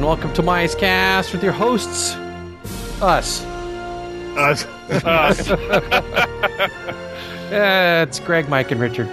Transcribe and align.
Hello 0.00 0.12
and 0.12 0.18
welcome 0.22 0.34
to 0.34 0.42
Mice 0.42 0.74
Cast 0.74 1.30
with 1.34 1.44
your 1.44 1.52
hosts, 1.52 2.14
us. 3.02 3.44
Us. 4.34 4.64
Us. 5.04 5.50
Uh, 7.50 8.06
it's 8.08 8.18
Greg, 8.20 8.48
Mike, 8.48 8.70
and 8.70 8.80
Richard. 8.80 9.06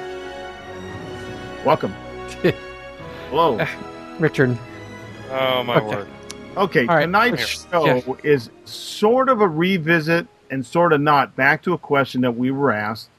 Welcome. 1.66 1.92
Hello. 3.30 3.60
Richard. 4.20 4.58
oh 5.30 5.64
my 5.66 5.76
Okay. 5.76 5.86
word! 5.88 6.08
Okay, 6.56 6.88
All 6.88 6.96
right. 6.96 7.02
tonight's 7.02 7.68
Yeah. 7.74 8.00
show 8.00 8.18
is 8.24 8.50
sort 8.64 9.28
of 9.28 9.42
a 9.42 9.48
revisit 9.48 10.26
and 10.50 10.66
sort 10.66 10.94
of 10.94 11.02
not. 11.02 11.36
Back 11.36 11.64
to 11.64 11.74
a 11.74 11.78
question 11.78 12.22
that 12.22 12.38
we 12.38 12.50
were 12.50 12.72
asked, 12.72 13.10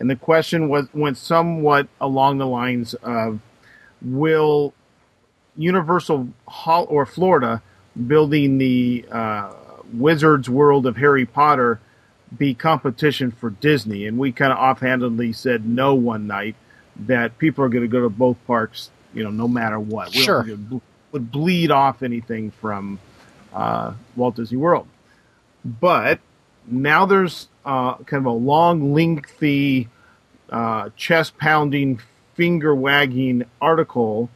and 0.00 0.08
the 0.08 0.16
question 0.16 0.70
was 0.70 0.86
went 0.94 1.18
somewhat 1.18 1.88
along 2.00 2.38
the 2.38 2.46
lines 2.46 2.94
of: 2.94 3.40
Will 4.00 4.72
Universal 5.58 6.28
Hall 6.46 6.86
or 6.88 7.04
Florida 7.04 7.60
building 8.06 8.56
the 8.58 9.04
uh, 9.10 9.52
Wizards 9.92 10.48
World 10.48 10.86
of 10.86 10.96
Harry 10.96 11.26
Potter 11.26 11.80
be 12.36 12.54
competition 12.54 13.30
for 13.32 13.50
Disney? 13.50 14.06
And 14.06 14.16
we 14.18 14.32
kind 14.32 14.52
of 14.52 14.58
offhandedly 14.58 15.32
said 15.34 15.66
no 15.66 15.94
one 15.94 16.26
night 16.26 16.54
that 17.06 17.36
people 17.38 17.64
are 17.64 17.68
going 17.68 17.82
to 17.84 17.88
go 17.88 18.02
to 18.02 18.08
both 18.08 18.36
parks, 18.46 18.90
you 19.12 19.24
know, 19.24 19.30
no 19.30 19.48
matter 19.48 19.78
what. 19.78 20.14
We 20.14 20.20
Sure. 20.22 20.42
think 20.44 20.54
it 20.54 20.68
bl- 20.70 20.78
would 21.12 21.30
bleed 21.32 21.70
off 21.70 22.02
anything 22.02 22.50
from 22.52 22.98
uh, 23.52 23.92
Walt 24.16 24.36
Disney 24.36 24.58
World. 24.58 24.86
But 25.64 26.20
now 26.66 27.06
there's 27.06 27.48
uh, 27.64 27.94
kind 27.96 28.20
of 28.20 28.26
a 28.26 28.30
long, 28.36 28.94
lengthy, 28.94 29.88
uh, 30.50 30.90
chest 30.96 31.36
pounding, 31.38 32.00
finger 32.34 32.74
wagging 32.74 33.44
article 33.60 34.28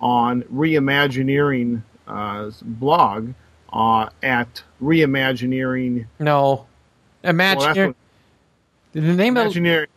on 0.00 0.42
Reimagineering 0.44 1.82
uh, 2.06 2.50
blog 2.62 3.32
uh, 3.72 4.08
at 4.22 4.62
Reimagineering. 4.82 6.06
No. 6.18 6.42
Well, 6.42 6.66
Imagineering. 7.24 7.88
what- 7.90 7.96
the 8.92 9.00
name 9.00 9.36
of 9.36 9.42
Imagineering. 9.46 9.88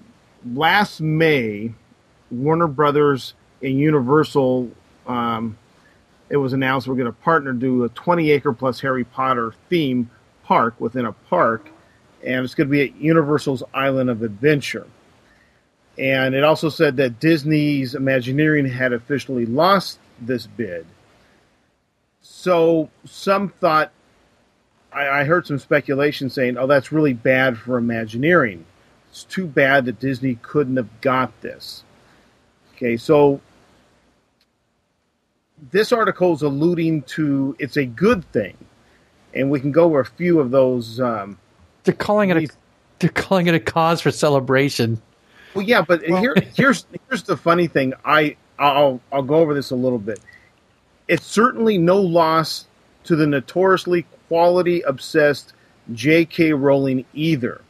last 0.52 1.00
May, 1.00 1.72
Warner 2.30 2.66
Brothers 2.66 3.34
and 3.64 3.78
Universal, 3.78 4.70
um, 5.06 5.56
it 6.28 6.36
was 6.36 6.52
announced 6.52 6.86
we're 6.86 6.94
going 6.94 7.06
to 7.06 7.12
partner 7.12 7.52
do 7.52 7.84
a 7.84 7.88
20 7.88 8.30
acre 8.30 8.52
plus 8.52 8.80
Harry 8.80 9.04
Potter 9.04 9.54
theme 9.68 10.10
park 10.44 10.80
within 10.80 11.06
a 11.06 11.12
park, 11.12 11.70
and 12.24 12.44
it's 12.44 12.54
going 12.54 12.68
to 12.68 12.70
be 12.70 12.82
at 12.82 12.96
Universal's 12.96 13.62
Island 13.72 14.10
of 14.10 14.22
Adventure. 14.22 14.86
And 15.96 16.34
it 16.34 16.44
also 16.44 16.68
said 16.68 16.96
that 16.96 17.20
Disney's 17.20 17.94
Imagineering 17.94 18.66
had 18.66 18.92
officially 18.92 19.46
lost 19.46 19.98
this 20.20 20.46
bid. 20.46 20.86
So 22.20 22.90
some 23.04 23.48
thought, 23.48 23.92
I, 24.92 25.20
I 25.20 25.24
heard 25.24 25.46
some 25.46 25.58
speculation 25.58 26.30
saying, 26.30 26.58
oh, 26.58 26.66
that's 26.66 26.92
really 26.92 27.12
bad 27.12 27.56
for 27.56 27.78
Imagineering. 27.78 28.64
It's 29.10 29.24
too 29.24 29.46
bad 29.46 29.84
that 29.84 30.00
Disney 30.00 30.34
couldn't 30.42 30.76
have 30.76 31.00
got 31.00 31.40
this. 31.40 31.84
Okay, 32.74 32.96
so 32.96 33.40
this 35.70 35.92
article 35.92 36.32
is 36.32 36.42
alluding 36.42 37.02
to 37.02 37.56
it's 37.58 37.76
a 37.76 37.84
good 37.84 38.30
thing. 38.32 38.56
And 39.34 39.50
we 39.50 39.60
can 39.60 39.72
go 39.72 39.84
over 39.84 40.00
a 40.00 40.04
few 40.04 40.40
of 40.40 40.50
those. 40.50 41.00
Um, 41.00 41.38
They're 41.84 41.94
calling 41.94 42.30
it 42.30 42.36
a 42.36 42.48
they're 43.00 43.10
calling 43.10 43.46
it 43.46 43.54
a 43.54 43.60
cause 43.60 44.00
for 44.00 44.10
celebration. 44.10 45.02
Well, 45.54 45.64
yeah, 45.64 45.82
but 45.82 46.02
here, 46.02 46.34
here's 46.54 46.86
here's 47.08 47.24
the 47.24 47.36
funny 47.36 47.66
thing. 47.66 47.94
I 48.04 48.36
I'll 48.58 49.00
I'll 49.12 49.22
go 49.22 49.36
over 49.36 49.54
this 49.54 49.70
a 49.70 49.76
little 49.76 49.98
bit. 49.98 50.20
It's 51.08 51.26
certainly 51.26 51.78
no 51.78 52.00
loss 52.00 52.66
to 53.04 53.16
the 53.16 53.26
notoriously 53.26 54.06
quality 54.28 54.80
obsessed 54.82 55.52
J.K. 55.92 56.52
Rowling 56.54 57.04
either. 57.12 57.60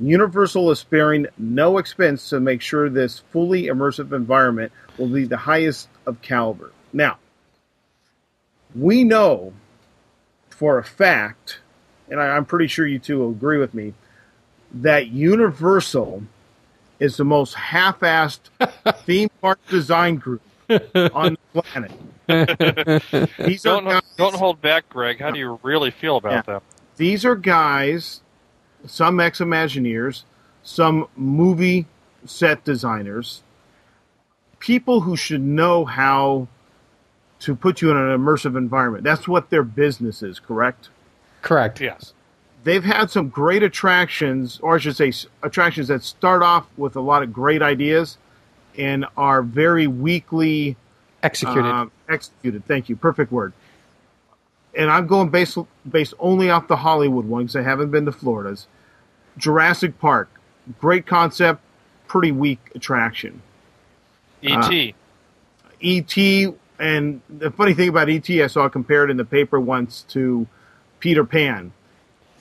Universal 0.00 0.72
is 0.72 0.80
sparing 0.80 1.26
no 1.38 1.78
expense 1.78 2.30
to 2.30 2.40
make 2.40 2.60
sure 2.60 2.88
this 2.88 3.20
fully 3.30 3.64
immersive 3.64 4.12
environment 4.12 4.72
will 4.98 5.06
be 5.08 5.24
the 5.24 5.36
highest 5.36 5.88
of 6.06 6.20
caliber. 6.20 6.72
Now, 6.94 7.18
we 8.74 9.02
know 9.04 9.52
for 10.48 10.78
a 10.78 10.84
fact, 10.84 11.58
and 12.08 12.20
I, 12.20 12.28
I'm 12.36 12.44
pretty 12.44 12.68
sure 12.68 12.86
you 12.86 13.00
two 13.00 13.18
will 13.18 13.30
agree 13.30 13.58
with 13.58 13.74
me, 13.74 13.92
that 14.72 15.08
Universal 15.08 16.22
is 17.00 17.16
the 17.16 17.24
most 17.24 17.54
half-assed 17.54 18.38
theme 19.04 19.28
park 19.42 19.58
design 19.68 20.16
group 20.16 20.40
on 20.70 21.36
the 21.52 21.62
planet. 21.62 21.92
These 23.38 23.62
Don't 23.62 23.84
guys, 23.84 24.00
don't 24.16 24.34
hold 24.36 24.60
back, 24.62 24.88
Greg. 24.88 25.20
How 25.20 25.30
do 25.32 25.38
you 25.38 25.58
really 25.62 25.90
feel 25.90 26.16
about 26.16 26.32
Yeah. 26.32 26.42
them? 26.42 26.62
these 26.96 27.24
are 27.24 27.34
guys, 27.34 28.20
some 28.86 29.18
ex-Imagineers, 29.18 30.22
some 30.62 31.08
movie 31.16 31.86
set 32.24 32.62
designers, 32.64 33.42
people 34.60 35.00
who 35.02 35.16
should 35.16 35.42
know 35.42 35.84
how 35.84 36.46
to 37.44 37.54
put 37.54 37.80
you 37.82 37.90
in 37.90 37.96
an 37.96 38.18
immersive 38.18 38.56
environment. 38.56 39.04
That's 39.04 39.26
what 39.28 39.50
their 39.50 39.62
business 39.62 40.22
is, 40.22 40.38
correct? 40.38 40.88
Correct. 41.42 41.80
Yes. 41.80 42.12
they've 42.64 42.84
had 42.84 43.10
some 43.10 43.28
great 43.28 43.62
attractions, 43.62 44.58
or 44.62 44.76
I 44.76 44.78
should 44.78 44.96
say, 44.96 45.12
attractions 45.42 45.88
that 45.88 46.02
start 46.02 46.42
off 46.42 46.66
with 46.78 46.96
a 46.96 47.00
lot 47.00 47.22
of 47.22 47.32
great 47.32 47.60
ideas 47.60 48.16
and 48.78 49.04
are 49.16 49.42
very 49.42 49.86
weakly 49.86 50.76
Executed. 51.22 51.64
um, 51.64 51.90
executed. 52.08 52.66
Thank 52.66 52.88
you, 52.88 52.96
perfect 52.96 53.30
word. 53.30 53.52
And 54.76 54.90
I'm 54.90 55.06
going 55.06 55.28
based 55.28 55.56
based 55.88 56.14
only 56.18 56.50
off 56.50 56.66
the 56.66 56.76
Hollywood 56.76 57.26
one 57.26 57.42
because 57.44 57.56
I 57.56 57.62
haven't 57.62 57.90
been 57.90 58.06
to 58.06 58.12
Florida's. 58.12 58.66
Jurassic 59.36 59.98
Park, 60.00 60.28
great 60.80 61.06
concept, 61.06 61.60
pretty 62.08 62.32
weak 62.32 62.58
attraction. 62.74 63.42
E.T. 64.42 64.94
E.T. 65.80 66.54
and 66.78 67.20
the 67.28 67.50
funny 67.50 67.74
thing 67.74 67.88
about 67.88 68.08
E.T. 68.08 68.42
I 68.42 68.46
saw 68.46 68.68
compared 68.68 69.10
in 69.10 69.16
the 69.16 69.24
paper 69.24 69.60
once 69.60 70.02
to 70.08 70.46
Peter 71.00 71.24
Pan. 71.24 71.72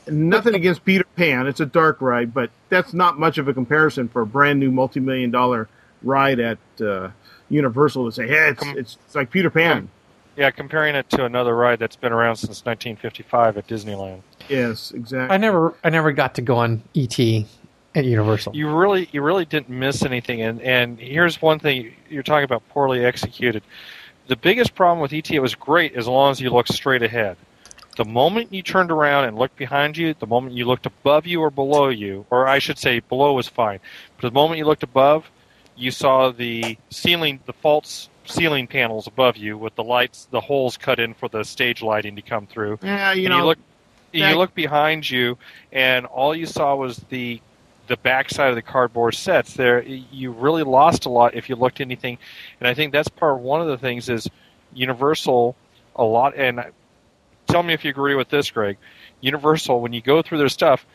Nothing 0.08 0.56
against 0.56 0.84
Peter 0.84 1.06
Pan; 1.16 1.48
it's 1.48 1.60
a 1.60 1.66
dark 1.66 2.02
ride, 2.02 2.34
but 2.34 2.50
that's 2.70 2.94
not 2.94 3.20
much 3.20 3.38
of 3.38 3.48
a 3.48 3.54
comparison 3.54 4.10
for 4.10 4.22
a 4.22 4.26
brand 4.26 4.60
new 4.60 4.72
multi-million 4.72 5.32
dollar 5.32 5.70
ride 6.02 6.40
at 6.40 6.58
uh, 6.82 7.10
Universal 7.50 8.06
to 8.06 8.12
say, 8.12 8.28
"Hey, 8.28 8.50
it's, 8.50 8.64
it's 8.66 8.98
it's 9.06 9.16
like 9.16 9.32
Peter 9.32 9.50
Pan." 9.50 9.90
yeah, 10.36 10.52
comparing 10.52 10.96
it 10.96 11.10
to 11.12 11.26
another 11.26 11.56
ride 11.56 11.80
that's 11.80 11.96
been 11.96 12.12
around 12.12 12.38
since 12.38 12.66
1955 12.66 13.58
at 13.58 13.68
Disneyland. 13.68 14.22
Yes, 14.50 14.92
exactly. 14.92 15.34
I 15.34 15.38
never 15.38 15.74
I 15.84 15.90
never 15.90 16.12
got 16.12 16.36
to 16.36 16.42
go 16.42 16.58
on 16.58 16.84
ET 16.96 17.18
at 17.96 18.06
Universal. 18.06 18.56
You 18.56 18.76
really 18.76 19.10
you 19.12 19.22
really 19.22 19.46
didn't 19.46 19.69
miss 19.69 20.04
anything. 20.04 20.42
And 20.42 20.62
and 20.62 21.00
here's 21.00 21.42
one 21.42 21.60
thing 21.60 21.94
you're 22.10 22.24
talking 22.24 22.46
about 22.46 22.68
poorly 22.69 23.06
executed. 23.06 23.63
The 24.28 24.36
biggest 24.36 24.75
problem 24.75 25.00
with 25.02 25.14
ET 25.14 25.30
it 25.31 25.40
was 25.40 25.56
great 25.56 25.96
as 25.96 26.08
long 26.08 26.31
as 26.31 26.40
you 26.40 26.50
looked 26.50 26.74
straight 26.74 27.04
ahead. 27.04 27.38
The 27.98 28.06
moment 28.06 28.54
you 28.54 28.64
turned 28.64 28.90
around 28.90 29.25
and 29.25 29.38
looked 29.38 29.56
behind 29.58 29.98
you, 29.98 30.16
the 30.18 30.25
moment 30.25 30.56
you 30.56 30.66
looked 30.66 30.86
above 30.86 31.28
you 31.28 31.42
or 31.42 31.52
below 31.52 31.90
you, 31.90 32.25
or 32.31 32.48
I 32.48 32.60
should 32.60 32.80
say 32.80 33.00
below 33.02 33.34
was 33.34 33.48
fine, 33.48 33.80
but 34.18 34.30
the 34.30 34.34
moment 34.34 34.58
you 34.58 34.66
looked 34.66 34.84
above, 34.84 35.30
you 35.75 35.92
saw 35.92 36.31
the 36.31 36.78
ceiling, 36.90 37.40
the 37.46 37.54
false 37.54 38.10
ceiling 38.25 38.68
panels 38.68 39.06
above 39.06 39.38
you 39.38 39.58
with 39.58 39.75
the 39.75 39.84
lights, 39.84 40.28
the 40.31 40.40
holes 40.40 40.78
cut 40.78 41.00
in 41.00 41.14
for 41.14 41.28
the 41.28 41.44
stage 41.44 41.81
lighting 41.81 42.16
to 42.16 42.22
come 42.22 42.48
through. 42.48 42.80
Yeah, 42.81 43.12
you 43.12 43.26
And 43.26 43.31
know, 43.31 43.38
you 43.40 43.44
look 43.46 43.58
that- 44.14 44.31
you 44.31 44.38
look 44.38 44.54
behind 44.56 45.10
you 45.10 45.38
and 45.72 46.06
all 46.06 46.36
you 46.36 46.46
saw 46.46 46.76
was 46.76 46.98
the 47.10 47.42
the 47.88 47.97
backside 47.97 48.50
of 48.50 48.56
the 48.56 48.62
cardboard 48.62 49.13
sets 49.13 49.56
there 49.56 49.83
you 49.83 50.31
really 50.31 50.63
lost 50.63 51.06
a 51.06 51.09
lot 51.09 51.35
if 51.35 51.50
you 51.50 51.56
looked 51.56 51.81
anything. 51.81 52.18
And 52.59 52.68
i 52.68 52.74
think 52.74 52.91
that's 52.91 53.09
part 53.09 53.35
of 53.35 53.41
one 53.41 53.62
of 53.62 53.68
the 53.68 53.77
things 53.77 54.09
is 54.09 54.30
universal 54.74 55.56
a 55.95 56.03
lot 56.03 56.35
and 56.35 56.63
tell 57.47 57.63
me 57.63 57.74
if 57.74 57.83
you 57.83 57.91
agree 57.91 58.15
with 58.15 58.30
this 58.30 58.50
greg. 58.50 58.77
Universal 59.21 59.81
when 59.81 59.94
you 59.94 60.01
go 60.01 60.21
through 60.21 60.38
their 60.38 60.50
stuff 60.50 60.85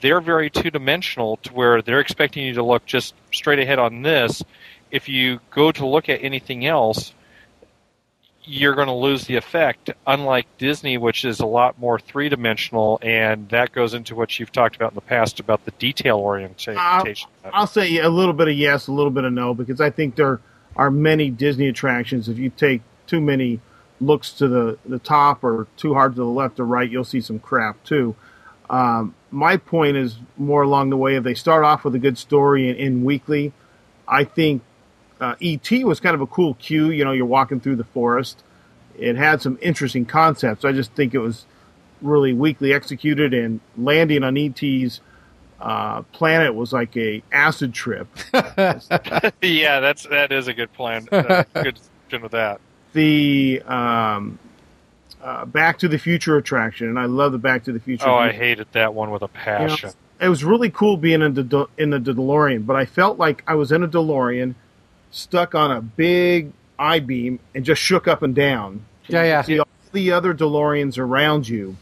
they're 0.00 0.20
very 0.20 0.50
two 0.50 0.70
dimensional 0.70 1.36
to 1.38 1.52
where 1.52 1.80
they're 1.80 2.00
expecting 2.00 2.44
you 2.44 2.54
to 2.54 2.62
look 2.62 2.84
just 2.84 3.14
straight 3.32 3.60
ahead 3.60 3.78
on 3.78 4.02
this. 4.02 4.42
If 4.90 5.08
you 5.08 5.40
go 5.50 5.70
to 5.72 5.86
look 5.86 6.08
at 6.08 6.22
anything 6.22 6.66
else 6.66 7.14
you're 8.44 8.74
going 8.74 8.88
to 8.88 8.94
lose 8.94 9.24
the 9.24 9.36
effect. 9.36 9.90
Unlike 10.06 10.46
Disney, 10.58 10.98
which 10.98 11.24
is 11.24 11.40
a 11.40 11.46
lot 11.46 11.78
more 11.78 11.98
three 11.98 12.28
dimensional, 12.28 12.98
and 13.02 13.48
that 13.50 13.72
goes 13.72 13.94
into 13.94 14.14
what 14.14 14.38
you've 14.38 14.52
talked 14.52 14.76
about 14.76 14.92
in 14.92 14.94
the 14.96 15.00
past 15.00 15.40
about 15.40 15.64
the 15.64 15.70
detail 15.72 16.18
orientation. 16.18 16.78
I'll 17.52 17.66
say 17.66 17.98
a 17.98 18.08
little 18.08 18.34
bit 18.34 18.48
of 18.48 18.54
yes, 18.54 18.88
a 18.88 18.92
little 18.92 19.10
bit 19.10 19.24
of 19.24 19.32
no, 19.32 19.54
because 19.54 19.80
I 19.80 19.90
think 19.90 20.16
there 20.16 20.40
are 20.76 20.90
many 20.90 21.30
Disney 21.30 21.68
attractions. 21.68 22.28
If 22.28 22.38
you 22.38 22.50
take 22.50 22.82
too 23.06 23.20
many 23.20 23.60
looks 24.00 24.32
to 24.32 24.48
the, 24.48 24.78
the 24.84 24.98
top 24.98 25.44
or 25.44 25.68
too 25.76 25.94
hard 25.94 26.14
to 26.14 26.20
the 26.20 26.26
left 26.26 26.58
or 26.58 26.64
right, 26.64 26.90
you'll 26.90 27.04
see 27.04 27.20
some 27.20 27.38
crap 27.38 27.82
too. 27.84 28.16
Um, 28.68 29.14
my 29.30 29.56
point 29.56 29.96
is 29.96 30.16
more 30.36 30.62
along 30.62 30.90
the 30.90 30.96
way 30.96 31.16
of 31.16 31.24
they 31.24 31.34
start 31.34 31.64
off 31.64 31.84
with 31.84 31.94
a 31.94 31.98
good 31.98 32.18
story 32.18 32.68
in, 32.68 32.76
in 32.76 33.04
weekly. 33.04 33.52
I 34.08 34.24
think 34.24 34.62
uh, 35.22 35.36
ET 35.40 35.70
was 35.84 36.00
kind 36.00 36.14
of 36.14 36.20
a 36.20 36.26
cool 36.26 36.54
cue. 36.54 36.90
You 36.90 37.04
know, 37.04 37.12
you're 37.12 37.24
walking 37.26 37.60
through 37.60 37.76
the 37.76 37.84
forest. 37.84 38.42
It 38.98 39.16
had 39.16 39.40
some 39.40 39.58
interesting 39.62 40.04
concepts. 40.04 40.64
I 40.64 40.72
just 40.72 40.92
think 40.92 41.14
it 41.14 41.18
was 41.18 41.46
really 42.02 42.32
weakly 42.32 42.72
executed, 42.72 43.32
and 43.32 43.60
landing 43.76 44.24
on 44.24 44.36
ET's 44.36 45.00
uh, 45.60 46.02
planet 46.12 46.54
was 46.54 46.72
like 46.72 46.96
a 46.96 47.22
acid 47.30 47.72
trip. 47.72 48.08
yeah, 48.34 49.80
that's 49.80 50.06
that 50.08 50.32
is 50.32 50.48
a 50.48 50.54
good 50.54 50.72
plan. 50.72 51.06
Uh, 51.10 51.44
good 51.54 51.76
description 51.76 52.24
of 52.24 52.30
that. 52.32 52.60
The 52.92 53.62
um, 53.62 54.38
uh, 55.22 55.44
Back 55.44 55.78
to 55.78 55.88
the 55.88 55.98
Future 55.98 56.36
attraction, 56.36 56.88
and 56.88 56.98
I 56.98 57.04
love 57.04 57.30
the 57.32 57.38
Back 57.38 57.64
to 57.64 57.72
the 57.72 57.80
Future. 57.80 58.08
Oh, 58.08 58.14
I 58.14 58.32
hated 58.32 58.66
that 58.72 58.92
one 58.92 59.12
with 59.12 59.22
a 59.22 59.28
passion. 59.28 59.90
You 59.90 59.94
know, 60.20 60.26
it 60.26 60.28
was 60.28 60.44
really 60.44 60.70
cool 60.70 60.96
being 60.96 61.22
in 61.22 61.34
the 61.34 61.68
in 61.78 61.90
the 61.90 61.98
DeLorean, 61.98 62.66
but 62.66 62.76
I 62.76 62.84
felt 62.84 63.18
like 63.18 63.42
I 63.46 63.54
was 63.54 63.72
in 63.72 63.82
a 63.82 63.88
DeLorean, 63.88 64.54
stuck 65.12 65.54
on 65.54 65.70
a 65.70 65.80
big 65.80 66.52
I 66.78 66.98
beam, 66.98 67.38
and 67.54 67.64
just 67.64 67.80
shook 67.80 68.08
up 68.08 68.22
and 68.22 68.34
down. 68.34 68.84
Yeah, 69.06 69.22
yeah. 69.22 69.42
See 69.42 69.60
all 69.60 69.68
the 69.92 70.10
other 70.10 70.34
DeLoreans 70.34 70.98
around 70.98 71.48
you, 71.48 71.76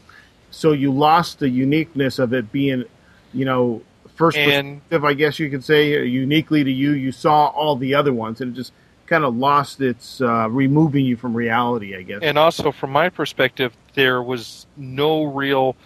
so 0.50 0.72
you 0.72 0.92
lost 0.92 1.38
the 1.38 1.48
uniqueness 1.48 2.18
of 2.18 2.34
it 2.34 2.52
being, 2.52 2.84
you 3.32 3.46
know, 3.46 3.82
first 4.16 4.36
and, 4.36 4.80
perspective. 4.82 5.04
I 5.04 5.14
guess 5.14 5.38
you 5.38 5.48
could 5.48 5.64
say 5.64 6.04
uniquely 6.04 6.64
to 6.64 6.70
you. 6.70 6.92
You 6.92 7.12
saw 7.12 7.46
all 7.46 7.76
the 7.76 7.94
other 7.94 8.12
ones, 8.12 8.42
and 8.42 8.52
it 8.52 8.56
just 8.56 8.72
kind 9.06 9.24
of 9.24 9.34
lost 9.36 9.80
its 9.80 10.20
uh, 10.20 10.48
removing 10.50 11.06
you 11.06 11.16
from 11.16 11.34
reality, 11.34 11.96
I 11.96 12.02
guess. 12.02 12.20
And 12.22 12.36
also, 12.36 12.70
from 12.70 12.90
my 12.90 13.08
perspective, 13.08 13.74
there 13.94 14.22
was 14.22 14.66
no 14.76 15.24
real 15.24 15.76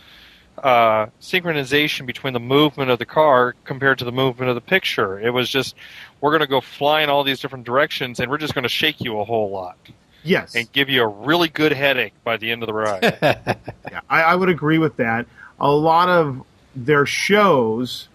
uh, 0.58 1.06
synchronization 1.20 2.06
between 2.06 2.32
the 2.32 2.40
movement 2.40 2.90
of 2.90 2.98
the 2.98 3.06
car 3.06 3.54
compared 3.64 3.98
to 3.98 4.04
the 4.04 4.12
movement 4.12 4.50
of 4.50 4.54
the 4.54 4.60
picture. 4.60 5.18
It 5.18 5.30
was 5.30 5.48
just 5.48 5.74
we're 6.24 6.30
going 6.30 6.40
to 6.40 6.46
go 6.46 6.62
fly 6.62 7.02
in 7.02 7.10
all 7.10 7.22
these 7.22 7.38
different 7.38 7.66
directions, 7.66 8.18
and 8.18 8.30
we're 8.30 8.38
just 8.38 8.54
going 8.54 8.62
to 8.62 8.68
shake 8.70 8.98
you 9.02 9.20
a 9.20 9.24
whole 9.26 9.50
lot. 9.50 9.76
Yes, 10.22 10.54
and 10.54 10.72
give 10.72 10.88
you 10.88 11.02
a 11.02 11.06
really 11.06 11.48
good 11.50 11.70
headache 11.70 12.14
by 12.24 12.38
the 12.38 12.50
end 12.50 12.62
of 12.62 12.66
the 12.66 12.72
ride. 12.72 13.02
yeah, 13.22 14.00
I, 14.08 14.22
I 14.22 14.34
would 14.34 14.48
agree 14.48 14.78
with 14.78 14.96
that. 14.96 15.26
A 15.60 15.70
lot 15.70 16.08
of 16.08 16.42
their 16.74 17.04
shows, 17.04 18.08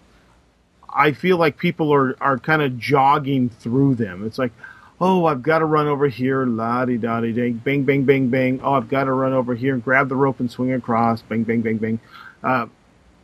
I 0.91 1.11
feel 1.11 1.37
like 1.37 1.59
people 1.59 1.93
are 1.93 2.15
are 2.19 2.39
kind 2.39 2.63
of 2.63 2.79
jogging 2.79 3.49
through 3.49 3.93
them. 3.93 4.25
It's 4.25 4.39
like, 4.39 4.53
oh, 4.99 5.25
I've 5.27 5.43
got 5.43 5.59
to 5.59 5.65
run 5.65 5.85
over 5.85 6.07
here, 6.07 6.47
la 6.47 6.85
di 6.85 6.97
da 6.97 7.21
di 7.21 7.31
ding, 7.31 7.61
bang, 7.63 7.83
bang, 7.83 8.05
bang, 8.05 8.29
bang. 8.29 8.59
Oh, 8.63 8.73
I've 8.73 8.89
got 8.89 9.03
to 9.03 9.11
run 9.11 9.33
over 9.33 9.53
here 9.53 9.75
and 9.75 9.83
grab 9.83 10.09
the 10.09 10.15
rope 10.15 10.39
and 10.39 10.49
swing 10.49 10.73
across, 10.73 11.21
bang, 11.21 11.43
bang, 11.43 11.61
bang, 11.61 11.77
bang. 11.77 11.99
Uh, 12.41 12.65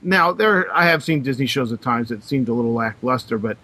now, 0.03 0.31
there, 0.31 0.71
I 0.71 0.85
have 0.85 1.03
seen 1.03 1.23
Disney 1.23 1.47
shows 1.47 1.71
at 1.71 1.81
times 1.81 2.09
that 2.09 2.23
seemed 2.23 2.49
a 2.49 2.53
little 2.53 2.73
lackluster, 2.73 3.39
but 3.39 3.57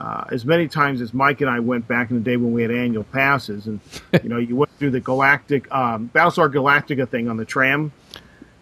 uh, 0.00 0.24
as 0.30 0.44
many 0.44 0.68
times 0.68 1.00
as 1.00 1.14
Mike 1.14 1.40
and 1.40 1.48
I 1.48 1.60
went 1.60 1.86
back 1.86 2.10
in 2.10 2.16
the 2.16 2.22
day 2.22 2.36
when 2.36 2.52
we 2.52 2.62
had 2.62 2.70
annual 2.70 3.04
passes, 3.04 3.66
and 3.66 3.80
you 4.22 4.28
know, 4.28 4.38
you 4.38 4.56
went 4.56 4.70
through 4.78 4.90
the 4.90 5.00
Galactic 5.00 5.72
um, 5.72 6.10
Battlestar 6.14 6.52
Galactica 6.52 7.08
thing 7.08 7.28
on 7.28 7.36
the 7.36 7.44
tram, 7.44 7.92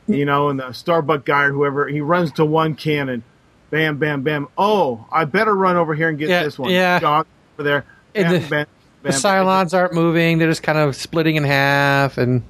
you 0.06 0.25
know, 0.25 0.49
and 0.49 0.61
the 0.61 0.73
Starbuck 0.73 1.25
guy 1.25 1.44
or 1.44 1.52
whoever 1.52 1.88
he 1.88 2.00
runs 2.00 2.32
to 2.32 2.44
one 2.44 2.75
cannon, 2.75 3.23
bam, 3.70 3.99
bam, 3.99 4.23
bam. 4.23 4.49
Oh, 4.58 5.06
I 5.11 5.25
better 5.25 5.55
run 5.55 5.76
over 5.76 5.94
here 5.94 6.08
and 6.08 6.19
get 6.19 6.29
yeah, 6.29 6.43
this 6.43 6.58
one. 6.58 6.70
Yeah, 6.70 6.99
Jog 7.00 7.26
over 7.55 7.62
there. 7.62 7.85
Bam, 8.12 8.32
the, 8.32 8.49
bam, 8.49 8.67
the 9.02 9.08
Cylons 9.08 9.75
aren't 9.75 9.94
moving; 9.94 10.38
they're 10.38 10.50
just 10.50 10.62
kind 10.62 10.78
of 10.78 10.94
splitting 10.94 11.37
in 11.37 11.44
half, 11.44 12.19
and, 12.19 12.43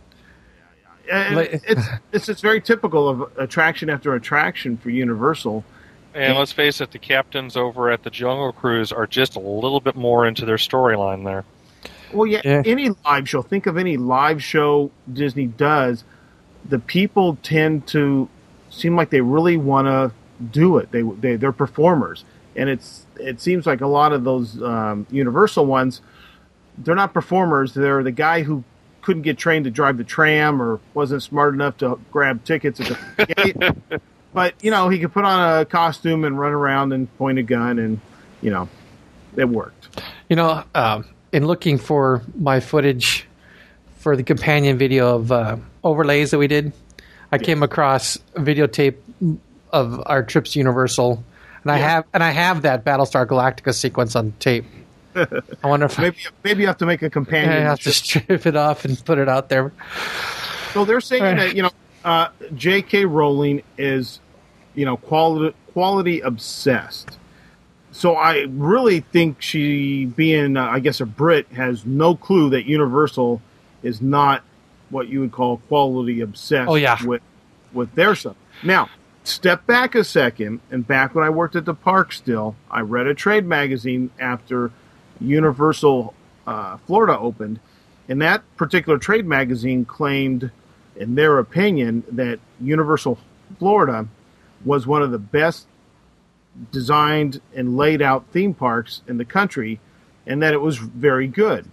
and 1.11 1.39
it's, 1.39 1.87
it's 2.13 2.29
it's 2.29 2.41
very 2.41 2.61
typical 2.61 3.09
of 3.09 3.33
attraction 3.39 3.89
after 3.89 4.15
attraction 4.15 4.77
for 4.77 4.91
Universal. 4.91 5.65
And 6.15 6.37
let's 6.37 6.53
face 6.53 6.81
it, 6.81 6.91
the 6.91 6.99
captains 6.99 7.57
over 7.57 7.91
at 7.91 8.03
the 8.03 8.11
Jungle 8.11 8.53
Cruise 8.53 8.93
are 8.93 9.07
just 9.07 9.37
a 9.37 9.41
little 9.41 9.81
bit 9.81 9.97
more 9.97 10.27
into 10.27 10.45
their 10.45 10.57
storyline 10.57 11.25
there. 11.25 11.45
Well, 12.13 12.27
yeah, 12.27 12.43
yeah, 12.45 12.63
any 12.67 12.91
live 13.05 13.29
show. 13.29 13.43
Think 13.43 13.67
of 13.67 13.79
any 13.79 13.97
live 13.97 14.43
show 14.43 14.91
Disney 15.11 15.47
does. 15.47 16.05
The 16.69 16.79
people 16.79 17.39
tend 17.43 17.87
to 17.89 18.29
seem 18.71 18.97
like 18.97 19.11
they 19.11 19.23
really 19.23 19.57
want 19.57 19.87
to 19.87 20.13
do 20.45 20.77
it. 20.79 20.93
They 20.93 21.03
they 21.03 21.37
they're 21.37 21.53
performers, 21.53 22.25
and 22.55 22.69
it's 22.69 23.07
it 23.17 23.41
seems 23.41 23.67
like 23.67 23.81
a 23.81 23.87
lot 23.87 24.13
of 24.13 24.25
those 24.25 24.63
um, 24.63 25.07
Universal 25.11 25.65
ones 25.65 26.03
they're 26.79 26.95
not 26.95 27.13
performers. 27.13 27.75
They're 27.75 28.03
the 28.03 28.13
guy 28.13 28.43
who 28.43 28.65
couldn't 29.03 29.23
get 29.23 29.37
trained 29.39 29.65
to 29.65 29.71
drive 29.71 29.97
the 29.97 30.05
tram 30.05 30.63
or 30.63 30.81
wasn't 30.95 31.23
smart 31.23 31.55
enough 31.55 31.77
to 31.79 31.99
grab 32.11 32.45
tickets 32.45 32.81
at 32.81 32.99
the 33.17 33.27
gate. 33.35 34.01
But 34.33 34.55
you 34.63 34.71
know, 34.71 34.89
he 34.89 34.99
could 34.99 35.13
put 35.13 35.25
on 35.25 35.61
a 35.61 35.65
costume 35.65 36.25
and 36.25 36.39
run 36.39 36.53
around 36.53 36.93
and 36.93 37.15
point 37.19 37.39
a 37.39 37.43
gun, 37.43 37.79
and 37.79 38.01
you 38.41 38.51
know, 38.51 38.69
it 39.37 39.49
worked. 39.49 40.03
You 40.29 40.37
know, 40.37 40.65
um, 40.75 41.05
in 41.33 41.47
looking 41.47 41.79
for 41.79 42.23
my 42.39 42.61
footage 42.61 43.27
for 43.99 44.17
the 44.17 44.23
companion 44.23 44.79
video 44.79 45.17
of 45.17 45.33
uh, 45.33 45.57
overlays 45.85 46.31
that 46.31 46.39
we 46.39 46.47
did, 46.47 46.73
I 47.31 47.37
yeah. 47.37 47.43
came 47.43 47.63
across 47.63 48.17
a 48.35 48.41
videotape 48.41 48.97
of 49.73 50.03
our 50.07 50.23
trips 50.23 50.53
to 50.53 50.59
Universal, 50.59 51.23
and 51.63 51.71
I 51.71 51.79
have 51.79 52.05
and 52.13 52.23
I 52.23 52.31
have 52.31 52.63
that 52.63 52.85
Battlestar 52.85 53.27
Galactica 53.27 53.75
sequence 53.75 54.17
on 54.17 54.33
tape. 54.39 54.65
I 55.15 55.67
wonder 55.67 55.87
if 55.87 55.99
maybe 55.99 56.17
maybe 56.43 56.63
you 56.63 56.67
have 56.69 56.79
to 56.79 56.87
make 56.87 57.03
a 57.03 57.11
companion. 57.11 57.51
I 57.53 57.61
have 57.61 57.81
to 57.81 57.93
strip 57.93 58.47
it 58.47 58.57
off 58.57 58.85
and 58.85 59.03
put 59.05 59.19
it 59.19 59.29
out 59.29 59.51
there. 59.51 59.73
So 60.73 60.87
they're 60.87 61.03
saying 61.03 61.37
that 61.37 61.55
you 61.55 61.63
know 61.63 61.71
uh, 62.05 62.29
J.K. 62.55 63.05
Rowling 63.05 63.63
is 63.79 64.21
you 64.75 64.85
know 64.85 64.97
quality 64.97 65.57
quality 65.73 66.21
obsessed. 66.21 67.19
So 67.95 68.15
I 68.17 68.47
really 68.49 69.01
think 69.01 69.43
she, 69.43 70.07
being 70.07 70.57
uh, 70.57 70.65
I 70.67 70.81
guess 70.81 71.01
a 71.01 71.07
Brit, 71.07 71.47
has 71.49 71.85
no 71.85 72.15
clue 72.15 72.51
that 72.51 72.65
Universal 72.65 73.43
is 73.83 74.01
not 74.01 74.43
what 74.89 75.09
you 75.09 75.21
would 75.21 75.33
call 75.33 75.59
quality 75.69 76.21
obsessed. 76.21 76.71
Oh 76.71 76.75
yeah. 76.75 77.03
with 77.05 77.23
with 77.73 77.95
their 77.95 78.15
stuff. 78.15 78.37
Now 78.63 78.89
step 79.25 79.67
back 79.67 79.95
a 79.95 80.05
second, 80.05 80.61
and 80.71 80.87
back 80.87 81.15
when 81.15 81.25
I 81.25 81.31
worked 81.31 81.57
at 81.57 81.65
the 81.65 81.75
park, 81.75 82.13
still 82.13 82.57
I 82.71 82.81
read 82.81 83.07
a 83.07 83.15
trade 83.15 83.47
magazine 83.47 84.11
after 84.19 84.71
Universal 85.21 86.15
uh, 86.47 86.77
Florida 86.87 87.19
opened, 87.19 87.61
and 88.09 88.21
that 88.23 88.43
particular 88.57 88.99
trade 88.99 89.27
magazine 89.27 89.85
claimed, 89.85 90.51
in 90.97 91.15
their 91.15 91.39
opinion, 91.39 92.05
that 92.13 92.39
Universal 92.61 93.19
Florida 93.59 94.07
was 94.65 94.87
one 94.87 95.03
of 95.03 95.11
the 95.11 95.19
best 95.19 95.67
designed 96.71 97.41
and 97.55 97.77
laid 97.77 98.03
out 98.03 98.27
theme 98.33 98.55
parks 98.55 99.03
in 99.09 99.17
the 99.17 99.25
country, 99.25 99.81
and 100.27 100.43
that 100.43 100.53
it 100.53 100.61
was 100.61 100.77
very 100.77 101.27
good. 101.27 101.67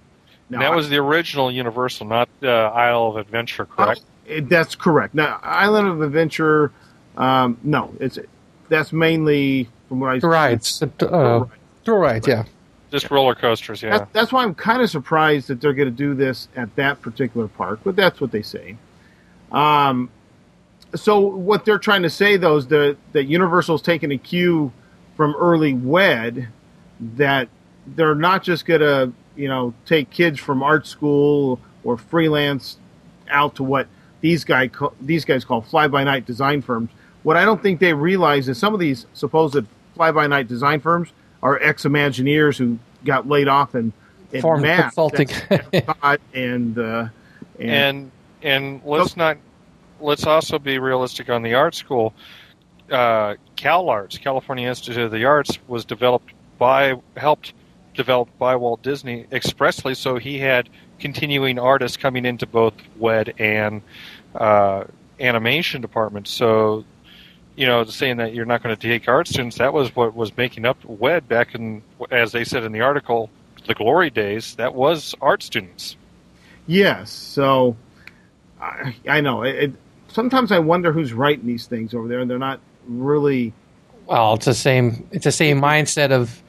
Now, 0.50 0.60
that 0.62 0.76
was 0.76 0.90
the 0.90 0.98
original 0.98 1.52
Universal, 1.52 2.08
not 2.08 2.30
uh, 2.42 2.48
Isle 2.48 3.08
of 3.08 3.18
Adventure, 3.18 3.66
correct? 3.66 4.02
Uh, 4.30 4.42
that's 4.44 4.76
correct. 4.76 5.14
Now, 5.14 5.40
Island 5.44 5.88
of 5.88 6.02
Adventure, 6.02 6.72
um, 7.18 7.58
no, 7.64 7.94
it's 8.00 8.18
that's 8.68 8.92
mainly 8.94 9.70
from 9.88 10.00
what 10.00 10.24
I 10.24 10.28
rides, 10.28 10.82
uh, 10.82 11.46
rides, 11.86 12.28
yeah. 12.28 12.46
Just 12.92 13.12
roller 13.12 13.36
coasters, 13.36 13.84
yeah. 13.84 14.00
That's, 14.00 14.12
that's 14.12 14.32
why 14.32 14.44
I'm 14.44 14.56
kind 14.56 14.82
of 14.82 14.90
surprised 14.90 15.48
that 15.50 15.62
they're 15.62 15.74
going 15.74 15.90
to 15.90 15.96
do 15.96 16.16
this 16.16 16.48
at 16.56 16.76
that 16.76 17.02
particular 17.02 17.48
park, 17.48 17.82
but 17.84 17.96
that's 17.96 18.20
what 18.20 18.32
they 18.32 18.42
say. 18.42 18.78
Um, 19.52 20.10
so 20.96 21.20
what 21.20 21.66
they're 21.66 21.80
trying 21.80 22.04
to 22.04 22.10
say 22.10 22.38
though 22.38 22.58
is 22.58 22.68
that 22.68 22.98
that 23.14 23.26
Universal's 23.26 23.82
taking 23.82 24.12
a 24.12 24.18
cue 24.18 24.72
from 25.16 25.36
early 25.36 25.74
WED 25.74 26.48
that 27.00 27.50
they're 27.86 28.16
not 28.16 28.44
just 28.44 28.66
going 28.66 28.82
to 28.82 29.12
you 29.36 29.48
know 29.48 29.74
take 29.86 30.10
kids 30.10 30.40
from 30.40 30.64
art 30.64 30.88
school 30.88 31.60
or 31.84 31.98
freelance 31.98 32.78
out 33.30 33.56
to 33.56 33.64
what 33.64 33.88
these 34.22 34.44
guy 34.44 34.70
these 35.02 35.26
guys 35.26 35.46
call 35.46 35.62
fly 35.62 35.88
by 35.88 36.04
night 36.04 36.26
design 36.26 36.62
firms. 36.62 36.90
What 37.24 37.38
I 37.38 37.46
don't 37.46 37.62
think 37.62 37.80
they 37.80 37.94
realize 37.94 38.48
is 38.50 38.58
some 38.58 38.74
of 38.74 38.80
these 38.80 39.06
supposed 39.14 39.66
fly 39.96 40.12
by 40.12 40.28
night 40.28 40.48
design 40.48 40.80
firms 40.80 41.10
are 41.44 41.60
ex 41.62 41.84
Imagineers 41.84 42.58
who 42.58 42.80
got 43.06 43.28
laid 43.28 43.48
off 43.48 43.76
and 43.76 43.94
in 44.32 44.42
Form 44.42 44.62
consulting 44.62 45.30
and, 46.34 46.78
uh, 46.78 47.08
and 47.58 47.70
and 47.70 48.12
and 48.42 48.82
let's 48.86 49.18
not 49.18 49.38
let's 50.00 50.26
also 50.26 50.60
be 50.60 50.80
realistic 50.80 51.30
on 51.30 51.42
the 51.42 51.54
art 51.56 51.76
school. 51.76 52.14
Uh, 52.90 53.36
CalArts, 53.56 54.20
California 54.20 54.68
Institute 54.68 55.04
of 55.04 55.12
the 55.12 55.26
Arts, 55.26 55.60
was 55.68 55.86
developed 55.86 56.34
by 56.58 56.96
helped 57.18 57.54
developed 57.94 58.38
by 58.40 58.56
Walt 58.56 58.82
Disney 58.82 59.26
expressly, 59.32 59.94
so 59.94 60.18
he 60.18 60.40
had 60.40 60.70
continuing 61.00 61.60
artists 61.60 61.98
coming 61.98 62.26
into 62.26 62.46
both 62.46 62.74
WED 62.98 63.34
and 63.38 63.82
uh, 64.36 64.86
animation 65.20 65.82
departments. 65.82 66.32
So 66.32 66.86
you 67.60 67.66
know, 67.66 67.84
saying 67.84 68.18
that 68.18 68.34
you're 68.34 68.46
not 68.46 68.64
going 68.64 68.74
to 68.74 68.82
take 68.82 69.10
art 69.10 69.28
students, 69.28 69.58
that 69.58 69.74
was 69.74 69.94
what 69.94 70.16
was 70.16 70.36
making 70.38 70.66
up 70.66 70.78
WED 70.86 71.28
back 71.28 71.54
in, 71.56 71.84
as 72.10 72.32
they 72.32 72.46
said 72.46 72.64
in 72.64 72.72
the 72.72 72.80
article, 72.80 73.30
the 73.68 73.74
glory 73.74 74.10
days. 74.10 74.56
That 74.56 74.74
was 74.74 75.14
art 75.22 75.44
students. 75.44 75.98
Yes. 76.68 77.12
So 77.12 77.76
I, 78.62 78.96
I 79.08 79.22
know 79.22 79.44
it, 79.44 79.56
it. 79.56 79.74
Sometimes 80.10 80.52
I 80.52 80.60
wonder 80.60 80.92
who's 80.92 81.14
writing 81.14 81.46
these 81.46 81.68
things 81.68 81.94
over 81.94 82.08
there, 82.08 82.20
and 82.20 82.30
they're 82.30 82.40
not 82.40 82.60
really. 82.88 83.54
Well, 84.08 84.34
it's 84.34 84.46
the 84.46 84.54
same. 84.56 85.08
It's 85.12 85.26
the 85.26 85.32
same 85.32 85.62
mindset 85.62 86.12
of, 86.12 86.42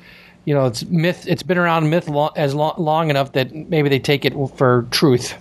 you 0.46 0.54
know, 0.54 0.66
it's 0.66 0.84
myth. 0.86 1.26
It's 1.28 1.42
been 1.42 1.58
around 1.58 1.90
myth 1.90 2.08
long, 2.08 2.30
as 2.36 2.54
long, 2.54 2.74
long 2.78 3.10
enough 3.10 3.32
that 3.32 3.54
maybe 3.54 3.88
they 3.90 3.98
take 3.98 4.24
it 4.24 4.32
for 4.56 4.86
truth. 4.90 5.34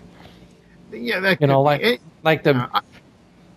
Yeah, 0.92 1.20
that 1.22 1.40
You 1.40 1.48
know, 1.48 1.62
like 1.62 1.82
it. 1.82 2.02
like 2.24 2.44
the 2.44 2.56
Uh, 2.56 2.82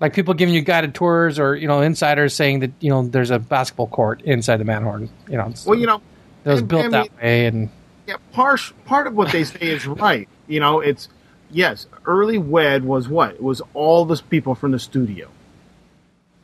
like 0.00 0.14
people 0.14 0.35
giving 0.35 0.54
you 0.54 0.61
guided 0.62 0.95
tours 0.95 1.38
or 1.38 1.54
you 1.57 1.66
know 1.66 1.81
insiders 1.81 2.35
saying 2.35 2.61
that 2.61 2.71
you 2.81 2.90
know 2.90 3.02
there's 3.02 3.31
a 3.31 3.38
basketball 3.38 3.87
court 3.88 4.21
inside 4.23 4.59
the 4.59 4.64
Matterhorn. 4.64 5.09
You 5.28 5.38
know, 5.38 5.52
well, 5.66 5.78
you 5.78 5.87
know, 5.87 6.00
it 6.45 6.49
was 6.49 6.61
and- 6.61 6.69
built 6.69 6.85
I 6.87 6.88
that 6.88 7.16
way, 7.21 7.47
and 7.47 7.69
Yeah, 8.07 8.16
part 8.33 8.61
part 8.85 9.07
of 9.09 9.14
what 9.14 9.33
they 9.33 9.42
say 9.45 9.59
is 9.61 9.87
right. 9.87 10.28
You 10.47 10.61
know, 10.61 10.81
it's 10.81 11.09
yes, 11.53 11.87
early 12.07 12.39
wed 12.39 12.85
was 12.85 13.09
what? 13.09 13.35
It 13.35 13.43
was 13.43 13.63
all 13.75 14.05
the 14.05 14.21
people 14.31 14.55
from 14.55 14.73
the 14.73 14.79
studio. 14.79 15.29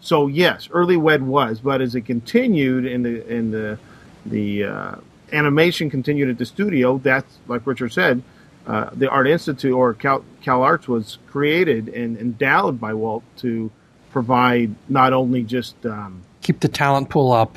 So 0.01 0.27
yes, 0.27 0.69
early 0.71 0.97
wed 0.97 1.23
was, 1.23 1.61
but 1.61 1.81
as 1.81 1.95
it 1.95 2.03
continued 2.03 2.87
in 2.87 3.03
the 3.03 3.27
in 3.27 3.51
the 3.51 3.79
the 4.25 4.65
uh, 4.65 4.95
animation 5.33 5.91
continued 5.91 6.31
at 6.31 6.39
the 6.39 6.47
studio, 6.47 6.99
that's 6.99 7.39
like 7.49 7.67
Richard 7.67 7.93
said, 7.93 8.23
uh, 8.67 8.91
the 8.93 9.09
Art 9.09 9.27
Institute 9.27 9.73
or 9.73 9.95
Cal, 9.95 10.25
Cal 10.43 10.63
Arts 10.63 10.87
was 10.87 11.19
created 11.27 11.89
and 11.89 12.17
endowed 12.19 12.81
by 12.81 12.95
Walt 12.95 13.25
to 13.39 13.71
provide 14.11 14.75
not 14.89 15.13
only 15.13 15.43
just 15.43 15.85
um, 15.87 16.23
keep 16.43 16.61
the 16.61 16.69
talent 16.69 17.09
pool 17.09 17.33
up. 17.33 17.57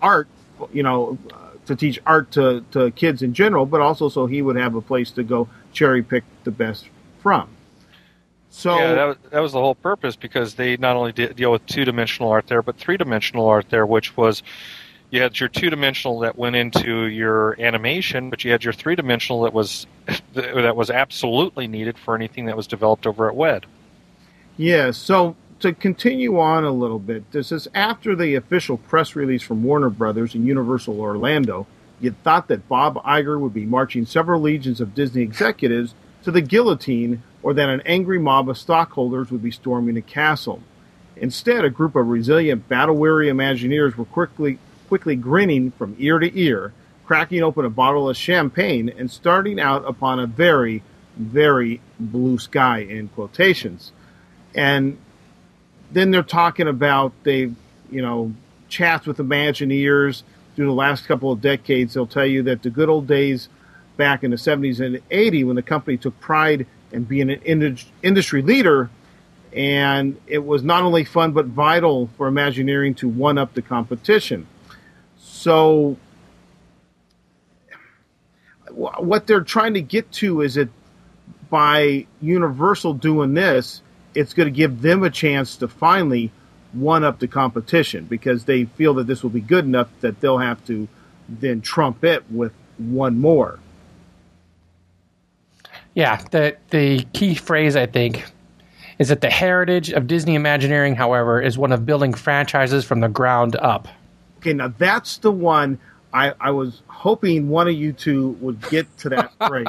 art, 0.00 0.28
you 0.72 0.82
know, 0.82 1.18
uh, 1.32 1.36
to 1.66 1.76
teach 1.76 2.00
art 2.06 2.30
to, 2.32 2.64
to 2.72 2.90
kids 2.92 3.22
in 3.22 3.34
general, 3.34 3.66
but 3.66 3.80
also 3.80 4.08
so 4.08 4.26
he 4.26 4.42
would 4.42 4.56
have 4.56 4.74
a 4.74 4.80
place 4.80 5.10
to 5.12 5.22
go 5.22 5.48
cherry 5.72 6.02
pick 6.02 6.24
the 6.44 6.50
best 6.50 6.88
from. 7.22 7.48
So 8.50 8.76
yeah, 8.76 8.94
that 8.94 9.04
was, 9.04 9.16
that 9.30 9.40
was 9.40 9.52
the 9.52 9.60
whole 9.60 9.74
purpose 9.74 10.14
because 10.14 10.54
they 10.54 10.76
not 10.76 10.94
only 10.94 11.12
did 11.12 11.34
deal 11.36 11.50
with 11.50 11.64
two 11.66 11.86
dimensional 11.86 12.30
art 12.30 12.48
there, 12.48 12.60
but 12.60 12.76
three 12.76 12.98
dimensional 12.98 13.46
art 13.46 13.70
there, 13.70 13.86
which 13.86 14.14
was 14.14 14.42
you 15.10 15.22
had 15.22 15.40
your 15.40 15.48
two 15.48 15.70
dimensional 15.70 16.20
that 16.20 16.36
went 16.36 16.56
into 16.56 17.06
your 17.06 17.58
animation, 17.60 18.28
but 18.28 18.44
you 18.44 18.50
had 18.50 18.62
your 18.62 18.74
three 18.74 18.94
dimensional 18.94 19.42
that 19.42 19.54
was 19.54 19.86
that 20.34 20.76
was 20.76 20.90
absolutely 20.90 21.66
needed 21.66 21.96
for 21.98 22.14
anything 22.14 22.46
that 22.46 22.56
was 22.56 22.66
developed 22.66 23.06
over 23.06 23.28
at 23.28 23.34
WED. 23.34 23.64
Yeah, 24.58 24.90
so 24.90 25.34
to 25.60 25.72
continue 25.72 26.38
on 26.38 26.64
a 26.64 26.72
little 26.72 26.98
bit, 26.98 27.30
this 27.32 27.52
is 27.52 27.68
after 27.72 28.14
the 28.14 28.34
official 28.34 28.76
press 28.76 29.16
release 29.16 29.42
from 29.42 29.62
Warner 29.62 29.90
Brothers 29.90 30.34
and 30.34 30.46
Universal 30.46 31.00
Orlando. 31.00 31.66
You 32.00 32.14
thought 32.24 32.48
that 32.48 32.68
Bob 32.68 32.96
Iger 33.04 33.38
would 33.38 33.54
be 33.54 33.64
marching 33.64 34.04
several 34.04 34.40
legions 34.40 34.80
of 34.80 34.94
Disney 34.94 35.22
executives 35.22 35.94
to 36.24 36.30
the 36.30 36.40
guillotine, 36.40 37.22
or 37.42 37.54
that 37.54 37.68
an 37.68 37.82
angry 37.84 38.18
mob 38.18 38.48
of 38.48 38.58
stockholders 38.58 39.30
would 39.30 39.42
be 39.42 39.50
storming 39.50 39.96
a 39.96 40.02
castle. 40.02 40.62
Instead, 41.16 41.64
a 41.64 41.70
group 41.70 41.96
of 41.96 42.08
resilient, 42.08 42.68
battle-weary 42.68 43.28
Imagineers 43.28 43.96
were 43.96 44.04
quickly, 44.04 44.58
quickly 44.88 45.16
grinning 45.16 45.70
from 45.72 45.96
ear 45.98 46.18
to 46.18 46.38
ear, 46.38 46.72
cracking 47.04 47.42
open 47.42 47.64
a 47.64 47.70
bottle 47.70 48.08
of 48.08 48.16
champagne, 48.16 48.88
and 48.88 49.10
starting 49.10 49.60
out 49.60 49.86
upon 49.86 50.20
a 50.20 50.26
very, 50.26 50.82
very 51.16 51.80
blue 51.98 52.38
sky 52.38 52.78
in 52.78 53.08
quotations 53.08 53.92
and 54.54 54.98
then 55.90 56.10
they're 56.10 56.22
talking 56.22 56.68
about 56.68 57.12
they, 57.22 57.50
you 57.90 58.02
know, 58.02 58.32
chats 58.68 59.06
with 59.06 59.18
Imagineers 59.18 60.22
through 60.56 60.66
the 60.66 60.72
last 60.72 61.06
couple 61.06 61.32
of 61.32 61.40
decades. 61.40 61.94
They'll 61.94 62.06
tell 62.06 62.26
you 62.26 62.42
that 62.44 62.62
the 62.62 62.70
good 62.70 62.88
old 62.88 63.06
days 63.06 63.48
back 63.96 64.24
in 64.24 64.30
the 64.30 64.36
70s 64.36 64.80
and 64.80 64.96
80s 65.10 65.46
when 65.46 65.56
the 65.56 65.62
company 65.62 65.96
took 65.96 66.18
pride 66.20 66.66
in 66.92 67.04
being 67.04 67.30
an 67.30 67.40
indus- 67.42 67.90
industry 68.02 68.42
leader, 68.42 68.90
and 69.52 70.18
it 70.26 70.44
was 70.44 70.62
not 70.62 70.82
only 70.82 71.04
fun 71.04 71.32
but 71.32 71.46
vital 71.46 72.08
for 72.16 72.26
Imagineering 72.26 72.94
to 72.96 73.08
one 73.08 73.38
up 73.38 73.54
the 73.54 73.62
competition. 73.62 74.46
So, 75.18 75.96
what 78.70 79.26
they're 79.26 79.42
trying 79.42 79.74
to 79.74 79.82
get 79.82 80.10
to 80.12 80.40
is 80.40 80.54
that 80.54 80.68
by 81.50 82.06
Universal 82.22 82.94
doing 82.94 83.34
this, 83.34 83.82
it's 84.14 84.32
going 84.32 84.46
to 84.46 84.56
give 84.56 84.80
them 84.80 85.02
a 85.02 85.10
chance 85.10 85.56
to 85.56 85.68
finally 85.68 86.30
one 86.72 87.04
up 87.04 87.18
the 87.18 87.28
competition 87.28 88.06
because 88.06 88.44
they 88.44 88.64
feel 88.64 88.94
that 88.94 89.06
this 89.06 89.22
will 89.22 89.30
be 89.30 89.40
good 89.40 89.64
enough 89.64 89.88
that 90.00 90.20
they'll 90.20 90.38
have 90.38 90.64
to 90.66 90.88
then 91.28 91.60
trump 91.60 92.04
it 92.04 92.24
with 92.30 92.52
one 92.78 93.18
more. 93.18 93.58
Yeah, 95.94 96.22
the 96.30 96.56
the 96.70 97.04
key 97.12 97.34
phrase 97.34 97.76
I 97.76 97.86
think 97.86 98.24
is 98.98 99.08
that 99.08 99.20
the 99.20 99.30
heritage 99.30 99.90
of 99.90 100.06
Disney 100.06 100.34
Imagineering, 100.34 100.94
however, 100.94 101.40
is 101.40 101.58
one 101.58 101.72
of 101.72 101.84
building 101.84 102.14
franchises 102.14 102.84
from 102.84 103.00
the 103.00 103.08
ground 103.08 103.56
up. 103.56 103.88
Okay, 104.38 104.52
now 104.52 104.68
that's 104.78 105.18
the 105.18 105.32
one 105.32 105.78
I, 106.12 106.34
I 106.40 106.50
was 106.50 106.82
hoping 106.88 107.48
one 107.48 107.68
of 107.68 107.74
you 107.74 107.92
two 107.92 108.30
would 108.40 108.60
get 108.68 108.96
to 108.98 109.08
that 109.10 109.32
phrase. 109.46 109.66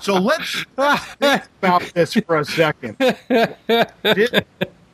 so 0.00 0.14
let's, 0.14 0.64
let's 0.76 1.04
think 1.14 1.42
about 1.58 1.82
this 1.94 2.14
for 2.14 2.38
a 2.38 2.44
second. 2.44 2.98
Did, 2.98 4.44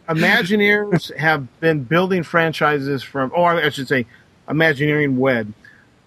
Imagineers 0.09 1.17
have 1.17 1.61
been 1.61 1.85
building 1.85 2.23
franchises 2.23 3.03
from, 3.03 3.33
or 3.35 3.55
I 3.55 3.71
should 3.71 3.89
say, 3.89 4.07
Imagineering 4.49 5.17
WED. 5.17 5.53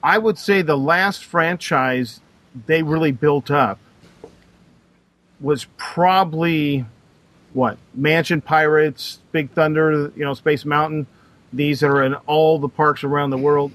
I 0.03 0.17
would 0.17 0.38
say 0.38 0.62
the 0.62 0.77
last 0.77 1.24
franchise 1.24 2.22
they 2.67 2.84
really 2.84 3.12
built 3.12 3.50
up 3.50 3.79
was 5.39 5.65
probably 5.77 6.86
what 7.54 7.77
Mansion 7.94 8.42
Pirates, 8.42 9.20
Big 9.32 9.51
Thunder, 9.51 10.12
you 10.15 10.24
know, 10.25 10.34
Space 10.34 10.65
Mountain. 10.65 11.08
These 11.54 11.84
are 11.84 12.04
in 12.04 12.15
all 12.25 12.60
the 12.60 12.68
parks 12.70 13.04
around 13.04 13.30
the 13.30 13.38
world. 13.38 13.72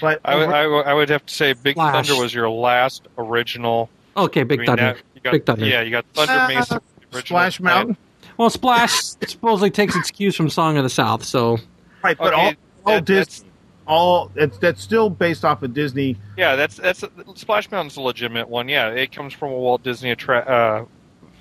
But 0.00 0.20
I 0.24 0.34
would, 0.36 0.48
I 0.48 0.66
would- 0.66 0.86
I 0.86 0.94
would 0.94 1.08
have 1.10 1.26
to 1.26 1.34
say 1.34 1.52
Big 1.52 1.74
Flash. 1.74 2.08
Thunder 2.08 2.20
was 2.22 2.32
your 2.34 2.48
last 2.48 3.06
original. 3.18 3.88
Okay, 4.16 4.42
Big 4.42 4.58
I 4.58 4.62
mean, 4.62 4.66
Thunder. 4.66 4.82
that- 5.14 5.22
got- 5.22 5.32
Big 5.32 5.44
Thunder. 5.46 5.66
Yeah, 5.66 5.82
you 5.82 5.90
got 5.90 6.04
Thunder 6.14 6.32
Uh, 6.32 6.48
Mesa. 6.48 6.74
the 7.10 7.16
original 7.16 7.26
Splash 7.26 7.58
plan. 7.58 7.74
Mountain, 7.74 7.96
Well, 8.36 8.50
Splash 8.50 8.92
supposedly 9.26 9.70
takes 9.70 9.94
its 9.94 10.10
cues 10.10 10.34
from 10.34 10.48
Song 10.48 10.76
of 10.78 10.82
the 10.82 10.88
South, 10.90 11.22
so 11.24 11.58
right? 12.02 12.16
But 12.16 12.32
Okay, 12.32 12.40
all, 12.40 12.46
all 12.46 12.52
that- 12.94 13.06
that's- 13.06 13.26
Disney, 13.26 13.48
all 13.86 14.30
it's 14.34 14.56
that's 14.58 14.82
still 14.82 15.10
based 15.10 15.44
off 15.44 15.62
of 15.62 15.74
Disney. 15.74 16.16
Yeah, 16.38 16.56
that's 16.56 16.76
that's 16.76 17.04
Splash 17.34 17.70
Mountain's 17.70 17.96
a 17.98 18.00
legitimate 18.00 18.48
one. 18.48 18.68
Yeah, 18.68 18.88
it 18.88 19.12
comes 19.12 19.34
from 19.34 19.50
a 19.50 19.56
Walt 19.56 19.82
Disney 19.82 20.10
attra- 20.10 20.38
uh, 20.40 20.84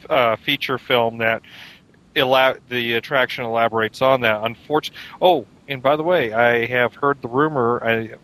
uh, 0.09 0.35
feature 0.37 0.77
film 0.77 1.19
that 1.19 1.41
ela- 2.15 2.57
the 2.69 2.93
attraction 2.93 3.45
elaborates 3.45 4.01
on 4.01 4.21
that. 4.21 4.43
Unfortunately, 4.43 4.99
oh, 5.21 5.45
and 5.67 5.81
by 5.83 5.95
the 5.95 6.03
way, 6.03 6.33
I 6.33 6.65
have 6.65 6.95
heard 6.95 7.21
the 7.21 7.27
rumor. 7.27 7.79
I 7.83 8.15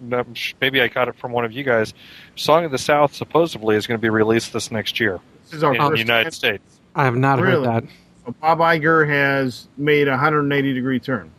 maybe 0.60 0.82
I 0.82 0.88
got 0.88 1.08
it 1.08 1.16
from 1.16 1.32
one 1.32 1.46
of 1.46 1.52
you 1.52 1.64
guys. 1.64 1.94
Song 2.36 2.66
of 2.66 2.72
the 2.72 2.78
South 2.80 3.14
supposedly 3.14 3.76
is 3.76 3.86
going 3.88 3.98
to 4.00 4.02
be 4.02 4.10
released 4.10 4.52
this 4.52 4.72
next 4.72 5.00
year 5.00 5.20
This 5.44 5.54
is 5.54 5.64
our 5.64 5.76
in 5.76 5.92
the 5.92 6.00
United 6.00 6.24
time. 6.26 6.32
States. 6.32 6.80
I 6.96 7.04
have 7.06 7.16
not 7.16 7.40
Really? 7.40 7.66
heard 7.68 7.84
that. 7.84 7.90
So 8.26 8.36
Bob 8.42 8.58
Iger 8.58 9.08
has 9.08 9.68
made 9.78 10.08
a 10.08 10.12
180 10.12 10.74
degree 10.74 11.00
turn. 11.00 11.30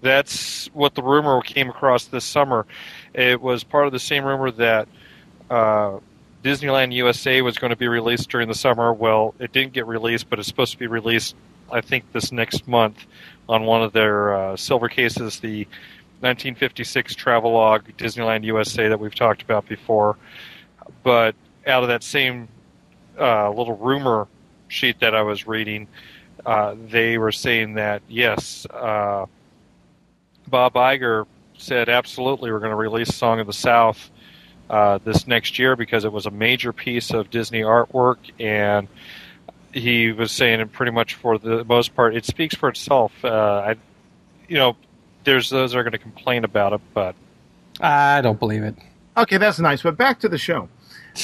That's 0.00 0.66
what 0.68 0.94
the 0.94 1.02
rumor 1.02 1.42
came 1.42 1.68
across 1.68 2.06
this 2.06 2.24
summer. 2.24 2.66
It 3.12 3.40
was 3.42 3.64
part 3.64 3.86
of 3.86 3.92
the 3.92 3.98
same 3.98 4.24
rumor 4.24 4.50
that 4.52 4.88
uh, 5.50 5.98
Disneyland 6.42 6.92
USA 6.94 7.42
was 7.42 7.58
going 7.58 7.70
to 7.70 7.76
be 7.76 7.88
released 7.88 8.30
during 8.30 8.48
the 8.48 8.54
summer. 8.54 8.92
Well, 8.92 9.34
it 9.38 9.52
didn't 9.52 9.72
get 9.72 9.86
released, 9.86 10.30
but 10.30 10.38
it's 10.38 10.48
supposed 10.48 10.72
to 10.72 10.78
be 10.78 10.86
released, 10.86 11.34
I 11.70 11.80
think, 11.80 12.10
this 12.12 12.32
next 12.32 12.66
month 12.66 13.06
on 13.48 13.64
one 13.64 13.82
of 13.82 13.92
their 13.92 14.34
uh, 14.34 14.56
silver 14.56 14.88
cases, 14.88 15.40
the 15.40 15.64
1956 16.20 17.14
Travelogue 17.14 17.84
Disneyland 17.98 18.44
USA 18.44 18.88
that 18.88 18.98
we've 18.98 19.14
talked 19.14 19.42
about 19.42 19.68
before. 19.68 20.16
But 21.02 21.34
out 21.66 21.82
of 21.82 21.88
that 21.88 22.02
same 22.02 22.48
uh, 23.18 23.50
little 23.50 23.76
rumor 23.76 24.26
sheet 24.68 25.00
that 25.00 25.14
I 25.14 25.22
was 25.22 25.46
reading, 25.46 25.88
uh, 26.46 26.74
they 26.88 27.18
were 27.18 27.32
saying 27.32 27.74
that 27.74 28.02
yes, 28.08 28.66
uh, 28.66 29.26
Bob 30.46 30.74
Iger 30.74 31.26
said 31.58 31.90
absolutely 31.90 32.50
we're 32.50 32.60
going 32.60 32.70
to 32.70 32.76
release 32.76 33.14
Song 33.14 33.40
of 33.40 33.46
the 33.46 33.52
South 33.52 34.10
uh, 34.70 34.98
this 35.04 35.26
next 35.26 35.58
year 35.58 35.74
because 35.74 36.04
it 36.04 36.12
was 36.12 36.26
a 36.26 36.30
major 36.30 36.72
piece 36.72 37.10
of 37.10 37.28
Disney 37.28 37.60
artwork, 37.60 38.18
and 38.38 38.86
he 39.74 40.12
was 40.12 40.30
saying 40.30 40.60
it 40.60 40.72
pretty 40.72 40.92
much 40.92 41.14
for 41.14 41.38
the 41.38 41.64
most 41.64 41.94
part 41.94 42.14
it 42.14 42.24
speaks 42.24 42.54
for 42.54 42.68
itself. 42.68 43.12
Uh, 43.24 43.28
I, 43.66 43.76
you 44.48 44.56
know, 44.56 44.76
there's 45.24 45.50
those 45.50 45.72
that 45.72 45.78
are 45.78 45.82
going 45.82 45.92
to 45.92 45.98
complain 45.98 46.44
about 46.44 46.72
it, 46.72 46.80
but 46.94 47.16
I 47.80 48.20
don't 48.20 48.38
believe 48.38 48.62
it. 48.62 48.76
Okay, 49.16 49.38
that's 49.38 49.58
nice. 49.58 49.82
But 49.82 49.96
back 49.96 50.20
to 50.20 50.28
the 50.28 50.38
show. 50.38 50.68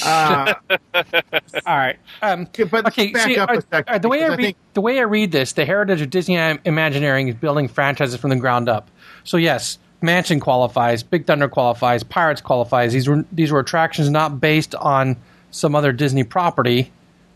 Uh, 0.05 0.53
All 0.93 1.76
right. 1.76 1.97
Um, 2.21 2.43
okay, 2.43 2.65
but 2.65 2.87
okay. 2.87 3.12
back 3.12 3.29
see, 3.29 3.38
up 3.38 3.49
uh, 3.49 3.59
a 3.59 3.62
second. 3.62 3.95
uh, 3.95 3.99
the 3.99 4.09
way 4.09 4.19
I 4.19 4.25
because 4.25 4.38
read 4.38 4.45
think 4.45 4.57
the 4.75 4.81
way 4.81 4.99
I 4.99 5.03
read 5.03 5.31
this, 5.31 5.53
the 5.53 5.65
heritage 5.65 6.00
of 6.00 6.11
Disney 6.11 6.35
Imagineering 6.35 7.29
is 7.29 7.37
building 7.37 7.69
franchises 7.69 8.19
from 8.19 8.31
the 8.31 8.37
ground 8.37 8.69
up. 8.69 8.91
So 9.23 9.37
yes, 9.37 9.79
Mansion 10.03 10.41
qualifies, 10.41 11.03
Big 11.03 11.26
Thunder 11.26 11.49
qualifies, 11.49 12.03
Pirates 12.03 12.41
qualifies. 12.41 12.93
These 12.93 13.09
were 13.09 13.25
these 13.33 13.50
were 13.50 13.61
attractions 13.61 14.11
not 14.11 14.41
based 14.41 14.75
on 14.75 15.17
some 15.50 15.75
other 15.75 15.93
Disney 15.93 16.23
property, 16.25 16.91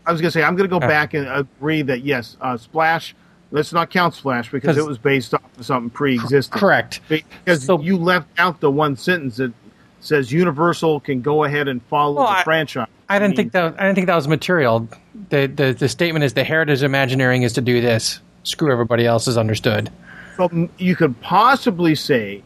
I 0.05 0.11
was 0.11 0.19
going 0.21 0.29
to 0.29 0.31
say 0.31 0.43
I'm 0.43 0.55
going 0.55 0.69
to 0.69 0.79
go 0.79 0.83
Uh. 0.83 0.87
back 0.89 1.13
and 1.13 1.27
agree 1.27 1.81
that 1.83 2.01
yes, 2.03 2.37
uh, 2.41 2.57
Splash. 2.57 3.15
Let's 3.53 3.73
not 3.73 3.89
count 3.89 4.13
Splash 4.13 4.49
because 4.49 4.77
it 4.77 4.85
was 4.85 4.97
based 4.97 5.33
off 5.33 5.41
of 5.59 5.65
something 5.65 5.89
pre-existing. 5.89 6.57
Correct. 6.57 7.01
Because 7.09 7.65
So- 7.65 7.81
you 7.81 7.97
left 7.97 8.27
out 8.37 8.61
the 8.61 8.71
one 8.71 8.95
sentence 8.95 9.37
that 9.37 9.51
says 9.99 10.31
Universal 10.31 11.01
can 11.01 11.21
go 11.21 11.43
ahead 11.43 11.67
and 11.67 11.81
follow 11.83 12.15
Well, 12.21 12.27
the 12.27 12.39
I- 12.39 12.43
franchise. 12.43 12.87
I 13.09 13.19
didn't 13.19 13.31
mean, 13.31 13.35
think 13.37 13.51
that. 13.51 13.75
I 13.77 13.83
didn't 13.83 13.95
think 13.95 14.07
that 14.07 14.15
was 14.15 14.27
material. 14.27 14.87
The 15.29 15.47
the, 15.47 15.73
the 15.77 15.89
statement 15.89 16.23
is 16.23 16.33
the 16.33 16.45
heritage 16.45 16.81
Imagineering 16.81 17.41
is 17.43 17.51
to 17.53 17.61
do 17.61 17.81
this. 17.81 18.21
Screw 18.43 18.71
everybody 18.71 19.05
else 19.05 19.27
is 19.27 19.37
understood. 19.37 19.89
So 20.37 20.69
you 20.77 20.95
could 20.95 21.19
possibly 21.21 21.93
say 21.93 22.41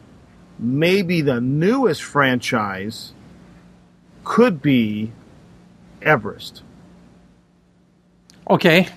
maybe 0.58 1.20
the 1.20 1.40
newest 1.40 2.02
franchise 2.02 3.12
could 4.24 4.60
be 4.62 5.12
Everest. 6.02 6.62
Okay. 8.48 8.88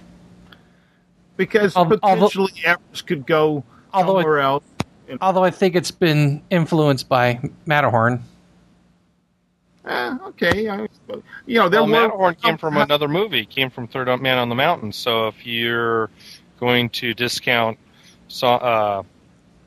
Because 1.37 1.75
Al- 1.75 1.83
although- 2.03 2.27
potentially 2.27 2.53
Everest 2.65 3.07
could 3.07 3.25
go 3.25 3.63
Although 3.93 4.19
it- 4.19 4.23
somewhere 4.23 4.39
else. 4.39 4.63
Although 5.21 5.43
I 5.43 5.49
think 5.49 5.75
it's 5.75 5.89
been 5.89 6.43
influenced 6.51 7.09
by 7.09 7.39
Matterhorn. 7.65 8.23
Eh, 9.85 10.17
okay. 10.27 10.69
I, 10.69 10.87
you 11.47 11.57
know, 11.57 11.67
there 11.67 11.81
Well, 11.81 11.87
Matterhorn 11.87 12.35
came 12.35 12.57
from 12.59 12.77
another 12.77 13.07
movie. 13.07 13.43
Came 13.45 13.71
from 13.71 13.87
Third 13.87 14.07
Man 14.21 14.37
on 14.37 14.49
the 14.49 14.55
Mountain. 14.55 14.91
So 14.91 15.27
if 15.27 15.47
you're 15.47 16.11
going 16.59 16.89
to 16.91 17.15
discount 17.15 17.79
so, 18.27 18.47
uh, 18.49 19.03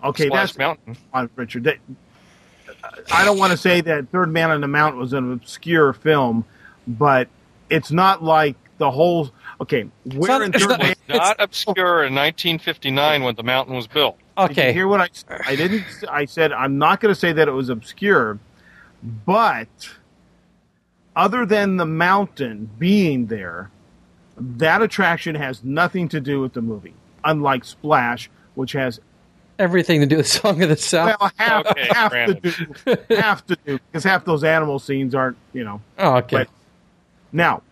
Okay, 0.05 0.27
Splash 0.27 0.49
that's 0.49 0.59
Mountain, 0.59 0.97
on 1.13 1.31
Richard. 1.37 1.65
That, 1.65 1.77
I 3.13 3.25
don't 3.25 3.39
want 3.39 3.53
to 3.53 3.57
say 3.57 3.81
that 3.83 4.09
Third 4.11 4.31
Man 4.33 4.51
on 4.51 4.61
the 4.61 4.69
Mountain 4.69 5.01
was 5.01 5.13
an 5.13 5.33
obscure 5.33 5.93
film, 5.93 6.45
but 6.87 7.29
it's 7.71 7.91
not 7.91 8.23
like 8.23 8.57
the 8.79 8.91
whole. 8.91 9.31
Okay, 9.61 9.89
where 10.05 10.29
not- 10.31 10.43
in 10.43 10.55
it's 10.55 10.63
Third 10.65 10.71
not- 10.71 10.81
Man? 10.81 10.95
not 11.09 11.37
obscure 11.39 12.05
in 12.05 12.15
1959 12.15 13.23
when 13.23 13.35
the 13.37 13.43
mountain 13.43 13.75
was 13.77 13.87
built. 13.87 14.19
Did 14.19 14.25
you 14.43 14.45
Okay. 14.63 14.73
hear 14.73 14.89
what 14.89 15.01
I? 15.01 15.09
I 15.47 15.55
didn't. 15.57 15.85
I 16.11 16.25
said 16.25 16.53
I'm 16.53 16.79
not 16.79 17.01
going 17.01 17.15
to 17.15 17.19
say 17.19 17.33
that 17.33 17.47
it 17.49 17.53
was 17.53 17.69
obscure, 17.69 18.39
but 19.27 19.69
other 21.15 21.45
than 21.47 21.77
the 21.77 21.85
mountain 21.87 22.71
being 22.79 23.27
there, 23.27 23.71
that 24.39 24.81
attraction 24.83 25.35
has 25.35 25.63
nothing 25.63 26.09
to 26.09 26.21
do 26.21 26.41
with 26.41 26.55
the 26.55 26.63
movie. 26.63 26.95
Unlike 27.25 27.65
Splash, 27.67 28.31
which 28.55 28.73
has 28.73 29.01
Everything 29.59 30.01
to 30.01 30.07
do 30.07 30.17
with 30.19 30.27
Song 30.41 30.63
of 30.63 30.69
the 30.69 30.77
South. 30.77 31.17
well 31.21 31.31
half 31.37 31.67
Okay, 31.67 31.89
half 31.91 32.13
to 32.13 32.35
do 32.35 32.97
half 33.17 33.47
to 33.47 33.57
do 33.67 33.79
because 33.91 34.05
half 34.05 34.25
those 34.25 34.45
animal 34.45 34.79
scenes 34.79 35.15
aren't 35.15 35.37
you 35.53 35.65
know 35.65 35.81
oh, 35.99 36.17
okay. 36.17 36.37
but- 36.39 36.49
Now, 37.33 37.63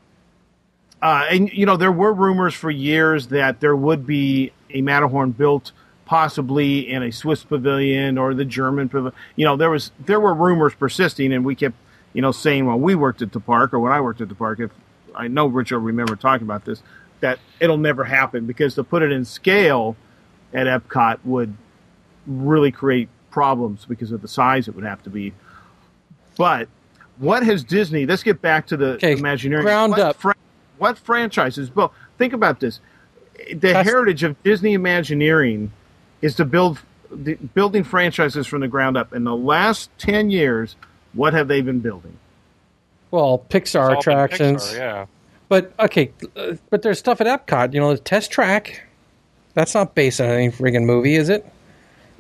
uh, 1.03 1.27
and 1.31 1.51
you 1.53 1.67
know, 1.67 1.77
there 1.77 1.93
were 1.93 2.13
rumors 2.13 2.55
for 2.55 2.71
years 2.71 3.29
that 3.29 3.61
there 3.61 3.75
would 3.77 4.07
be 4.07 4.53
a 4.71 4.83
Matterhorn 4.83 5.31
built 5.33 5.73
possibly 6.05 6.89
in 6.91 7.03
a 7.03 7.11
Swiss 7.13 7.45
pavilion 7.45 8.19
or 8.19 8.35
the 8.35 8.45
German 8.45 8.89
pavilion. 8.89 9.15
You 9.37 9.45
know, 9.47 9.57
there 9.57 9.71
was 9.71 9.91
there 10.01 10.21
were 10.21 10.35
rumors 10.35 10.75
persisting, 10.75 11.33
and 11.33 11.45
we 11.45 11.55
kept 11.55 11.77
you 12.13 12.21
know 12.23 12.33
saying 12.33 12.67
when 12.67 12.81
we 12.83 12.95
worked 12.95 13.23
at 13.23 13.33
the 13.33 13.41
park 13.41 13.73
or 13.73 13.79
when 13.81 13.93
I 13.93 14.01
worked 14.01 14.21
at 14.21 14.29
the 14.29 14.35
park, 14.35 14.61
if 14.61 14.71
I 15.15 15.29
know 15.29 15.47
Richard 15.47 15.79
remember 15.81 16.17
talking 16.17 16.47
about 16.47 16.65
this, 16.67 16.83
that 17.21 17.39
it'll 17.61 17.79
never 17.79 18.05
happen 18.05 18.47
because 18.47 18.75
to 18.75 18.85
put 18.85 19.03
it 19.03 19.11
in 19.13 19.25
scale 19.25 19.97
at 20.53 20.67
Epcot 20.67 21.19
would 21.25 21.55
really 22.31 22.71
create 22.71 23.09
problems 23.31 23.85
because 23.85 24.13
of 24.13 24.23
the 24.23 24.29
size 24.29 24.69
it 24.69 24.75
would 24.75 24.85
have 24.85 25.03
to 25.03 25.11
be. 25.11 25.33
But 26.37 26.69
what 27.19 27.43
has 27.45 27.63
Disney? 27.65 28.07
Let's 28.07 28.23
get 28.23 28.41
back 28.41 28.67
to 28.69 28.77
the 28.77 28.93
Okay, 28.95 29.13
Imagineering. 29.13 29.65
ground 29.65 29.93
what 29.93 30.01
up. 30.01 30.17
Fra- 30.17 30.35
what 30.79 30.99
franchises? 30.99 31.75
Well, 31.75 31.93
think 32.19 32.33
about 32.33 32.61
this. 32.61 32.81
The 33.49 33.55
That's- 33.55 33.87
heritage 33.87 34.23
of 34.23 34.41
Disney 34.43 34.75
Imagineering 34.75 35.73
is 36.23 36.35
to 36.37 36.45
build 36.45 36.81
the, 37.11 37.35
building 37.35 37.83
franchises 37.85 38.47
from 38.47 38.61
the 38.61 38.69
ground 38.69 38.97
up. 38.97 39.13
In 39.13 39.25
the 39.25 39.35
last 39.37 39.91
ten 39.99 40.31
years, 40.31 40.77
what 41.13 41.35
have 41.35 41.49
they 41.49 41.61
been 41.61 41.81
building? 41.81 42.17
well, 43.11 43.45
Pixar 43.51 43.61
It's 43.65 43.75
all 43.77 43.89
been 43.91 43.99
attractions. 43.99 44.63
Pixar, 44.73 44.77
yeah. 44.77 45.07
But 45.49 45.73
okay, 45.81 46.13
but 46.71 46.83
there's 46.83 47.01
stuff 47.01 47.21
at 47.21 47.27
Epcot. 47.27 47.75
You 47.75 47.81
know, 47.81 47.93
the 47.93 47.99
Test 47.99 48.31
Track. 48.31 48.87
That's 49.55 49.75
not 49.75 49.97
based 49.97 50.21
on 50.21 50.29
any 50.29 50.49
friggin' 50.51 50.85
movie, 50.85 51.17
is 51.17 51.29
it? 51.29 51.45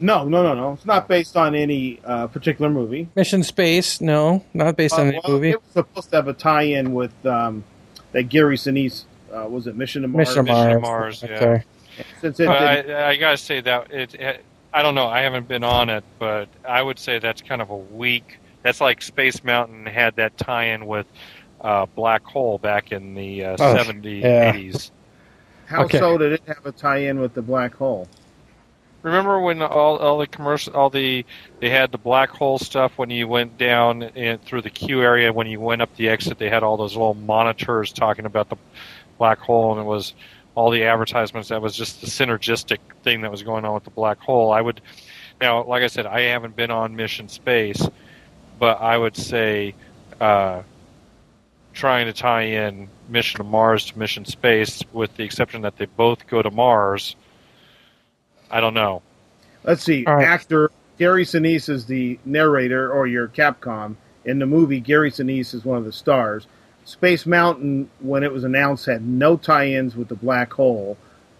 No, 0.00 0.26
no, 0.28 0.42
no, 0.42 0.54
no. 0.54 0.72
It's 0.72 0.86
not 0.86 1.08
based 1.08 1.36
on 1.36 1.54
any 1.54 2.00
uh, 2.04 2.26
particular 2.28 2.70
movie. 2.70 3.08
Mission 3.14 3.42
Space. 3.42 4.00
No, 4.00 4.44
not 4.54 4.76
based 4.76 4.94
on 4.94 5.00
Uh, 5.00 5.10
any 5.10 5.20
well, 5.24 5.34
movie. 5.34 5.50
It 5.50 5.62
was 5.62 5.72
supposed 5.72 6.10
to 6.10 6.16
have 6.16 6.28
a 6.28 6.32
tie-in 6.32 6.92
with 6.94 7.12
um, 7.26 7.64
that 8.12 8.24
Gary 8.24 8.56
Sinise. 8.56 9.04
Uh, 9.32 9.46
was 9.48 9.66
it 9.66 9.76
Mission 9.76 10.02
to 10.02 10.08
Mars? 10.08 10.28
Mission 10.28 10.44
Mission 10.44 10.68
to 10.70 10.80
Mars. 10.80 11.22
Mars, 11.22 11.24
yeah. 11.30 11.36
Okay. 11.36 11.64
Since 12.20 12.40
it 12.40 12.48
I, 12.48 13.10
I 13.10 13.16
gotta 13.16 13.36
say 13.36 13.60
that 13.60 13.90
it, 13.92 14.14
it. 14.14 14.44
I 14.72 14.82
don't 14.82 14.94
know. 14.94 15.06
I 15.06 15.20
haven't 15.20 15.46
been 15.48 15.64
on 15.64 15.88
it, 15.90 16.02
but 16.18 16.48
I 16.66 16.80
would 16.82 16.98
say 16.98 17.18
that's 17.18 17.42
kind 17.42 17.60
of 17.60 17.70
a 17.70 17.76
weak. 17.76 18.38
That's 18.62 18.80
like 18.80 19.02
Space 19.02 19.44
Mountain 19.44 19.86
had 19.86 20.16
that 20.16 20.36
tie-in 20.38 20.86
with 20.86 21.06
uh, 21.60 21.86
Black 21.94 22.24
Hole 22.24 22.58
back 22.58 22.90
in 22.92 23.14
the 23.14 23.44
uh, 23.44 23.56
Oh, 23.58 23.74
70s, 23.74 24.22
yeah. 24.22 24.52
80s. 24.52 24.90
how 25.66 25.84
okay. 25.84 25.98
so 25.98 26.16
did 26.18 26.32
it 26.32 26.42
have 26.46 26.64
a 26.64 26.72
tie-in 26.72 27.20
with 27.20 27.34
the 27.34 27.42
black 27.42 27.74
hole? 27.74 28.08
Remember 29.02 29.40
when 29.40 29.62
all 29.62 29.96
all 29.96 30.18
the 30.18 30.26
commercial, 30.26 30.74
all 30.74 30.90
the 30.90 31.24
they 31.58 31.70
had 31.70 31.90
the 31.90 31.98
black 31.98 32.30
hole 32.30 32.58
stuff 32.58 32.98
when 32.98 33.08
you 33.08 33.26
went 33.26 33.56
down 33.56 34.02
in, 34.02 34.38
through 34.38 34.62
the 34.62 34.70
queue 34.70 35.02
area 35.02 35.32
when 35.32 35.46
you 35.46 35.58
went 35.58 35.80
up 35.80 35.94
the 35.96 36.08
exit, 36.08 36.38
they 36.38 36.50
had 36.50 36.62
all 36.62 36.76
those 36.76 36.92
little 36.92 37.14
monitors 37.14 37.92
talking 37.92 38.26
about 38.26 38.50
the 38.50 38.56
black 39.16 39.38
hole, 39.38 39.72
and 39.72 39.80
it 39.80 39.84
was 39.84 40.14
all 40.54 40.70
the 40.70 40.84
advertisements. 40.84 41.48
That 41.48 41.62
was 41.62 41.74
just 41.74 42.02
the 42.02 42.06
synergistic 42.08 42.78
thing 43.02 43.22
that 43.22 43.30
was 43.30 43.42
going 43.42 43.64
on 43.64 43.72
with 43.72 43.84
the 43.84 43.90
black 43.90 44.18
hole. 44.18 44.52
I 44.52 44.60
would 44.60 44.82
now, 45.40 45.64
like 45.64 45.82
I 45.82 45.86
said, 45.86 46.04
I 46.04 46.22
haven't 46.22 46.54
been 46.54 46.70
on 46.70 46.94
Mission 46.94 47.28
Space, 47.28 47.88
but 48.58 48.82
I 48.82 48.98
would 48.98 49.16
say 49.16 49.74
uh, 50.20 50.62
trying 51.72 52.06
to 52.06 52.12
tie 52.12 52.42
in 52.42 52.88
Mission 53.08 53.38
to 53.38 53.44
Mars 53.44 53.86
to 53.86 53.98
Mission 53.98 54.26
Space, 54.26 54.82
with 54.92 55.16
the 55.16 55.24
exception 55.24 55.62
that 55.62 55.78
they 55.78 55.86
both 55.86 56.26
go 56.26 56.42
to 56.42 56.50
Mars. 56.50 57.16
I 58.50 58.60
don't 58.60 58.74
know. 58.74 59.02
Let's 59.64 59.82
see. 59.82 60.04
All 60.06 60.16
right. 60.16 60.26
Actor 60.26 60.70
Gary 60.98 61.24
Sinise 61.24 61.68
is 61.68 61.86
the 61.86 62.18
narrator, 62.24 62.92
or 62.92 63.06
your 63.06 63.28
Capcom 63.28 63.96
in 64.24 64.38
the 64.38 64.46
movie. 64.46 64.80
Gary 64.80 65.10
Sinise 65.10 65.54
is 65.54 65.64
one 65.64 65.78
of 65.78 65.84
the 65.84 65.92
stars. 65.92 66.46
Space 66.84 67.26
Mountain, 67.26 67.90
when 68.00 68.22
it 68.22 68.32
was 68.32 68.44
announced, 68.44 68.86
had 68.86 69.02
no 69.02 69.36
tie-ins 69.36 69.94
with 69.94 70.08
the 70.08 70.14
black 70.14 70.52
hole, 70.52 70.96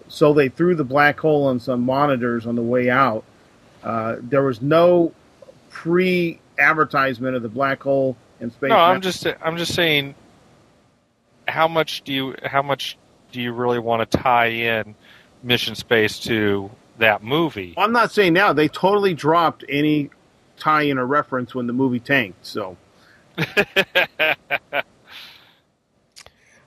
so 0.09 0.33
they 0.33 0.49
threw 0.49 0.75
the 0.75 0.85
black 0.85 1.19
hole 1.19 1.47
on 1.47 1.59
some 1.61 1.83
monitors 1.83 2.47
on 2.47 2.57
the 2.57 2.63
way 2.63 2.89
out. 2.89 3.25
Uh, 3.83 4.17
there 4.21 4.43
was 4.43 4.61
no 4.63 5.13
pre-advertisement 5.71 7.35
of 7.35 7.43
the 7.43 7.49
black 7.49 7.83
hole 7.83 8.17
in 8.41 8.51
Space 8.51 8.69
No, 8.69 8.77
Mountain. 8.77 8.97
I'm 8.97 9.01
just 9.03 9.27
I'm 9.43 9.57
just 9.57 9.75
saying. 9.75 10.15
How 11.49 11.67
much 11.67 12.03
do 12.03 12.13
you 12.13 12.35
how 12.45 12.63
much 12.63 12.97
do 13.33 13.41
you 13.41 13.53
really 13.53 13.81
want 13.81 14.09
to 14.09 14.19
tie 14.19 14.47
in 14.47 14.95
Mission 15.43 15.75
Space 15.75 16.21
to 16.21 16.71
that 17.01 17.23
movie? 17.23 17.75
I'm 17.77 17.93
not 17.93 18.13
saying 18.13 18.33
now 18.33 18.53
they 18.53 18.69
totally 18.69 19.13
dropped 19.15 19.65
any 19.69 20.11
tie-in 20.59 20.99
or 20.99 21.07
reference 21.07 21.55
when 21.55 21.67
the 21.67 21.73
movie 21.73 22.01
tanked. 22.01 22.47
So 22.47 22.77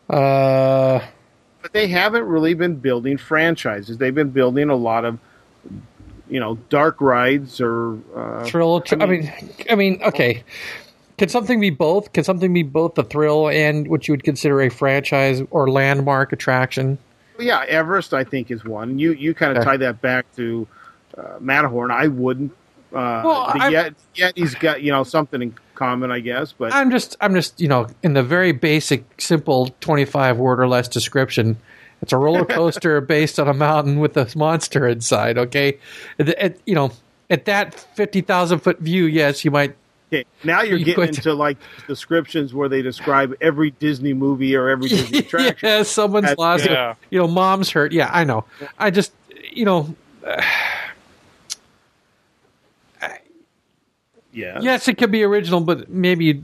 Uh, 0.10 1.02
but 1.62 1.74
they 1.74 1.88
haven't 1.88 2.26
really 2.26 2.54
been 2.54 2.76
building 2.76 3.18
franchises. 3.18 3.98
They've 3.98 4.14
been 4.14 4.32
building 4.32 4.70
a 4.70 4.76
lot 4.76 5.06
of, 5.06 5.18
you 6.30 6.40
know, 6.40 6.56
dark 6.70 7.00
rides 7.02 7.62
or. 7.62 7.98
Uh, 8.16 8.44
thrill. 8.44 8.82
Tr- 8.82 9.02
I 9.02 9.06
mean, 9.06 9.34
I 9.70 9.76
mean, 9.76 10.02
okay. 10.04 10.44
Can 11.18 11.30
something 11.30 11.60
be 11.60 11.70
both? 11.70 12.12
Can 12.12 12.24
something 12.24 12.54
be 12.54 12.64
both 12.64 12.98
a 12.98 13.04
thrill 13.04 13.48
and 13.48 13.88
what 13.88 14.08
you 14.08 14.14
would 14.14 14.24
consider 14.24 14.62
a 14.62 14.70
franchise 14.70 15.42
or 15.52 15.70
landmark 15.70 16.34
attraction? 16.34 16.98
Yeah, 17.40 17.64
Everest 17.68 18.14
I 18.14 18.24
think 18.24 18.52
is 18.52 18.64
one. 18.64 19.00
You 19.00 19.14
you 19.14 19.34
kind 19.34 19.52
of 19.52 19.58
Okay. 19.60 19.66
tie 19.72 19.78
that 19.78 20.02
back 20.02 20.26
to 20.36 20.68
uh, 21.18 21.38
Matterhorn. 21.40 21.92
I 21.92 22.08
wouldn't. 22.08 22.52
Uh, 22.94 23.22
Well, 23.26 23.72
yet 23.72 23.94
yet 24.16 24.34
he's 24.36 24.54
got 24.56 24.82
you 24.84 24.92
know 24.92 25.04
something 25.04 25.42
in 25.42 25.56
common, 25.76 26.12
I 26.12 26.20
guess. 26.20 26.54
But 26.54 26.74
I'm 26.74 26.92
just, 26.92 27.18
I'm 27.20 27.34
just, 27.34 27.60
you 27.60 27.68
know, 27.68 27.88
in 28.04 28.14
the 28.14 28.22
very 28.22 28.52
basic, 28.52 29.04
simple 29.20 29.76
25 29.82 30.38
word 30.38 30.60
or 30.60 30.68
less 30.68 30.88
description. 30.88 31.58
It's 32.04 32.14
a 32.14 32.18
roller 32.18 32.46
coaster 32.60 33.02
based 33.02 33.40
on 33.40 33.48
a 33.48 33.54
mountain 33.54 34.00
with 34.00 34.16
a 34.18 34.30
monster 34.38 34.88
inside. 34.88 35.38
Okay, 35.40 35.80
at, 36.20 36.30
at- 36.30 36.58
you 36.68 36.76
know, 36.76 36.92
at 37.30 37.46
that 37.46 37.74
50,000 37.96 38.60
foot 38.60 38.80
view, 38.80 39.06
yes, 39.06 39.44
you 39.44 39.50
might. 39.52 39.76
Okay, 40.14 40.26
now 40.44 40.62
you're 40.62 40.78
You 40.78 40.86
getting 40.86 41.06
could- 41.08 41.16
into 41.18 41.34
like 41.34 41.58
descriptions 41.88 42.54
where 42.54 42.70
they 42.70 42.82
describe 42.82 43.36
every 43.42 43.72
Disney 43.72 44.14
movie 44.14 44.56
or 44.56 44.70
every 44.70 44.88
Disney 44.90 45.20
attraction. 45.20 45.58
yeah, 45.68 45.84
someone's 45.84 46.24
That's- 46.26 46.38
lost. 46.40 46.66
yeah. 46.66 46.96
You 47.10 47.20
know, 47.20 47.28
mom's 47.28 47.70
hurt. 47.72 47.92
Yeah, 47.92 48.10
I 48.14 48.24
know. 48.24 48.46
I 48.78 48.92
just, 48.92 49.12
you 49.52 49.66
know, 49.66 49.96
Yeah. 54.32 54.60
yes, 54.62 54.88
it 54.88 54.98
could 54.98 55.12
be 55.12 55.22
original, 55.24 55.60
but 55.62 55.90
maybe, 55.90 56.42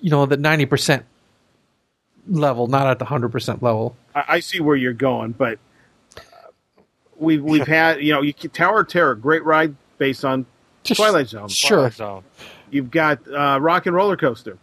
you 0.00 0.10
know, 0.10 0.26
the 0.26 0.36
90% 0.36 1.04
level, 2.28 2.66
not 2.66 2.88
at 2.88 2.98
the 2.98 3.04
hundred 3.04 3.30
percent 3.30 3.62
level. 3.62 3.96
I, 4.16 4.24
I 4.28 4.40
see 4.40 4.58
where 4.60 4.74
you're 4.74 4.92
going, 4.92 5.32
but 5.32 5.58
uh, 6.16 6.20
we've 7.16 7.42
we've 7.42 7.66
had 7.66 8.02
you 8.02 8.12
know 8.12 8.20
you 8.20 8.32
Tower 8.32 8.80
of 8.80 8.88
Terror, 8.88 9.14
great 9.14 9.44
ride 9.44 9.74
based 9.98 10.24
on 10.24 10.44
Twilight 10.84 11.28
Zone. 11.28 11.48
Sure. 11.48 11.78
Twilight 11.78 11.94
Zone. 11.94 12.24
You've 12.70 12.90
got 12.90 13.18
uh, 13.32 13.58
Rock 13.60 13.86
and 13.86 13.94
Roller 13.96 14.16
Coaster, 14.16 14.56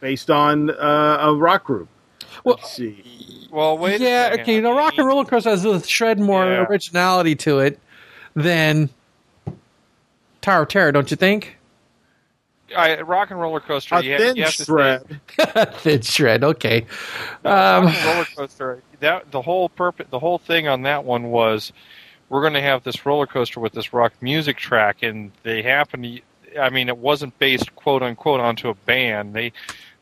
based 0.00 0.30
on 0.30 0.70
uh, 0.70 1.18
a 1.20 1.34
rock 1.34 1.64
group. 1.64 1.88
Well, 2.44 2.56
Let's 2.56 2.72
see. 2.72 3.48
Well, 3.50 3.76
wait. 3.78 4.00
yeah, 4.00 4.30
second. 4.30 4.40
okay. 4.42 4.60
The 4.60 4.72
Rock 4.72 4.94
and 4.96 5.06
Roller 5.06 5.24
Coaster 5.24 5.50
has 5.50 5.64
a 5.64 5.82
shred 5.84 6.18
more 6.20 6.44
Yeah. 6.44 6.64
originality 6.68 7.34
to 7.36 7.58
it 7.60 7.78
than 8.34 8.88
Tower 10.40 10.62
of 10.62 10.68
Terror, 10.68 10.92
don't 10.92 11.10
you 11.10 11.16
think? 11.16 11.56
I, 12.76 13.00
rock 13.00 13.32
and 13.32 13.40
roller 13.40 13.58
coaster. 13.58 13.96
A 13.96 14.02
you, 14.02 14.16
thin 14.16 14.36
you 14.36 14.44
have 14.44 14.54
to 14.54 14.64
shred. 14.64 15.20
Thin 15.78 16.02
shred. 16.02 16.44
Okay. 16.44 16.86
rock 17.44 17.84
Um, 17.84 17.86
and 17.88 18.04
roller 18.06 18.26
coaster. 18.36 18.82
That 19.00 19.32
the 19.32 19.42
whole 19.42 19.68
purpose, 19.68 20.06
the 20.10 20.20
whole 20.20 20.38
thing 20.38 20.68
on 20.68 20.82
that 20.82 21.04
one 21.04 21.32
was, 21.32 21.72
we're 22.28 22.42
going 22.42 22.52
to 22.52 22.60
have 22.62 22.84
this 22.84 23.04
roller 23.04 23.26
coaster 23.26 23.58
with 23.58 23.72
this 23.72 23.92
rock 23.92 24.12
music 24.20 24.56
track, 24.56 25.02
and 25.02 25.32
they 25.42 25.62
happen 25.62 26.02
to. 26.02 26.20
I 26.58 26.70
mean, 26.70 26.88
it 26.88 26.98
wasn't 26.98 27.38
based 27.38 27.74
quote 27.76 28.02
unquote 28.02 28.40
onto 28.40 28.68
a 28.68 28.74
band. 28.74 29.34
They 29.34 29.52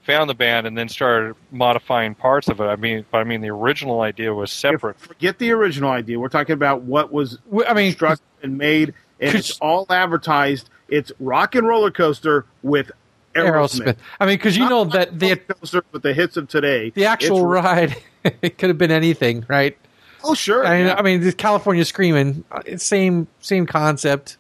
found 0.03 0.31
the 0.31 0.35
band 0.35 0.67
and 0.67 0.77
then 0.77 0.89
started 0.89 1.35
modifying 1.51 2.15
parts 2.15 2.49
of 2.49 2.61
it. 2.61 2.65
I 2.65 2.77
mean, 2.77 3.05
but 3.11 3.19
I 3.19 3.25
mean, 3.25 3.43
the 3.43 3.51
original 3.51 4.01
idea 4.01 4.33
was 4.33 4.51
separate. 4.51 4.99
Forget 4.99 5.39
the 5.39 5.51
original 5.51 5.91
idea. 5.91 6.19
We're 6.19 6.29
talking 6.31 6.55
about 6.55 6.83
what 6.83 7.13
was 7.13 7.39
I 7.67 7.75
mean, 7.75 7.91
constructed 7.93 8.25
and 8.43 8.57
made, 8.57 8.95
and 9.21 9.35
it's 9.35 9.59
all 9.61 9.87
advertised. 9.91 10.71
It's 10.89 11.13
Rock 11.21 11.55
and 11.55 11.67
Roller 11.67 11.91
Coaster 11.91 12.47
with 12.63 12.91
Aerosmith. 13.35 13.85
Aerosmith. 13.85 13.97
I 14.19 14.27
mean, 14.27 14.37
because 14.39 14.57
you 14.57 14.63
Not 14.65 14.71
know 14.71 14.85
that 14.87 15.19
the 15.19 15.37
Coaster 15.37 15.85
with 15.93 16.03
the 16.03 16.15
hits 16.15 16.39
of 16.39 16.49
today. 16.49 16.89
the 16.91 17.05
actual 17.05 17.45
ride 17.45 17.95
it 18.25 18.57
could 18.59 18.71
have 18.71 18.79
been 18.79 18.91
anything, 18.91 19.45
right? 19.47 19.77
Oh 20.25 20.33
sure. 20.35 20.67
I 20.67 20.79
mean, 20.79 20.87
yeah. 20.87 20.95
I 20.97 21.03
mean, 21.03 21.21
this 21.21 21.35
California 21.35 21.85
Screaming, 21.85 22.45
uh, 22.51 22.63
same 22.79 23.27
same 23.41 23.67
concept. 23.67 24.38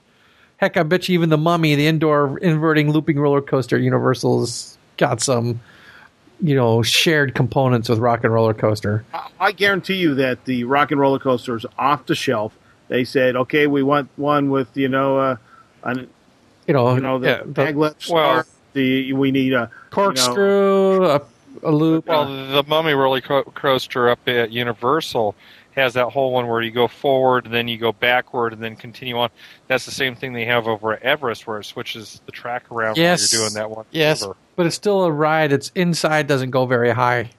Heck, 0.58 0.76
I 0.76 0.82
bet 0.82 1.08
you 1.08 1.14
even 1.14 1.28
the 1.28 1.38
Mummy, 1.38 1.74
the 1.76 1.86
indoor 1.86 2.36
inverting 2.38 2.90
looping 2.90 3.18
roller 3.18 3.40
coaster, 3.40 3.78
Universal's 3.78 4.76
got 4.96 5.20
some, 5.20 5.60
you 6.42 6.54
know, 6.56 6.82
shared 6.82 7.34
components 7.34 7.88
with 7.88 8.00
Rock 8.00 8.24
and 8.24 8.32
Roller 8.32 8.54
Coaster. 8.54 9.04
I- 9.14 9.28
I 9.40 9.52
guarantee 9.52 9.94
you 9.94 10.14
that 10.16 10.44
the 10.46 10.64
Rock 10.64 10.90
and 10.90 11.00
Roller 11.00 11.20
Coaster 11.20 11.56
is 11.56 11.64
off 11.78 12.06
the 12.06 12.16
shelf. 12.16 12.52
They 12.88 13.04
said, 13.04 13.36
okay, 13.36 13.66
we 13.68 13.82
want 13.84 14.08
one 14.16 14.50
with 14.50 14.76
you 14.76 14.88
know, 14.88 15.18
uh, 15.18 15.36
an, 15.84 16.08
You 16.66 16.74
know, 16.74 16.94
you 16.94 17.00
know, 17.00 17.18
the 17.20 17.28
yeah, 17.28 17.42
the 17.44 17.52
maglev 17.64 17.76
Well- 17.76 17.94
star. 17.98 18.46
The 18.74 19.12
we 19.14 19.30
need 19.30 19.46
a 19.46 19.46
you 19.46 19.50
know, 19.60 19.68
corkscrew, 19.90 21.04
a, 21.06 21.22
a 21.62 21.72
loop. 21.72 22.06
Well, 22.06 22.26
the 22.26 22.62
Mummy 22.68 22.92
roller 22.92 23.20
coaster 23.22 24.10
up 24.10 24.20
at 24.28 24.52
Universal 24.52 25.34
has 25.78 25.94
that 25.94 26.08
whole 26.10 26.32
one 26.32 26.46
where 26.46 26.60
you 26.60 26.70
go 26.70 26.86
forward 26.88 27.46
and 27.46 27.54
then 27.54 27.66
you 27.68 27.78
go 27.78 27.92
backward 27.92 28.52
and 28.52 28.62
then 28.62 28.76
continue 28.76 29.16
on. 29.16 29.30
That's 29.66 29.84
the 29.86 29.90
same 29.90 30.14
thing 30.14 30.32
they 30.32 30.44
have 30.44 30.66
over 30.66 30.92
at 30.92 31.02
Everest, 31.02 31.46
where 31.46 31.58
it 31.58 31.64
switches 31.64 32.20
the 32.26 32.32
track 32.32 32.70
around 32.70 32.96
Yes. 32.96 33.32
while 33.32 33.40
you're 33.40 33.48
doing 33.50 33.54
that 33.54 33.70
one. 33.70 33.86
yes, 33.90 34.22
Over. 34.22 34.36
but 34.56 34.66
it's 34.66 34.76
still 34.76 35.04
a 35.04 35.10
ride. 35.12 35.52
It's 35.52 35.70
inside 35.74 36.26
doesn't 36.26 36.50
go 36.50 36.66
very 36.66 36.90
high. 36.90 37.30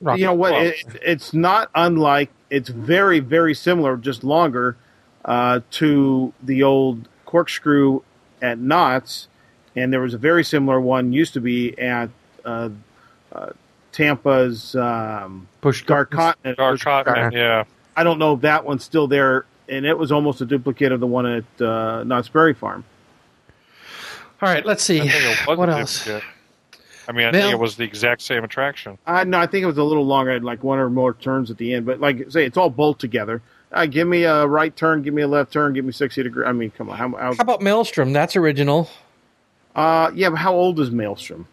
Rock- 0.00 0.18
you 0.18 0.24
know 0.26 0.34
what? 0.34 0.54
It, 0.54 0.76
it's 1.02 1.32
not 1.32 1.70
unlike. 1.74 2.30
It's 2.50 2.68
very 2.68 3.20
very 3.20 3.54
similar, 3.54 3.96
just 3.96 4.24
longer, 4.24 4.76
uh, 5.24 5.60
to 5.72 6.32
the 6.42 6.62
old 6.64 7.08
corkscrew 7.24 8.00
at 8.40 8.58
Knott's, 8.58 9.28
and 9.76 9.92
there 9.92 10.00
was 10.00 10.14
a 10.14 10.18
very 10.18 10.42
similar 10.44 10.80
one 10.80 11.12
used 11.12 11.34
to 11.34 11.40
be 11.40 11.78
at 11.78 12.10
uh, 12.44 12.70
uh, 13.32 13.50
Tampa's 13.92 14.74
um, 14.74 15.46
Busch 15.60 15.84
Dark 15.84 16.10
Continent. 16.10 16.58
Dark 16.58 16.80
Continent, 16.80 17.34
yeah. 17.34 17.64
I 17.96 18.04
don't 18.04 18.18
know 18.18 18.34
if 18.34 18.40
that 18.40 18.64
one's 18.64 18.82
still 18.84 19.06
there, 19.06 19.44
and 19.68 19.84
it 19.86 19.96
was 19.98 20.10
almost 20.10 20.40
a 20.40 20.46
duplicate 20.46 20.92
of 20.92 21.00
the 21.00 21.06
one 21.06 21.26
at 21.26 21.62
uh, 21.62 22.02
Knott's 22.04 22.28
Berry 22.28 22.54
Farm. 22.54 22.84
All 24.40 24.48
right, 24.48 24.64
let's 24.66 24.82
see. 24.82 25.00
I 25.00 25.08
think 25.08 25.24
it 25.24 25.48
was 25.48 25.58
What 25.58 25.68
else? 25.70 26.04
duplicate. 26.04 26.28
I 27.08 27.12
mean, 27.12 27.26
I 27.26 27.30
Now- 27.32 27.40
think 27.42 27.52
it 27.54 27.58
was 27.60 27.76
the 27.76 27.84
exact 27.84 28.22
same 28.22 28.44
attraction. 28.44 28.96
Uh, 29.06 29.24
no, 29.24 29.38
I 29.38 29.46
think 29.46 29.62
it 29.62 29.66
was 29.66 29.78
a 29.78 29.84
little 29.84 30.06
longer, 30.06 30.32
had 30.32 30.44
like 30.44 30.62
one 30.64 30.78
or 30.78 30.88
more 30.88 31.14
turns 31.14 31.50
at 31.50 31.58
the 31.58 31.74
end. 31.74 31.84
But 31.86 32.00
like 32.00 32.26
I 32.26 32.30
say, 32.30 32.44
it's 32.44 32.56
all 32.56 32.70
bolt 32.70 32.98
together. 32.98 33.42
Uh, 33.72 33.86
give 33.86 34.06
me 34.06 34.24
a 34.24 34.46
right 34.46 34.74
turn, 34.74 35.02
give 35.02 35.12
me 35.14 35.22
a 35.22 35.28
left 35.28 35.52
turn, 35.52 35.72
give 35.74 35.84
me 35.84 35.92
sixty 35.92 36.22
degree. 36.22 36.44
I 36.44 36.52
mean, 36.52 36.70
come 36.70 36.90
on, 36.90 36.96
how, 36.98 37.08
how 37.10 37.34
How 37.34 37.40
about 37.40 37.60
Maelstrom? 37.62 38.12
That's 38.12 38.36
original. 38.36 38.88
Uh, 39.74 40.10
yeah, 40.14 40.28
but 40.30 40.36
how 40.36 40.54
old 40.54 40.78
is 40.78 40.90
Maelstrom? 40.90 41.46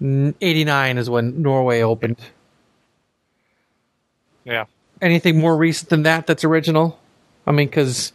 1989 0.00 0.98
is 0.98 1.10
when 1.10 1.42
Norway 1.42 1.82
opened. 1.82 2.18
Yeah. 4.44 4.64
Anything 5.02 5.38
more 5.38 5.56
recent 5.56 5.90
than 5.90 6.04
that 6.04 6.26
that's 6.26 6.44
original? 6.44 6.98
I 7.46 7.52
mean, 7.52 7.68
because 7.68 8.12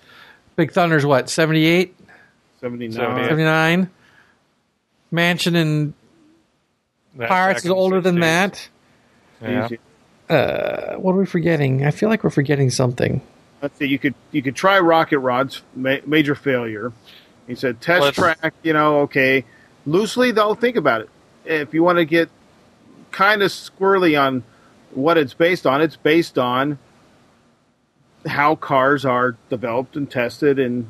Big 0.56 0.72
Thunder's 0.72 1.06
what, 1.06 1.30
78, 1.30 1.96
79. 2.62 3.24
79? 3.24 3.90
Mansion 5.12 5.56
and 5.56 5.94
That 7.16 7.30
Pirates 7.30 7.60
is 7.60 7.66
in 7.66 7.70
the 7.70 7.76
older 7.76 8.02
than 8.02 8.20
that. 8.22 8.70
Yeah. 9.42 9.70
Uh, 10.30 10.96
what 10.96 11.14
are 11.14 11.18
we 11.18 11.26
forgetting? 11.26 11.86
I 11.86 11.92
feel 11.92 12.10
like 12.10 12.24
we're 12.24 12.30
forgetting 12.30 12.70
something. 12.70 13.22
Let's 13.62 13.78
see. 13.78 13.86
You 13.86 14.00
could 14.00 14.16
you 14.32 14.42
could 14.42 14.56
try 14.56 14.80
Rocket 14.80 15.20
Rods. 15.20 15.62
Ma- 15.76 15.98
major 16.06 16.36
failure. 16.36 16.92
He 17.48 17.56
said 17.56 17.82
test 17.82 18.02
Let's- 18.02 18.18
track. 18.18 18.54
You 18.64 18.74
know, 18.74 19.02
okay. 19.02 19.46
Loosely, 19.86 20.32
though, 20.32 20.54
think 20.54 20.76
about 20.78 21.02
it. 21.02 21.10
If 21.46 21.74
you 21.74 21.84
want 21.84 21.98
to 21.98 22.06
get 22.06 22.30
kind 23.12 23.42
of 23.44 23.52
squirrely 23.52 24.20
on 24.20 24.44
what 24.92 25.18
it's 25.18 25.34
based 25.34 25.66
on, 25.66 25.82
it's 25.82 25.96
based 25.96 26.38
on 26.38 26.78
how 28.26 28.56
cars 28.56 29.06
are 29.06 29.36
developed 29.50 29.96
and 29.96 30.10
tested, 30.10 30.60
and 30.60 30.90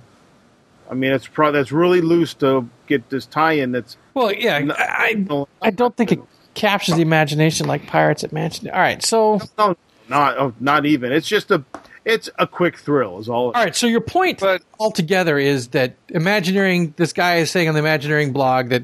I 0.89 0.93
mean, 0.93 1.11
it's 1.11 1.27
pro- 1.27 1.51
that's 1.51 1.71
really 1.71 2.01
loose 2.01 2.33
to 2.35 2.69
get 2.87 3.09
this 3.09 3.25
tie-in. 3.25 3.71
That's 3.71 3.97
Well, 4.13 4.31
yeah, 4.31 4.59
No, 4.59 4.75
I, 4.77 5.13
no, 5.13 5.47
I 5.61 5.71
don't 5.71 5.95
think 5.95 6.11
it 6.11 6.19
captures 6.53 6.95
the 6.95 7.01
imagination 7.01 7.67
like 7.67 7.87
Pirates 7.87 8.23
at 8.23 8.31
Mansion. 8.31 8.69
All 8.69 8.79
right, 8.79 9.03
so 9.03 9.39
no, 9.57 9.75
not 10.07 10.37
oh, 10.37 10.53
not 10.59 10.85
even. 10.85 11.11
It's 11.11 11.27
just 11.27 11.49
a 11.49 11.63
it's 12.05 12.29
a 12.37 12.45
quick 12.45 12.77
thrill. 12.77 13.19
Is 13.19 13.29
all. 13.29 13.45
All 13.47 13.51
right, 13.53 13.75
so 13.75 13.87
your 13.87 14.01
point 14.01 14.39
But- 14.39 14.61
altogether 14.79 15.37
is 15.37 15.69
that 15.69 15.95
Imagineering, 16.09 16.93
this 16.97 17.13
guy 17.13 17.37
is 17.37 17.49
saying 17.49 17.67
on 17.69 17.73
the 17.73 17.79
Imagineering 17.79 18.33
blog 18.33 18.69
that 18.69 18.83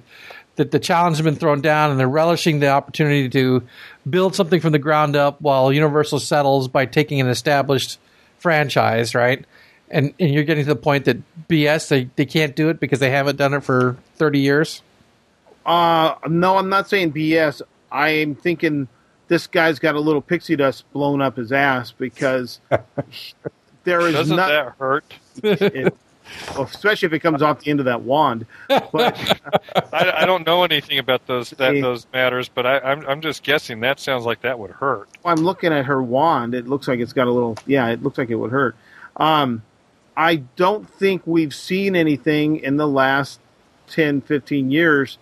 that 0.60 0.72
the 0.72 0.80
challenge 0.80 1.16
has 1.16 1.24
been 1.24 1.36
thrown 1.36 1.62
down 1.62 1.90
and 1.90 1.98
they're 1.98 2.08
relishing 2.08 2.60
the 2.60 2.68
opportunity 2.68 3.30
to 3.30 3.64
build 4.10 4.36
something 4.36 4.60
from 4.60 4.74
the 4.74 4.80
ground 4.80 5.16
up 5.16 5.40
while 5.40 5.72
Universal 5.72 6.20
settles 6.20 6.68
by 6.68 6.86
taking 6.86 7.22
an 7.22 7.30
established 7.30 7.98
franchise, 8.40 9.16
right? 9.16 9.46
And 9.90 10.14
and 10.20 10.34
you're 10.34 10.44
getting 10.44 10.66
to 10.66 10.74
the 10.74 10.80
point 10.80 11.06
that 11.06 11.18
BS 11.48 11.88
they, 11.88 12.10
they 12.18 12.26
can't 12.26 12.58
do 12.58 12.68
it 12.68 12.82
because 12.82 13.00
they 13.00 13.10
haven't 13.10 13.38
done 13.38 13.54
it 13.54 13.64
for 13.64 13.96
30 14.18 14.40
years. 14.40 14.82
Uh, 15.66 16.16
no, 16.28 16.58
I'm 16.58 16.68
not 16.68 16.90
saying 16.90 17.14
BS. 17.14 17.62
I'm 17.90 18.36
thinking 18.36 18.90
this 19.30 19.48
guy's 19.48 19.80
got 19.80 19.96
a 19.96 20.00
little 20.00 20.22
pixie 20.22 20.58
dust 20.58 20.84
blown 20.92 21.22
up 21.22 21.38
his 21.38 21.54
ass 21.54 21.92
because 21.94 22.60
there 23.86 24.02
is 24.02 24.14
Doesn't 24.14 24.36
not, 24.36 24.50
that 24.50 24.74
hurt? 24.78 25.06
it, 25.44 25.96
well, 26.50 26.64
especially 26.64 27.08
if 27.08 27.14
it 27.14 27.20
comes 27.20 27.42
off 27.42 27.62
the 27.62 27.72
end 27.72 27.80
of 27.80 27.86
that 27.86 28.02
wand. 28.02 28.46
But 28.68 28.92
I, 29.94 30.22
I 30.22 30.26
don't 30.26 30.46
know 30.46 30.64
anything 30.64 31.00
about 31.00 31.26
those 31.28 31.52
that 31.52 31.72
See. 31.72 31.82
those 31.82 32.08
matters, 32.14 32.50
but 32.50 32.66
I, 32.66 32.80
I'm 32.80 33.06
I'm 33.08 33.22
just 33.22 33.44
guessing. 33.44 33.80
That 33.82 34.00
sounds 34.00 34.26
like 34.26 34.42
that 34.42 34.60
would 34.60 34.72
hurt. 34.72 35.10
I'm 35.26 35.38
looking 35.38 35.74
at 35.74 35.86
her 35.86 36.02
wand. 36.02 36.54
It 36.54 36.68
looks 36.68 36.88
like 36.88 37.00
it's 37.00 37.14
got 37.14 37.28
a 37.28 37.32
little. 37.32 37.58
Yeah, 37.66 37.88
it 37.90 38.04
looks 38.04 38.18
like 38.18 38.30
it 38.30 38.36
would 38.36 38.52
hurt. 38.52 38.76
Um, 39.18 39.64
I 40.16 40.38
don't 40.56 40.90
think 40.90 41.22
we've 41.26 41.54
seen 41.54 41.96
anything 41.96 42.58
in 42.58 42.78
the 42.78 42.88
last 42.88 43.40
10, 43.88 44.22
15 44.22 44.70
years 44.70 45.18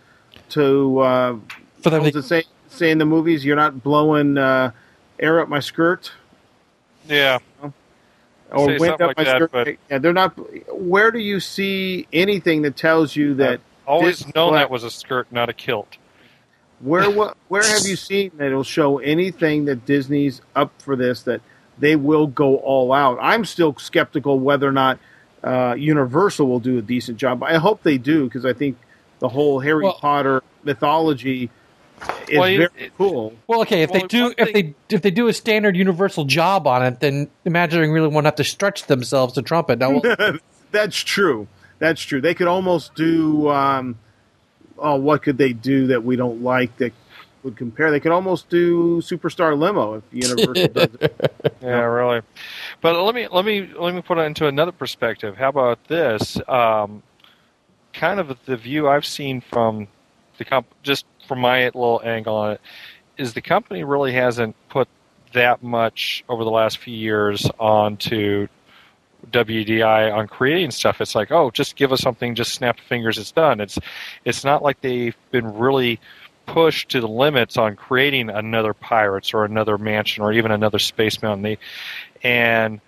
to 0.50 1.00
uh, 1.00 1.38
For 1.82 1.90
them 1.90 2.10
to, 2.10 2.24
say, 2.24 2.46
say 2.68 2.92
in 2.92 2.98
the 2.98 3.06
movies, 3.06 3.46
you're 3.46 3.56
not 3.56 3.84
blowing 3.84 4.38
uh, 4.38 4.72
air 5.20 5.40
up 5.40 5.50
my 5.50 5.60
skirt. 5.60 6.12
Yeah, 7.08 7.40
or 8.52 8.66
Say 8.66 8.78
wind 8.78 8.80
something 8.80 8.94
up 8.94 9.08
like 9.08 9.18
my 9.18 9.24
that, 9.26 9.36
skirt. 9.38 9.52
but- 9.52 9.68
Yeah, 9.90 9.98
they're 10.00 10.14
not. 10.14 10.34
Where 10.74 11.12
do 11.12 11.20
you 11.20 11.40
see 11.40 12.08
anything 12.14 12.62
that 12.64 12.76
tells 12.76 13.16
you 13.16 13.34
that? 13.36 13.60
always 13.86 14.20
This- 14.20 14.36
known 14.36 14.52
what- 14.52 14.58
that 14.60 14.70
was 14.70 14.84
a 14.84 14.90
skirt, 14.92 15.28
not 15.32 15.48
a 15.50 15.54
kilt. 15.54 15.98
Where 16.80 17.10
what? 17.10 17.38
Where 17.48 17.64
have 17.64 17.86
you 17.88 17.96
seen 18.10 18.32
that 18.38 18.48
it'll 18.48 18.64
show 18.64 19.00
anything 19.00 19.66
that 19.66 19.86
Disney's 19.86 20.42
up 20.56 20.72
for 20.80 20.96
this? 20.96 21.24
That 21.24 21.42
they 21.80 21.96
will 21.96 22.28
go 22.28 22.58
all 22.58 22.92
out. 22.94 23.18
I'm 23.22 23.46
still 23.46 23.76
skeptical 23.78 24.40
whether 24.40 24.68
or 24.68 24.72
not 24.74 25.00
uh, 25.44 25.76
Universal 25.78 26.48
will 26.48 26.60
do 26.60 26.78
a 26.78 26.82
decent 26.82 27.18
job. 27.18 27.40
But 27.40 27.52
I 27.52 27.58
hope 27.58 27.84
they 27.84 27.98
do 27.98 28.26
because 28.26 28.46
I 28.46 28.54
think 28.54 28.78
the 29.20 29.30
whole 29.30 29.60
Harry 29.62 29.84
Well- 29.84 29.94
Potter 29.94 30.44
mythology 30.64 31.50
is 32.28 32.38
Well, 32.40 32.48
very 32.48 32.64
it- 32.78 32.92
cool. 32.98 33.34
well, 33.48 33.62
okay, 33.62 33.82
if 33.84 33.92
they 33.92 34.02
do 34.04 34.24
one 34.26 34.34
if 34.38 34.54
they 34.54 34.76
if 34.90 35.02
they 35.02 35.12
do 35.12 35.28
a 35.28 35.34
standard 35.34 35.76
Universal 35.76 36.26
job 36.26 36.68
on 36.68 36.84
it, 36.86 37.00
then 37.00 37.30
Imagineering 37.46 37.92
really 37.92 38.08
won't 38.08 38.26
have 38.26 38.36
to 38.36 38.44
stretch 38.44 38.86
themselves 38.86 39.34
to 39.34 39.42
trump 39.42 39.70
it. 39.70 39.80
Now, 39.80 40.02
That's 40.72 40.98
true. 40.98 41.48
That's 41.80 42.02
true. 42.02 42.22
They 42.22 42.34
could 42.34 42.48
almost 42.48 42.94
do 42.96 43.50
um, 43.50 43.98
oh, 44.78 44.96
what 44.96 45.24
could 45.24 45.38
they 45.38 45.54
do 45.54 45.88
that 45.88 46.04
we 46.04 46.16
don't 46.16 46.44
like 46.44 46.76
that 46.78 46.92
would 47.44 47.56
compare? 47.56 47.90
They 47.92 48.00
could 48.00 48.12
almost 48.12 48.50
do 48.50 48.98
Superstar 49.02 49.58
Limo 49.58 49.96
if 49.96 50.04
Universal 50.12 50.68
does 50.70 50.90
it. 51.00 51.34
Yeah, 51.62 51.82
really. 51.82 52.22
But 52.82 53.02
let 53.02 53.16
me 53.16 53.28
let 53.28 53.44
me 53.46 53.70
let 53.78 53.94
me 53.96 54.02
put 54.02 54.18
it 54.18 54.22
into 54.22 54.48
another 54.48 54.72
perspective. 54.72 55.38
How 55.38 55.50
about 55.50 55.84
this? 55.88 56.38
Um, 56.48 57.02
kind 57.94 58.20
of 58.20 58.38
the 58.46 58.56
view 58.58 58.88
I've 58.88 59.06
seen 59.06 59.42
from 59.42 59.88
the 60.38 60.46
comp, 60.46 60.68
just 60.84 61.06
from 61.28 61.40
my 61.40 61.66
little 61.66 62.02
angle 62.04 62.36
on 62.36 62.52
it, 62.54 62.62
is 63.18 63.34
the 63.34 63.42
company 63.42 63.84
really 63.84 64.14
hasn't 64.14 64.56
put 64.70 64.88
that 65.34 65.64
much 65.64 66.24
over 66.30 66.44
the 66.44 66.52
last 66.52 66.78
few 66.78 66.96
years 66.96 67.50
onto 67.60 68.48
WDI 69.32 70.14
on 70.14 70.28
creating 70.28 70.72
stuff. 70.72 71.02
It's 71.02 71.16
like, 71.16 71.32
oh, 71.32 71.52
just 71.52 71.76
give 71.76 71.92
us 71.92 72.02
something, 72.02 72.36
just 72.36 72.54
snap 72.54 72.80
fingers, 72.80 73.18
it's 73.18 73.32
done. 73.32 73.60
It's 73.60 73.78
it's 74.24 74.44
not 74.44 74.64
like 74.64 74.82
they've 74.82 75.18
been 75.32 75.58
really 75.58 76.00
pushed 76.46 76.90
to 76.90 77.02
the 77.02 77.08
limits 77.08 77.58
on 77.58 77.76
creating 77.76 78.30
another 78.30 78.74
Pirates 78.74 79.34
or 79.34 79.44
another 79.44 79.78
Mansion 79.78 80.24
or 80.24 80.32
even 80.32 80.52
another 80.52 80.80
Space 80.80 81.22
Mountain. 81.22 81.44
They, 81.44 81.58
and 82.24 82.80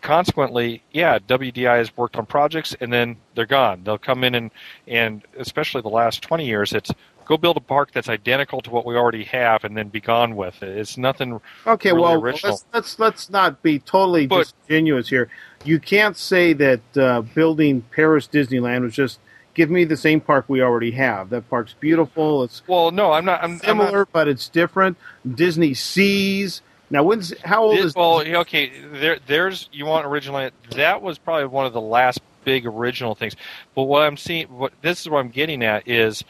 consequently, 0.00 0.82
yeah, 0.92 1.18
WDI 1.18 1.78
has 1.78 1.96
worked 1.96 2.16
on 2.16 2.26
projects 2.26 2.74
and 2.80 2.92
then 2.92 3.16
they're 3.34 3.46
gone. 3.46 3.82
They'll 3.84 3.98
come 3.98 4.24
in 4.24 4.34
and 4.34 4.50
and 4.86 5.22
especially 5.38 5.82
the 5.82 5.88
last 5.88 6.22
twenty 6.22 6.46
years, 6.46 6.72
it's 6.72 6.90
go 7.26 7.36
build 7.36 7.56
a 7.56 7.60
park 7.60 7.90
that's 7.92 8.08
identical 8.08 8.60
to 8.62 8.70
what 8.70 8.86
we 8.86 8.94
already 8.94 9.24
have 9.24 9.64
and 9.64 9.76
then 9.76 9.88
be 9.88 10.00
gone 10.00 10.36
with 10.36 10.62
it. 10.62 10.78
It's 10.78 10.96
nothing. 10.96 11.40
Okay, 11.66 11.90
really 11.90 12.02
well, 12.02 12.22
original. 12.22 12.52
let's, 12.52 12.64
let's 12.72 12.98
let's 12.98 13.30
not 13.30 13.62
be 13.62 13.78
totally 13.78 14.26
But- 14.26 14.52
disingenuous 14.68 15.08
here. 15.08 15.28
You 15.64 15.80
can't 15.80 16.16
say 16.16 16.52
that 16.52 16.96
uh, 16.96 17.22
building 17.22 17.82
Paris 17.90 18.28
Disneyland 18.28 18.82
was 18.82 18.94
just 18.94 19.18
give 19.54 19.70
me 19.70 19.84
the 19.84 19.96
same 19.96 20.20
park 20.20 20.44
we 20.48 20.60
already 20.62 20.92
have. 20.92 21.30
That 21.30 21.48
park's 21.50 21.74
beautiful. 21.80 22.44
It's 22.44 22.62
Well, 22.68 22.90
no, 22.92 23.12
I'm 23.12 23.24
not. 23.24 23.42
I'm, 23.42 23.52
I'm 23.52 23.58
similar, 23.58 23.98
not 24.00 24.12
but 24.12 24.28
it's 24.28 24.48
different. 24.48 24.96
Disney 25.28 25.74
Seas. 25.74 26.62
Now, 26.90 27.02
when's 27.02 27.34
how 27.44 27.64
old 27.64 27.78
This- 27.78 27.86
is? 27.86 27.94
well, 27.96 28.20
okay. 28.20 28.70
There, 28.92 29.18
there's 29.26 29.68
you 29.72 29.86
want 29.86 30.06
original. 30.06 30.50
That 30.70 31.02
was 31.02 31.18
probably 31.18 31.46
one 31.46 31.66
of 31.66 31.72
the 31.72 31.80
last 31.80 32.20
big 32.44 32.66
original 32.66 33.14
things. 33.14 33.34
But 33.74 33.84
what 33.84 34.02
I'm 34.02 34.16
seeing, 34.16 34.46
what 34.46 34.72
this 34.82 35.00
is 35.00 35.08
what 35.08 35.18
I'm 35.18 35.30
getting 35.30 35.62
at 35.64 35.86
is 35.88 36.24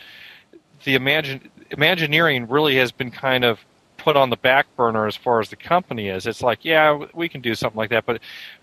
the 0.85 0.95
imagine 0.95 1.51
Imagineering 1.71 2.47
really 2.49 2.77
has 2.77 2.93
been 2.93 3.11
kind 3.11 3.45
of 3.45 3.59
put 3.97 4.17
on 4.17 4.31
the 4.31 4.37
back 4.37 4.67
burner 4.77 5.07
as 5.09 5.17
far 5.17 5.41
as 5.41 5.49
the 5.51 5.57
company 5.57 6.09
is. 6.09 6.27
It's 6.29 6.41
like, 6.41 6.65
yeah, 6.65 7.07
we 7.13 7.29
can 7.29 7.41
do 7.41 7.57
something 7.57 7.77
like 7.77 7.91
that, 7.91 8.07
but 8.07 8.21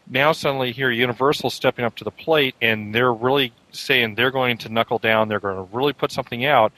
now 0.10 0.32
suddenly 0.32 0.72
here 0.72 0.90
Universal 0.90 1.50
stepping 1.50 1.84
up 1.84 1.96
to 1.98 2.06
the 2.06 2.12
plate 2.12 2.56
and 2.62 2.96
they're 2.96 3.12
really 3.14 3.52
saying 3.74 4.16
they're 4.16 4.32
going 4.32 4.58
to 4.60 4.70
knuckle 4.70 5.00
down. 5.00 5.28
They're 5.28 5.42
going 5.42 5.58
to 5.58 5.76
really 5.76 5.92
put 5.92 6.14
something 6.14 6.46
out, 6.46 6.72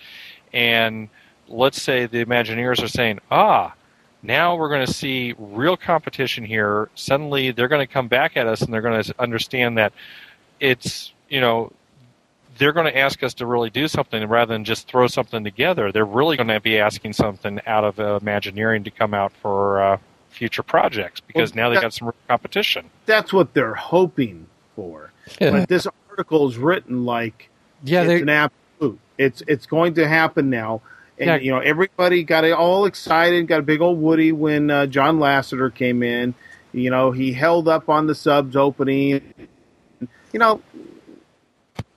and 0.51 1.09
let's 1.47 1.79
say 1.79 2.07
the 2.07 2.25
Imagineers 2.25 2.83
are 2.83 2.87
saying, 2.87 3.19
ah, 3.29 3.73
now 4.25 4.55
we're 4.55 4.69
going 4.69 4.85
to 4.85 4.93
see 4.93 5.33
real 5.37 5.77
competition 5.77 6.43
here. 6.43 6.89
Suddenly, 6.95 7.51
they're 7.51 7.67
going 7.67 7.85
to 7.85 7.91
come 7.91 8.07
back 8.07 8.35
at 8.37 8.47
us 8.47 8.61
and 8.61 8.73
they're 8.73 8.81
going 8.81 9.01
to 9.03 9.15
understand 9.19 9.77
that 9.77 9.93
it's 10.59 11.11
you 11.29 11.41
know 11.41 11.71
they're 12.57 12.71
going 12.73 12.85
to 12.85 12.97
ask 12.97 13.21
us 13.23 13.33
to 13.35 13.45
really 13.45 13.69
do 13.69 13.87
something 13.87 14.25
rather 14.29 14.53
than 14.53 14.63
just 14.63 14.87
throw 14.87 15.07
something 15.07 15.43
together. 15.43 15.91
They're 15.91 16.05
really 16.05 16.37
going 16.37 16.47
to 16.47 16.59
be 16.61 16.79
asking 16.79 17.13
something 17.13 17.59
out 17.67 17.83
of 17.83 17.99
uh, 17.99 18.19
Imagineering 18.21 18.85
to 18.85 18.91
come 18.91 19.13
out 19.13 19.33
for 19.41 19.81
uh, 19.81 19.97
future 20.29 20.63
projects 20.63 21.19
because 21.19 21.53
Well, 21.53 21.63
now 21.65 21.69
they 21.69 21.75
that- 21.75 21.81
got 21.81 21.93
some 21.93 22.07
real 22.07 22.15
competition. 22.27 22.89
that's 23.05 23.33
what 23.33 23.53
they're 23.53 23.75
hoping 23.75 24.47
for. 24.75 25.11
but 25.39 25.67
this 25.67 25.87
article 26.09 26.47
is 26.47 26.57
written 26.57 27.05
like 27.05 27.49
yeah, 27.83 28.03
it's 28.03 28.21
an 28.21 28.29
absolute. 28.29 28.99
It's 29.17 29.43
it's 29.47 29.65
going 29.65 29.93
to 29.95 30.07
happen 30.07 30.49
now. 30.49 30.81
And 31.19 31.27
Yeah. 31.27 31.35
you 31.37 31.51
know, 31.51 31.59
everybody 31.59 32.23
got 32.23 32.49
all 32.51 32.85
excited, 32.85 33.47
got 33.47 33.59
a 33.59 33.63
big 33.63 33.81
old 33.81 33.99
Woody 34.01 34.31
when 34.31 34.69
uh, 34.69 34.85
John 34.87 35.19
Lasseter 35.19 35.73
came 35.73 36.03
in. 36.03 36.33
You 36.73 36.89
know, 36.89 37.11
he 37.11 37.31
held 37.31 37.67
up 37.67 37.87
on 37.89 38.07
the 38.07 38.15
subs 38.15 38.55
opening. 38.55 39.21
You 40.33 40.39
know, 40.39 40.61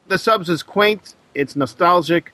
the 0.06 0.18
subs 0.18 0.48
is 0.48 0.62
quaint, 0.62 1.14
it's 1.34 1.56
nostalgic, 1.56 2.32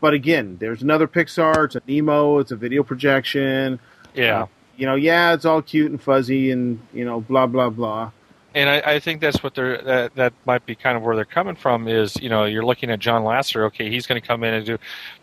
but 0.00 0.12
again, 0.12 0.56
there's 0.60 0.82
another 0.82 1.06
Pixar. 1.06 1.66
It's 1.66 1.76
a 1.76 1.82
Nemo. 1.86 2.38
It's 2.38 2.50
a 2.50 2.56
video 2.56 2.82
projection. 2.82 3.78
Yeah. 4.14 4.46
You 4.76 4.86
know, 4.86 4.94
yeah, 4.96 5.34
it's 5.34 5.44
all 5.44 5.62
cute 5.62 5.90
and 5.90 6.00
fuzzy, 6.00 6.50
and 6.50 6.80
you 6.92 7.04
know, 7.04 7.20
blah 7.20 7.46
blah 7.46 7.70
blah. 7.70 8.10
And 8.58 8.68
I, 8.68 8.94
I 8.94 8.98
think 9.00 9.20
that's 9.20 9.42
what 9.42 9.54
they're 9.54 9.80
that, 9.82 10.14
that 10.16 10.32
might 10.44 10.66
be 10.66 10.74
kind 10.74 10.96
of 10.96 11.02
where 11.02 11.14
they're 11.16 11.24
coming 11.24 11.54
from 11.54 11.86
is 11.86 12.16
you 12.16 12.28
know 12.28 12.44
you're 12.44 12.64
looking 12.64 12.90
at 12.90 12.98
John 12.98 13.22
Lasseter 13.22 13.66
okay 13.66 13.90
he's 13.90 14.06
going 14.06 14.20
to 14.20 14.26
come 14.26 14.42
in 14.42 14.54
and 14.54 14.66
do 14.66 14.78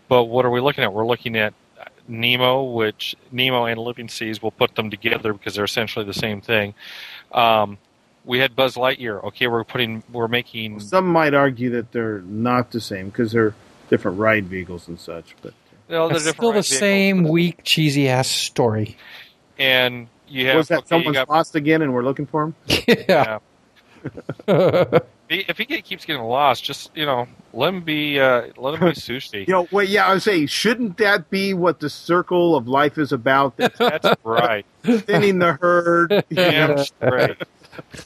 but 0.08 0.24
what 0.24 0.44
are 0.44 0.50
we 0.50 0.60
looking 0.60 0.84
at 0.84 0.92
we're 0.92 1.06
looking 1.06 1.36
at 1.36 1.52
Nemo 2.08 2.64
which 2.64 3.14
Nemo 3.30 3.66
and 3.66 3.78
Living 3.78 4.08
Seas 4.08 4.40
will 4.40 4.50
put 4.52 4.74
them 4.74 4.90
together 4.90 5.32
because 5.32 5.54
they're 5.54 5.64
essentially 5.64 6.04
the 6.04 6.14
same 6.14 6.40
thing 6.40 6.74
um, 7.32 7.78
we 8.24 8.38
had 8.38 8.56
Buzz 8.56 8.76
Lightyear 8.76 9.22
okay 9.24 9.46
we're 9.48 9.64
putting 9.64 10.02
we're 10.10 10.28
making 10.28 10.80
Some 10.80 11.06
might 11.06 11.34
argue 11.34 11.70
that 11.70 11.92
they're 11.92 12.20
not 12.20 12.70
the 12.70 12.80
same 12.80 13.10
because 13.10 13.32
they're 13.32 13.54
different 13.88 14.18
ride 14.18 14.46
vehicles 14.46 14.88
and 14.88 14.98
such. 14.98 15.34
But 15.42 15.54
well, 15.88 16.08
they're 16.08 16.16
it's 16.18 16.28
still 16.28 16.52
the 16.52 16.56
ride 16.58 16.64
vehicles, 16.64 16.78
same 16.78 17.24
weak, 17.24 17.60
cheesy 17.64 18.08
ass 18.08 18.28
story. 18.28 18.96
and 19.58 20.08
you 20.28 20.46
have 20.46 20.56
was 20.56 20.68
that 20.68 20.78
okay, 20.80 20.86
someone's 20.88 21.16
got- 21.16 21.28
lost 21.28 21.54
again, 21.54 21.82
and 21.82 21.92
we're 21.92 22.02
looking 22.04 22.26
for 22.26 22.44
him? 22.44 22.54
yeah. 22.86 23.38
If 24.48 25.02
he- 25.28 25.44
if 25.48 25.58
he 25.58 25.64
keeps 25.82 26.04
getting 26.04 26.22
lost 26.22 26.62
just 26.62 26.92
you 26.96 27.04
know 27.04 27.26
let 27.52 27.70
him 27.74 27.80
be 27.80 28.20
uh, 28.20 28.42
let 28.56 28.74
him 28.74 28.80
be 28.80 28.86
sushi 28.94 29.46
You 29.46 29.52
know, 29.52 29.66
wait, 29.72 29.88
yeah, 29.88 30.06
I 30.06 30.14
was 30.14 30.22
saying, 30.24 30.46
shouldn't 30.46 30.98
that 30.98 31.30
be 31.30 31.52
what 31.54 31.80
the 31.80 31.90
circle 31.90 32.54
of 32.54 32.68
life 32.68 32.96
is 32.98 33.10
about? 33.12 33.56
That's 33.58 33.78
that's 33.78 34.08
right 34.22 34.64
thinning 34.84 35.38
the 35.40 35.54
herd. 35.54 36.24
Yeah, 36.30 36.76
straight. 36.84 37.36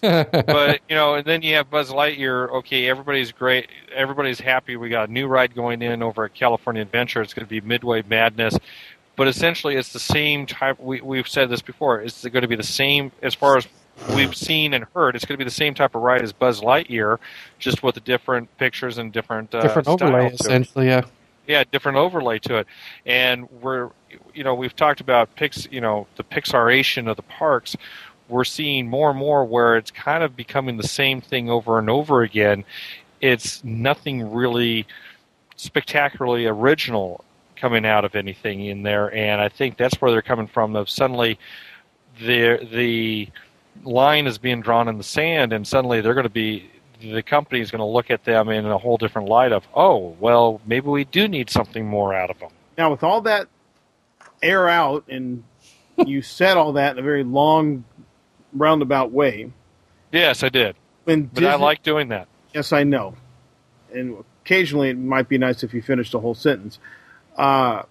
but 0.00 0.80
you 0.88 0.96
know, 0.96 1.14
and 1.16 1.26
then 1.26 1.42
you 1.42 1.54
have 1.56 1.68
Buzz 1.70 1.90
Lightyear. 1.90 2.48
Okay, 2.61 2.88
everybody's 2.88 3.33
great. 3.33 3.68
Everybody's 3.94 4.40
happy. 4.40 4.76
We 4.76 4.88
got 4.88 5.11
a 5.11 5.12
new 5.12 5.26
ride 5.26 5.54
going 5.54 5.83
in 5.83 6.02
over 6.02 6.24
at 6.24 6.33
California 6.35 6.80
Adventure. 6.83 7.20
It's 7.20 7.35
going 7.35 7.44
to 7.46 7.50
be 7.50 7.61
Midway 7.61 8.02
Madness. 8.09 8.56
But 9.20 9.28
essentially, 9.28 9.76
it's 9.76 9.92
the 9.92 9.98
same 9.98 10.46
type. 10.46 10.80
We, 10.80 11.02
we've 11.02 11.28
said 11.28 11.50
this 11.50 11.61
before. 11.61 12.00
It's 12.00 12.24
going 12.24 12.40
to 12.40 12.48
be 12.48 12.56
the 12.56 12.62
same 12.62 13.12
as 13.20 13.35
far 13.35 13.59
as 13.59 13.68
we've 14.14 14.35
seen 14.35 14.72
and 14.72 14.87
heard. 14.94 15.14
It's 15.14 15.26
going 15.26 15.35
to 15.35 15.38
be 15.38 15.44
the 15.44 15.54
same 15.54 15.74
type 15.74 15.94
of 15.94 16.00
ride 16.00 16.22
as 16.22 16.33
Buzz 16.33 16.62
Lightyear, 16.62 17.18
just 17.59 17.83
with 17.83 17.96
the 17.96 18.00
different 18.00 18.56
pictures 18.56 18.96
and 18.96 19.12
different 19.12 19.54
uh, 19.54 19.61
Different 19.61 19.88
overlay, 19.88 20.33
essentially. 20.33 20.87
Yeah. 20.87 21.02
yeah, 21.46 21.64
different 21.70 21.98
overlay 21.98 22.38
to 22.38 22.61
it. 22.61 22.66
And 23.04 23.46
we're, 23.61 23.90
you 24.33 24.42
know, 24.42 24.54
we've 24.54 24.74
talked 24.74 25.02
about 25.02 25.35
Pix, 25.35 25.68
you 25.70 25.83
know, 25.83 26.06
the 26.16 26.24
Pixaration 26.24 27.06
of 27.06 27.16
the 27.16 27.22
parks. 27.22 27.76
We're 28.26 28.44
seeing 28.44 28.88
more 28.88 29.11
and 29.11 29.18
more 29.18 29.44
where 29.44 29.76
it's 29.76 29.90
kind 29.90 30.24
of 30.24 30.35
becoming 30.35 30.78
the 30.78 30.88
same 30.88 31.20
thing 31.20 31.50
over 31.50 31.78
and 31.78 31.90
over 31.90 32.22
again. 32.22 32.64
It's 33.20 33.62
nothing 33.62 34.33
really 34.33 34.87
spectacularly 35.56 36.46
original 36.46 37.22
coming 37.60 37.84
out 37.84 38.04
of 38.04 38.14
anything 38.14 38.64
in 38.64 38.82
there, 38.82 39.12
and 39.14 39.40
I 39.40 39.48
think 39.48 39.76
that's 39.76 40.00
where 40.00 40.10
they're 40.10 40.22
coming 40.22 40.46
from. 40.46 40.76
Of 40.76 40.88
suddenly, 40.88 41.38
the 42.20 42.66
the 42.72 43.28
line 43.84 44.26
is 44.26 44.38
being 44.38 44.60
drawn 44.60 44.88
in 44.88 44.98
the 44.98 45.04
sand, 45.04 45.52
and 45.52 45.66
suddenly 45.66 46.00
they're 46.00 46.14
going 46.14 46.24
to 46.24 46.30
be 46.30 46.70
the 47.00 47.22
company 47.22 47.60
is 47.60 47.70
going 47.70 47.80
to 47.80 47.84
look 47.84 48.10
at 48.10 48.24
them 48.24 48.48
in 48.48 48.66
a 48.66 48.78
whole 48.78 48.96
different 48.96 49.28
light 49.28 49.52
of, 49.52 49.66
oh, 49.74 50.16
well, 50.20 50.60
maybe 50.66 50.88
we 50.88 51.04
do 51.04 51.28
need 51.28 51.50
something 51.50 51.86
more 51.86 52.14
out 52.14 52.30
of 52.30 52.38
them. 52.38 52.50
Now, 52.76 52.90
with 52.90 53.02
all 53.02 53.22
that 53.22 53.48
air 54.42 54.68
out, 54.68 55.04
and 55.08 55.44
you 56.06 56.22
said 56.22 56.56
all 56.56 56.74
that 56.74 56.92
in 56.92 56.98
a 56.98 57.02
very 57.02 57.24
long, 57.24 57.84
roundabout 58.52 59.12
way. 59.12 59.50
Yes, 60.12 60.42
I 60.42 60.48
did, 60.48 60.76
When 61.04 61.24
but 61.26 61.44
I 61.44 61.54
like 61.54 61.82
doing 61.82 62.08
that. 62.08 62.28
Yes, 62.54 62.72
I 62.72 62.82
know. 62.82 63.14
And 63.94 64.24
occasionally, 64.44 64.90
it 64.90 64.98
might 64.98 65.28
be 65.28 65.38
nice 65.38 65.62
if 65.62 65.72
you 65.72 65.82
finish 65.82 66.12
a 66.14 66.20
whole 66.20 66.34
sentence. 66.34 66.78
Uh, 67.40 67.85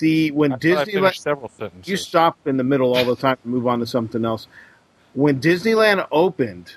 the 0.00 0.32
when 0.32 0.52
I 0.52 0.56
Disneyland, 0.56 1.16
several 1.16 1.48
sentences. 1.48 1.88
you 1.88 1.96
stop 1.96 2.48
in 2.48 2.56
the 2.56 2.64
middle 2.64 2.96
all 2.96 3.04
the 3.04 3.14
time 3.14 3.38
and 3.44 3.52
move 3.52 3.68
on 3.68 3.78
to 3.78 3.86
something 3.86 4.24
else. 4.24 4.48
When 5.14 5.40
Disneyland 5.40 6.04
opened, 6.10 6.74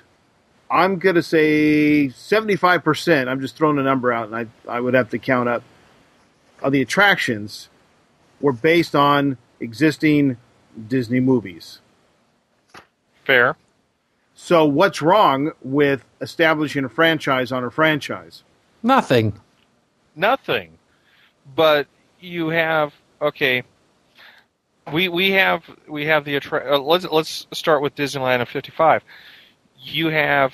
I'm 0.70 1.00
going 1.00 1.16
to 1.16 1.24
say 1.24 2.08
75%. 2.10 3.28
I'm 3.28 3.42
just 3.42 3.56
throwing 3.56 3.80
a 3.80 3.84
number 3.84 4.14
out, 4.14 4.28
and 4.28 4.36
I, 4.36 4.46
I 4.72 4.80
would 4.80 4.94
have 4.94 5.10
to 5.10 5.18
count 5.18 5.50
up. 5.50 5.64
Of 6.62 6.74
the 6.74 6.82
attractions 6.82 7.70
were 8.40 8.54
based 8.54 8.96
on 8.96 9.38
existing 9.60 10.38
Disney 10.88 11.20
movies. 11.20 11.80
Fair. 13.24 13.56
So, 14.36 14.66
what's 14.66 15.02
wrong 15.02 15.54
with 15.64 16.06
establishing 16.22 16.86
a 16.86 16.90
franchise 16.90 17.52
on 17.52 17.64
a 17.64 17.72
franchise? 17.72 18.44
Nothing. 18.84 19.40
Nothing. 20.16 20.78
But 21.56 21.88
you 22.20 22.50
have 22.50 22.94
okay. 23.22 23.64
We 24.92 25.10
we 25.10 25.32
have 25.32 25.64
we 25.88 26.06
have 26.06 26.26
the 26.26 26.36
attra- 26.36 26.76
uh, 26.76 26.80
let's 26.80 27.06
let's 27.06 27.48
start 27.54 27.82
with 27.82 27.96
Disneyland 27.96 28.42
of 28.42 28.50
55. 28.50 29.04
You 29.80 30.08
have 30.08 30.54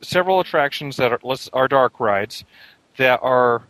several 0.00 0.40
attractions 0.40 0.96
that 0.96 1.12
are 1.12 1.20
let's 1.22 1.48
are 1.52 1.68
dark 1.68 1.98
rides 2.00 2.44
that 2.96 3.20
are 3.22 3.62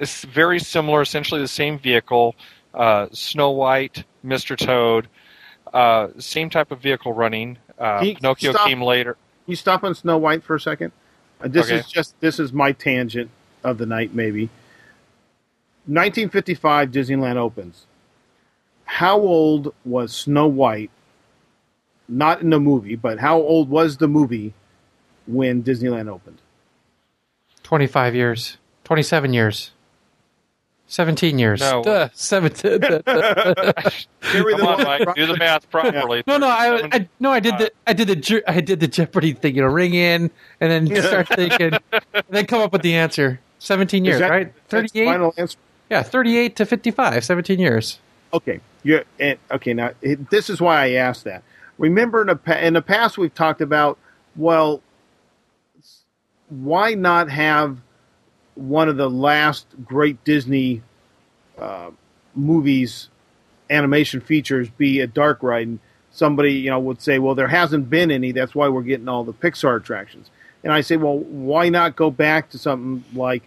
very 0.00 0.58
similar, 0.58 1.02
essentially 1.02 1.40
the 1.40 1.48
same 1.48 1.78
vehicle. 1.78 2.34
Uh, 2.72 3.06
Snow 3.12 3.50
White, 3.52 4.02
Mr. 4.24 4.56
Toad, 4.56 5.06
uh, 5.72 6.08
same 6.18 6.50
type 6.50 6.72
of 6.72 6.80
vehicle 6.80 7.12
running. 7.12 7.56
Uh, 7.78 8.00
you 8.02 8.14
Pinocchio 8.16 8.52
stop? 8.52 8.66
came 8.66 8.82
later. 8.82 9.12
Can 9.14 9.52
you 9.52 9.56
stop 9.56 9.84
on 9.84 9.94
Snow 9.94 10.18
White 10.18 10.42
for 10.42 10.56
a 10.56 10.60
second? 10.60 10.90
Uh, 11.40 11.48
this 11.48 11.66
Okay. 11.66 11.76
is 11.76 11.86
just 11.86 12.18
this 12.20 12.40
is 12.40 12.52
my 12.52 12.72
tangent 12.72 13.30
of 13.62 13.78
the 13.78 13.86
night, 13.86 14.14
maybe. 14.14 14.48
1955, 15.86 16.90
Disneyland 16.90 17.36
opens. 17.36 17.86
How 18.84 19.18
old 19.18 19.74
was 19.84 20.14
Snow 20.14 20.46
White? 20.46 20.90
Not 22.08 22.42
in 22.42 22.50
the 22.50 22.60
movie, 22.60 22.96
but 22.96 23.18
how 23.18 23.38
old 23.40 23.70
was 23.70 23.96
the 23.96 24.08
movie 24.08 24.52
when 25.26 25.62
Disneyland 25.62 26.08
opened? 26.08 26.38
25 27.62 28.14
years. 28.14 28.58
27 28.84 29.32
years. 29.32 29.70
17 30.86 31.38
years. 31.38 31.60
No. 31.60 31.82
Duh, 31.82 32.08
17. 32.14 32.80
Carry 32.80 34.54
Come 34.54 34.66
on, 34.66 34.84
Mike, 34.84 35.14
do 35.16 35.26
the 35.26 35.36
math 35.38 35.68
properly. 35.70 36.22
No, 36.26 36.36
no, 36.36 36.46
I, 36.46 36.88
I 36.92 37.08
no, 37.20 37.30
I 37.30 37.40
did 37.40 37.56
the 37.58 37.72
I 37.86 37.94
did 37.94 38.08
the 38.08 38.16
Jer- 38.16 38.42
I 38.46 38.60
did 38.60 38.80
the 38.80 38.88
Jeopardy 38.88 39.32
thing, 39.32 39.56
you 39.56 39.62
know, 39.62 39.68
ring 39.68 39.94
in 39.94 40.30
and 40.60 40.88
then 40.88 41.02
start 41.02 41.28
thinking, 41.34 41.72
and 41.92 42.24
then 42.28 42.46
come 42.46 42.60
up 42.60 42.72
with 42.72 42.82
the 42.82 42.94
answer. 42.94 43.40
Seventeen 43.58 44.04
years, 44.04 44.18
that- 44.18 44.30
right? 44.30 44.52
Thirty-eight. 44.68 45.06
Final 45.06 45.32
answer. 45.38 45.56
Yeah, 45.90 46.02
thirty-eight 46.02 46.56
to 46.56 46.66
fifty-five. 46.66 47.24
Seventeen 47.24 47.58
years. 47.58 47.98
Okay, 48.32 48.60
and, 49.20 49.38
okay. 49.50 49.74
Now 49.74 49.90
it, 50.02 50.30
this 50.30 50.50
is 50.50 50.60
why 50.60 50.84
I 50.84 50.90
asked 50.92 51.24
that. 51.24 51.42
Remember, 51.78 52.22
in 52.22 52.26
the 52.28 52.66
in 52.66 52.74
the 52.74 52.82
past, 52.82 53.18
we've 53.18 53.34
talked 53.34 53.60
about 53.60 53.98
well, 54.36 54.80
why 56.48 56.94
not 56.94 57.30
have 57.30 57.78
one 58.54 58.88
of 58.88 58.96
the 58.96 59.10
last 59.10 59.66
great 59.84 60.24
Disney 60.24 60.82
uh, 61.58 61.90
movies 62.34 63.08
animation 63.70 64.20
features 64.20 64.68
be 64.70 65.00
a 65.00 65.06
dark 65.06 65.42
ride? 65.42 65.66
And 65.66 65.78
somebody 66.10 66.54
you 66.54 66.70
know 66.70 66.80
would 66.80 67.02
say, 67.02 67.18
well, 67.18 67.34
there 67.34 67.48
hasn't 67.48 67.90
been 67.90 68.10
any. 68.10 68.32
That's 68.32 68.54
why 68.54 68.68
we're 68.68 68.82
getting 68.82 69.08
all 69.08 69.24
the 69.24 69.34
Pixar 69.34 69.76
attractions. 69.76 70.30
And 70.62 70.72
I 70.72 70.80
say, 70.80 70.96
well, 70.96 71.18
why 71.18 71.68
not 71.68 71.94
go 71.94 72.10
back 72.10 72.50
to 72.50 72.58
something 72.58 73.04
like 73.14 73.42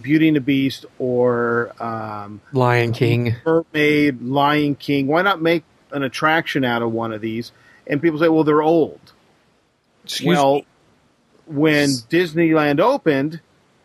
Beauty 0.00 0.28
and 0.28 0.36
the 0.36 0.40
Beast 0.40 0.86
or 0.98 1.72
um, 1.82 2.40
Lion 2.52 2.92
King. 2.92 3.36
Mermaid, 3.44 4.22
Lion 4.22 4.74
King. 4.74 5.06
Why 5.06 5.22
not 5.22 5.40
make 5.40 5.64
an 5.92 6.02
attraction 6.02 6.64
out 6.64 6.82
of 6.82 6.92
one 6.92 7.12
of 7.12 7.20
these? 7.20 7.52
And 7.86 8.00
people 8.00 8.18
say, 8.18 8.28
well, 8.28 8.44
they're 8.44 8.62
old. 8.62 9.00
well, 10.24 10.62
when 11.46 11.88
Disneyland 11.88 12.80
opened, 12.80 13.40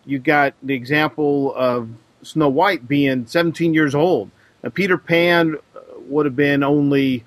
you 0.05 0.19
got 0.19 0.53
the 0.61 0.75
example 0.75 1.53
of 1.55 1.89
Snow 2.21 2.49
White 2.49 2.87
being 2.87 3.25
17 3.25 3.73
years 3.73 3.95
old. 3.95 4.29
Now, 4.63 4.69
Peter 4.69 4.97
Pan 4.97 5.55
uh, 5.75 5.79
would 6.07 6.25
have 6.25 6.35
been 6.35 6.63
only, 6.63 7.23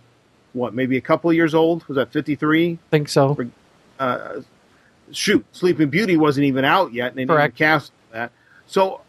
what, 0.53 0.75
maybe 0.75 0.97
a 0.97 1.01
couple 1.01 1.31
of 1.31 1.37
years 1.37 1.55
old? 1.55 1.85
Was 1.89 1.97
that 1.97 2.13
53? 2.13 2.73
I 2.73 2.79
think 2.91 3.09
so. 3.09 3.37
uh, 3.99 4.43
shoot, 5.11 5.45
Sleeping 5.53 5.91
Beauty 5.91 6.17
wasn't 6.17 6.47
even 6.47 6.65
out 6.65 6.93
yet, 6.93 7.09
and 7.09 7.17
they 7.19 7.27
Correct. 7.27 7.57
didn't 7.57 7.69
cast 7.69 7.93
that. 8.13 8.33
So 8.69 9.03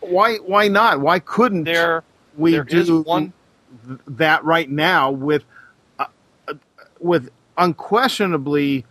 why 0.00 0.36
why 0.38 0.68
not? 0.68 1.00
Why 1.00 1.20
couldn't 1.20 1.64
There, 1.64 2.04
we 2.36 2.52
there 2.52 2.64
do 2.64 3.02
one. 3.02 3.34
that 4.08 4.44
right 4.44 4.70
now 4.70 5.12
with 5.12 5.44
uh, 6.00 6.06
uh, 6.48 6.54
with 7.00 7.30
unquestionably 7.58 8.86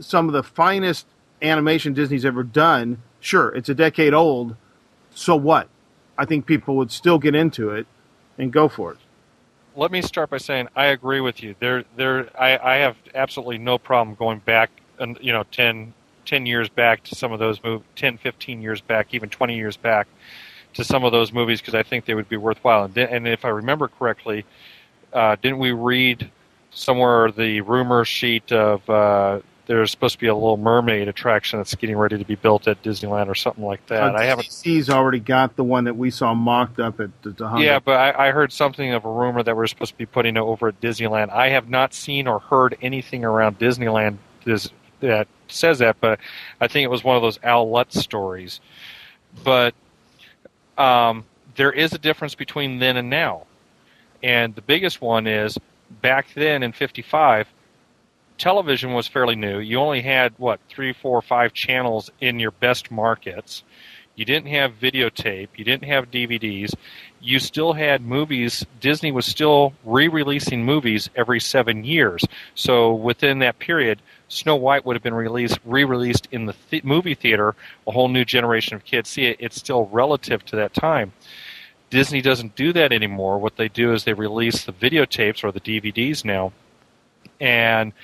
some 0.00 0.28
of 0.28 0.32
the 0.34 0.42
finest 0.42 1.06
animation 1.42 1.94
Disney's 1.94 2.24
ever 2.26 2.42
done? 2.44 3.02
Sure, 3.20 3.50
it's 3.50 3.68
a 3.70 3.74
decade 3.74 4.14
old. 4.14 4.56
So 5.14 5.36
what? 5.36 5.68
I 6.18 6.26
think 6.26 6.46
people 6.46 6.76
would 6.76 6.92
still 6.92 7.18
get 7.18 7.34
into 7.34 7.70
it 7.70 7.86
and 8.38 8.52
go 8.52 8.68
for 8.68 8.92
it. 8.92 8.98
let 9.74 9.90
me 9.92 10.02
start 10.02 10.30
by 10.30 10.38
saying 10.38 10.68
I 10.76 10.86
agree 10.86 11.20
with 11.20 11.42
you. 11.42 11.56
There, 11.60 11.84
there, 11.96 12.30
I, 12.40 12.58
I 12.58 12.76
have 12.78 12.96
absolutely 13.14 13.58
no 13.58 13.78
problem 13.78 14.16
going 14.16 14.40
back, 14.40 14.70
and 14.98 15.18
you 15.22 15.32
know, 15.32 15.44
10, 15.52 15.94
10 16.30 16.46
years 16.46 16.68
back 16.68 17.02
to 17.02 17.16
some 17.16 17.32
of 17.32 17.40
those 17.40 17.60
movies, 17.64 17.84
10, 17.96 18.18
15 18.18 18.62
years 18.62 18.80
back, 18.80 19.12
even 19.12 19.28
20 19.28 19.56
years 19.56 19.76
back 19.76 20.06
to 20.74 20.84
some 20.84 21.02
of 21.02 21.10
those 21.10 21.32
movies 21.32 21.60
because 21.60 21.74
I 21.74 21.82
think 21.82 22.04
they 22.04 22.14
would 22.14 22.28
be 22.28 22.36
worthwhile. 22.36 22.84
And, 22.84 22.96
and 22.96 23.26
if 23.26 23.44
I 23.44 23.48
remember 23.48 23.88
correctly, 23.88 24.44
uh, 25.12 25.34
didn't 25.42 25.58
we 25.58 25.72
read 25.72 26.30
somewhere 26.70 27.32
the 27.32 27.62
rumor 27.62 28.04
sheet 28.04 28.52
of 28.52 28.88
uh, 28.88 29.40
there's 29.66 29.90
supposed 29.90 30.14
to 30.14 30.20
be 30.20 30.28
a 30.28 30.34
little 30.34 30.56
mermaid 30.56 31.08
attraction 31.08 31.58
that's 31.58 31.74
getting 31.74 31.96
ready 31.96 32.16
to 32.16 32.24
be 32.24 32.36
built 32.36 32.68
at 32.68 32.80
Disneyland 32.80 33.26
or 33.26 33.34
something 33.34 33.64
like 33.64 33.84
that? 33.86 34.14
Uh, 34.14 34.18
I 34.18 34.26
haven't 34.26 34.46
DC's 34.46 34.88
already 34.88 35.18
got 35.18 35.56
the 35.56 35.64
one 35.64 35.82
that 35.84 35.96
we 35.96 36.12
saw 36.12 36.32
mocked 36.32 36.78
up 36.78 37.00
at 37.00 37.10
the, 37.22 37.30
the 37.30 37.56
Yeah, 37.56 37.80
but 37.80 37.96
I, 37.96 38.28
I 38.28 38.30
heard 38.30 38.52
something 38.52 38.92
of 38.92 39.04
a 39.04 39.10
rumor 39.10 39.42
that 39.42 39.56
we're 39.56 39.66
supposed 39.66 39.92
to 39.92 39.98
be 39.98 40.06
putting 40.06 40.36
over 40.36 40.68
at 40.68 40.80
Disneyland. 40.80 41.30
I 41.30 41.48
have 41.48 41.68
not 41.68 41.92
seen 41.92 42.28
or 42.28 42.38
heard 42.38 42.78
anything 42.80 43.24
around 43.24 43.58
Disneyland 43.58 44.18
this, 44.44 44.70
that 45.00 45.28
says 45.48 45.78
that, 45.80 45.96
but 46.00 46.20
I 46.60 46.68
think 46.68 46.84
it 46.84 46.90
was 46.90 47.04
one 47.04 47.16
of 47.16 47.22
those 47.22 47.38
Al 47.42 47.70
Lutz 47.70 47.98
stories. 47.98 48.60
But 49.44 49.74
um, 50.78 51.24
there 51.56 51.72
is 51.72 51.92
a 51.92 51.98
difference 51.98 52.34
between 52.34 52.78
then 52.78 52.96
and 52.96 53.10
now. 53.10 53.46
And 54.22 54.54
the 54.54 54.62
biggest 54.62 55.00
one 55.00 55.26
is 55.26 55.58
back 56.02 56.32
then 56.34 56.62
in 56.62 56.72
55, 56.72 57.48
television 58.38 58.92
was 58.92 59.06
fairly 59.06 59.36
new. 59.36 59.58
You 59.58 59.78
only 59.78 60.02
had, 60.02 60.32
what, 60.38 60.60
three, 60.68 60.92
four, 60.92 61.20
five 61.22 61.52
channels 61.52 62.10
in 62.20 62.38
your 62.38 62.50
best 62.50 62.90
markets. 62.90 63.62
You 64.20 64.26
didn't 64.26 64.48
have 64.48 64.78
videotape. 64.78 65.48
You 65.56 65.64
didn't 65.64 65.88
have 65.88 66.10
DVDs. 66.10 66.74
You 67.22 67.38
still 67.38 67.72
had 67.72 68.02
movies. 68.02 68.66
Disney 68.78 69.12
was 69.12 69.24
still 69.24 69.72
re 69.82 70.08
releasing 70.08 70.62
movies 70.62 71.08
every 71.16 71.40
seven 71.40 71.84
years. 71.84 72.22
So 72.54 72.92
within 72.92 73.38
that 73.38 73.58
period, 73.58 74.02
Snow 74.28 74.56
White 74.56 74.84
would 74.84 74.94
have 74.94 75.02
been 75.02 75.14
released, 75.14 75.58
re 75.64 75.84
released 75.84 76.28
in 76.30 76.44
the 76.44 76.54
th- 76.70 76.84
movie 76.84 77.14
theater. 77.14 77.54
A 77.86 77.92
whole 77.92 78.08
new 78.08 78.26
generation 78.26 78.74
of 78.74 78.84
kids 78.84 79.08
see 79.08 79.24
it. 79.24 79.38
It's 79.40 79.56
still 79.56 79.86
relative 79.86 80.44
to 80.44 80.56
that 80.56 80.74
time. 80.74 81.14
Disney 81.88 82.20
doesn't 82.20 82.54
do 82.54 82.74
that 82.74 82.92
anymore. 82.92 83.38
What 83.38 83.56
they 83.56 83.70
do 83.70 83.94
is 83.94 84.04
they 84.04 84.12
release 84.12 84.66
the 84.66 84.74
videotapes 84.74 85.42
or 85.42 85.50
the 85.50 85.60
DVDs 85.60 86.26
now, 86.26 86.52
and 87.40 87.94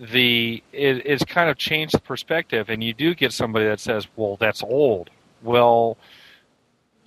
the 0.00 0.64
it, 0.72 1.06
it's 1.06 1.24
kind 1.24 1.48
of 1.48 1.58
changed 1.58 1.94
the 1.94 2.00
perspective. 2.00 2.68
And 2.68 2.82
you 2.82 2.92
do 2.92 3.14
get 3.14 3.32
somebody 3.32 3.66
that 3.66 3.78
says, 3.78 4.08
"Well, 4.16 4.36
that's 4.36 4.64
old." 4.64 5.10
Well, 5.42 5.96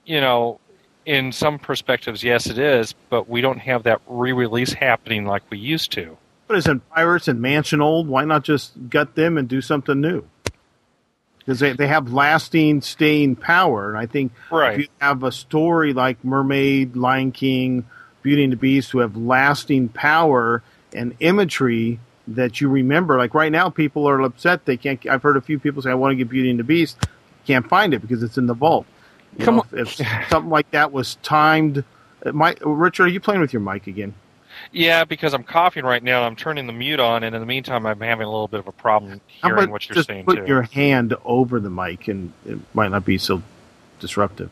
you 0.05 0.19
know, 0.21 0.59
in 1.05 1.31
some 1.31 1.59
perspectives, 1.59 2.23
yes, 2.23 2.47
it 2.47 2.57
is, 2.57 2.93
but 3.09 3.29
we 3.29 3.41
don't 3.41 3.59
have 3.59 3.83
that 3.83 4.01
re-release 4.07 4.73
happening 4.73 5.25
like 5.25 5.43
we 5.49 5.57
used 5.59 5.91
to. 5.93 6.17
But 6.47 6.57
isn't 6.57 6.89
Pirates 6.89 7.27
and 7.27 7.41
Mansion 7.41 7.81
old? 7.81 8.07
Why 8.07 8.25
not 8.25 8.43
just 8.43 8.89
gut 8.89 9.15
them 9.15 9.37
and 9.37 9.47
do 9.47 9.61
something 9.61 9.99
new? 9.99 10.25
Because 11.39 11.59
they, 11.59 11.73
they 11.73 11.87
have 11.87 12.13
lasting, 12.13 12.81
staying 12.81 13.35
power. 13.35 13.89
And 13.89 13.97
I 13.97 14.05
think 14.05 14.31
Right. 14.49 14.73
if 14.73 14.79
you 14.79 14.87
have 15.01 15.23
a 15.23 15.31
story 15.31 15.93
like 15.93 16.23
Mermaid, 16.23 16.95
Lion 16.95 17.31
King, 17.31 17.85
Beauty 18.21 18.43
and 18.45 18.53
the 18.53 18.57
Beast, 18.57 18.91
who 18.91 18.99
have 18.99 19.17
lasting 19.17 19.89
power 19.89 20.63
and 20.93 21.15
imagery 21.19 21.99
that 22.27 22.61
you 22.61 22.69
remember, 22.69 23.17
like 23.17 23.33
right 23.33 23.51
now, 23.51 23.69
people 23.69 24.07
are 24.07 24.21
upset 24.21 24.63
they 24.65 24.77
can't. 24.77 25.05
I've 25.07 25.23
heard 25.23 25.35
a 25.35 25.41
few 25.41 25.59
people 25.59 25.81
say, 25.81 25.89
"I 25.91 25.95
want 25.95 26.13
to 26.13 26.15
get 26.15 26.29
Beauty 26.29 26.49
and 26.49 26.57
the 26.59 26.63
Beast," 26.63 26.97
can't 27.45 27.67
find 27.67 27.93
it 27.93 27.99
because 27.99 28.23
it's 28.23 28.37
in 28.37 28.45
the 28.47 28.53
vault. 28.53 28.85
You 29.37 29.45
Come 29.45 29.55
know, 29.57 29.65
on. 29.71 29.79
if, 29.79 29.99
if 29.99 30.29
something 30.29 30.49
like 30.49 30.69
that 30.71 30.91
was 30.91 31.15
timed. 31.23 31.83
uh, 32.25 32.31
Richard, 32.65 33.03
are 33.05 33.07
you 33.07 33.19
playing 33.19 33.41
with 33.41 33.53
your 33.53 33.61
mic 33.61 33.87
again? 33.87 34.13
Yeah, 34.71 35.03
because 35.03 35.33
I'm 35.33 35.43
coughing 35.43 35.83
right 35.83 36.03
now. 36.03 36.23
I'm 36.23 36.35
turning 36.35 36.67
the 36.67 36.73
mute 36.73 36.99
on, 36.99 37.23
and 37.23 37.33
in 37.35 37.41
the 37.41 37.45
meantime, 37.47 37.87
I'm 37.87 37.99
having 37.99 38.25
a 38.27 38.29
little 38.29 38.47
bit 38.47 38.59
of 38.59 38.67
a 38.67 38.71
problem 38.71 39.19
hearing 39.27 39.71
what 39.71 39.87
you're 39.89 39.95
just 39.95 40.07
saying 40.07 40.25
put 40.25 40.37
too. 40.37 40.45
your 40.45 40.61
hand 40.61 41.15
over 41.25 41.59
the 41.59 41.71
mic, 41.71 42.07
and 42.07 42.31
it 42.45 42.59
might 42.75 42.91
not 42.91 43.03
be 43.03 43.17
so 43.17 43.41
disruptive. 43.99 44.51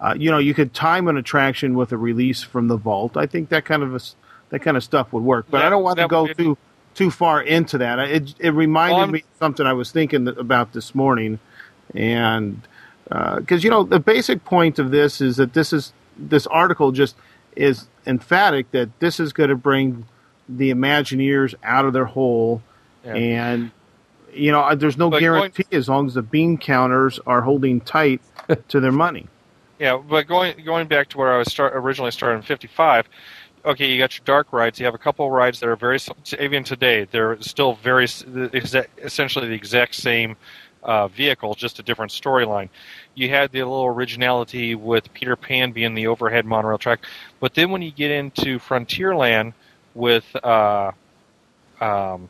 Uh, 0.00 0.14
you 0.16 0.30
know, 0.30 0.38
you 0.38 0.54
could 0.54 0.72
time 0.72 1.08
an 1.08 1.16
attraction 1.16 1.74
with 1.74 1.90
a 1.92 1.96
release 1.96 2.42
from 2.42 2.68
the 2.68 2.76
vault. 2.76 3.16
I 3.16 3.26
think 3.26 3.48
that 3.48 3.64
kind 3.64 3.82
of 3.82 3.92
a 3.92 3.96
s 3.96 4.14
that 4.50 4.60
kind 4.60 4.76
of 4.76 4.84
stuff 4.84 5.12
would 5.12 5.22
work. 5.24 5.46
But 5.50 5.58
That- 5.58 5.66
I 5.66 5.70
don't 5.70 5.82
want 5.82 5.98
to 5.98 6.06
go 6.08 6.26
too 6.28 6.56
too 6.94 7.10
far 7.10 7.42
into 7.42 7.78
that. 7.78 7.98
It 7.98 8.34
it 8.38 8.50
reminded 8.52 8.96
Well, 8.96 9.06
me 9.08 9.18
of 9.20 9.24
something 9.40 9.66
I 9.66 9.72
was 9.72 9.90
thinking 9.90 10.28
about 10.28 10.72
this 10.72 10.94
morning, 10.94 11.38
and 11.94 12.60
uh, 13.10 13.40
because 13.40 13.64
you 13.64 13.70
know 13.70 13.82
the 13.82 13.98
basic 14.00 14.44
point 14.44 14.78
of 14.78 14.90
this 14.90 15.20
is 15.20 15.36
that 15.36 15.52
this 15.54 15.72
is 15.72 15.92
this 16.16 16.46
article 16.48 16.92
just 16.92 17.16
is 17.56 17.88
emphatic 18.06 18.70
that 18.70 18.88
this 19.00 19.18
is 19.20 19.32
going 19.32 19.50
to 19.50 19.56
bring 19.56 20.06
the 20.48 20.70
Imagineers 20.70 21.54
out 21.62 21.84
of 21.84 21.92
their 21.92 22.04
hole, 22.04 22.62
Yeah. 23.04 23.14
and 23.14 23.70
you 24.32 24.52
know 24.52 24.74
there's 24.74 24.96
no 24.96 25.10
But 25.10 25.20
going- 25.20 25.50
guarantee 25.52 25.64
as 25.72 25.88
long 25.88 26.06
as 26.06 26.14
the 26.14 26.22
bean 26.22 26.58
counters 26.58 27.18
are 27.26 27.40
holding 27.42 27.80
tight 27.80 28.20
to 28.68 28.80
their 28.80 28.92
money. 28.92 29.26
Yeah, 29.78 29.96
but 29.96 30.26
going 30.26 30.62
going 30.64 30.86
back 30.88 31.08
to 31.10 31.18
where 31.18 31.32
I 31.32 31.38
was 31.38 31.50
start, 31.50 31.72
originally 31.74 32.10
started 32.10 32.36
in 32.36 32.42
'55. 32.42 33.08
Okay, 33.64 33.90
you 33.92 33.98
got 33.98 34.16
your 34.16 34.24
dark 34.24 34.52
rides. 34.52 34.78
You 34.78 34.86
have 34.86 34.94
a 34.94 34.98
couple 34.98 35.26
of 35.26 35.32
rides 35.32 35.60
that 35.60 35.68
are 35.68 35.76
very 35.76 35.98
even 36.38 36.64
today. 36.64 37.06
They're 37.10 37.40
still 37.42 37.74
very 37.74 38.04
s- 38.04 38.24
the 38.26 38.44
exact, 38.56 38.98
essentially 39.00 39.48
the 39.48 39.54
exact 39.54 39.94
same 39.96 40.36
uh, 40.82 41.08
vehicle, 41.08 41.54
just 41.54 41.78
a 41.78 41.82
different 41.82 42.12
storyline. 42.12 42.68
You 43.14 43.28
had 43.28 43.52
the 43.52 43.58
little 43.58 43.84
originality 43.86 44.74
with 44.74 45.12
Peter 45.12 45.36
Pan 45.36 45.72
being 45.72 45.94
the 45.94 46.06
overhead 46.06 46.46
monorail 46.46 46.78
track, 46.78 47.00
but 47.38 47.54
then 47.54 47.70
when 47.70 47.82
you 47.82 47.90
get 47.90 48.10
into 48.10 48.58
Frontierland 48.58 49.52
with 49.94 50.24
uh, 50.44 50.92
um, 51.80 52.28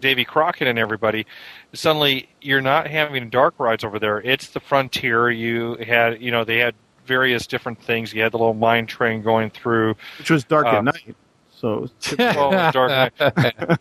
Davy 0.00 0.24
Crockett 0.24 0.68
and 0.68 0.78
everybody, 0.78 1.26
suddenly 1.72 2.28
you're 2.40 2.60
not 2.60 2.86
having 2.86 3.28
dark 3.30 3.54
rides 3.58 3.84
over 3.84 3.98
there. 3.98 4.20
It's 4.20 4.48
the 4.48 4.60
frontier. 4.60 5.30
You 5.30 5.74
had, 5.76 6.20
you 6.20 6.30
know, 6.30 6.44
they 6.44 6.58
had 6.58 6.74
various 7.06 7.46
different 7.46 7.82
things. 7.82 8.12
You 8.12 8.22
had 8.22 8.32
the 8.32 8.38
little 8.38 8.54
mine 8.54 8.86
train 8.86 9.22
going 9.22 9.50
through, 9.50 9.96
which 10.18 10.30
was 10.30 10.44
dark 10.44 10.66
Uh, 10.66 10.70
at 10.78 10.84
night. 10.84 11.16
So 11.50 11.88
well, 12.18 12.70
dark 12.72 13.18
night. 13.18 13.78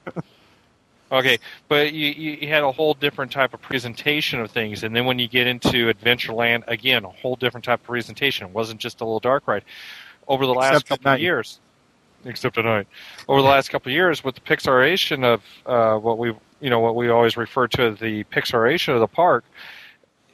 Okay, 1.16 1.38
but 1.70 1.94
you, 1.94 2.10
you 2.10 2.48
had 2.50 2.64
a 2.64 2.72
whole 2.74 2.94
different 2.94 3.32
type 3.32 3.54
of 3.54 3.62
presentation 3.62 4.42
of 4.42 4.52
things, 4.52 4.84
and 4.84 4.94
then 4.94 5.06
when 5.06 5.18
you 5.18 5.30
get 5.30 5.48
into 5.48 5.90
Adventureland, 5.94 6.66
again, 6.68 7.06
a 7.06 7.10
whole 7.10 7.38
different 7.38 7.64
type 7.64 7.80
of 7.80 7.86
presentation. 7.86 8.48
It 8.48 8.54
wasn't 8.54 8.82
just 8.82 9.00
a 9.00 9.06
little 9.06 9.22
dark 9.22 9.48
ride. 9.48 9.64
Over 10.28 10.46
the 10.46 10.54
last 10.54 10.82
Except 10.82 10.90
couple 10.90 11.14
of 11.14 11.22
years, 11.22 11.62
except 12.26 12.56
tonight, 12.56 12.88
over 13.30 13.42
the 13.42 13.48
last 13.48 13.70
couple 13.70 13.92
of 13.92 13.94
years, 13.94 14.26
with 14.26 14.36
the 14.36 14.42
Pixaration 14.42 15.24
of 15.24 15.42
uh, 15.66 15.98
what 16.00 16.18
we, 16.18 16.34
you 16.60 16.70
know, 16.70 16.82
what 16.82 16.98
we 16.98 17.08
always 17.08 17.38
refer 17.38 17.68
to 17.70 17.84
as 17.84 18.00
the 18.00 18.26
Pixaration 18.26 18.94
of 18.94 19.00
the 19.00 19.08
park, 19.08 19.46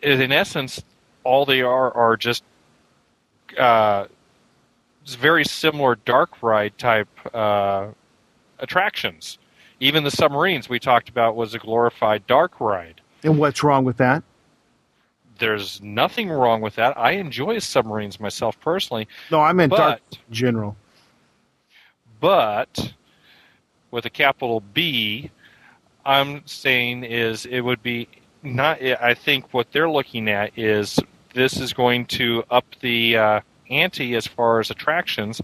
is 0.02 0.20
in 0.20 0.32
essence, 0.32 0.84
all 1.24 1.46
they 1.46 1.62
are 1.62 1.94
are 1.94 2.18
just 2.18 2.44
uh, 3.60 4.06
very 5.06 5.46
similar 5.46 5.94
dark 6.06 6.42
ride 6.42 6.76
type 6.80 7.10
uh, 7.36 7.88
attractions. 8.58 9.38
Even 9.82 10.04
the 10.04 10.12
submarines 10.12 10.70
we 10.70 10.80
talked 10.80 11.10
about 11.10 11.36
was 11.36 11.56
a 11.56 11.60
glorified 11.60 12.26
dark 12.28 12.62
ride. 12.62 13.02
and 13.24 13.38
what's 13.40 13.64
wrong 13.64 13.84
with 13.84 13.98
that? 13.98 14.24
There's 15.40 15.82
nothing 15.82 16.30
wrong 16.30 16.62
with 16.62 16.76
that. 16.76 16.96
I 17.00 17.14
enjoy 17.14 17.58
submarines 17.60 18.20
myself 18.20 18.60
personally, 18.62 19.08
No, 19.32 19.42
I 19.42 19.54
meant 19.54 19.72
dark 19.74 20.00
but 20.12 20.20
in 20.30 20.34
general. 20.34 20.78
but 22.20 22.94
with 23.90 24.06
a 24.06 24.10
capital 24.12 24.62
B, 24.74 25.32
I'm 26.06 26.44
saying 26.46 27.04
is 27.04 27.48
it 27.48 27.62
would 27.62 27.82
be 27.82 28.08
not. 28.44 28.82
I 28.84 29.16
think 29.16 29.52
what 29.52 29.72
they're 29.72 29.90
looking 29.90 30.30
at 30.30 30.58
is 30.58 31.00
this 31.34 31.60
is 31.60 31.74
going 31.74 32.06
to 32.08 32.44
up 32.52 32.66
the 32.82 33.18
uh, 33.18 33.40
ante 33.72 34.16
as 34.16 34.28
far 34.28 34.60
as 34.60 34.70
attractions. 34.70 35.42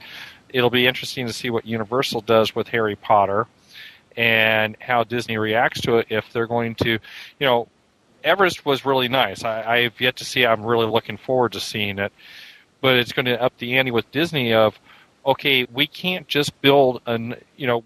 It'll 0.49 0.69
be 0.69 0.85
interesting 0.85 1.25
to 1.27 1.33
see 1.33 1.49
what 1.49 1.65
Universal 1.65 2.21
does 2.21 2.55
with 2.55 2.67
Harry 2.69 2.95
Potter 2.95 3.47
and 4.17 4.75
how 4.81 5.03
Disney 5.03 5.37
reacts 5.37 5.81
to 5.81 5.97
it. 5.97 6.07
If 6.09 6.33
they're 6.33 6.47
going 6.47 6.75
to, 6.75 6.89
you 6.89 6.99
know, 7.39 7.67
Everest 8.23 8.65
was 8.65 8.83
really 8.83 9.07
nice. 9.07 9.43
I, 9.43 9.63
I've 9.63 10.01
yet 10.01 10.17
to 10.17 10.25
see. 10.25 10.45
I'm 10.45 10.65
really 10.65 10.87
looking 10.87 11.17
forward 11.17 11.53
to 11.53 11.59
seeing 11.61 11.99
it, 11.99 12.11
but 12.81 12.97
it's 12.97 13.13
going 13.13 13.27
to 13.27 13.41
up 13.41 13.57
the 13.59 13.77
ante 13.77 13.91
with 13.91 14.11
Disney 14.11 14.53
of 14.53 14.77
okay, 15.25 15.67
we 15.71 15.85
can't 15.87 16.27
just 16.27 16.59
build 16.61 17.01
an 17.05 17.35
you 17.55 17.67
know 17.67 17.83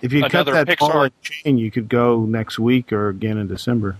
If 0.00 0.12
you 0.12 0.22
cut 0.22 0.46
that 0.46 0.66
Pixar- 0.68 1.10
chain, 1.22 1.58
you 1.58 1.70
could 1.70 1.88
go 1.88 2.24
next 2.24 2.58
week 2.58 2.92
or 2.92 3.08
again 3.08 3.36
in 3.38 3.48
December. 3.48 3.96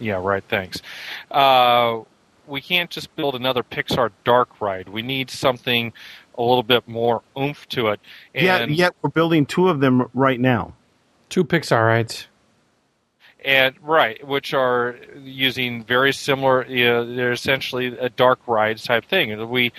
yeah 0.00 0.20
right 0.20 0.42
thanks 0.48 0.82
uh, 1.30 2.00
we 2.46 2.60
can't 2.60 2.90
just 2.90 3.14
build 3.14 3.34
another 3.34 3.62
Pixar 3.62 4.10
dark 4.24 4.60
ride 4.60 4.88
we 4.88 5.02
need 5.02 5.30
something 5.30 5.92
a 6.36 6.42
little 6.42 6.62
bit 6.62 6.88
more 6.88 7.22
oomph 7.38 7.68
to 7.68 7.88
it 7.88 8.00
and 8.34 8.44
yet, 8.44 8.70
yet 8.70 8.94
we're 9.02 9.10
building 9.10 9.46
two 9.46 9.68
of 9.68 9.80
them 9.80 10.08
right 10.14 10.40
now. 10.40 10.74
Two 11.28 11.44
Pixar 11.44 11.86
rides. 11.86 12.26
and 13.44 13.74
right 13.82 14.26
which 14.26 14.54
are 14.54 14.96
using 15.22 15.84
very 15.84 16.12
similar 16.12 16.66
you 16.66 16.84
know, 16.84 17.14
they're 17.14 17.32
essentially 17.32 17.86
a 17.98 18.08
dark 18.08 18.40
ride 18.46 18.78
type 18.78 19.04
thing 19.04 19.48
we 19.48 19.72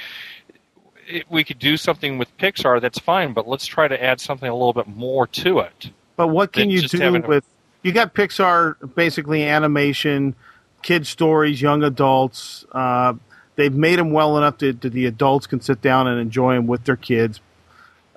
we 1.30 1.44
could 1.44 1.60
do 1.60 1.76
something 1.76 2.18
with 2.18 2.36
Pixar 2.38 2.80
that's 2.80 3.00
fine 3.00 3.34
but 3.34 3.48
let's 3.48 3.66
try 3.66 3.88
to 3.88 4.02
add 4.02 4.22
something 4.22 4.50
a 4.50 4.54
little 4.54 4.74
bit 4.74 4.88
more 4.88 5.28
to 5.28 5.60
it 5.60 5.92
But 6.20 6.28
what 6.28 6.52
can 6.52 6.70
you 6.70 6.82
do 6.82 6.98
having 7.00 7.26
with? 7.26 7.46
You 7.82 7.94
got 7.94 8.14
Pixar, 8.14 8.76
basically 8.94 9.44
animation, 9.48 10.36
kid 10.82 11.08
stories, 11.08 11.62
young 11.62 11.82
adults. 11.82 12.66
Uh, 12.74 13.14
they've 13.56 13.74
made 13.74 14.00
them 14.00 14.12
well 14.12 14.38
enough 14.38 14.58
that, 14.58 14.82
that 14.82 14.92
the 14.92 15.06
adults 15.06 15.48
can 15.48 15.62
sit 15.62 15.82
down 15.82 16.08
and 16.08 16.20
enjoy 16.20 16.56
them 16.56 16.68
with 16.68 16.84
their 16.84 16.98
kids. 16.98 17.40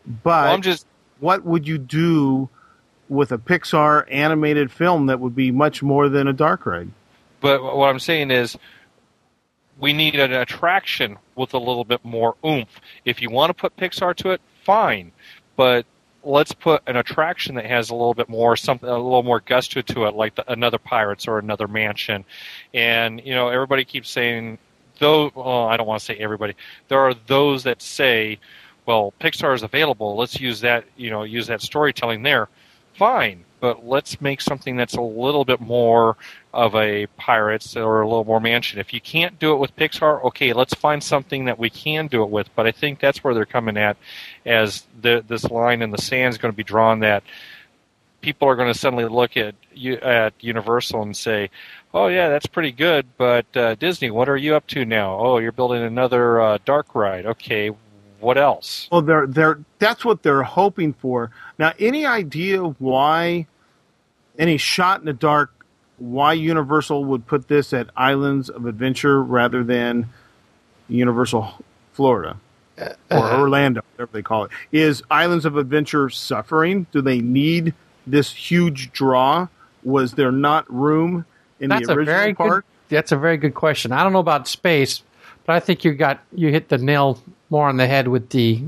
But 0.04 0.46
well, 0.46 0.52
I'm 0.54 0.62
just 0.62 0.84
what 1.20 1.44
would 1.44 1.68
you 1.68 1.78
do 1.78 2.48
with 3.12 3.30
a 3.30 3.38
Pixar 3.38 4.04
animated 4.10 4.72
film 4.72 5.06
that 5.06 5.20
would 5.20 5.36
be 5.36 5.50
much 5.50 5.82
more 5.82 6.08
than 6.08 6.26
a 6.26 6.32
dark 6.32 6.66
ride? 6.66 6.90
But 7.40 7.62
what 7.62 7.90
I'm 7.90 7.98
saying 7.98 8.30
is, 8.30 8.56
we 9.78 9.92
need 9.92 10.14
an 10.14 10.32
attraction 10.32 11.18
with 11.34 11.54
a 11.54 11.58
little 11.58 11.84
bit 11.84 12.04
more 12.04 12.36
oomph. 12.44 12.80
If 13.04 13.20
you 13.20 13.30
want 13.30 13.50
to 13.50 13.54
put 13.54 13.76
Pixar 13.76 14.14
to 14.16 14.30
it, 14.30 14.40
fine. 14.64 15.12
But 15.56 15.86
let's 16.24 16.52
put 16.52 16.82
an 16.86 16.96
attraction 16.96 17.56
that 17.56 17.66
has 17.66 17.90
a 17.90 17.94
little 17.94 18.14
bit 18.14 18.28
more 18.28 18.56
something, 18.56 18.88
a 18.88 18.92
little 18.92 19.22
more 19.22 19.40
gusto 19.40 19.82
to 19.82 20.04
it, 20.06 20.14
like 20.14 20.36
the, 20.36 20.50
another 20.50 20.78
Pirates 20.78 21.26
or 21.26 21.38
another 21.38 21.66
Mansion. 21.66 22.24
And 22.72 23.20
you 23.24 23.34
know, 23.34 23.48
everybody 23.48 23.84
keeps 23.84 24.08
saying, 24.10 24.58
though. 24.98 25.32
Well, 25.34 25.66
I 25.66 25.76
don't 25.76 25.86
want 25.86 26.00
to 26.00 26.06
say 26.06 26.16
everybody. 26.16 26.54
There 26.88 27.00
are 27.00 27.14
those 27.26 27.64
that 27.64 27.82
say, 27.82 28.38
well, 28.86 29.12
Pixar 29.20 29.54
is 29.54 29.62
available. 29.62 30.16
Let's 30.16 30.40
use 30.40 30.60
that. 30.60 30.84
You 30.96 31.10
know, 31.10 31.24
use 31.24 31.48
that 31.48 31.60
storytelling 31.60 32.22
there. 32.22 32.48
Fine, 32.94 33.44
but 33.60 33.86
let's 33.86 34.20
make 34.20 34.40
something 34.40 34.76
that's 34.76 34.94
a 34.94 35.00
little 35.00 35.44
bit 35.44 35.60
more 35.60 36.16
of 36.52 36.74
a 36.74 37.06
Pirates 37.16 37.76
or 37.76 38.02
a 38.02 38.08
little 38.08 38.24
more 38.24 38.40
Mansion. 38.40 38.78
If 38.78 38.92
you 38.92 39.00
can't 39.00 39.38
do 39.38 39.54
it 39.54 39.56
with 39.56 39.74
Pixar, 39.76 40.22
okay, 40.24 40.52
let's 40.52 40.74
find 40.74 41.02
something 41.02 41.46
that 41.46 41.58
we 41.58 41.70
can 41.70 42.06
do 42.06 42.22
it 42.22 42.30
with. 42.30 42.54
But 42.54 42.66
I 42.66 42.72
think 42.72 43.00
that's 43.00 43.24
where 43.24 43.34
they're 43.34 43.46
coming 43.46 43.76
at, 43.76 43.96
as 44.44 44.84
the, 45.00 45.24
this 45.26 45.44
line 45.44 45.80
in 45.80 45.90
the 45.90 45.98
sand 45.98 46.32
is 46.32 46.38
going 46.38 46.52
to 46.52 46.56
be 46.56 46.64
drawn 46.64 47.00
that 47.00 47.22
people 48.22 48.48
are 48.48 48.56
going 48.56 48.72
to 48.72 48.78
suddenly 48.78 49.04
look 49.04 49.36
at 49.36 49.54
at 50.02 50.32
Universal 50.40 51.02
and 51.02 51.16
say, 51.16 51.50
"Oh 51.92 52.06
yeah, 52.06 52.28
that's 52.28 52.46
pretty 52.46 52.72
good." 52.72 53.06
But 53.18 53.54
uh, 53.56 53.74
Disney, 53.74 54.10
what 54.10 54.28
are 54.28 54.36
you 54.36 54.54
up 54.54 54.66
to 54.68 54.84
now? 54.84 55.18
Oh, 55.18 55.38
you're 55.38 55.52
building 55.52 55.82
another 55.82 56.40
uh, 56.40 56.58
dark 56.64 56.94
ride. 56.94 57.26
Okay, 57.26 57.70
what 58.22 58.38
else? 58.38 58.88
Well, 58.90 59.02
they're 59.02 59.26
they're 59.26 59.58
that's 59.78 60.04
what 60.04 60.22
they're 60.22 60.44
hoping 60.44 60.92
for. 60.92 61.30
Now, 61.58 61.72
any 61.78 62.06
idea 62.06 62.60
why 62.62 63.46
any 64.38 64.56
shot 64.56 65.00
in 65.00 65.06
the 65.06 65.12
dark 65.12 65.50
why 65.98 66.32
Universal 66.32 67.04
would 67.04 67.26
put 67.26 67.48
this 67.48 67.72
at 67.72 67.88
Islands 67.96 68.48
of 68.48 68.66
Adventure 68.66 69.22
rather 69.22 69.62
than 69.62 70.08
Universal 70.88 71.52
Florida 71.92 72.38
uh, 72.78 72.88
or 73.10 73.18
uh, 73.18 73.40
Orlando, 73.40 73.82
whatever 73.92 74.10
they 74.12 74.22
call 74.22 74.44
it? 74.44 74.50
Is 74.72 75.02
Islands 75.10 75.44
of 75.44 75.56
Adventure 75.56 76.10
suffering? 76.10 76.86
Do 76.92 77.02
they 77.02 77.20
need 77.20 77.74
this 78.06 78.32
huge 78.32 78.92
draw? 78.92 79.48
Was 79.84 80.12
there 80.12 80.32
not 80.32 80.72
room 80.72 81.24
in 81.60 81.70
That's 81.70 81.86
the 81.86 81.92
a 81.92 81.96
original 81.96 82.16
very 82.16 82.34
park? 82.34 82.64
good. 82.88 82.96
That's 82.96 83.12
a 83.12 83.16
very 83.16 83.36
good 83.36 83.54
question. 83.54 83.92
I 83.92 84.02
don't 84.02 84.12
know 84.12 84.18
about 84.18 84.48
space, 84.48 85.02
but 85.46 85.54
I 85.56 85.60
think 85.60 85.84
you 85.84 85.92
got 85.94 86.20
you 86.34 86.48
hit 86.50 86.68
the 86.68 86.78
nail 86.78 87.22
more 87.52 87.68
on 87.68 87.76
the 87.76 87.86
head 87.86 88.08
with 88.08 88.30
the 88.30 88.62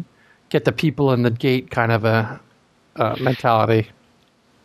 get 0.51 0.67
the 0.67 0.73
people 0.73 1.13
in 1.13 1.23
the 1.23 1.31
gate 1.31 1.71
kind 1.71 1.91
of 1.91 2.05
a 2.05 2.39
uh, 2.97 3.17
mentality. 3.19 3.89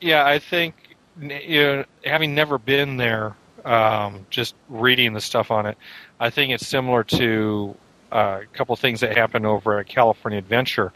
Yeah, 0.02 0.26
I 0.26 0.38
think 0.38 0.96
you 1.20 1.64
know, 1.64 1.86
having 2.04 2.36
never 2.36 2.58
been 2.58 2.98
there, 2.98 3.36
um, 3.66 4.26
just 4.30 4.56
reading 4.68 5.14
the 5.14 5.22
stuff 5.22 5.50
on 5.50 5.66
it, 5.66 5.78
I 6.20 6.30
think 6.30 6.52
it's 6.52 6.68
similar 6.68 7.04
to 7.06 7.76
uh, 8.12 8.42
a 8.44 8.46
couple 8.58 8.76
things 8.76 9.00
that 9.00 9.18
happened 9.18 9.46
over 9.46 9.80
at 9.80 9.88
California 9.88 10.38
Adventure. 10.38 10.92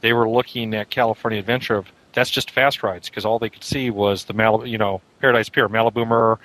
They 0.00 0.14
were 0.14 0.28
looking 0.28 0.74
at 0.74 0.90
California 0.90 1.38
Adventure 1.38 1.76
of 1.76 1.86
that's 2.14 2.30
just 2.30 2.50
fast 2.50 2.82
rides 2.82 3.08
because 3.08 3.24
all 3.24 3.38
they 3.38 3.48
could 3.48 3.64
see 3.64 3.90
was 3.90 4.24
the 4.24 4.32
Mal- 4.32 4.66
you 4.66 4.78
know 4.78 5.02
Paradise 5.20 5.50
Pier, 5.50 5.68
Maliboomer, 5.68 6.38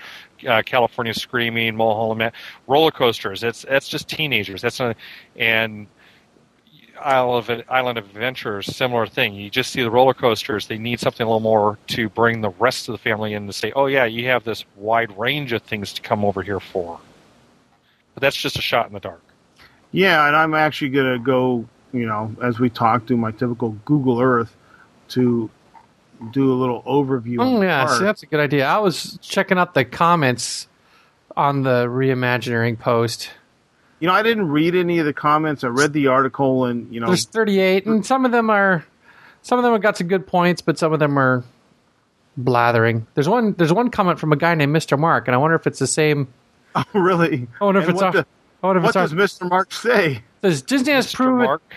uh, 0.48 0.62
California 0.66 1.14
Screaming, 1.14 1.76
Mulholland, 1.76 2.32
roller 2.68 2.92
coasters. 2.92 3.42
That's 3.42 3.64
that's 3.64 3.88
just 3.88 4.10
teenagers. 4.10 4.62
That's 4.62 4.80
not 4.80 4.98
and 5.38 5.88
Isle 7.02 7.36
of 7.36 7.50
Island 7.70 7.98
of 7.98 8.06
Adventure, 8.06 8.62
similar 8.62 9.08
thing. 9.08 9.34
You 9.36 9.50
just 9.50 9.72
see 9.72 9.82
the 9.82 9.92
roller 9.92 10.14
coasters. 10.14 10.68
They 10.68 10.78
need 10.78 11.00
something 11.00 11.24
a 11.26 11.28
little 11.28 11.40
more 11.40 11.78
to 11.88 12.10
bring 12.10 12.42
the 12.42 12.50
rest 12.50 12.88
of 12.88 12.94
the 12.94 12.98
family 12.98 13.34
in 13.34 13.48
to 13.48 13.54
say, 13.54 13.72
"Oh 13.76 13.86
yeah, 13.86 14.06
you 14.06 14.28
have 14.28 14.44
this 14.44 14.66
wide 14.76 15.18
range 15.18 15.54
of 15.54 15.62
things 15.62 15.94
to 15.94 16.02
come 16.02 16.26
over 16.26 16.42
here 16.42 16.60
for." 16.60 17.00
But 18.14 18.22
that's 18.22 18.36
just 18.36 18.58
a 18.58 18.62
shot 18.62 18.88
in 18.88 18.94
the 18.94 19.00
dark. 19.00 19.22
Yeah, 19.92 20.28
and 20.28 20.36
I'm 20.36 20.54
actually 20.54 20.90
going 20.90 21.14
to 21.14 21.20
go, 21.20 21.66
you 21.94 22.06
know, 22.06 22.36
as 22.42 22.60
we 22.60 22.70
talk, 22.70 23.06
do 23.06 23.16
my 23.16 23.32
typical 23.32 23.70
Google 23.86 24.20
Earth 24.20 24.56
to 25.10 25.50
do 26.32 26.52
a 26.52 26.56
little 26.56 26.82
overview. 26.84 27.38
Oh 27.40 27.62
yeah, 27.62 27.86
see, 27.86 28.04
that's 28.04 28.24
a 28.24 28.26
good 28.26 28.40
idea. 28.40 28.66
I 28.66 28.80
was 28.80 29.20
checking 29.22 29.58
out 29.58 29.74
the 29.74 29.86
comments 29.86 30.68
on 31.36 31.64
the 31.64 31.86
reimagining 31.86 32.80
post. 32.80 33.30
You 34.00 34.08
know, 34.08 34.14
I 34.14 34.22
didn't 34.24 34.50
read 34.50 34.76
any 34.76 35.00
of 35.00 35.06
the 35.06 35.14
comments. 35.14 35.64
I 35.64 35.68
read 35.68 35.92
the 35.94 36.08
article, 36.08 36.66
and 36.66 36.94
you 36.94 37.00
know, 37.00 37.08
There's 37.08 37.26
38, 37.26 37.86
and 37.88 38.06
some 38.06 38.26
of 38.26 38.32
them 38.32 38.50
are 38.50 38.86
some 39.42 39.58
of 39.58 39.64
them 39.64 39.74
have 39.74 39.82
got 39.82 39.98
some 39.98 40.08
good 40.08 40.28
points, 40.28 40.62
but 40.62 40.78
some 40.78 40.94
of 40.94 41.00
them 41.00 41.18
are 41.18 41.44
blathering. 42.36 43.08
There's 43.16 43.28
one. 43.30 43.54
There's 43.54 43.74
one 43.74 43.90
comment 43.90 44.20
from 44.20 44.34
a 44.34 44.36
guy 44.36 44.54
named 44.56 44.76
Mr. 44.76 45.00
Mark, 45.00 45.28
and 45.28 45.34
I 45.36 45.38
wonder 45.38 45.56
if 45.56 45.66
it's 45.68 45.80
the 45.80 45.88
same. 45.88 46.28
Oh, 46.76 46.84
really? 46.94 47.48
I 47.60 47.66
wonder 47.66 47.80
if 47.82 47.88
And 47.88 47.96
it's 47.96 48.04
what, 48.04 48.16
our, 48.16 48.22
the- 48.22 48.28
I 48.62 48.68
wonder 48.68 48.78
if 48.80 48.84
what 48.84 48.90
it's 48.90 48.96
our, 48.98 49.08
does 49.08 49.40
Mr. 49.40 49.50
Mark 49.50 49.74
say? 49.74 50.22
Does 50.44 50.62
Disney 50.62 50.92
has 50.92 51.08
Mr. 51.08 51.16
proven 51.16 51.46
Mark, 51.46 51.76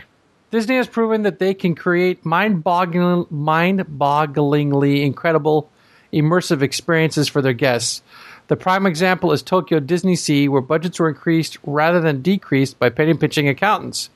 Disney 0.50 0.76
has 0.76 0.88
proven 0.88 1.22
that 1.22 1.38
they 1.38 1.54
can 1.54 1.74
create 1.74 2.26
mind-boggling, 2.26 3.24
mind-bogglingly 3.30 5.02
incredible, 5.02 5.70
immersive 6.12 6.60
experiences 6.60 7.28
for 7.28 7.40
their 7.40 7.54
guests. 7.54 8.02
The 8.50 8.56
prime 8.56 8.84
example 8.84 9.30
is 9.30 9.44
Tokyo 9.44 9.78
Disney 9.78 10.16
Sea, 10.16 10.48
where 10.48 10.60
budgets 10.60 10.98
were 10.98 11.08
increased 11.08 11.56
rather 11.62 12.00
than 12.00 12.20
decreased 12.20 12.80
by 12.80 12.90
penny 12.90 13.14
pinching 13.14 13.48
accountants. 13.48 14.10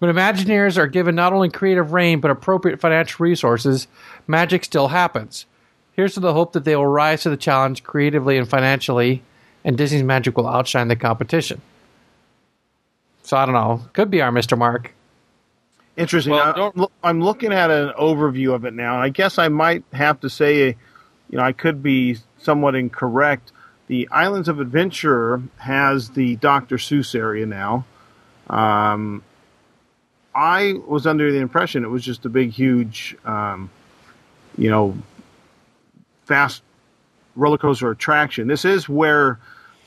When 0.00 0.12
Imagineers 0.12 0.76
are 0.76 0.88
given 0.88 1.14
not 1.14 1.32
only 1.32 1.50
creative 1.50 1.92
reign 1.92 2.18
but 2.18 2.32
appropriate 2.32 2.80
financial 2.80 3.22
resources, 3.22 3.86
magic 4.26 4.64
still 4.64 4.88
happens. 4.88 5.46
Here's 5.92 6.14
to 6.14 6.20
the 6.20 6.32
hope 6.32 6.52
that 6.54 6.64
they 6.64 6.74
will 6.74 6.88
rise 6.88 7.22
to 7.22 7.30
the 7.30 7.36
challenge 7.36 7.84
creatively 7.84 8.36
and 8.36 8.50
financially, 8.50 9.22
and 9.64 9.78
Disney's 9.78 10.02
magic 10.02 10.36
will 10.36 10.48
outshine 10.48 10.88
the 10.88 10.96
competition. 10.96 11.62
So 13.22 13.36
I 13.36 13.46
don't 13.46 13.54
know. 13.54 13.82
Could 13.92 14.10
be 14.10 14.20
our 14.20 14.32
Mr. 14.32 14.58
Mark. 14.58 14.92
Interesting. 15.96 16.32
Well, 16.32 16.72
now, 16.74 16.88
I'm 17.04 17.20
looking 17.22 17.52
at 17.52 17.70
an 17.70 17.92
overview 17.96 18.52
of 18.52 18.64
it 18.64 18.74
now. 18.74 18.94
and 18.94 19.04
I 19.04 19.10
guess 19.10 19.38
I 19.38 19.46
might 19.46 19.84
have 19.92 20.18
to 20.22 20.28
say, 20.28 20.76
you 21.28 21.38
know, 21.38 21.44
I 21.44 21.52
could 21.52 21.84
be 21.84 22.16
somewhat 22.38 22.74
incorrect. 22.74 23.52
The 23.90 24.06
Islands 24.12 24.46
of 24.46 24.60
Adventure 24.60 25.42
has 25.56 26.10
the 26.10 26.36
Dr. 26.36 26.76
Seuss 26.76 27.12
area 27.12 27.44
now. 27.44 27.84
Um, 28.48 29.24
I 30.32 30.74
was 30.86 31.08
under 31.08 31.32
the 31.32 31.38
impression 31.38 31.82
it 31.82 31.88
was 31.88 32.04
just 32.04 32.24
a 32.24 32.28
big, 32.28 32.52
huge, 32.52 33.16
um, 33.24 33.68
you 34.56 34.70
know, 34.70 34.96
fast 36.24 36.62
roller 37.34 37.58
coaster 37.58 37.90
attraction. 37.90 38.46
This 38.46 38.64
is 38.64 38.88
where, 38.88 39.40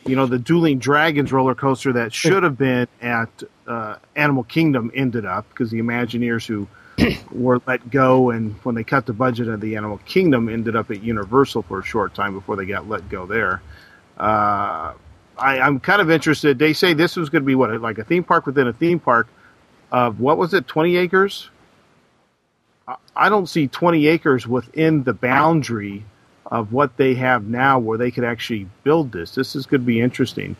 you 0.06 0.18
know, 0.18 0.26
the 0.26 0.38
Dueling 0.38 0.80
Dragons 0.80 1.32
roller 1.32 1.56
coaster 1.56 1.94
that 1.94 2.12
should 2.14 2.44
have 2.44 2.58
been 2.58 2.90
at 3.02 3.30
uh, 3.68 3.96
Animal 4.18 4.44
Kingdom 4.44 4.92
ended 4.94 5.26
up 5.26 5.48
because 5.48 5.72
the 5.72 5.80
Imagineers 5.80 6.46
who 6.46 6.68
were 7.32 7.62
let 7.68 7.90
go 7.90 8.32
and 8.32 8.54
when 8.64 8.76
they 8.76 8.84
cut 8.84 9.06
the 9.06 9.14
budget 9.14 9.48
of 9.48 9.62
the 9.62 9.78
Animal 9.78 10.00
Kingdom 10.00 10.50
ended 10.50 10.76
up 10.76 10.92
at 10.92 11.02
Universal 11.02 11.62
for 11.62 11.80
a 11.80 11.84
short 11.86 12.14
time 12.14 12.34
before 12.34 12.58
they 12.58 12.66
got 12.66 12.90
let 12.90 13.08
go 13.08 13.26
there. 13.26 13.62
Uh, 14.18 14.94
I, 15.38 15.60
I'm 15.60 15.80
kind 15.80 16.02
of 16.02 16.12
interested. 16.12 16.60
They 16.60 16.74
say 16.74 16.94
this 16.94 17.16
was 17.16 17.30
going 17.30 17.42
to 17.42 17.46
be 17.46 17.56
what, 17.56 17.82
like 17.82 17.98
a 17.98 18.04
theme 18.04 18.24
park 18.24 18.46
within 18.46 18.68
a 18.68 18.74
theme 18.74 19.00
park 19.00 19.28
of 19.92 20.20
what 20.20 20.38
was 20.38 20.54
it, 20.54 20.68
20 20.68 20.98
acres? 20.98 21.50
I- 22.88 22.96
I 23.16 23.30
don't 23.30 23.48
see 23.48 23.68
20 23.68 24.08
acres 24.08 24.48
within 24.48 25.04
the 25.04 25.14
boundary 25.14 26.04
of 26.48 26.72
what 26.74 26.98
they 26.98 27.16
have 27.16 27.46
now 27.46 27.80
where 27.80 27.98
they 27.98 28.12
could 28.12 28.24
actually 28.24 28.68
build 28.84 29.12
this. 29.12 29.36
This 29.36 29.56
is 29.56 29.66
going 29.66 29.82
to 29.82 29.86
be 29.86 30.02
interesting. 30.02 30.56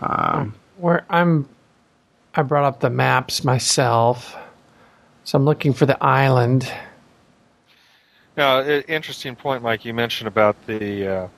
Um, 0.00 0.54
where 0.76 1.04
I'm 1.10 1.48
I 2.34 2.42
brought 2.42 2.64
up 2.64 2.80
the 2.80 2.90
maps 2.90 3.42
myself. 3.44 4.36
So 5.24 5.36
I'm 5.36 5.44
looking 5.44 5.72
for 5.72 5.86
the 5.86 6.02
island. 6.02 6.70
Now, 8.36 8.62
interesting 8.62 9.34
point, 9.34 9.62
Mike. 9.62 9.84
You 9.84 9.92
mentioned 9.92 10.28
about 10.28 10.56
the 10.66 11.06
uh, 11.08 11.28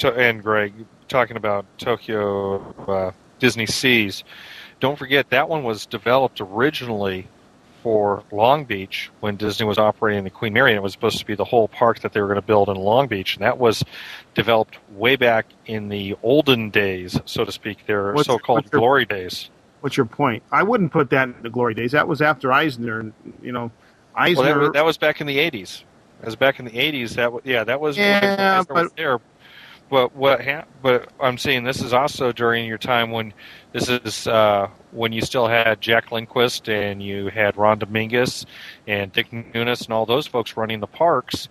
to, 0.00 0.12
and 0.14 0.42
Greg 0.42 0.72
talking 1.08 1.36
about 1.36 1.64
Tokyo 1.78 2.74
uh, 2.86 3.12
Disney 3.38 3.66
Seas. 3.66 4.24
Don't 4.80 4.98
forget 4.98 5.30
that 5.30 5.48
one 5.48 5.62
was 5.62 5.86
developed 5.86 6.40
originally 6.40 7.26
for 7.82 8.22
Long 8.30 8.64
Beach 8.64 9.10
when 9.20 9.36
Disney 9.36 9.64
was 9.66 9.78
operating 9.78 10.24
the 10.24 10.30
Queen 10.30 10.52
Mary, 10.52 10.70
and 10.72 10.76
it 10.76 10.82
was 10.82 10.92
supposed 10.92 11.18
to 11.18 11.24
be 11.26 11.34
the 11.34 11.44
whole 11.44 11.66
park 11.68 12.00
that 12.00 12.12
they 12.12 12.20
were 12.20 12.26
going 12.26 12.36
to 12.40 12.46
build 12.46 12.68
in 12.68 12.76
Long 12.76 13.06
Beach, 13.06 13.36
and 13.36 13.42
that 13.44 13.58
was 13.58 13.82
developed 14.34 14.76
way 14.90 15.16
back 15.16 15.46
in 15.66 15.88
the 15.88 16.14
olden 16.22 16.68
days, 16.70 17.18
so 17.24 17.44
to 17.44 17.52
speak, 17.52 17.86
their 17.86 18.12
What's- 18.12 18.26
so-called 18.26 18.64
what's 18.64 18.72
your- 18.72 18.80
glory 18.80 19.06
days. 19.06 19.48
what's 19.80 19.96
your 19.96 20.04
point? 20.06 20.42
I 20.52 20.62
wouldn't 20.62 20.92
put 20.92 21.08
that 21.10 21.28
in 21.28 21.34
the 21.42 21.48
glory 21.50 21.72
days. 21.74 21.92
That 21.92 22.06
was 22.06 22.20
after 22.20 22.52
Eisner. 22.52 23.00
and 23.00 23.12
You 23.42 23.52
know, 23.52 23.70
Well, 24.14 24.24
Eisner. 24.26 24.44
that, 24.44 24.56
was- 24.58 24.72
that 24.72 24.84
was 24.84 24.98
back 24.98 25.20
in 25.22 25.26
the 25.26 25.38
'80s. 25.38 25.84
That 26.20 26.26
was 26.26 26.36
back 26.36 26.58
in 26.58 26.66
the 26.66 26.72
'80s. 26.78 27.14
That 27.14 27.32
yeah, 27.44 27.64
that 27.64 27.80
was 27.80 27.96
Yeah, 27.96 28.58
Eisner 28.60 28.74
was 28.74 28.88
but- 28.90 28.96
there. 28.96 29.20
But 29.90 30.14
what? 30.14 30.44
Ha- 30.44 30.66
but 30.82 31.10
I'm 31.20 31.36
seeing 31.36 31.64
this 31.64 31.82
is 31.82 31.92
also 31.92 32.32
during 32.32 32.66
your 32.66 32.78
time 32.78 33.10
when 33.10 33.34
this 33.72 33.88
is 33.88 34.26
uh, 34.26 34.68
when 34.92 35.12
you 35.12 35.20
still 35.20 35.48
had 35.48 35.80
Jack 35.80 36.12
Lindquist 36.12 36.68
and 36.68 37.02
you 37.02 37.28
had 37.28 37.56
Ron 37.56 37.80
Dominguez 37.80 38.46
and 38.86 39.12
Dick 39.12 39.30
Nunis 39.30 39.84
and 39.84 39.92
all 39.92 40.06
those 40.06 40.26
folks 40.26 40.56
running 40.56 40.78
the 40.80 40.86
parks. 40.86 41.48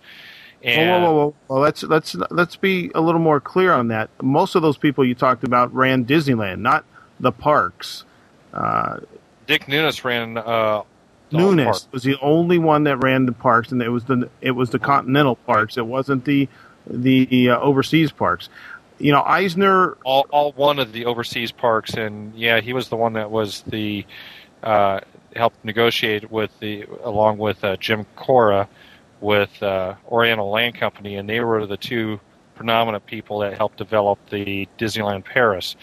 And 0.62 0.90
whoa, 0.90 1.00
whoa, 1.00 1.12
whoa, 1.12 1.26
whoa. 1.26 1.34
Well, 1.48 1.60
let's 1.60 1.82
let's 1.82 2.16
let's 2.30 2.56
be 2.56 2.90
a 2.94 3.00
little 3.00 3.20
more 3.20 3.40
clear 3.40 3.72
on 3.72 3.88
that. 3.88 4.10
Most 4.22 4.54
of 4.54 4.62
those 4.62 4.78
people 4.78 5.04
you 5.04 5.14
talked 5.14 5.44
about 5.44 5.72
ran 5.74 6.04
Disneyland, 6.06 6.60
not 6.60 6.84
the 7.18 7.32
parks. 7.32 8.04
Uh, 8.52 9.00
Dick 9.46 9.66
Nunis 9.66 10.02
ran 10.02 10.38
uh, 10.38 10.82
Nunis 11.30 11.90
was 11.92 12.02
the 12.02 12.16
only 12.20 12.58
one 12.58 12.84
that 12.84 12.96
ran 12.98 13.26
the 13.26 13.32
parks, 13.32 13.72
and 13.72 13.80
it 13.82 13.88
was 13.88 14.04
the 14.04 14.28
it 14.40 14.52
was 14.52 14.70
the 14.70 14.78
continental 14.78 15.36
parks. 15.36 15.76
It 15.76 15.86
wasn't 15.86 16.24
the 16.24 16.48
the 16.90 17.50
uh, 17.50 17.58
overseas 17.60 18.12
parks. 18.12 18.48
You 18.98 19.12
know, 19.12 19.22
Eisner. 19.22 19.96
all, 20.04 20.26
all 20.30 20.52
one 20.52 20.78
of 20.78 20.92
the 20.92 21.06
overseas 21.06 21.52
parks, 21.52 21.94
and 21.94 22.34
yeah, 22.34 22.60
he 22.60 22.72
was 22.72 22.88
the 22.90 22.96
one 22.96 23.14
that 23.14 23.30
was 23.30 23.62
the 23.62 24.04
uh, 24.62 25.00
helped 25.34 25.64
negotiate 25.64 26.30
with 26.30 26.50
the 26.60 26.84
along 27.02 27.38
with 27.38 27.64
uh, 27.64 27.76
Jim 27.76 28.04
Cora 28.16 28.68
with 29.20 29.62
uh, 29.62 29.94
Oriental 30.08 30.50
Land 30.50 30.74
Company, 30.74 31.16
and 31.16 31.28
they 31.28 31.40
were 31.40 31.66
the 31.66 31.76
two 31.78 32.20
predominant 32.54 33.06
people 33.06 33.38
that 33.38 33.54
helped 33.56 33.78
develop 33.78 34.18
the 34.28 34.68
Disneyland 34.78 35.24
Paris. 35.24 35.76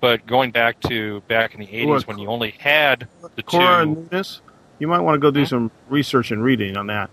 But 0.00 0.26
going 0.26 0.50
back 0.50 0.78
to 0.80 1.20
back 1.28 1.54
in 1.54 1.60
the 1.60 1.66
'80s 1.68 2.06
when 2.06 2.18
you 2.18 2.28
only 2.28 2.50
had 2.58 3.08
the 3.34 3.42
Cora 3.42 3.84
two 3.84 3.90
and 3.92 4.10
Nunis. 4.10 4.40
You 4.78 4.88
might 4.88 5.00
want 5.00 5.14
to 5.14 5.20
go 5.20 5.30
do 5.30 5.40
Hmm? 5.40 5.46
some 5.46 5.70
research 5.88 6.32
and 6.32 6.42
reading 6.42 6.76
on 6.76 6.88
that. 6.88 7.08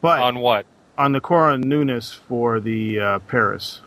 But 0.00 0.20
on 0.22 0.38
what 0.38 0.64
on 1.00 1.12
the 1.12 1.20
Cora 1.20 1.56
Nunis 1.56 2.14
for 2.14 2.60
the 2.60 3.00
uh, 3.00 3.18
Paris. 3.20 3.80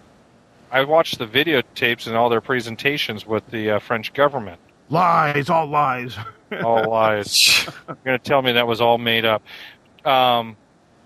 I 0.72 0.84
watched 0.84 1.20
the 1.20 1.28
videotapes 1.28 2.07
and 2.07 2.16
all 2.16 2.28
their 2.28 2.41
presentations 2.41 3.24
with 3.24 3.45
the 3.51 3.70
uh, 3.70 3.80
French 3.80 4.16
government. 4.16 4.59
Lies, 4.89 5.47
all 5.47 5.68
lies. 5.68 6.18
all 6.64 6.89
lies. 6.89 7.68
You're 7.88 7.97
going 8.03 8.18
to 8.18 8.24
tell 8.24 8.41
me 8.41 8.53
that 8.53 8.66
was 8.66 8.82
all 8.82 8.97
made 8.97 9.26
up. 9.26 9.43
Um, 10.03 10.57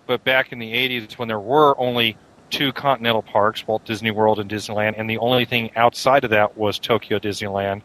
but 0.06 0.24
back 0.24 0.54
in 0.54 0.60
the 0.60 0.72
80s, 0.72 1.18
when 1.18 1.28
there 1.28 1.42
were 1.42 1.78
only 1.78 2.16
two 2.52 2.72
continental 2.72 3.22
parks, 3.22 3.68
Walt 3.68 3.84
Disney 3.84 4.12
World 4.12 4.40
and 4.40 4.50
Disneyland, 4.50 4.94
and 4.98 5.10
the 5.10 5.18
only 5.18 5.44
thing 5.44 5.72
outside 5.76 6.24
of 6.24 6.30
that 6.30 6.58
was 6.58 6.80
Tokyo 6.80 7.20
Disneyland. 7.20 7.82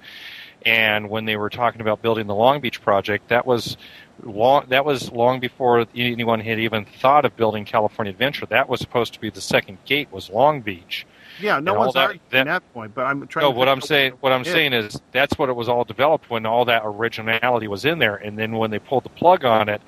And 0.65 1.11
when 1.11 1.25
they 1.25 1.37
were 1.37 1.51
talking 1.51 1.81
about 1.81 2.03
building 2.03 2.29
the 2.29 2.37
Long 2.37 2.61
Beach 2.61 2.81
project, 2.81 3.31
that 3.31 3.45
was 3.45 3.77
long, 4.23 4.67
that 4.69 4.85
was 4.85 5.11
long 5.13 5.41
before 5.41 5.87
anyone 5.95 6.41
had 6.41 6.59
even 6.59 6.85
thought 6.85 7.25
of 7.25 7.37
building 7.37 7.65
California 7.65 8.11
Adventure. 8.13 8.47
That 8.47 8.69
was 8.69 8.81
supposed 8.81 9.13
to 9.15 9.21
be 9.21 9.31
the 9.31 9.41
second 9.41 9.79
gate 9.85 10.09
was 10.13 10.31
Long 10.31 10.61
Beach. 10.61 11.07
Yeah, 11.41 11.61
no 11.61 11.73
And 11.73 11.81
one's 11.81 11.95
that- 11.95 12.01
arguing 12.01 12.21
that- 12.31 12.45
that, 12.47 12.73
point, 12.75 12.95
but 12.95 13.07
I'm 13.07 13.27
trying. 13.27 13.45
No, 13.45 13.53
to 13.53 13.59
what 13.59 13.69
I'm 13.69 13.81
saying, 13.81 14.13
what 14.21 14.33
I'm 14.33 14.45
Yeah. 14.45 14.53
saying 14.53 14.73
is 14.75 15.01
that's 15.13 15.39
what 15.39 15.49
it 15.49 15.55
was 15.55 15.69
all 15.69 15.85
developed 15.85 16.29
when 16.31 16.45
all 16.47 16.65
that 16.67 16.83
originality 16.85 17.69
was 17.69 17.85
in 17.85 17.99
there, 17.99 18.17
and 18.17 18.39
then 18.39 18.53
when 18.57 18.71
they 18.71 18.79
pulled 18.79 19.05
the 19.05 19.09
plug 19.11 19.45
on 19.45 19.69
it, 19.69 19.81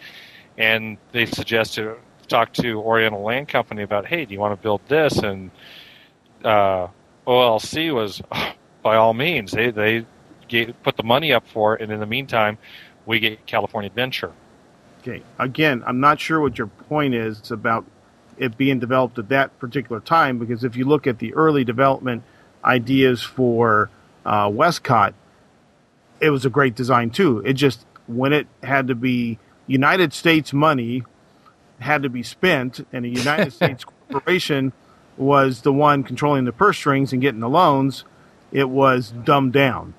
and 0.59 0.97
they 1.13 1.27
suggested 1.27 1.95
talk 2.29 2.53
to 2.55 2.81
Oriental 2.81 3.23
Land 3.23 3.49
Company 3.49 3.83
about, 3.83 4.07
hey, 4.07 4.25
do 4.25 4.33
you 4.33 4.41
want 4.41 4.53
to 4.59 4.63
build 4.63 4.81
this? 4.89 5.19
And 5.19 5.51
uh, 6.43 6.89
OLC 7.27 7.91
was, 7.93 8.23
by 8.83 8.97
all 8.97 9.13
means, 9.15 9.53
they 9.53 9.71
they 9.71 10.07
gave, 10.49 10.75
put 10.83 10.97
the 10.97 11.03
money 11.03 11.33
up 11.33 11.47
for 11.49 11.75
it, 11.75 11.83
and 11.83 11.93
in 11.93 12.01
the 12.01 12.07
meantime, 12.07 12.57
we 13.07 13.21
get 13.21 13.47
California 13.47 13.89
Adventure. 13.89 14.33
Okay, 15.01 15.23
again, 15.39 15.83
I'm 15.87 16.01
not 16.01 16.21
sure 16.21 16.41
what 16.41 16.57
your 16.57 16.67
point 16.67 17.15
is 17.15 17.51
about 17.51 17.85
it 18.39 18.57
being 18.57 18.79
developed 18.79 19.19
at 19.19 19.29
that 19.29 19.59
particular 19.59 20.01
time 20.01 20.39
because 20.39 20.65
if 20.65 20.77
you 20.77 20.85
look 20.85 21.07
at 21.07 21.19
the 21.19 21.35
early 21.35 21.65
development 21.65 22.23
ideas 22.65 23.23
for 23.23 23.91
uh, 24.25 24.49
WestCOT, 24.49 25.15
it 26.21 26.31
was 26.31 26.45
a 26.45 26.51
great 26.51 26.75
design 26.75 27.11
too. 27.11 27.43
It 27.45 27.53
just 27.55 27.85
when 28.07 28.33
it 28.33 28.47
had 28.63 28.89
to 28.89 28.95
be 28.95 29.39
United 29.67 30.13
States 30.13 30.53
money 30.53 31.03
had 31.81 32.03
to 32.03 32.09
be 32.09 32.23
spent, 32.23 32.87
and 32.93 33.05
a 33.05 33.09
United 33.09 33.53
States 33.59 33.85
corporation 33.85 34.73
was 35.17 35.63
the 35.63 35.73
one 35.73 36.03
controlling 36.03 36.45
the 36.45 36.53
purse 36.53 36.77
strings 36.77 37.13
and 37.13 37.21
getting 37.21 37.41
the 37.41 37.49
loans. 37.49 38.05
It 38.53 38.69
was 38.69 39.11
dumbed 39.11 39.53
down. 39.53 39.95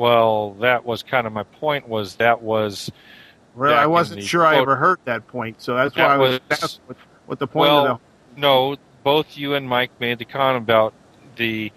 Well, 0.00 0.52
that 0.60 0.84
was 0.86 1.02
kind 1.02 1.26
of 1.26 1.32
my 1.34 1.42
point. 1.44 1.88
Was 1.88 2.16
that 2.16 2.42
was 2.42 2.90
Well, 3.54 3.74
I 3.78 3.86
wasn't 3.86 4.22
sure 4.22 4.46
I 4.46 4.56
ever 4.56 4.76
heard 4.76 4.98
that 5.04 5.26
point, 5.28 5.60
so 5.60 5.74
that's 5.76 5.94
That 5.94 6.08
why 6.08 6.14
I 6.14 6.18
was, 6.18 6.40
was- 6.50 6.80
what, 6.86 6.96
what 7.26 7.38
the 7.38 7.46
point 7.46 7.60
well, 7.70 7.86
of 7.86 8.00
the 8.34 8.40
no, 8.40 8.76
both 9.04 9.36
you 9.36 9.54
and 9.54 9.68
Mike 9.68 9.90
made 10.00 10.18
the 10.18 10.24
comment 10.24 10.64
about 10.64 10.94
the 11.36 11.70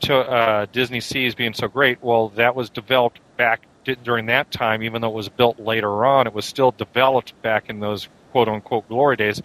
to, 0.00 0.14
uh, 0.16 0.66
Disney 0.72 1.00
Seas 1.00 1.34
being 1.34 1.54
so 1.54 1.68
great. 1.68 2.02
Well, 2.02 2.28
that 2.30 2.54
was 2.54 2.70
developed 2.70 3.20
back 3.36 3.62
during 4.04 4.26
that 4.26 4.50
time, 4.50 4.82
even 4.82 5.00
though 5.02 5.08
it 5.08 5.14
was 5.14 5.28
built 5.28 5.58
later 5.58 6.04
on. 6.06 6.26
It 6.28 6.34
was 6.34 6.44
still 6.44 6.72
developed 6.72 7.40
back 7.42 7.70
in 7.70 7.80
those 7.80 8.08
quote 8.32 8.48
unquote 8.48 8.88
glory 8.88 9.16
days. 9.16 9.42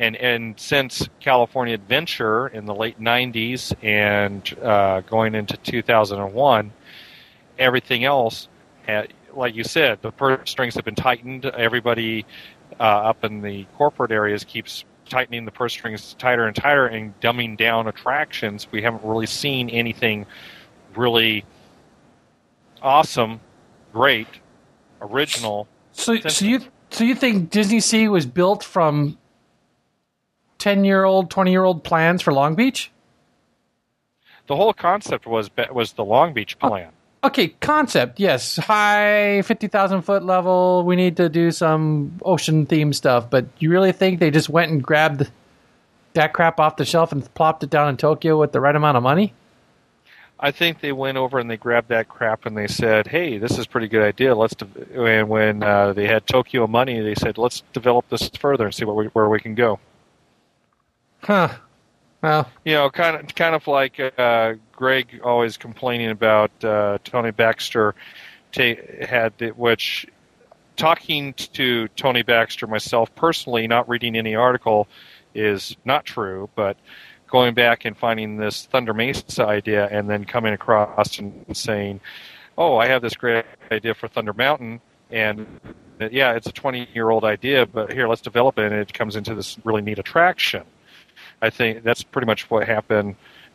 and 0.00 0.16
and 0.16 0.58
since 0.58 1.08
California 1.20 1.74
Adventure 1.74 2.48
in 2.48 2.64
the 2.66 2.74
late 2.74 3.00
'90s 3.00 3.72
and 3.84 4.52
uh, 4.62 5.00
going 5.02 5.34
into 5.36 5.56
2001, 5.58 6.72
everything 7.58 8.04
else, 8.04 8.48
had, 8.86 9.12
like 9.34 9.54
you 9.54 9.64
said, 9.64 10.00
the 10.02 10.10
purse 10.10 10.50
strings 10.50 10.74
have 10.74 10.84
been 10.84 10.94
tightened. 10.94 11.44
Everybody 11.46 12.26
uh, 12.78 12.82
up 12.82 13.24
in 13.24 13.42
the 13.42 13.66
corporate 13.76 14.10
areas 14.10 14.44
keeps 14.44 14.84
tightening 15.08 15.44
the 15.44 15.50
purse 15.50 15.72
strings 15.72 16.14
tighter 16.14 16.46
and 16.46 16.56
tighter 16.56 16.86
and 16.86 17.18
dumbing 17.20 17.56
down 17.56 17.86
attractions. 17.86 18.66
We 18.70 18.82
haven't 18.82 19.04
really 19.04 19.26
seen 19.26 19.68
anything 19.70 20.26
really 20.96 21.44
awesome, 22.80 23.40
great, 23.92 24.28
original. 25.00 25.68
So, 25.92 26.16
so 26.16 26.44
you 26.44 26.60
so 26.90 27.04
you 27.04 27.14
think 27.14 27.50
Disney 27.50 27.80
Sea 27.80 28.08
was 28.08 28.26
built 28.26 28.64
from 28.64 29.18
ten 30.58 30.84
year 30.84 31.04
old, 31.04 31.30
twenty 31.30 31.50
year 31.50 31.64
old 31.64 31.84
plans 31.84 32.22
for 32.22 32.32
Long 32.32 32.54
Beach? 32.54 32.90
The 34.46 34.56
whole 34.56 34.72
concept 34.72 35.26
was 35.26 35.50
was 35.70 35.92
the 35.92 36.04
Long 36.04 36.32
Beach 36.32 36.58
plan. 36.58 36.90
Okay, 37.24 37.48
concept, 37.60 38.18
yes. 38.18 38.56
High 38.56 39.42
50,000 39.42 40.02
foot 40.02 40.24
level. 40.24 40.82
We 40.84 40.96
need 40.96 41.16
to 41.18 41.28
do 41.28 41.52
some 41.52 42.18
ocean 42.22 42.66
theme 42.66 42.92
stuff. 42.92 43.30
But 43.30 43.46
you 43.60 43.70
really 43.70 43.92
think 43.92 44.18
they 44.18 44.32
just 44.32 44.48
went 44.48 44.72
and 44.72 44.82
grabbed 44.82 45.30
that 46.14 46.32
crap 46.32 46.58
off 46.58 46.76
the 46.76 46.84
shelf 46.84 47.12
and 47.12 47.32
plopped 47.34 47.62
it 47.62 47.70
down 47.70 47.88
in 47.88 47.96
Tokyo 47.96 48.38
with 48.38 48.52
the 48.52 48.60
right 48.60 48.74
amount 48.74 48.96
of 48.96 49.02
money? 49.04 49.34
I 50.40 50.50
think 50.50 50.80
they 50.80 50.90
went 50.90 51.16
over 51.16 51.38
and 51.38 51.48
they 51.48 51.56
grabbed 51.56 51.88
that 51.90 52.08
crap 52.08 52.46
and 52.46 52.56
they 52.56 52.66
said, 52.66 53.06
"Hey, 53.06 53.38
this 53.38 53.52
is 53.52 53.66
a 53.66 53.68
pretty 53.68 53.86
good 53.86 54.02
idea. 54.02 54.34
Let's." 54.34 54.56
De-. 54.56 55.06
And 55.06 55.28
when 55.28 55.62
uh, 55.62 55.92
they 55.92 56.08
had 56.08 56.26
Tokyo 56.26 56.66
money, 56.66 57.00
they 57.00 57.14
said, 57.14 57.38
"Let's 57.38 57.62
develop 57.72 58.08
this 58.08 58.28
further 58.30 58.64
and 58.64 58.74
see 58.74 58.84
we, 58.84 59.06
where 59.06 59.28
we 59.28 59.38
can 59.38 59.54
go." 59.54 59.78
Huh. 61.20 61.50
Well, 62.22 62.50
you 62.64 62.74
know, 62.74 62.90
kind 62.90 63.16
of, 63.16 63.34
kind 63.34 63.54
of 63.54 63.66
like 63.68 64.00
uh, 64.18 64.54
Greg 64.82 65.20
always 65.22 65.56
complaining 65.56 66.10
about 66.10 66.50
uh, 66.64 66.98
Tony 67.04 67.30
Baxter 67.30 67.94
had, 68.52 69.32
which 69.54 70.08
talking 70.74 71.34
to 71.34 71.86
Tony 71.94 72.24
Baxter 72.24 72.66
myself 72.66 73.14
personally, 73.14 73.68
not 73.68 73.88
reading 73.88 74.16
any 74.16 74.34
article, 74.34 74.88
is 75.36 75.76
not 75.84 76.04
true. 76.04 76.50
But 76.56 76.76
going 77.28 77.54
back 77.54 77.84
and 77.84 77.96
finding 77.96 78.38
this 78.38 78.66
Thunder 78.66 78.92
Mesa 78.92 79.46
idea, 79.46 79.86
and 79.86 80.10
then 80.10 80.24
coming 80.24 80.52
across 80.52 81.16
and 81.20 81.44
saying, 81.56 82.00
"Oh, 82.58 82.76
I 82.76 82.88
have 82.88 83.02
this 83.02 83.14
great 83.14 83.44
idea 83.70 83.94
for 83.94 84.08
Thunder 84.08 84.32
Mountain," 84.32 84.80
and 85.12 85.46
yeah, 86.10 86.32
it's 86.32 86.48
a 86.48 86.52
20 86.52 86.88
year 86.92 87.08
old 87.08 87.24
idea, 87.24 87.66
but 87.66 87.92
here, 87.92 88.08
let's 88.08 88.20
develop 88.20 88.58
it, 88.58 88.72
and 88.72 88.74
it 88.74 88.92
comes 88.92 89.14
into 89.14 89.32
this 89.36 89.56
really 89.62 89.82
neat 89.82 90.00
attraction. 90.00 90.64
I 91.40 91.50
think 91.50 91.84
that's 91.84 92.02
pretty 92.02 92.26
much 92.26 92.50
what 92.50 92.66
happened 92.66 93.14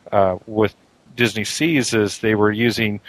uh, 0.09 0.37
with 0.45 0.73
Disney 1.17 1.43
sees 1.43 1.93
is 1.93 2.19
they 2.19 2.35
were 2.35 2.51
using 2.51 3.01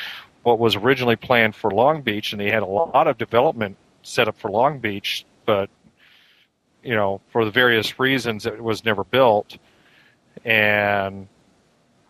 what 0.43 0.59
was 0.59 0.75
originally 0.75 1.17
planned 1.17 1.55
for 1.55 1.71
Long 1.71 2.03
Beach, 2.03 2.33
and 2.33 2.41
they 2.41 2.51
had 2.51 2.63
a 2.63 2.67
lot 2.67 3.07
of 3.07 3.19
development 3.19 3.77
set 4.03 4.27
up 4.27 4.39
for 4.39 4.51
Long 4.51 4.79
Beach, 4.81 5.25
but 5.47 5.71
you 6.83 6.95
know, 6.95 7.21
for 7.29 7.45
the 7.45 7.51
various 7.51 7.99
reasons, 7.99 8.47
it 8.47 8.63
was 8.63 8.85
never 8.85 9.05
built. 9.05 9.59
And 10.45 11.29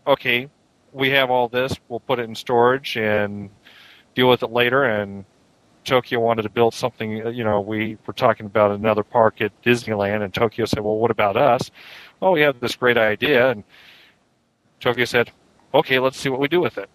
okay, 0.07 0.49
we 0.93 1.11
have 1.11 1.31
all 1.31 1.49
this. 1.49 1.75
We'll 1.89 2.01
put 2.01 2.19
it 2.19 2.23
in 2.23 2.35
storage 2.35 2.97
and 2.97 3.51
deal 4.15 4.29
with 4.29 4.43
it 4.43 4.51
later. 4.51 4.85
And 4.85 5.25
Tokyo 5.85 6.21
wanted 6.21 6.43
to 6.43 6.51
build 6.51 6.75
something. 6.75 7.35
You 7.35 7.45
know, 7.45 7.61
we 7.61 7.97
were 8.07 8.13
talking 8.13 8.47
about 8.47 8.71
another 8.71 9.03
park 9.03 9.41
at 9.41 9.53
Disneyland, 9.63 10.23
and 10.23 10.33
Tokyo 10.33 10.67
said, 10.67 10.81
"Well, 10.81 10.99
what 10.99 11.11
about 11.11 11.37
us?" 11.37 11.71
Well, 12.21 12.33
we 12.33 12.43
have 12.43 12.61
this 12.61 12.77
great 12.77 12.99
idea. 12.99 13.51
And 13.51 13.65
Tokyo 14.81 15.07
said, 15.07 15.33
okay, 15.75 15.99
let's 15.99 16.19
see 16.19 16.29
what 16.29 16.41
we 16.41 16.49
do 16.49 16.61
with 16.61 16.79
it. 16.79 16.89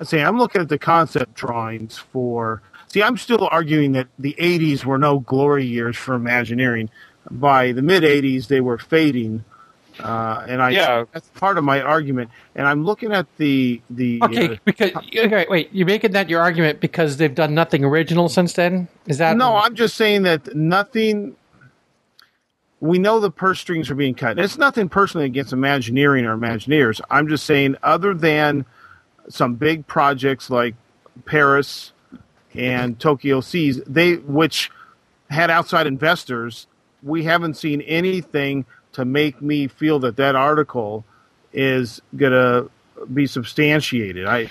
I 0.00 0.04
say, 0.04 0.22
I'm 0.22 0.38
looking 0.38 0.60
at 0.60 0.68
the 0.68 0.78
concept 0.78 1.34
drawings 1.34 1.98
for. 1.98 2.62
See, 2.88 3.02
I'm 3.02 3.16
still 3.16 3.48
arguing 3.50 3.92
that 3.92 4.08
the 4.18 4.36
80s 4.38 4.84
were 4.84 4.98
no 4.98 5.18
glory 5.18 5.64
years 5.64 5.96
for 5.96 6.14
Imagineering. 6.14 6.90
By 7.30 7.72
the 7.72 7.82
mid 7.82 8.02
80s, 8.02 8.48
they 8.48 8.60
were 8.60 8.78
fading. 8.78 9.44
Uh, 9.98 10.44
and 10.48 10.60
I 10.60 10.70
yeah. 10.70 11.04
that's 11.12 11.28
part 11.30 11.56
of 11.56 11.64
my 11.64 11.80
argument. 11.80 12.30
And 12.54 12.66
I'm 12.66 12.84
looking 12.84 13.12
at 13.12 13.26
the 13.36 13.80
the 13.90 14.20
okay 14.22 14.48
uh, 14.48 14.56
because 14.64 14.90
okay 14.96 15.46
wait 15.48 15.68
you're 15.72 15.86
making 15.86 16.12
that 16.12 16.28
your 16.28 16.40
argument 16.40 16.80
because 16.80 17.16
they've 17.16 17.34
done 17.34 17.54
nothing 17.54 17.84
original 17.84 18.28
since 18.28 18.54
then. 18.54 18.88
Is 19.06 19.18
that 19.18 19.36
no? 19.36 19.54
I'm 19.54 19.76
just 19.76 19.96
saying 19.96 20.22
that 20.24 20.54
nothing 20.54 21.36
we 22.84 22.98
know 22.98 23.18
the 23.18 23.30
purse 23.30 23.60
strings 23.60 23.90
are 23.90 23.94
being 23.94 24.14
cut. 24.14 24.32
And 24.32 24.40
it's 24.40 24.58
nothing 24.58 24.90
personally 24.90 25.24
against 25.24 25.54
Imagineering 25.54 26.26
or 26.26 26.36
Imagineers. 26.36 27.00
I'm 27.10 27.28
just 27.28 27.46
saying, 27.46 27.76
other 27.82 28.12
than 28.12 28.66
some 29.30 29.54
big 29.54 29.86
projects 29.86 30.50
like 30.50 30.74
Paris 31.24 31.92
and 32.52 33.00
Tokyo 33.00 33.40
Seas, 33.40 33.80
they 33.86 34.16
which 34.16 34.70
had 35.30 35.48
outside 35.48 35.86
investors, 35.86 36.66
we 37.02 37.24
haven't 37.24 37.54
seen 37.54 37.80
anything 37.80 38.66
to 38.92 39.06
make 39.06 39.40
me 39.40 39.66
feel 39.66 39.98
that 40.00 40.16
that 40.16 40.36
article 40.36 41.06
is 41.54 42.02
going 42.14 42.32
to 42.32 42.70
be 43.14 43.26
substantiated. 43.26 44.26
I, 44.26 44.50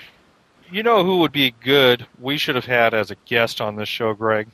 you 0.71 0.81
know, 0.81 1.05
who 1.05 1.19
would 1.19 1.31
be 1.31 1.53
good? 1.63 2.07
We 2.19 2.38
should 2.39 2.55
have 2.55 2.65
had 2.65 2.95
as 2.95 3.11
a 3.11 3.15
guest 3.25 3.61
on 3.61 3.75
this 3.75 3.89
show, 3.89 4.15
Greg 4.15 4.47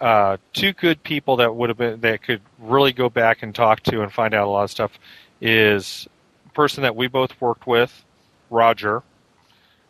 uh, 0.00 0.38
two 0.52 0.72
good 0.72 1.02
people 1.02 1.36
that 1.36 1.54
would 1.54 1.68
have 1.68 1.78
been 1.78 2.00
that 2.00 2.22
could 2.22 2.40
really 2.58 2.92
go 2.92 3.08
back 3.08 3.42
and 3.42 3.54
talk 3.54 3.82
to 3.82 4.02
and 4.02 4.12
find 4.12 4.34
out 4.34 4.46
a 4.46 4.50
lot 4.50 4.64
of 4.64 4.70
stuff 4.70 4.98
is 5.40 6.08
a 6.46 6.50
person 6.50 6.82
that 6.82 6.96
we 6.96 7.06
both 7.06 7.38
worked 7.40 7.66
with, 7.66 8.04
Roger, 8.48 9.02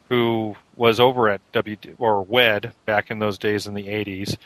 who 0.09 0.57
was 0.77 0.99
over 0.99 1.29
at 1.29 1.41
W 1.53 1.77
or 1.99 2.23
WED 2.23 2.73
back 2.87 3.11
in 3.11 3.19
those 3.21 3.39
days 3.39 3.67
in 3.67 3.75
the 3.75 3.87
'80s, 3.87 4.37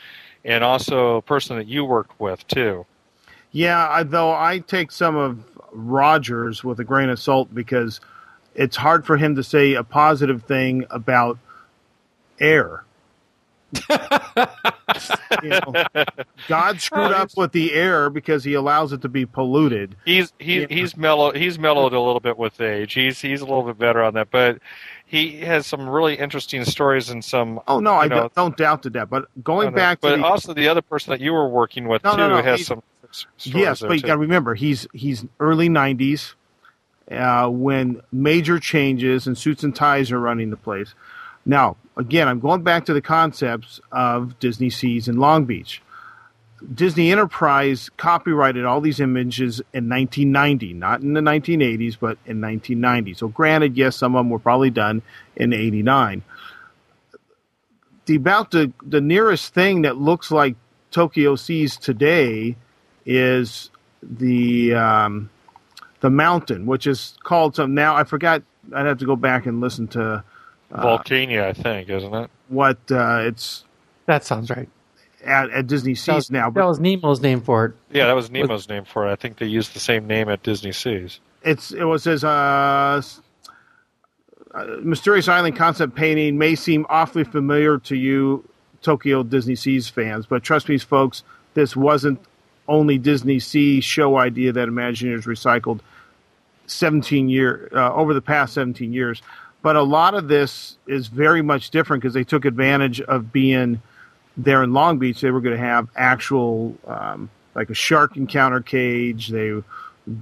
and 0.43 0.63
also 0.63 1.17
a 1.17 1.21
person 1.21 1.57
that 1.57 1.67
you 1.67 1.83
worked 1.83 2.19
with 2.19 2.47
too. 2.47 2.85
Yeah, 3.51 3.87
I, 3.89 4.03
though 4.03 4.31
I 4.31 4.59
take 4.59 4.91
some 4.91 5.15
of 5.15 5.39
Rogers 5.71 6.63
with 6.63 6.79
a 6.79 6.83
grain 6.83 7.09
of 7.09 7.19
salt 7.19 7.53
because 7.53 8.01
it's 8.53 8.75
hard 8.75 9.05
for 9.05 9.17
him 9.17 9.35
to 9.35 9.43
say 9.43 9.73
a 9.73 9.83
positive 9.83 10.43
thing 10.43 10.85
about 10.89 11.39
air 12.39 12.83
you 15.43 15.49
know, 15.49 15.85
God 16.47 16.81
screwed 16.81 17.11
up 17.11 17.29
with 17.35 17.51
the 17.51 17.73
air 17.73 18.09
because 18.09 18.43
He 18.43 18.53
allows 18.53 18.93
it 18.93 19.01
to 19.01 19.09
be 19.09 19.25
polluted. 19.25 19.95
He's 20.05 20.33
he, 20.39 20.61
yeah. 20.61 20.67
he's 20.69 20.95
mellow. 20.97 21.31
He's 21.33 21.59
mellowed 21.59 21.93
a 21.93 21.99
little 21.99 22.19
bit 22.19 22.37
with 22.37 22.59
age. 22.61 22.93
He's 22.93 23.19
he's 23.19 23.41
a 23.41 23.45
little 23.45 23.63
bit 23.63 23.77
better 23.77 24.03
on 24.03 24.13
that, 24.15 24.31
but 24.31 24.59
he 25.05 25.41
has 25.41 25.67
some 25.67 25.87
really 25.87 26.15
interesting 26.15 26.65
stories 26.65 27.09
and 27.09 27.23
some. 27.23 27.59
Oh 27.67 27.79
no, 27.79 27.93
I 27.93 28.07
know, 28.07 28.29
don't 28.35 28.57
doubt 28.57 28.83
that. 28.83 29.09
But 29.09 29.25
going 29.43 29.73
back, 29.73 30.01
but 30.01 30.17
the, 30.17 30.23
also 30.23 30.53
the 30.53 30.67
other 30.67 30.81
person 30.81 31.11
that 31.11 31.21
you 31.21 31.33
were 31.33 31.47
working 31.47 31.87
with 31.87 32.03
no, 32.03 32.11
too 32.11 32.17
no, 32.17 32.29
no, 32.29 32.41
has 32.41 32.65
some. 32.65 32.81
Yes, 33.43 33.81
but 33.81 33.93
you 33.93 34.01
got 34.01 34.15
to 34.15 34.19
remember 34.19 34.55
he's 34.55 34.87
he's 34.93 35.25
early 35.39 35.69
'90s 35.69 36.33
uh, 37.11 37.47
when 37.47 38.01
major 38.11 38.59
changes 38.59 39.27
and 39.27 39.37
suits 39.37 39.63
and 39.63 39.75
ties 39.75 40.11
are 40.11 40.19
running 40.19 40.49
the 40.49 40.57
place. 40.57 40.93
Now, 41.45 41.77
again, 41.95 42.27
I'm 42.27 42.39
going 42.39 42.63
back 42.63 42.85
to 42.85 42.93
the 42.93 43.01
concepts 43.01 43.79
of 43.91 44.39
Disney 44.39 44.69
Seas 44.69 45.07
in 45.07 45.17
Long 45.17 45.45
Beach. 45.45 45.81
Disney 46.73 47.11
Enterprise 47.11 47.89
copyrighted 47.97 48.65
all 48.65 48.81
these 48.81 48.99
images 48.99 49.59
in 49.73 49.89
1990, 49.89 50.73
not 50.73 51.01
in 51.01 51.13
the 51.13 51.21
1980s, 51.21 51.97
but 51.99 52.17
in 52.25 52.41
1990. 52.41 53.13
So, 53.13 53.27
granted, 53.27 53.77
yes, 53.77 53.95
some 53.95 54.15
of 54.15 54.19
them 54.19 54.29
were 54.29 54.39
probably 54.39 54.71
done 54.71 55.01
in 55.35 55.53
89. 55.53 56.23
The 58.05 58.15
about 58.15 58.51
the 58.51 58.71
the 58.83 59.01
nearest 59.01 59.53
thing 59.53 59.81
that 59.81 59.97
looks 59.97 60.31
like 60.31 60.55
Tokyo 60.91 61.35
Seas 61.35 61.75
today 61.75 62.55
is 63.05 63.71
the 64.03 64.75
um, 64.75 65.29
the 66.01 66.11
mountain, 66.11 66.67
which 66.67 66.85
is 66.85 67.17
called 67.23 67.55
some 67.55 67.73
now. 67.73 67.95
I 67.95 68.03
forgot. 68.03 68.43
I'd 68.73 68.85
have 68.85 68.99
to 68.99 69.05
go 69.05 69.15
back 69.15 69.45
and 69.45 69.59
listen 69.59 69.87
to 69.89 70.23
Vulcania, 70.81 71.43
I 71.45 71.53
think, 71.53 71.89
isn't 71.89 72.13
it? 72.13 72.29
What 72.49 72.79
uh, 72.91 73.21
it's 73.23 73.63
that 74.05 74.23
sounds 74.23 74.49
right 74.49 74.69
at, 75.23 75.49
at 75.49 75.67
Disney 75.67 75.95
Seas 75.95 76.15
was, 76.15 76.31
now. 76.31 76.49
But 76.49 76.61
that 76.61 76.67
was 76.67 76.79
Nemo's 76.79 77.21
name 77.21 77.41
for 77.41 77.65
it. 77.65 77.73
Yeah, 77.91 78.07
that 78.07 78.15
was 78.15 78.29
Nemo's 78.29 78.69
name 78.69 78.85
for 78.85 79.07
it. 79.07 79.11
I 79.11 79.15
think 79.15 79.37
they 79.37 79.47
used 79.47 79.73
the 79.73 79.79
same 79.79 80.07
name 80.07 80.29
at 80.29 80.43
Disney 80.43 80.71
Seas. 80.71 81.19
It's 81.43 81.71
it 81.71 81.83
was 81.83 82.03
his 82.03 82.23
uh, 82.23 83.01
uh, 84.53 84.65
mysterious 84.81 85.27
island 85.27 85.55
concept 85.55 85.95
painting 85.95 86.37
may 86.37 86.55
seem 86.55 86.85
awfully 86.89 87.23
familiar 87.23 87.77
to 87.79 87.95
you, 87.95 88.47
Tokyo 88.81 89.23
Disney 89.23 89.55
Seas 89.55 89.89
fans, 89.89 90.25
but 90.25 90.43
trust 90.43 90.69
me, 90.69 90.77
folks, 90.77 91.23
this 91.53 91.75
wasn't 91.75 92.19
only 92.67 92.97
Disney 92.97 93.39
Sea 93.39 93.81
show 93.81 94.17
idea 94.17 94.51
that 94.51 94.67
Imagineers 94.67 95.23
recycled 95.23 95.81
17 96.67 97.29
year 97.29 97.69
uh, 97.73 97.93
over 97.93 98.13
the 98.13 98.21
past 98.21 98.53
17 98.53 98.91
years. 98.91 99.21
But 99.65 99.77
a 99.77 99.81
lot 99.81 100.13
of 100.13 100.27
this 100.27 100.77
is 100.85 101.07
very 101.07 101.41
much 101.41 101.71
different 101.71 102.03
because 102.03 102.13
they 102.13 102.23
took 102.23 102.45
advantage 102.45 103.01
of 103.01 103.31
being 103.31 103.81
there 104.37 104.61
in 104.61 104.73
Long 104.73 104.99
Beach. 104.99 105.21
They 105.21 105.31
were 105.31 105.41
going 105.41 105.57
to 105.57 105.63
have 105.63 105.89
actual 105.95 106.77
um, 106.85 107.31
like 107.55 107.71
a 107.71 107.73
shark 107.73 108.15
encounter 108.15 108.61
cage. 108.61 109.29
They 109.29 109.59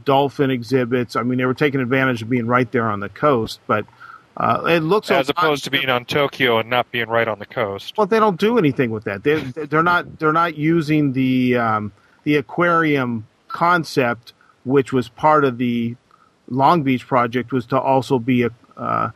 dolphin 0.05 0.49
exhibits. 0.49 1.17
I 1.17 1.23
mean, 1.23 1.39
they 1.39 1.45
were 1.45 1.53
taking 1.53 1.81
advantage 1.81 2.21
of 2.21 2.29
being 2.29 2.47
right 2.47 2.71
there 2.71 2.89
on 2.89 3.01
the 3.01 3.09
coast, 3.09 3.59
but 3.67 3.85
uh, 4.37 4.63
it 4.65 4.79
looks 4.79 5.11
as 5.11 5.27
opposed 5.27 5.65
to 5.65 5.71
being 5.71 5.89
on 5.89 6.05
Tokyo 6.05 6.59
and 6.59 6.69
not 6.69 6.89
being 6.93 7.09
right 7.09 7.27
on 7.27 7.39
the 7.39 7.45
coast. 7.45 7.97
well, 7.97 8.07
they 8.07 8.19
don't 8.19 8.39
do 8.39 8.57
anything 8.57 8.91
with 8.91 9.03
that. 9.03 9.25
They 9.25 9.41
they're 9.41 9.83
not 9.83 10.19
they're 10.19 10.31
not 10.31 10.55
using 10.55 11.11
the 11.11 11.57
um, 11.57 11.91
the 12.23 12.37
aquarium 12.37 13.27
concept, 13.49 14.31
which 14.63 14.93
was 14.93 15.09
part 15.09 15.43
of 15.43 15.57
the 15.57 15.97
Long 16.47 16.83
Beach 16.83 17.05
project, 17.05 17.51
was 17.51 17.65
to 17.65 17.77
also 17.77 18.19
be 18.19 18.43
a 18.43 18.49
uh, 18.77 19.11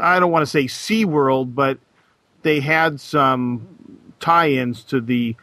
I 0.00 0.18
don't 0.20 0.30
want 0.30 0.42
to 0.42 0.50
say 0.50 0.66
Sea 0.66 1.04
World, 1.04 1.54
but 1.54 1.78
they 2.42 2.60
had 2.60 3.00
some 3.00 3.66
tie-ins 4.20 4.84
to 4.84 5.00
the 5.00 5.36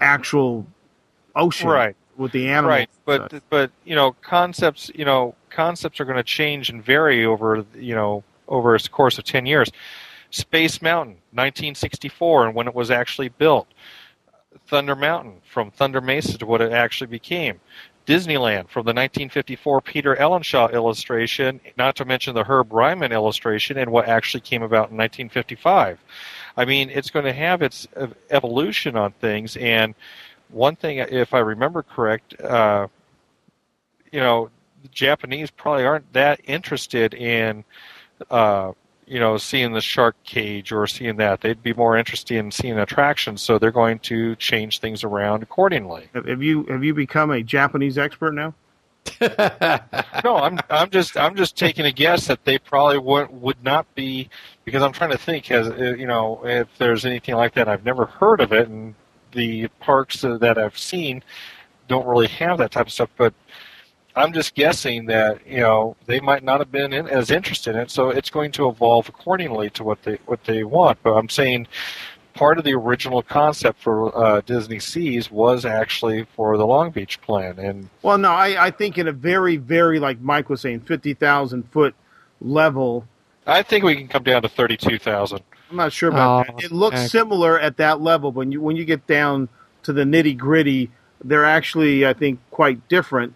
actual 0.00 0.66
ocean, 1.34 1.68
Right. 1.68 1.96
With 2.16 2.32
the 2.32 2.48
animals, 2.48 2.68
Right, 2.68 2.90
but 3.04 3.42
but 3.48 3.70
you 3.84 3.96
know 3.96 4.12
concepts 4.20 4.90
you 4.94 5.04
know 5.04 5.34
concepts 5.48 5.98
are 5.98 6.04
going 6.04 6.18
to 6.18 6.22
change 6.22 6.68
and 6.68 6.84
vary 6.84 7.24
over 7.24 7.64
you 7.74 7.94
know 7.94 8.22
over 8.48 8.74
a 8.74 8.80
course 8.80 9.16
of 9.18 9.24
ten 9.24 9.46
years. 9.46 9.70
Space 10.30 10.80
Mountain, 10.80 11.16
1964, 11.32 12.46
and 12.46 12.54
when 12.54 12.66
it 12.66 12.74
was 12.74 12.90
actually 12.90 13.28
built. 13.28 13.66
Thunder 14.66 14.96
Mountain 14.96 15.40
from 15.44 15.70
Thunder 15.70 16.00
Mesa 16.00 16.38
to 16.38 16.46
what 16.46 16.60
it 16.60 16.72
actually 16.72 17.08
became. 17.08 17.60
Disneyland 18.06 18.68
from 18.68 18.84
the 18.84 18.92
1954 18.92 19.80
Peter 19.80 20.16
Ellenshaw 20.16 20.72
illustration, 20.72 21.60
not 21.78 21.96
to 21.96 22.04
mention 22.04 22.34
the 22.34 22.44
Herb 22.44 22.72
Ryman 22.72 23.12
illustration, 23.12 23.78
and 23.78 23.92
what 23.92 24.08
actually 24.08 24.40
came 24.40 24.62
about 24.62 24.90
in 24.90 24.96
1955. 24.96 25.98
I 26.56 26.64
mean, 26.64 26.90
it's 26.90 27.10
going 27.10 27.24
to 27.24 27.32
have 27.32 27.62
its 27.62 27.86
evolution 28.30 28.96
on 28.96 29.12
things, 29.12 29.56
and 29.56 29.94
one 30.50 30.76
thing, 30.76 30.98
if 30.98 31.32
I 31.32 31.38
remember 31.38 31.82
correct, 31.82 32.38
uh, 32.40 32.88
you 34.10 34.20
know, 34.20 34.50
the 34.82 34.88
Japanese 34.88 35.50
probably 35.50 35.84
aren't 35.84 36.12
that 36.12 36.40
interested 36.44 37.14
in, 37.14 37.64
uh, 38.30 38.72
you 39.12 39.20
know, 39.20 39.36
seeing 39.36 39.74
the 39.74 39.82
shark 39.82 40.16
cage 40.24 40.72
or 40.72 40.86
seeing 40.86 41.16
that. 41.16 41.42
They'd 41.42 41.62
be 41.62 41.74
more 41.74 41.98
interested 41.98 42.38
in 42.38 42.50
seeing 42.50 42.78
attractions, 42.78 43.42
so 43.42 43.58
they're 43.58 43.70
going 43.70 43.98
to 43.98 44.34
change 44.36 44.78
things 44.78 45.04
around 45.04 45.42
accordingly. 45.42 46.08
have, 46.14 46.42
you 46.42 46.64
have 46.64 46.82
you 46.82 46.94
become 46.94 47.30
a 47.30 47.42
Japanese 47.42 47.98
expert 47.98 48.32
now? 48.32 48.54
no, 49.20 50.36
I'm 50.36 50.58
I'm 50.70 50.88
just 50.88 51.18
I'm 51.18 51.36
just 51.36 51.58
taking 51.58 51.84
a 51.84 51.92
guess 51.92 52.26
that 52.28 52.42
they 52.46 52.58
probably 52.58 52.96
would 52.96 53.28
would 53.42 53.62
not 53.62 53.94
be 53.94 54.30
because 54.64 54.82
I'm 54.82 54.92
trying 54.92 55.10
to 55.10 55.18
think 55.18 55.50
as 55.50 55.68
uh, 55.68 55.94
you 55.98 56.06
know 56.06 56.40
if 56.46 56.68
there's 56.78 57.04
anything 57.04 57.34
like 57.34 57.52
that. 57.54 57.68
I've 57.68 57.84
never 57.84 58.06
heard 58.06 58.40
of 58.40 58.54
it, 58.54 58.68
and 58.68 58.94
the 59.32 59.68
parks 59.80 60.22
that 60.22 60.56
I've 60.56 60.78
seen 60.78 61.22
don't 61.86 62.06
really 62.06 62.28
have 62.28 62.56
that 62.58 62.70
type 62.70 62.86
of 62.86 62.92
stuff. 62.94 63.10
But 63.18 63.34
I'm 64.14 64.32
just 64.32 64.54
guessing 64.54 65.06
that 65.06 65.46
you 65.46 65.60
know 65.60 65.96
they 66.06 66.20
might 66.20 66.44
not 66.44 66.60
have 66.60 66.70
been 66.70 66.92
in, 66.92 67.08
as 67.08 67.30
interested 67.30 67.74
in 67.74 67.82
it, 67.82 67.90
so 67.90 68.10
it's 68.10 68.30
going 68.30 68.52
to 68.52 68.68
evolve 68.68 69.08
accordingly 69.08 69.70
to 69.70 69.84
what 69.84 70.02
they 70.02 70.18
what 70.26 70.44
they 70.44 70.64
want. 70.64 70.98
But 71.02 71.12
I'm 71.14 71.28
saying 71.28 71.66
part 72.34 72.58
of 72.58 72.64
the 72.64 72.72
original 72.74 73.22
concept 73.22 73.78
for 73.80 74.16
uh, 74.16 74.40
Disney 74.42 74.78
Seas 74.78 75.30
was 75.30 75.64
actually 75.64 76.24
for 76.36 76.56
the 76.56 76.66
Long 76.66 76.90
Beach 76.90 77.20
plan, 77.20 77.58
and 77.58 77.88
Well, 78.02 78.18
no, 78.18 78.30
I, 78.32 78.66
I 78.66 78.70
think 78.70 78.98
in 78.98 79.08
a 79.08 79.12
very, 79.12 79.56
very 79.56 79.98
like 79.98 80.20
Mike 80.20 80.48
was 80.48 80.60
saying, 80.60 80.80
fifty 80.80 81.14
thousand 81.14 81.70
foot 81.70 81.94
level. 82.40 83.06
I 83.46 83.62
think 83.62 83.84
we 83.84 83.96
can 83.96 84.08
come 84.08 84.22
down 84.22 84.42
to 84.42 84.48
thirty-two 84.48 84.98
thousand. 84.98 85.40
I'm 85.70 85.76
not 85.76 85.92
sure 85.92 86.10
about 86.10 86.48
Oh, 86.50 86.56
that. 86.56 86.64
It 86.64 86.72
looks 86.72 87.00
heck. 87.00 87.10
similar 87.10 87.58
at 87.58 87.78
that 87.78 88.00
level, 88.02 88.30
but 88.30 88.38
when 88.40 88.52
you 88.52 88.60
when 88.60 88.76
you 88.76 88.84
get 88.84 89.06
down 89.06 89.48
to 89.84 89.92
the 89.92 90.04
nitty 90.04 90.36
gritty, 90.36 90.90
they're 91.24 91.44
actually, 91.46 92.06
I 92.06 92.12
think, 92.12 92.40
quite 92.50 92.88
different. 92.88 93.34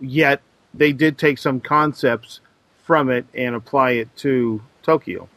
Yet 0.00 0.40
they 0.74 0.92
did 0.92 1.18
take 1.18 1.38
some 1.38 1.60
concepts 1.60 2.40
from 2.84 3.10
it 3.10 3.26
and 3.34 3.54
apply 3.54 3.92
it 3.92 4.14
to 4.18 4.62
Tokyo. 4.82 5.28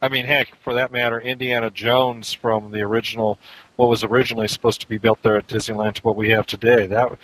I 0.00 0.08
mean, 0.08 0.26
heck, 0.26 0.54
for 0.56 0.74
that 0.74 0.92
matter, 0.92 1.20
Indiana 1.20 1.70
Jones 1.70 2.32
from 2.32 2.70
the 2.70 2.82
original, 2.82 3.38
what 3.76 3.88
was 3.88 4.04
originally 4.04 4.46
supposed 4.46 4.80
to 4.80 4.88
be 4.88 4.98
built 4.98 5.22
there 5.22 5.36
at 5.36 5.48
Disneyland 5.48 5.94
to 5.94 6.02
what 6.02 6.14
we 6.16 6.30
have 6.30 6.46
today. 6.46 6.86
That 6.86 7.18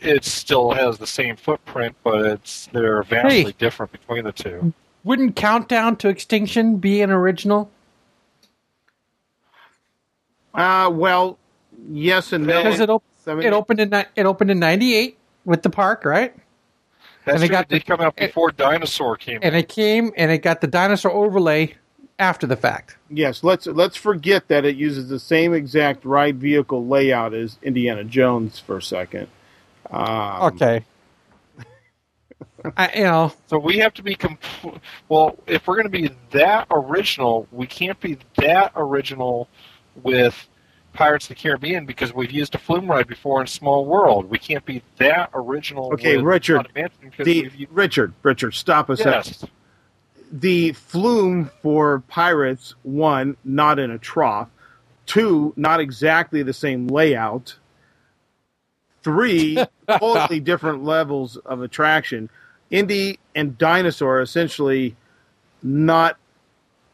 it 0.00 0.24
still 0.24 0.72
has 0.72 0.98
the 0.98 1.06
same 1.06 1.36
footprint, 1.36 1.96
but 2.04 2.20
it's 2.24 2.66
they're 2.72 3.02
vastly 3.02 3.44
Hey. 3.44 3.54
different 3.58 3.92
between 3.92 4.24
the 4.24 4.32
two. 4.32 4.72
Wouldn't 5.04 5.36
Countdown 5.36 5.96
to 5.96 6.08
Extinction 6.08 6.76
be 6.76 7.00
an 7.00 7.10
original? 7.10 7.70
Uh, 10.52 10.90
well, 10.92 11.38
yes 11.90 12.32
and 12.32 12.46
no. 12.46 12.62
Because 12.62 12.80
it, 12.80 12.90
op- 12.90 13.02
I 13.28 13.34
mean, 13.34 13.46
it 13.46 13.52
opened 13.52 13.80
in 13.80 13.92
it 13.92 14.26
opened 14.26 14.50
in 14.50 14.58
'98 14.58 15.18
with 15.44 15.62
the 15.62 15.70
park, 15.70 16.04
right? 16.04 16.34
That's 17.24 17.34
And 17.34 17.42
they 17.42 17.46
true, 17.48 17.56
got 17.56 17.64
it 17.64 17.68
did 17.68 17.82
the- 17.82 17.86
come 17.86 18.00
out 18.00 18.16
before 18.16 18.50
Dinosaur 18.52 19.16
came. 19.16 19.40
And 19.42 19.54
it 19.54 19.68
came 19.68 20.12
and 20.16 20.30
it 20.30 20.38
got 20.38 20.60
the 20.60 20.66
dinosaur 20.66 21.10
overlay 21.12 21.74
after 22.18 22.46
the 22.46 22.56
fact. 22.56 22.96
Yes, 23.10 23.44
let's 23.44 23.66
let's 23.66 23.96
forget 23.96 24.48
that 24.48 24.64
it 24.64 24.76
uses 24.76 25.08
the 25.08 25.18
same 25.18 25.52
exact 25.54 26.04
ride 26.04 26.38
vehicle 26.38 26.86
layout 26.86 27.34
as 27.34 27.58
Indiana 27.62 28.04
Jones 28.04 28.58
for 28.58 28.78
a 28.78 28.82
second. 28.82 29.28
Um, 29.90 30.42
Okay. 30.42 30.84
I, 32.76 32.90
you 32.96 33.04
know, 33.04 33.32
So 33.46 33.58
we 33.58 33.78
have 33.78 33.94
to 33.94 34.02
be 34.02 34.14
comp- 34.14 34.42
well. 35.08 35.36
If 35.46 35.66
we're 35.66 35.74
going 35.76 35.86
to 35.86 35.90
be 35.90 36.10
that 36.30 36.66
original, 36.70 37.46
we 37.52 37.66
can't 37.66 37.98
be 38.00 38.18
that 38.36 38.72
original 38.74 39.48
with 40.02 40.46
Pirates 40.98 41.26
of 41.26 41.28
the 41.28 41.34
Caribbean 41.36 41.86
because 41.86 42.12
we've 42.12 42.32
used 42.32 42.56
a 42.56 42.58
flume 42.58 42.90
ride 42.90 43.06
before 43.06 43.40
in 43.40 43.46
Small 43.46 43.84
World. 43.86 44.28
We 44.28 44.36
can't 44.38 44.64
be 44.64 44.82
that 44.96 45.30
original. 45.32 45.92
Okay, 45.94 46.16
Richard, 46.16 46.56
Haunted 46.56 46.74
Mansion 46.74 46.98
because 47.10 47.24
The 47.24 47.34
used- 47.56 47.70
Richard, 47.70 48.14
Richard, 48.24 48.52
stop 48.54 48.88
second. 48.88 49.12
yes, 49.12 49.44
The 50.32 50.72
flume 50.72 51.52
for 51.62 52.00
pirates, 52.08 52.74
one, 52.82 53.36
not 53.44 53.78
in 53.78 53.92
a 53.92 53.98
trough. 53.98 54.48
Two, 55.06 55.54
not 55.56 55.78
exactly 55.78 56.42
the 56.42 56.52
same 56.52 56.88
layout. 56.88 57.56
Three, 59.04 59.56
totally 59.88 60.40
different 60.40 60.82
levels 60.82 61.36
of 61.36 61.62
attraction. 61.62 62.28
Indy 62.70 63.20
and 63.36 63.56
Dinosaur 63.56 64.20
essentially 64.20 64.96
not 65.62 66.16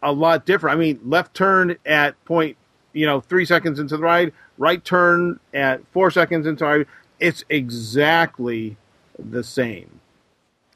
a 0.02 0.12
lot 0.12 0.44
different. 0.44 0.76
I 0.76 0.78
mean, 0.78 1.00
left 1.06 1.34
turn 1.34 1.76
at 1.86 2.22
point, 2.26 2.58
you 2.94 3.04
know, 3.04 3.20
three 3.20 3.44
seconds 3.44 3.78
into 3.78 3.96
the 3.98 4.02
ride, 4.02 4.32
right 4.56 4.82
turn 4.84 5.38
at 5.52 5.80
four 5.92 6.10
seconds 6.10 6.46
into 6.46 6.64
the 6.64 6.70
ride. 6.70 6.86
It's 7.20 7.44
exactly 7.50 8.76
the 9.18 9.44
same. 9.44 10.00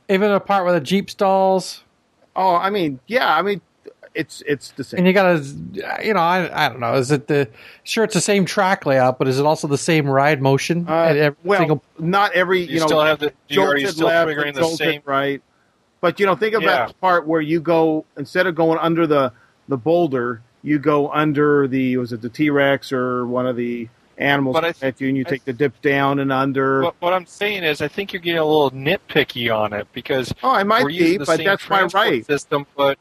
even 0.08 0.30
the 0.30 0.40
part 0.40 0.64
where 0.64 0.72
the 0.74 0.80
jeep 0.80 1.08
stalls, 1.10 1.84
Oh, 2.36 2.54
I 2.54 2.70
mean, 2.70 3.00
yeah, 3.08 3.34
I 3.34 3.42
mean, 3.42 3.60
it's 4.14 4.42
it's 4.46 4.70
the 4.72 4.84
same. 4.84 4.98
and 4.98 5.06
you 5.08 5.12
got 5.12 5.42
to, 5.42 6.04
you 6.06 6.14
know, 6.14 6.20
I, 6.20 6.66
I 6.66 6.68
don't 6.68 6.78
know. 6.78 6.94
Is 6.94 7.10
it 7.10 7.26
the 7.26 7.48
sure 7.82 8.04
it's 8.04 8.14
the 8.14 8.20
same 8.20 8.44
track 8.44 8.86
layout, 8.86 9.18
but 9.18 9.26
is 9.26 9.40
it 9.40 9.44
also 9.46 9.66
the 9.66 9.76
same 9.78 10.06
ride 10.08 10.40
motion? 10.40 10.86
Uh, 10.88 10.92
at 10.92 11.16
every 11.16 11.36
well, 11.42 11.58
single- 11.58 11.82
not 11.98 12.32
every 12.32 12.60
you, 12.60 12.74
you, 12.74 12.80
know 12.80 12.86
still 12.86 13.04
have 13.04 13.18
the. 13.18 13.32
You 13.48 13.62
are 13.62 13.76
you 13.76 13.86
jolted 13.86 13.96
still 13.96 14.06
left, 14.06 14.30
triggering 14.30 14.54
the 14.54 14.64
same? 14.76 15.02
right. 15.04 15.42
But 16.00 16.20
you 16.20 16.26
know, 16.26 16.36
think 16.36 16.54
of 16.54 16.62
Yeah. 16.62 16.86
that 16.86 17.00
part 17.00 17.26
where 17.26 17.40
you 17.40 17.60
go 17.60 18.04
instead 18.16 18.46
of 18.46 18.54
going 18.54 18.78
under 18.78 19.04
the 19.06 19.32
the 19.66 19.76
boulder, 19.76 20.40
you 20.62 20.78
go 20.78 21.10
under 21.10 21.68
the 21.68 21.96
was 21.96 22.12
it 22.12 22.20
the 22.20 22.28
T 22.28 22.50
Rex 22.50 22.92
or 22.92 23.26
one 23.26 23.46
of 23.46 23.56
the 23.56 23.88
animals 24.18 24.54
But 24.54 24.60
th- 24.62 24.82
at 24.82 25.00
you, 25.00 25.08
and 25.08 25.16
you 25.16 25.24
I 25.26 25.30
take 25.30 25.44
the 25.44 25.52
dip 25.52 25.80
down 25.80 26.18
and 26.18 26.32
under. 26.32 26.82
What, 26.82 26.96
what 27.00 27.12
I'm 27.12 27.26
saying 27.26 27.64
is, 27.64 27.80
I 27.80 27.88
think 27.88 28.12
you're 28.12 28.20
getting 28.20 28.40
a 28.40 28.44
little 28.44 28.70
nitpicky 28.70 29.54
on 29.56 29.72
it 29.72 29.86
because 29.92 30.32
oh, 30.42 30.50
I 30.50 30.62
might 30.64 30.86
be, 30.86 31.18
but 31.18 31.42
that's 31.42 31.68
my 31.68 31.84
right. 31.84 32.26
system, 32.26 32.66
but 32.76 32.98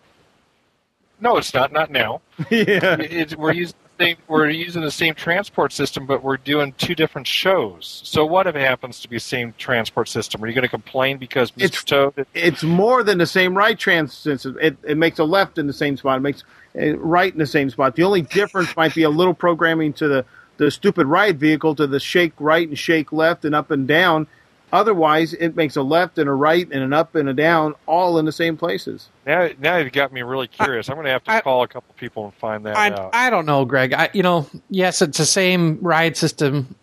no, 1.20 1.38
it's 1.38 1.54
not. 1.54 1.72
Not 1.72 1.92
now. 1.92 2.22
yeah. 2.50 2.98
It's, 3.00 3.36
we're 3.36 3.54
using 3.54 3.76
same. 4.00 4.18
We're 4.28 4.50
using 4.50 4.82
the 4.82 4.92
same 4.92 5.16
transport 5.16 5.74
system, 5.74 6.06
but 6.06 6.24
we're 6.24 6.38
doing 6.38 6.74
two 6.78 6.96
different 6.96 7.28
shows. 7.28 8.02
So 8.06 8.26
what 8.26 8.48
if 8.48 8.56
it 8.56 8.62
happens 8.62 9.00
to 9.02 9.10
be 9.10 9.20
same 9.20 9.54
transport 9.58 10.10
system? 10.10 10.44
Are 10.44 10.48
you 10.48 10.54
going 10.54 10.64
to 10.64 10.70
complain 10.70 11.18
because 11.18 11.52
Mr. 11.52 11.64
It's- 11.64 11.84
Toad? 11.84 12.26
It's 12.34 12.64
more 12.64 13.04
than 13.04 13.18
the 13.18 13.26
same 13.26 13.56
right 13.58 13.78
transit. 13.78 14.46
It, 14.46 14.78
it 14.84 14.98
makes 14.98 15.20
a 15.20 15.24
left 15.24 15.58
in 15.58 15.68
the 15.68 15.74
same 15.74 15.98
spot. 15.98 16.18
It 16.18 16.22
makes 16.22 16.44
a 16.76 16.94
right 16.94 17.32
in 17.32 17.40
the 17.40 17.46
same 17.46 17.70
spot. 17.70 17.96
The 17.96 18.04
only 18.04 18.22
difference 18.22 18.76
might 18.76 18.94
be 18.96 19.04
a 19.04 19.10
little 19.10 19.34
programming 19.34 19.94
to 19.94 20.08
the, 20.08 20.26
the 20.58 20.72
stupid 20.72 21.08
ride 21.08 21.40
vehicle 21.40 21.76
to 21.76 21.88
the 21.88 22.00
shake 22.00 22.34
right 22.40 22.68
and 22.68 22.78
shake 22.78 23.12
left 23.12 23.46
and 23.46 23.56
up 23.56 23.72
and 23.72 23.88
down. 23.88 24.28
Otherwise, 24.74 25.34
it 25.34 25.56
makes 25.56 25.78
a 25.78 25.82
left 25.82 26.18
and 26.18 26.28
a 26.28 26.34
right 26.34 26.68
and 26.72 26.84
an 26.84 26.92
up 26.92 27.16
and 27.16 27.30
a 27.30 27.34
down 27.34 27.74
all 27.86 28.18
in 28.20 28.26
the 28.26 28.32
same 28.34 28.58
places. 28.58 29.08
Now, 29.26 29.50
now 29.60 29.78
you've 29.78 29.94
got 29.94 30.12
me 30.12 30.22
really 30.24 30.48
curious. 30.50 30.90
I'm 30.90 30.96
going 30.96 31.06
to 31.06 31.12
have 31.12 31.24
to 31.24 31.32
I- 31.32 31.42
call 31.42 31.64
a 31.64 31.68
couple 31.70 31.94
people 31.96 32.26
and 32.26 32.34
find 32.34 32.66
that 32.66 32.76
I, 32.76 32.90
out. 32.92 33.12
I 33.14 33.30
don't 33.30 33.46
know, 33.46 33.64
Greg. 33.64 33.94
I, 33.94 34.10
you 34.14 34.24
know, 34.24 34.50
yes, 34.70 35.02
it's 35.02 35.18
the 35.18 35.26
same 35.26 35.80
ride 35.82 36.18
system, 36.18 36.76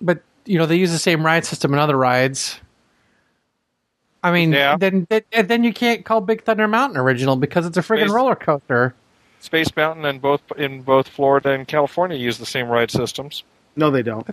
but 0.00 0.22
you 0.44 0.58
know 0.58 0.66
they 0.66 0.76
use 0.76 0.90
the 0.90 0.98
same 0.98 1.24
ride 1.24 1.44
system 1.44 1.72
in 1.72 1.78
other 1.78 1.96
rides. 1.96 2.58
I 4.24 4.32
mean, 4.32 4.52
Yeah. 4.52 4.76
then 4.76 5.06
then, 5.08 5.22
then 5.46 5.64
you 5.64 5.72
can't 5.72 6.04
call 6.04 6.20
Big 6.20 6.42
Thunder 6.44 6.66
Mountain 6.66 6.98
original 6.98 7.36
because 7.36 7.64
it's 7.66 7.76
a 7.76 7.80
friggin' 7.82 8.08
Basi- 8.08 8.12
roller 8.14 8.34
coaster. 8.34 8.94
Space 9.40 9.68
Mountain 9.76 10.04
and 10.06 10.20
both 10.20 10.40
in 10.56 10.80
both 10.82 11.06
Florida 11.08 11.50
and 11.50 11.68
California 11.68 12.16
use 12.16 12.38
the 12.38 12.46
same 12.46 12.66
ride 12.68 12.90
systems. 12.90 13.44
No, 13.76 13.90
they 13.90 14.02
don't. 14.02 14.26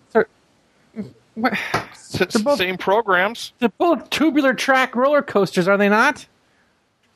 They're. 1.35 1.57
S- 1.91 2.41
both- 2.41 2.57
same 2.57 2.77
programs. 2.77 3.53
They're 3.59 3.69
both 3.77 4.09
tubular 4.09 4.53
track 4.53 4.95
roller 4.95 5.21
coasters, 5.21 5.67
are 5.67 5.77
they 5.77 5.89
not? 5.89 6.25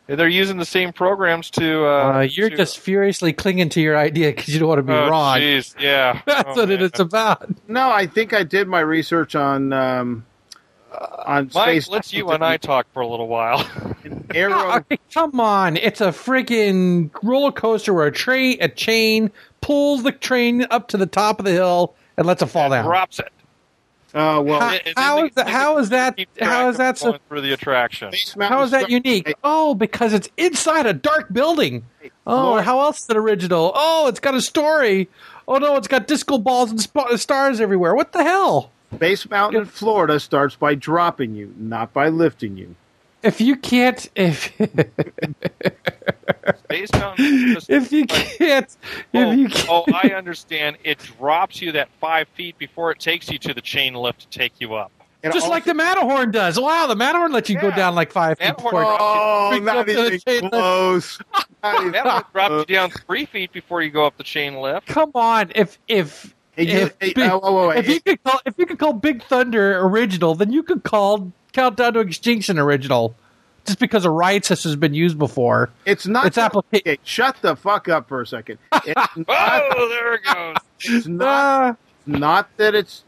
They're 0.08 0.28
using 0.28 0.58
the 0.58 0.66
same 0.66 0.94
programs 0.94 1.50
to. 1.52 1.86
Uh, 1.86 1.90
Uh, 2.18 2.22
you're 2.22 2.50
to- 2.52 2.56
just 2.58 2.78
furiously 2.80 3.34
clinging 3.34 3.70
to 3.70 3.82
your 3.82 3.98
idea 3.98 4.28
because 4.32 4.54
you 4.54 4.60
don't 4.60 4.70
want 4.70 4.80
to 4.80 4.84
be 4.84 4.94
Oh, 4.94 5.10
wrong. 5.10 5.38
jeez, 5.40 5.74
yeah. 5.80 6.22
That's 6.28 6.50
Oh, 6.50 6.56
what 6.62 6.70
man. 6.70 6.82
it's 6.84 7.00
about. 7.00 7.48
No, 7.68 7.90
I 7.90 8.06
think 8.06 8.32
I 8.34 8.44
did 8.44 8.68
my 8.68 8.82
research 8.82 9.36
on 9.36 9.74
um, 9.74 10.26
on 11.26 11.50
Mike, 11.54 11.82
space. 11.82 11.90
let's 11.90 12.14
you 12.14 12.30
and 12.30 12.44
I 12.46 12.58
talk 12.58 12.86
for 12.94 13.02
a 13.02 13.08
little 13.08 13.28
while. 13.28 13.68
Arrow. 14.34 14.76
Okay, 14.78 14.98
come 15.14 15.40
on. 15.40 15.76
It's 15.76 16.02
a 16.02 16.10
freaking 16.10 17.10
roller 17.24 17.52
coaster 17.52 17.94
where 17.94 18.06
a 18.08 18.12
train, 18.12 18.58
a 18.62 18.70
chain 18.70 19.32
pulls 19.62 20.04
the 20.04 20.12
train 20.12 20.66
up 20.70 20.88
to 20.90 20.98
the 20.98 21.08
top 21.08 21.40
of 21.40 21.46
the 21.46 21.52
hill 21.52 21.96
and 22.16 22.26
lets 22.28 22.42
it 22.44 22.46
fall 22.46 22.70
down. 22.70 22.86
Drops 22.86 23.20
it. 23.20 23.30
Uh, 24.16 24.42
well, 24.42 24.62
How- 24.62 24.70
And 24.86 24.94
how 24.98 25.16
they- 25.22 25.28
is 25.28 25.34
that- 25.36 25.48
how 25.50 25.78
is 25.78 25.90
that- 25.90 26.16
keep 26.16 26.30
how 26.40 26.46
track 26.48 26.68
is 26.70 26.76
of 26.76 26.78
that 26.78 26.98
so- 26.98 27.06
going 27.10 27.20
through 27.28 27.42
the 27.42 27.52
attraction? 27.52 28.12
How 28.40 28.64
is 28.64 28.72
that 28.72 28.90
unique? 28.90 29.34
Oh, 29.44 29.76
because 29.76 30.14
it's 30.14 30.30
inside 30.38 30.86
a 30.86 30.94
dark 30.94 31.34
building. 31.34 31.84
Oh, 32.26 32.42
Florida- 32.42 32.64
how 32.64 32.80
else 32.80 33.02
is 33.02 33.10
it 33.10 33.18
original? 33.18 33.74
Oh, 33.76 34.08
it's 34.08 34.22
got 34.22 34.34
a 34.34 34.42
story. 34.42 35.10
Oh 35.48 35.58
no, 35.58 35.76
it's 35.76 35.90
got 35.90 36.08
disco 36.08 36.38
balls 36.38 36.72
and 36.72 36.80
sp- 36.82 37.18
stars 37.18 37.60
everywhere. 37.60 37.94
What 37.94 38.14
the 38.14 38.24
hell? 38.24 38.72
Space 38.96 39.30
Mountain 39.30 39.62
in 39.64 39.68
Florida 39.68 40.20
starts 40.22 40.56
by 40.56 40.76
dropping 40.76 41.36
you, 41.36 41.54
not 41.58 41.92
by 41.92 42.08
lifting 42.08 42.56
you. 42.58 42.76
If 43.26 43.42
you 43.42 43.56
can't, 43.56 44.08
if 44.16 44.54
Space 46.66 46.92
Mountain. 46.94 47.58
if 47.70 47.92
you 47.92 48.06
can't, 48.06 48.78
oh, 49.14 49.32
if 49.32 49.40
you 49.40 49.50
can't, 49.50 49.68
oh, 49.70 49.84
I 49.94 50.10
understand. 50.10 50.78
It 50.84 51.00
drops 51.00 51.62
you 51.62 51.72
that 51.74 51.90
five 52.00 52.28
feet 52.36 52.58
before 52.58 52.92
it 52.92 53.00
takes 53.00 53.30
you 53.30 53.40
to 53.40 53.54
the 53.54 53.62
chain 53.62 53.96
lift 53.96 54.22
to 54.22 54.28
take 54.30 54.54
you 54.60 54.76
up. 54.76 54.92
And 55.24 55.34
just 55.34 55.46
also- 55.46 55.54
like 55.56 55.64
the 55.66 55.74
Matterhorn 55.74 56.30
does. 56.32 56.60
Wow, 56.60 56.86
the 56.88 56.96
Matterhorn 56.96 57.32
lets 57.32 57.50
you 57.50 57.60
go 57.60 57.72
down 57.72 57.96
like 57.96 58.12
five 58.12 58.38
feet 58.38 58.46
Matterhorn 58.46 58.74
before. 58.76 58.94
it- 58.94 58.98
Oh, 59.00 59.60
not 59.64 59.78
up 59.78 59.88
to 59.88 59.94
the 59.94 60.06
even 60.06 60.20
chain 60.20 60.42
lift. 60.44 60.52
close. 60.54 61.20
Not 61.64 61.80
even 61.82 61.92
That 61.94 62.06
would 62.06 62.26
drop 62.32 62.48
close. 62.50 62.66
you 62.70 62.76
down 62.76 62.92
three 62.92 63.26
feet 63.26 63.52
before 63.52 63.82
you 63.82 63.90
go 63.90 64.06
up 64.06 64.18
the 64.18 64.24
chain 64.24 64.58
lift. 64.62 64.86
Come 64.86 65.10
on, 65.16 65.52
if 65.56 65.80
if 65.88 66.36
Hey, 66.52 66.68
if, 66.68 66.94
hey, 67.02 67.12
Big- 67.14 67.30
oh, 67.34 67.72
if 67.72 67.88
you 67.90 68.00
could 68.02 68.24
call 68.24 68.40
if 68.46 68.54
you 68.60 68.66
could 68.68 68.78
call 68.78 68.94
Big 68.94 69.24
Thunder 69.24 69.80
original, 69.80 70.36
then 70.36 70.54
you 70.54 70.62
could 70.62 70.84
call 70.84 71.32
Countdown 71.56 71.94
to 71.94 72.00
Extinction 72.02 72.60
original, 72.60 73.16
just 73.66 73.80
because 73.80 74.04
a 74.06 74.10
ride 74.10 74.44
system 74.46 74.70
has 74.70 74.76
been 74.76 74.94
used 74.94 75.18
before. 75.18 75.70
It's 75.86 76.06
not. 76.06 76.26
It's 76.28 76.38
applica- 76.38 76.82
Okay, 76.82 76.98
shut 77.04 77.38
the 77.42 77.56
fuck 77.56 77.88
up 77.90 78.08
for 78.10 78.22
a 78.22 78.28
second. 78.28 78.60
It's 78.86 79.18
not, 79.18 79.28
Oh, 79.30 79.90
there 79.90 80.14
it 80.16 80.22
goes. 80.24 80.56
it's 80.82 81.08
not, 81.08 81.26
Ah, 81.28 81.76
not 82.06 82.50
that 82.58 82.76
it's 82.76 83.04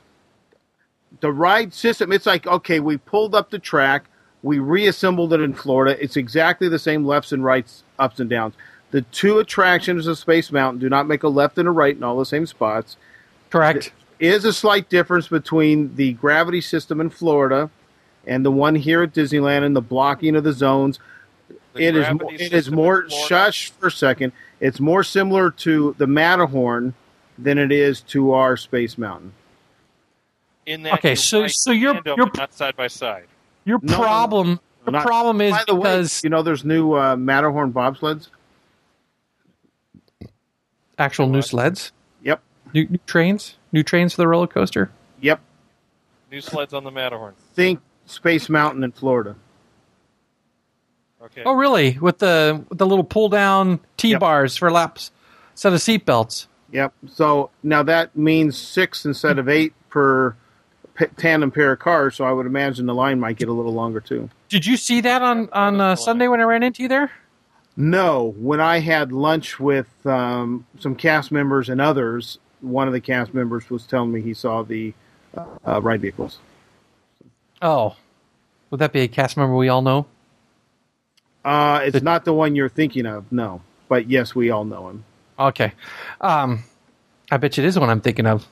the 1.19 1.31
ride 1.31 1.73
system. 1.73 2.11
It's 2.11 2.25
like 2.25 2.47
okay, 2.47 2.79
we 2.79 2.97
pulled 2.97 3.35
up 3.35 3.49
the 3.51 3.59
track, 3.59 4.05
we 4.41 4.59
reassembled 4.59 5.33
it 5.33 5.41
in 5.41 5.53
Florida. 5.53 6.01
It's 6.01 6.15
exactly 6.17 6.69
the 6.69 6.79
same 6.79 7.05
lefts 7.05 7.31
and 7.31 7.43
rights, 7.43 7.83
ups 7.99 8.19
and 8.19 8.29
downs. 8.29 8.53
The 8.91 9.01
two 9.01 9.39
attractions 9.39 10.07
of 10.07 10.17
Space 10.17 10.49
Mountain 10.51 10.79
do 10.79 10.87
not 10.89 11.07
make 11.07 11.21
a 11.23 11.27
left 11.27 11.57
and 11.57 11.67
a 11.67 11.71
right 11.71 11.95
in 11.95 12.03
all 12.03 12.17
the 12.17 12.25
same 12.25 12.45
spots. 12.45 12.95
correct. 13.49 13.91
is 14.19 14.45
a 14.45 14.53
slight 14.53 14.89
difference 14.89 15.27
between 15.27 15.95
the 15.97 16.13
gravity 16.13 16.61
system 16.61 16.99
in 17.01 17.09
Florida 17.09 17.69
and 18.27 18.45
the 18.45 18.51
one 18.51 18.75
here 18.75 19.01
at 19.01 19.13
Disneyland 19.13 19.63
and 19.63 19.75
the 19.75 19.81
blocking 19.81 20.35
of 20.35 20.43
the 20.43 20.53
zones. 20.53 20.99
The 21.73 21.83
it 21.83 21.95
is 21.95 22.07
it 22.41 22.53
is 22.53 22.69
more 22.69 23.07
Florida- 23.07 23.27
shush 23.27 23.71
for 23.71 23.87
a 23.87 23.91
second. 23.91 24.33
It's 24.59 24.79
more 24.79 25.03
similar 25.03 25.49
to 25.51 25.95
the 25.97 26.05
Matterhorn 26.07 26.93
than 27.37 27.57
it 27.57 27.71
is 27.71 28.01
to 28.01 28.33
our 28.33 28.57
Space 28.57 28.97
Mountain. 28.97 29.33
In 30.65 30.83
that 30.83 30.95
Okay, 30.95 31.15
so- 31.15 31.41
ride 31.41 31.51
so 31.51 31.71
you're- 31.71 32.01
you're- 32.05 32.31
not 32.35 32.53
side 32.53 32.75
by 32.75 32.87
side. 32.87 33.25
Your 33.63 33.79
No, 33.81 33.93
no, 33.93 33.99
problem, 34.03 34.59
the 34.85 34.91
not- 34.91 35.05
problem 35.05 35.39
is 35.41 35.51
By 35.53 35.63
the 35.67 35.75
because 35.75 36.15
way, 36.23 36.27
you 36.27 36.29
know 36.29 36.41
there's 36.41 36.65
new 36.65 36.93
uh, 36.93 37.15
Matterhorn 37.15 37.71
bobsleds. 37.71 38.29
actual 40.97 41.27
new 41.27 41.41
sleds, 41.41 41.91
Yep, 42.23 42.41
new, 42.73 42.87
new 42.87 42.99
trains, 43.05 43.55
new 43.71 43.83
trains 43.83 44.13
for 44.13 44.21
the 44.21 44.27
roller 44.27 44.47
coaster. 44.47 44.89
yep. 45.21 45.39
New 46.31 46.41
sleds 46.41 46.73
on 46.73 46.83
the 46.83 46.91
Matterhorn. 46.91 47.35
Think 47.53 47.79
Space 48.07 48.49
Mountain 48.49 48.83
in 48.83 48.91
Florida. 48.91 49.35
Okay. 51.21 51.43
Oh, 51.45 51.53
really? 51.53 51.97
With 51.99 52.19
the 52.19 52.63
with 52.69 52.79
the 52.79 52.85
little 52.85 53.03
pull 53.03 53.29
down 53.29 53.79
T 53.97 54.15
bars 54.15 54.55
for 54.55 54.71
laps, 54.71 55.11
set 55.55 55.73
of 55.73 55.81
seat 55.81 56.05
belts. 56.05 56.47
Yep. 56.71 56.93
So 57.07 57.49
now 57.63 57.83
that 57.83 58.15
means 58.15 58.57
six 58.57 59.05
instead 59.05 59.39
of 59.39 59.49
eight 59.49 59.73
per 59.89 60.35
p- 60.95 61.07
tandem 61.17 61.51
pair 61.51 61.73
of 61.73 61.79
cars. 61.79 62.15
So 62.15 62.25
I 62.25 62.31
would 62.31 62.45
imagine 62.45 62.85
the 62.85 62.95
line 62.95 63.19
might 63.19 63.37
get 63.37 63.49
a 63.49 63.53
little 63.53 63.73
longer 63.73 63.99
too. 63.99 64.29
Did 64.49 64.65
you 64.65 64.77
see 64.77 65.01
that 65.01 65.21
on 65.21 65.49
on 65.51 65.81
uh, 65.81 65.95
Sunday 65.95 66.27
when 66.27 66.39
I 66.39 66.43
ran 66.43 66.63
into 66.63 66.83
you 66.83 66.89
there? 66.89 67.11
No, 67.75 68.33
when 68.37 68.59
I 68.59 68.79
had 68.79 69.11
lunch 69.11 69.59
with 69.59 69.87
um, 70.05 70.65
some 70.79 70.95
cast 70.95 71.31
members 71.31 71.69
and 71.69 71.79
others, 71.79 72.39
one 72.61 72.87
of 72.87 72.93
the 72.93 73.01
cast 73.01 73.33
members 73.35 73.69
was 73.69 73.85
telling 73.85 74.11
me 74.11 74.21
he 74.21 74.33
saw 74.33 74.63
the 74.63 74.93
uh, 75.35 75.79
ride 75.81 76.01
vehicles. 76.01 76.39
Oh, 77.61 77.95
would 78.69 78.79
that 78.79 78.93
be 78.93 79.01
a 79.01 79.07
cast 79.07 79.37
member 79.37 79.55
we 79.55 79.69
all 79.69 79.81
know? 79.81 80.05
Uh, 81.45 81.81
it's 81.83 81.93
The- 81.93 82.01
not 82.01 82.25
the 82.25 82.33
one 82.33 82.55
you're 82.55 82.69
thinking 82.69 83.05
of, 83.05 83.31
no. 83.31 83.61
But 83.89 84.09
yes, 84.09 84.35
we 84.35 84.49
all 84.51 84.65
know 84.65 84.89
him. 84.89 85.05
Okay, 85.39 85.71
um, 86.19 86.63
I 87.31 87.37
bet 87.37 87.57
you 87.57 87.63
it 87.63 87.67
is 87.67 87.75
the 87.75 87.79
one 87.79 87.89
I'm 87.89 88.01
thinking 88.01 88.25
of. 88.25 88.45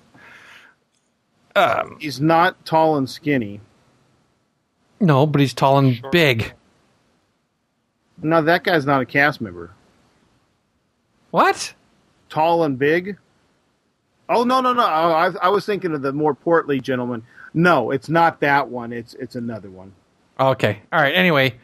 Um, 1.56 1.97
He's 1.99 2.20
not 2.22 2.66
tall 2.66 2.95
and 2.97 3.10
skinny. 3.10 3.60
no, 4.99 5.26
but 5.26 5.41
he's 5.41 5.53
tall 5.53 5.78
and 5.78 5.95
Short. 5.97 6.12
big. 6.12 6.53
No, 8.22 8.41
that 8.41 8.64
guy's 8.64 8.86
not 8.86 9.01
a 9.01 9.06
cast 9.06 9.41
member. 9.41 9.72
What? 11.32 11.74
Tall 12.30 12.64
and 12.64 12.78
big. 12.80 13.18
Oh 14.30 14.43
no 14.43 14.62
no 14.62 14.74
no! 14.74 14.82
I, 14.84 15.32
I 15.41 15.49
was 15.49 15.66
thinking 15.66 15.93
of 15.93 16.01
the 16.01 16.12
more 16.14 16.34
portly 16.34 16.80
gentleman. 16.80 17.24
No, 17.56 17.89
it's 17.91 18.10
not 18.10 18.41
that 18.41 18.68
one. 18.70 18.91
It's 18.93 19.14
it's 19.16 19.36
another 19.36 19.70
one. 19.70 19.93
Okay, 20.39 20.82
all 20.91 21.01
right. 21.01 21.16
Anyway, 21.16 21.56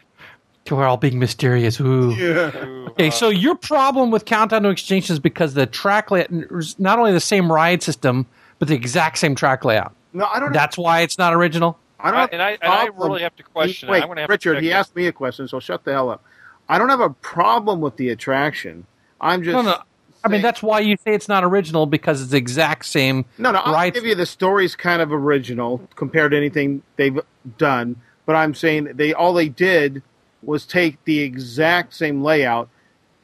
we're 0.70 0.86
all 0.86 0.96
being 0.98 1.20
mysterious. 1.20 1.80
Ooh. 1.82 2.12
Ooh, 2.14 2.88
Okay, 2.92 3.08
uh, 3.10 3.12
so 3.12 3.30
your 3.30 3.56
problem 3.56 4.10
with 4.10 4.24
Countdown 4.26 4.64
to 4.64 4.70
Extinction 4.70 5.14
is 5.14 5.20
because 5.20 5.54
the 5.54 5.66
track 5.66 6.10
layout 6.10 6.32
is 6.32 6.80
not 6.80 6.98
only 6.98 7.12
the 7.12 7.20
same 7.20 7.52
ride 7.52 7.84
system, 7.84 8.26
but 8.58 8.68
the 8.70 8.74
exact 8.76 9.18
same 9.18 9.36
track 9.36 9.66
layout. 9.66 9.94
No, 10.14 10.26
I 10.26 10.40
don't. 10.40 10.54
That's 10.54 10.78
why 10.78 11.02
it's 11.02 11.18
not 11.18 11.34
original. 11.34 11.78
I 12.00 12.12
don't. 12.12 12.20
I- 12.20 12.30
and 12.32 12.42
I- 12.42 12.52
a 12.52 12.58
and 12.62 12.72
I 12.74 12.86
really 12.96 13.22
have 13.24 13.36
to 13.36 13.44
question 13.44 13.90
it. 13.90 13.92
Wait, 13.92 14.04
I'm 14.04 14.16
have 14.18 14.30
Richard. 14.30 14.56
check 14.56 14.64
he 14.64 14.70
this. 14.70 14.76
asked 14.76 14.96
me 14.96 15.08
a 15.08 15.12
question, 15.12 15.48
so 15.48 15.60
shut 15.60 15.84
the 15.84 15.92
hell 15.92 16.10
up. 16.10 16.24
I 16.70 16.78
don't 16.78 16.90
have 16.90 17.02
a 17.02 17.10
problem 17.10 17.82
with 17.82 17.98
the 17.98 18.10
attraction. 18.10 18.86
I'm 19.20 19.44
just 19.44 19.54
No, 19.54 19.62
no. 19.62 19.78
I 20.24 20.28
mean, 20.30 20.42
that's 20.42 20.62
why 20.62 20.80
you 20.80 20.98
say 20.98 21.14
it's 21.14 21.28
not 21.28 21.44
original 21.44 21.86
because 21.86 22.22
it's 22.22 22.32
the 22.32 22.38
exact 22.38 22.86
same. 22.86 23.26
no, 23.38 23.52
no. 23.52 23.60
I'll 23.60 23.74
ride- 23.74 23.94
give 23.94 24.06
you 24.06 24.16
the 24.16 24.26
story's 24.26 24.76
kind 24.76 25.02
of 25.02 25.12
original 25.12 25.88
compared 25.96 26.32
to 26.32 26.38
anything 26.38 26.84
they've 26.96 27.20
done, 27.58 27.96
but 28.26 28.36
I'm 28.36 28.54
saying 28.54 28.90
they 28.94 29.14
all 29.14 29.34
they 29.34 29.50
did 29.50 30.04
was 30.44 30.66
take 30.66 31.04
the 31.06 31.20
exact 31.20 31.94
same 31.94 32.24
layout 32.24 32.70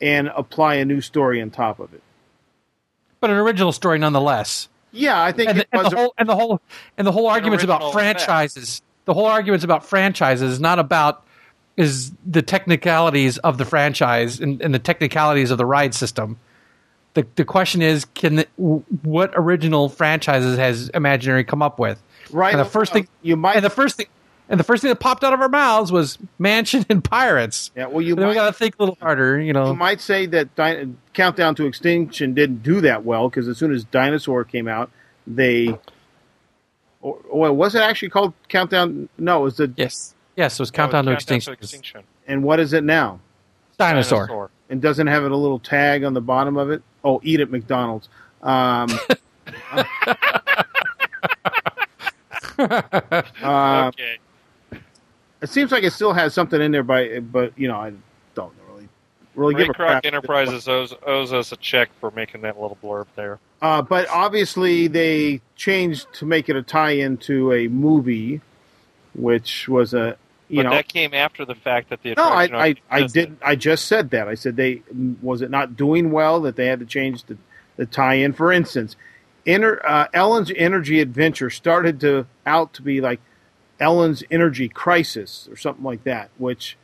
and 0.02 0.28
apply 0.36 0.76
a 0.76 0.86
new 0.86 1.02
story 1.02 1.42
on 1.42 1.50
top 1.50 1.80
of 1.80 1.94
it. 1.94 2.02
but 3.20 3.30
an 3.32 3.38
original 3.38 3.72
story 3.72 3.98
nonetheless. 4.00 4.70
Yeah, 4.92 5.22
I 5.22 5.32
think 5.32 5.50
And, 5.50 5.60
it 5.60 5.68
and 5.72 5.84
was. 5.84 5.92
the 5.92 5.98
whole 5.98 6.14
and 6.18 6.30
the 6.30 6.36
whole 6.36 6.62
and 6.98 7.06
the 7.08 7.12
whole 7.12 7.28
argument's 7.28 7.64
about 7.64 7.82
original 7.82 7.90
effect. 8.02 8.22
franchises. 8.22 8.82
The 9.06 9.14
whole 9.14 9.26
argument's 9.26 9.64
about 9.64 9.86
franchises, 9.86 10.54
is 10.54 10.60
not 10.60 10.80
about 10.80 11.24
is 11.78 12.12
the 12.26 12.42
technicalities 12.42 13.38
of 13.40 13.58
the 13.60 13.66
franchise 13.66 14.40
and, 14.40 14.62
and 14.62 14.74
the 14.74 14.80
technicalities 14.80 15.52
of 15.52 15.58
the 15.58 15.66
ride 15.66 15.94
system. 15.94 16.38
The 17.18 17.26
the 17.34 17.46
question 17.46 17.82
is, 17.82 18.06
can 18.06 18.36
the, 18.36 18.48
what 18.58 19.32
original 19.34 19.90
franchises 19.90 20.56
has 20.60 20.90
Imaginary 20.90 21.44
come 21.44 21.64
up 21.64 21.80
with? 21.80 22.00
right. 22.30 22.54
and 22.54 22.60
the 22.60 22.70
first 22.70 22.94
thing- 22.94 23.08
you 23.24 23.36
might. 23.36 23.56
And 23.56 23.66
the 23.66 23.72
first 23.72 23.98
thing 23.98 24.06
and 24.50 24.60
the 24.60 24.64
first 24.64 24.84
thing 24.84 24.90
that 24.90 25.00
popped 25.00 25.24
out 25.24 25.34
of 25.34 25.42
our 25.42 25.50
mouths 25.50 25.92
was 25.92 26.20
Mansion 26.38 26.86
and 26.90 27.04
Pirates. 27.04 27.72
yeah, 27.76 27.88
well, 27.88 28.04
you 28.04 28.14
And 28.14 28.22
then 28.22 28.30
we 28.30 28.36
got 28.36 28.46
to 28.46 28.54
think 28.54 28.76
a 28.78 28.84
little 28.84 29.00
harder, 29.02 29.42
you 29.42 29.52
know. 29.52 29.66
you 29.66 29.74
might 29.74 30.00
say 30.00 30.28
that 30.28 30.56
Di- 30.56 30.86
Countdown 31.14 31.56
to 31.56 31.66
Extinction 31.66 32.36
didn't 32.36 32.62
do 32.62 32.82
that 32.82 33.04
well 33.04 33.30
because 33.30 33.48
as 33.48 33.58
soon 33.58 33.74
as 33.74 33.84
Dinosaur 33.84 34.44
came 34.44 34.68
out, 34.68 34.92
they. 35.26 35.76
Or, 37.02 37.18
or 37.30 37.52
was 37.52 37.74
it 37.74 37.82
actually 37.82 38.10
called 38.10 38.34
Countdown? 38.48 39.10
No, 39.18 39.40
it 39.40 39.44
was 39.44 39.58
the. 39.58 39.74
yes, 39.76 40.14
yes. 40.36 40.54
It 40.54 40.60
was 40.60 40.72
no, 40.72 40.76
Countdown 40.78 41.06
to 41.06 41.12
Countdown 41.14 41.16
Extinction. 41.18 41.54
Extinction. 41.54 42.04
And 42.28 42.44
what 42.44 42.60
is 42.60 42.74
it 42.74 42.84
now? 42.84 43.22
Dinosaur. 43.80 44.52
and 44.70 44.84
doesn't 44.84 45.08
have 45.08 45.24
it 45.24 45.32
a 45.32 45.36
little 45.36 45.60
tag 45.60 46.04
on 46.04 46.14
the 46.14 46.22
bottom 46.22 46.58
of 46.58 46.70
it. 46.70 46.84
Oh, 47.08 47.22
eat 47.24 47.40
at 47.40 47.50
McDonald's. 47.50 48.10
Um, 48.42 48.90
uh, 52.60 53.88
okay. 53.88 54.18
it 55.42 55.50
seems 55.50 55.72
like 55.72 55.86
it 55.86 55.94
still 55.94 56.12
has 56.12 56.34
something 56.34 56.62
in 56.62 56.74
there, 56.74 56.84
by 56.84 57.20
but 57.20 57.58
you 57.58 57.70
know 57.70 57.78
I 57.78 57.94
don't 58.36 58.52
really 58.70 58.90
really 59.36 59.56
give 59.56 59.70
a 59.70 59.70
Ray 59.70 59.74
crap. 59.74 60.06
Enterprises 60.06 60.68
owes, 60.68 60.94
owes 61.06 61.32
us 61.32 61.54
a 61.54 61.56
check 61.56 61.90
for 62.02 62.12
making 62.12 62.42
that 62.42 62.60
little 62.60 62.78
blurb 62.84 63.06
there. 63.16 63.40
Uh, 63.62 63.82
but 63.82 64.10
obviously, 64.10 64.88
they 64.88 65.40
changed 65.56 66.12
to 66.16 66.26
make 66.26 66.50
it 66.50 66.58
a 66.58 66.62
tie-in 66.62 67.16
to 67.20 67.54
a 67.54 67.70
movie, 67.70 68.42
which 69.14 69.70
was 69.70 69.94
a 69.94 70.18
you 70.50 70.58
But 70.58 70.64
know. 70.64 70.72
that 70.72 70.88
came 70.88 71.14
after 71.14 71.46
the 71.46 71.56
fact 71.56 71.90
that 71.90 72.02
the 72.04 72.16
no, 72.16 72.24
I, 72.24 72.46
I, 72.46 72.48
already 72.54 72.82
I 72.90 73.00
existed. 73.00 73.12
did. 73.12 73.38
I 73.42 73.56
just 73.56 73.86
said 73.86 74.12
that. 74.12 74.28
I 74.28 74.36
said 74.36 74.56
they 74.56 74.82
was 75.22 75.42
it 75.42 75.50
not 75.52 75.76
doing 75.76 76.12
well 76.12 76.42
that 76.42 76.56
they 76.56 76.68
had 76.68 76.80
to 76.80 76.86
change 76.86 77.24
the, 77.26 77.38
the 77.78 77.86
tie-in. 77.86 78.34
For 78.34 78.52
instance, 78.52 78.96
Ener, 79.46 79.80
uh, 79.86 80.08
Ellen's 80.14 80.52
Energy 80.56 81.00
Adventure 81.02 81.50
started 81.50 82.00
to 82.02 82.28
out 82.46 82.74
to 82.74 82.82
be 82.82 83.02
like 83.02 83.20
Ellen's 83.80 84.24
Energy 84.32 84.70
Crisis 84.70 85.48
or 85.52 85.58
something 85.58 85.84
like 85.84 86.04
that, 86.06 86.30
which 86.38 86.78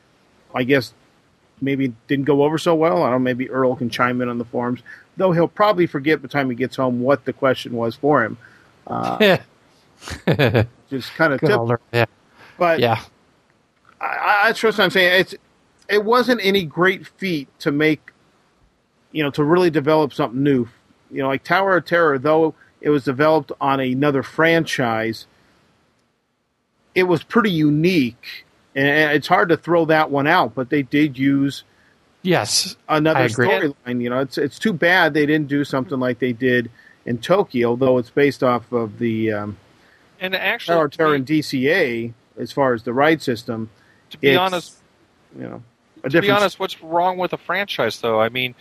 I 0.54 0.64
guess 0.64 0.94
maybe 1.62 1.94
didn't 2.08 2.26
go 2.26 2.44
over 2.44 2.58
so 2.58 2.76
well. 2.76 3.04
I 3.04 3.12
don't 3.12 3.14
know. 3.14 3.20
Maybe 3.20 3.50
Earl 3.50 3.76
can 3.76 3.90
chime 3.90 4.22
in 4.22 4.30
on 4.30 4.38
the 4.38 4.46
forums, 4.46 4.82
though 5.18 5.32
he'll 5.32 5.48
probably 5.48 5.88
forget 5.88 6.20
by 6.20 6.24
the 6.24 6.28
time 6.30 6.50
he 6.50 6.56
gets 6.56 6.76
home 6.76 7.02
what 7.02 7.26
the 7.26 7.34
question 7.34 7.74
was 7.74 7.96
for 7.96 8.24
him. 8.24 8.38
Uh, 8.86 9.22
just 10.90 11.14
kind 11.16 11.34
of 11.34 11.42
Good 11.42 11.50
tip, 11.66 11.80
yeah. 11.94 12.06
but 12.58 12.80
Yeah. 12.80 13.02
I, 14.04 14.42
I, 14.44 14.48
that's 14.48 14.62
what 14.64 14.80
I'm 14.80 14.90
saying. 14.90 15.22
It's 15.22 15.36
it 15.90 16.04
wasn't 16.04 16.42
any 16.44 16.64
great 16.66 17.06
feat 17.08 17.48
to 17.60 17.72
make, 17.72 18.12
you 19.12 19.24
know, 19.24 19.30
to 19.32 19.44
really 19.44 19.70
develop 19.70 20.14
something 20.14 20.42
new. 20.42 20.68
You 21.12 21.22
know, 21.24 21.28
like 21.28 21.44
Tower 21.44 21.78
of 21.78 21.86
Terror, 21.86 22.18
though 22.18 22.56
it 22.82 22.90
was 22.90 23.04
developed 23.04 23.52
on 23.62 23.80
another 23.80 24.24
franchise, 24.24 25.26
it 26.96 27.04
was 27.04 27.24
pretty 27.24 27.52
unique, 27.52 28.46
and 28.76 29.12
it's 29.16 29.28
hard 29.28 29.50
to 29.50 29.58
throw 29.58 29.86
that 29.86 30.10
one 30.12 30.28
out. 30.28 30.54
But 30.56 30.70
they 30.70 30.82
did 30.84 31.18
use 31.18 31.64
Yes. 32.22 32.76
another 32.88 33.28
storyline. 33.28 34.02
You 34.02 34.10
know, 34.10 34.20
it's 34.20 34.38
it's 34.38 34.60
too 34.60 34.74
bad 34.74 35.14
they 35.14 35.26
didn't 35.26 35.48
do 35.48 35.64
something 35.64 36.00
like 36.00 36.20
they 36.20 36.34
did 36.34 36.70
in 37.06 37.18
Tokyo, 37.18 37.76
though 37.76 37.98
it's 37.98 38.10
based 38.10 38.44
off 38.44 38.72
of 38.72 38.98
the 39.00 39.32
um, 39.34 39.58
And 40.20 40.34
actually, 40.36 40.76
Tower 40.76 40.86
of 40.86 40.92
Terror 40.92 41.10
be- 41.12 41.16
in 41.18 41.26
DCA 41.26 42.14
as 42.38 42.52
far 42.52 42.74
as 42.74 42.84
the 42.84 42.94
ride 42.94 43.22
system. 43.22 43.70
To 44.14 44.18
be 44.20 44.36
honest, 44.36 44.76
you 45.38 45.44
know, 45.44 45.64
a 46.04 46.10
to 46.10 46.22
be 46.22 46.30
honest, 46.32 46.60
what's 46.60 46.82
wrong 46.82 47.18
with 47.18 47.34
a 47.34 47.38
franchise 47.38 48.00
though? 48.02 48.20
I 48.22 48.30
mean, 48.30 48.56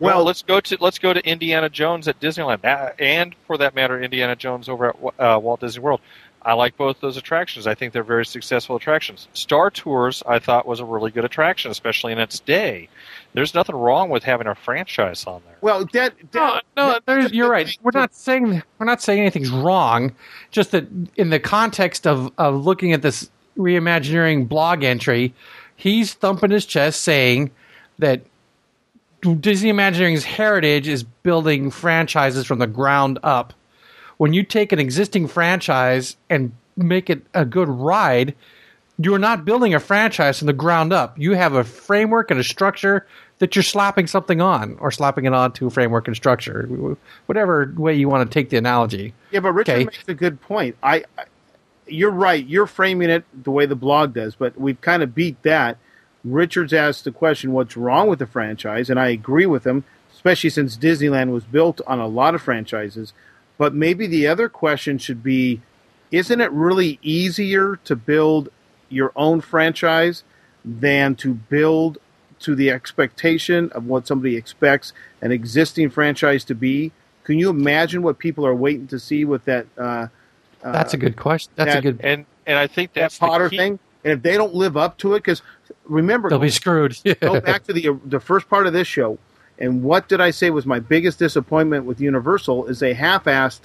Well- 0.00 0.16
well, 0.16 0.24
let's 0.24 0.42
go 0.42 0.60
to 0.60 0.76
let's 0.80 0.98
go 0.98 1.12
to 1.12 1.20
Indiana 1.26 1.68
Jones 1.68 2.08
at 2.08 2.20
Disneyland, 2.20 2.64
uh, 2.64 2.90
and 2.98 3.34
for 3.46 3.56
that 3.58 3.74
matter, 3.74 4.00
Indiana 4.02 4.36
Jones 4.36 4.68
over 4.68 4.88
at 4.88 4.96
uh, 5.18 5.38
Walt 5.38 5.60
Disney 5.60 5.82
World. 5.82 6.00
I 6.46 6.52
like 6.52 6.76
both 6.76 7.00
those 7.00 7.16
attractions. 7.16 7.66
I 7.66 7.74
think 7.74 7.94
they're 7.94 8.02
very 8.04 8.26
successful 8.26 8.76
attractions. 8.76 9.28
Star 9.32 9.70
Tours, 9.70 10.22
I 10.28 10.38
thought, 10.38 10.66
was 10.66 10.78
a 10.78 10.84
really 10.84 11.10
good 11.10 11.24
attraction, 11.24 11.70
especially 11.70 12.12
in 12.12 12.18
its 12.18 12.38
day. 12.38 12.90
There's 13.32 13.54
nothing 13.54 13.74
wrong 13.74 14.10
with 14.10 14.24
having 14.24 14.46
a 14.46 14.54
franchise 14.54 15.24
on 15.26 15.40
there. 15.46 15.56
Well, 15.62 15.86
that, 15.94 16.12
No, 16.34 16.54
that 16.54 16.64
no, 16.76 16.88
that- 16.92 17.06
there's, 17.06 17.32
you're 17.32 17.48
right. 17.48 17.74
We're 17.82 17.92
not 17.94 18.14
saying 18.14 18.62
we're 18.78 18.84
not 18.86 19.00
saying 19.00 19.20
anything's 19.20 19.50
wrong. 19.50 20.14
Just 20.50 20.72
that 20.72 20.86
in 21.16 21.30
the 21.30 21.40
context 21.40 22.06
of 22.06 22.30
of 22.36 22.62
looking 22.62 22.92
at 22.92 23.00
this 23.00 23.30
reimagineering 23.56 24.48
blog 24.48 24.82
entry, 24.84 25.34
he's 25.76 26.14
thumping 26.14 26.50
his 26.50 26.66
chest 26.66 27.02
saying 27.02 27.50
that 27.98 28.22
Disney 29.40 29.72
Imagineering's 29.72 30.24
heritage 30.24 30.86
is 30.86 31.02
building 31.02 31.70
franchises 31.70 32.46
from 32.46 32.58
the 32.58 32.66
ground 32.66 33.18
up. 33.22 33.54
When 34.18 34.32
you 34.32 34.42
take 34.42 34.72
an 34.72 34.78
existing 34.78 35.28
franchise 35.28 36.16
and 36.28 36.52
make 36.76 37.08
it 37.08 37.24
a 37.32 37.44
good 37.44 37.68
ride, 37.68 38.34
you're 38.98 39.18
not 39.18 39.44
building 39.44 39.74
a 39.74 39.80
franchise 39.80 40.38
from 40.38 40.46
the 40.46 40.52
ground 40.52 40.92
up. 40.92 41.18
You 41.18 41.32
have 41.32 41.54
a 41.54 41.64
framework 41.64 42.30
and 42.30 42.38
a 42.38 42.44
structure 42.44 43.06
that 43.38 43.56
you're 43.56 43.62
slapping 43.64 44.06
something 44.06 44.40
on, 44.40 44.76
or 44.78 44.92
slapping 44.92 45.24
it 45.24 45.32
onto 45.34 45.66
a 45.66 45.70
framework 45.70 46.06
and 46.06 46.14
structure, 46.16 46.68
whatever 47.26 47.72
way 47.76 47.92
you 47.94 48.08
want 48.08 48.30
to 48.30 48.32
take 48.32 48.50
the 48.50 48.56
analogy. 48.56 49.12
Yeah, 49.32 49.40
but 49.40 49.52
Richard 49.52 49.72
Okay. 49.72 49.84
makes 49.84 50.04
a 50.06 50.14
good 50.14 50.40
point. 50.40 50.76
I, 50.84 51.04
I, 51.18 51.24
you're 51.86 52.10
right. 52.10 52.44
You're 52.46 52.66
framing 52.66 53.10
it 53.10 53.24
the 53.44 53.50
way 53.50 53.66
the 53.66 53.76
blog 53.76 54.14
does, 54.14 54.34
but 54.34 54.58
we've 54.58 54.80
kind 54.80 55.02
of 55.02 55.14
beat 55.14 55.42
that. 55.42 55.78
Richard's 56.24 56.72
asked 56.72 57.04
the 57.04 57.12
question, 57.12 57.52
"What's 57.52 57.76
wrong 57.76 58.08
with 58.08 58.18
the 58.18 58.26
franchise?" 58.26 58.88
And 58.88 58.98
I 58.98 59.08
agree 59.08 59.46
with 59.46 59.66
him, 59.66 59.84
especially 60.12 60.50
since 60.50 60.76
Disneyland 60.76 61.30
was 61.30 61.44
built 61.44 61.80
on 61.86 61.98
a 61.98 62.06
lot 62.06 62.34
of 62.34 62.42
franchises. 62.42 63.12
But 63.58 63.74
maybe 63.74 64.06
the 64.06 64.26
other 64.26 64.48
question 64.48 64.98
should 64.98 65.22
be, 65.22 65.60
isn't 66.10 66.40
it 66.40 66.50
really 66.50 66.98
easier 67.02 67.76
to 67.84 67.94
build 67.94 68.48
your 68.88 69.12
own 69.16 69.40
franchise 69.40 70.24
than 70.64 71.14
to 71.16 71.34
build 71.34 71.98
to 72.40 72.54
the 72.54 72.70
expectation 72.70 73.70
of 73.70 73.86
what 73.86 74.06
somebody 74.06 74.36
expects 74.36 74.92
an 75.20 75.32
existing 75.32 75.90
franchise 75.90 76.44
to 76.44 76.54
be? 76.54 76.92
Can 77.24 77.38
you 77.38 77.48
imagine 77.48 78.02
what 78.02 78.18
people 78.18 78.46
are 78.46 78.54
waiting 78.54 78.86
to 78.88 78.98
see 78.98 79.24
with 79.24 79.44
that 79.44 79.66
uh, 79.78 80.08
That's 80.72 80.94
a 80.94 80.96
good 80.96 81.16
question. 81.16 81.52
That's 81.56 81.74
a 81.74 81.80
good. 81.82 82.00
And 82.02 82.26
and 82.46 82.58
I 82.58 82.66
think 82.66 82.92
that 82.94 83.00
that's 83.00 83.18
the 83.18 83.26
Potter 83.26 83.48
thing? 83.48 83.78
And 84.04 84.12
if 84.12 84.22
they 84.22 84.34
don't 84.34 84.54
live 84.54 84.76
up 84.76 84.98
to 84.98 85.14
it, 85.14 85.18
because 85.18 85.42
remember, 85.84 86.28
They'll 86.28 86.38
be 86.38 86.50
screwed. 86.50 86.96
go 87.20 87.40
back 87.40 87.64
to 87.64 87.72
the 87.72 87.98
the 88.04 88.20
first 88.20 88.48
part 88.48 88.66
of 88.66 88.72
this 88.72 88.86
show. 88.88 89.18
And 89.58 89.82
what 89.82 90.08
did 90.08 90.20
I 90.20 90.30
say 90.30 90.50
was 90.50 90.66
my 90.66 90.80
biggest 90.80 91.18
disappointment 91.18 91.84
with 91.84 92.00
Universal 92.00 92.66
is 92.66 92.80
they 92.80 92.92
half-assed 92.92 93.60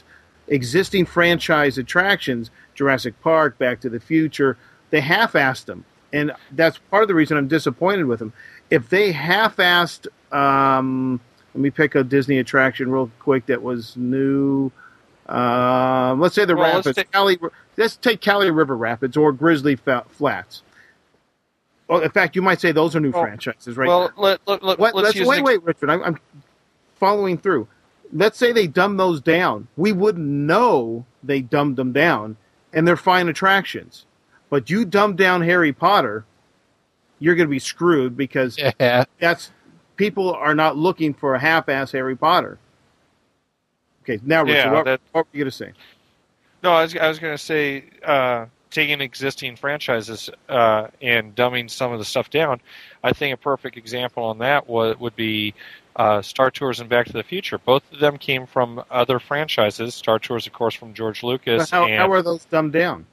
existing 0.48 1.06
franchise 1.08 1.80
attractions, 1.80 2.52
Jurassic 2.76 3.20
Park, 3.22 3.58
Back 3.58 3.82
to 3.82 3.90
the 3.90 4.00
Future. 4.00 4.56
They 4.92 5.02
half-assed 5.02 5.66
them, 5.66 5.86
and 6.14 6.32
that's 6.52 6.78
part 6.78 7.04
of 7.04 7.08
the 7.08 7.16
reason 7.16 7.38
I'm 7.38 7.48
disappointed 7.48 8.06
with 8.06 8.20
them. 8.20 8.34
If 8.70 8.90
they 8.90 9.12
half-assed, 9.12 10.08
um, 10.32 11.20
let 11.56 11.62
me 11.62 11.72
pick 11.72 11.96
a 11.96 12.04
Disney 12.04 12.38
attraction 12.38 12.92
real 12.92 13.12
quick 13.20 13.48
that 13.48 13.64
was 13.64 13.98
new. 13.98 14.72
Um, 15.30 16.20
let's 16.20 16.34
say 16.34 16.46
the 16.46 16.56
Well, 16.56 16.74
let's 16.76 16.88
Rapids. 16.88 16.96
take- 16.98 17.12
Kali, 17.12 17.38
let's 17.78 17.96
take 17.96 18.20
Kali 18.22 18.50
River 18.50 18.76
Rapids 18.76 19.16
or 19.16 19.32
Grizzly 19.32 19.76
Flats. 19.76 20.64
Well, 21.88 22.02
in 22.02 22.10
fact, 22.12 22.36
you 22.36 22.42
might 22.42 22.60
say 22.60 22.72
those 22.72 22.96
are 22.96 23.00
new 23.00 23.12
Well- 23.12 23.22
franchises, 23.24 23.78
right? 23.78 23.88
Well, 23.88 24.12
let, 24.18 24.40
let, 24.48 24.64
let, 24.64 24.80
let's 24.80 24.96
let's 25.16 25.22
wait, 25.22 25.44
wait, 25.44 25.64
Richard. 25.64 25.90
I'm, 25.90 26.04
I'm 26.04 26.18
following 26.96 27.38
through. 27.38 27.68
Let's 28.12 28.40
say 28.40 28.52
they 28.52 28.66
dumb 28.66 28.98
those 28.98 29.22
down. 29.22 29.68
We 29.78 29.92
wouldn't 29.92 30.26
know 30.26 31.06
they 31.24 31.42
dumbed 31.42 31.76
them 31.76 31.92
down, 31.92 32.38
and 32.74 32.88
they're 32.88 32.98
fine 32.98 33.30
attractions. 33.30 34.06
But 34.50 34.72
you 34.72 34.84
dumb 34.84 35.16
down 35.16 35.44
Harry 35.44 35.72
Potter, 35.72 36.26
you're 37.20 37.36
going 37.36 37.48
to 37.48 37.52
be 37.52 37.60
screwed 37.60 38.18
because 38.18 38.58
yeah. 38.80 39.06
that's 39.20 39.52
people 39.96 40.34
are 40.34 40.56
not 40.56 40.76
looking 40.76 41.14
for 41.14 41.36
a 41.36 41.40
half-ass 41.40 41.92
Harry 41.92 42.16
Potter. 42.16 42.58
Okay, 44.10 44.22
now 44.26 44.44
Richard, 44.44 44.56
Yeah, 44.56 44.72
what, 44.72 44.86
that- 44.86 45.02
what 45.12 45.26
were 45.26 45.38
you 45.38 45.44
going 45.44 45.52
to 45.52 45.56
say? 45.58 45.72
No, 46.64 46.72
I 46.72 46.82
was, 46.84 46.96
I 46.98 47.08
was 47.08 47.20
going 47.20 47.34
to 47.36 47.42
say 47.44 47.86
uh, 48.04 48.46
taking 48.70 49.00
existing 49.02 49.56
franchises 49.56 50.30
uh, 50.50 50.88
and 51.02 51.34
dumbing 51.36 51.70
some 51.70 51.94
of 51.94 52.00
the 52.00 52.06
stuff 52.06 52.30
down. 52.30 52.60
I 53.04 53.14
think 53.14 53.34
a 53.34 53.38
perfect 53.38 53.78
example 53.78 54.24
on 54.26 54.40
that 54.40 54.68
would, 54.68 55.00
would 55.00 55.16
be 55.16 55.54
uh, 55.96 56.22
Star 56.22 56.52
Tours 56.52 56.82
and 56.82 56.90
Back 56.90 57.06
to 57.08 57.14
the 57.14 57.24
Future. 57.24 57.58
Both 57.58 57.84
of 57.94 58.00
them 58.00 58.18
came 58.18 58.46
from 58.46 58.84
other 58.92 59.20
franchises. 59.20 59.96
Star 59.96 60.20
Tours, 60.20 60.48
of 60.48 60.54
course, 60.54 60.76
from 60.76 60.94
George 60.94 61.24
Lucas. 61.24 61.70
how, 61.70 61.86
and, 61.86 61.96
how 61.96 62.12
are 62.12 62.22
those 62.22 62.44
dumbed 62.46 62.74
down? 62.74 63.06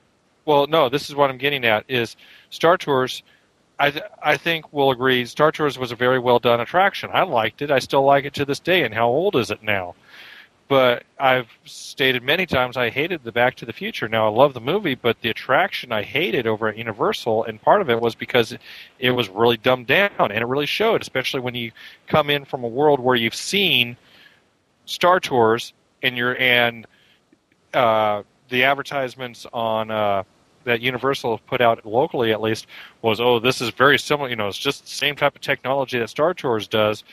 well, 0.45 0.67
no, 0.67 0.89
this 0.89 1.09
is 1.09 1.15
what 1.15 1.31
I'm 1.31 1.39
getting 1.39 1.65
at. 1.65 1.85
Is 1.89 2.17
Star 2.51 2.77
Tours? 2.77 3.23
I 3.79 3.91
th- 3.91 4.05
I 4.23 4.37
think 4.37 4.73
we'll 4.73 4.91
agree. 4.91 5.25
Star 5.27 5.53
Tours 5.53 5.79
was 5.79 5.93
a 5.93 5.97
very 5.97 6.19
well 6.19 6.39
done 6.39 6.61
attraction. 6.61 7.11
I 7.13 7.23
liked 7.25 7.63
it. 7.63 7.71
I 7.71 7.79
still 7.79 8.03
like 8.05 8.25
it 8.25 8.33
to 8.35 8.45
this 8.45 8.59
day. 8.59 8.83
And 8.85 8.95
how 8.95 9.07
old 9.09 9.37
is 9.37 9.51
it 9.51 9.63
now? 9.63 9.95
But 10.69 11.05
I've 11.19 11.47
stated 11.65 12.25
many 12.25 12.45
times 12.45 12.77
I 12.77 12.91
hated 12.91 13.23
the 13.23 13.31
Back 13.31 13.55
to 13.57 13.65
the 13.65 13.73
Future. 13.73 14.09
Now 14.09 14.27
I 14.27 14.31
love 14.31 14.53
the 14.53 14.61
movie, 14.61 14.97
but 14.97 15.21
the 15.21 15.31
attraction 15.31 15.93
I 15.93 16.03
hated 16.03 16.47
over 16.47 16.67
at 16.69 16.77
Universal, 16.77 17.45
and 17.45 17.63
part 17.63 17.81
of 17.81 17.89
it 17.89 18.01
was 18.01 18.17
because 18.17 18.57
it 18.99 19.11
was 19.13 19.29
really 19.29 19.57
dumbed 19.57 19.87
down, 19.87 20.11
and 20.19 20.39
it 20.39 20.47
really 20.47 20.67
showed, 20.67 21.03
especially 21.03 21.41
when 21.41 21.55
you 21.55 21.71
come 22.09 22.31
in 22.31 22.45
from 22.45 22.65
a 22.65 22.69
world 22.69 22.99
where 22.99 23.15
you've 23.15 23.35
seen 23.35 23.97
Star 24.87 25.21
Tours 25.21 25.73
and 26.03 26.17
you're 26.17 26.37
and 26.37 26.87
uh, 27.73 28.23
the 28.49 28.65
advertisements 28.65 29.47
on 29.53 29.91
uh, 29.93 30.25
that 30.65 30.81
Universal 30.81 31.41
put 31.47 31.61
out 31.61 31.87
locally, 31.87 32.33
at 32.33 32.41
least, 32.41 32.67
was 33.03 33.21
oh, 33.21 33.39
this 33.39 33.61
is 33.61 33.71
very 33.71 33.99
similar. 33.99 34.29
You 34.29 34.37
know, 34.37 34.49
it's 34.49 34.59
just 34.59 34.83
the 34.83 34.91
same 34.91 35.15
type 35.15 35.37
of 35.37 35.43
technology 35.43 35.99
that 36.01 36.11
Star 36.11 36.35
Tours 36.35 36.67
does, 36.67 37.05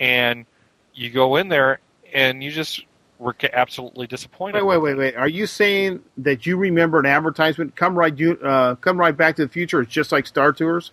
and 0.00 0.44
you 0.92 1.10
go 1.10 1.36
in 1.36 1.48
there 1.48 1.78
and 2.12 2.42
you 2.42 2.50
just 2.50 2.84
were 3.18 3.32
ca- 3.32 3.50
absolutely 3.52 4.06
disappointed. 4.06 4.62
Wait, 4.62 4.64
wait, 4.64 4.78
wait, 4.78 4.96
wait. 4.98 5.16
Are 5.16 5.28
you 5.28 5.46
saying 5.46 6.00
that 6.18 6.46
you 6.46 6.56
remember 6.56 6.98
an 6.98 7.06
advertisement? 7.06 7.74
Come 7.76 7.96
ride, 7.96 8.18
you, 8.18 8.32
uh, 8.42 8.74
come 8.76 8.98
ride 8.98 9.16
Back 9.16 9.36
to 9.36 9.46
the 9.46 9.52
Future. 9.52 9.80
It's 9.80 9.92
just 9.92 10.12
like 10.12 10.26
Star 10.26 10.52
Tours. 10.52 10.92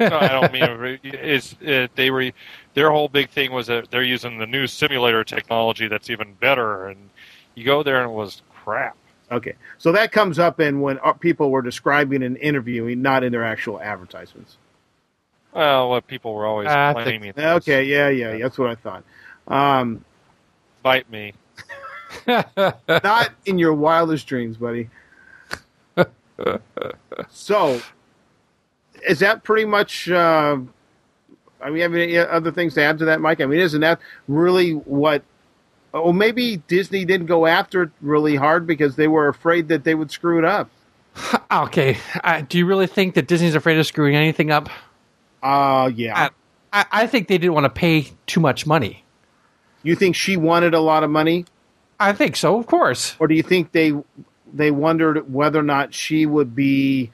no, 0.00 0.18
I 0.18 0.28
don't 0.28 0.50
mean 0.50 0.98
it's 1.02 1.54
it, 1.60 1.94
they 1.94 2.10
were 2.10 2.30
their 2.72 2.90
whole 2.90 3.08
big 3.08 3.28
thing 3.28 3.52
was 3.52 3.66
that 3.66 3.90
they're 3.90 4.02
using 4.02 4.38
the 4.38 4.46
new 4.46 4.66
simulator 4.66 5.22
technology 5.24 5.88
that's 5.88 6.08
even 6.08 6.32
better, 6.34 6.86
and 6.86 7.10
you 7.54 7.64
go 7.64 7.82
there 7.82 8.00
and 8.00 8.10
it 8.10 8.14
was 8.14 8.40
crap. 8.50 8.96
Okay, 9.30 9.54
so 9.76 9.92
that 9.92 10.10
comes 10.10 10.38
up 10.38 10.58
in 10.58 10.80
when 10.80 10.98
uh, 11.04 11.12
people 11.12 11.50
were 11.50 11.60
describing 11.60 12.22
and 12.22 12.38
interviewing, 12.38 13.02
not 13.02 13.24
in 13.24 13.32
their 13.32 13.44
actual 13.44 13.78
advertisements. 13.78 14.56
Well, 15.52 15.90
what 15.90 16.06
people 16.06 16.32
were 16.34 16.46
always 16.46 16.68
I 16.68 16.92
blaming 16.94 17.20
think- 17.20 17.36
me. 17.36 17.42
for 17.42 17.48
Okay, 17.56 17.84
yeah, 17.84 18.08
yeah, 18.08 18.38
that's 18.38 18.56
what 18.58 18.70
I 18.70 18.74
thought. 18.76 19.04
Um, 19.46 20.04
Bite 20.84 21.10
me. 21.10 21.32
not 22.26 23.30
in 23.46 23.58
your 23.58 23.72
wildest 23.72 24.26
dreams, 24.26 24.58
buddy. 24.58 24.90
so, 27.30 27.80
is 29.08 29.20
that 29.20 29.42
pretty 29.44 29.64
much? 29.64 30.10
Uh, 30.10 30.58
I 31.58 31.70
mean, 31.70 31.80
have 31.80 31.94
any 31.94 32.18
other 32.18 32.52
things 32.52 32.74
to 32.74 32.82
add 32.82 32.98
to 32.98 33.06
that, 33.06 33.22
Mike? 33.22 33.40
I 33.40 33.46
mean, 33.46 33.60
isn't 33.60 33.80
that 33.80 33.98
really 34.28 34.72
what? 34.72 35.22
Oh, 35.94 36.12
maybe 36.12 36.58
Disney 36.58 37.06
didn't 37.06 37.26
go 37.26 37.46
after 37.46 37.84
it 37.84 37.90
really 38.02 38.36
hard 38.36 38.66
because 38.66 38.96
they 38.96 39.08
were 39.08 39.28
afraid 39.28 39.68
that 39.68 39.84
they 39.84 39.94
would 39.94 40.10
screw 40.10 40.38
it 40.38 40.44
up. 40.44 40.68
okay, 41.50 41.96
uh, 42.22 42.42
do 42.46 42.58
you 42.58 42.66
really 42.66 42.88
think 42.88 43.14
that 43.14 43.26
Disney's 43.26 43.54
afraid 43.54 43.78
of 43.78 43.86
screwing 43.86 44.16
anything 44.16 44.50
up? 44.50 44.68
Uh 45.42 45.90
yeah. 45.94 46.28
I, 46.72 46.80
I, 46.80 46.86
I 46.92 47.06
think 47.06 47.28
they 47.28 47.38
didn't 47.38 47.54
want 47.54 47.64
to 47.64 47.70
pay 47.70 48.08
too 48.26 48.40
much 48.40 48.66
money. 48.66 49.03
You 49.84 49.94
think 49.94 50.16
she 50.16 50.36
wanted 50.36 50.74
a 50.74 50.80
lot 50.80 51.04
of 51.04 51.10
money, 51.10 51.44
I 52.00 52.12
think 52.12 52.34
so, 52.34 52.58
of 52.58 52.66
course. 52.66 53.14
or 53.20 53.28
do 53.28 53.34
you 53.36 53.42
think 53.44 53.70
they 53.70 53.92
they 54.52 54.70
wondered 54.72 55.32
whether 55.32 55.60
or 55.60 55.62
not 55.64 55.94
she 55.94 56.26
would 56.26 56.54
be 56.56 57.12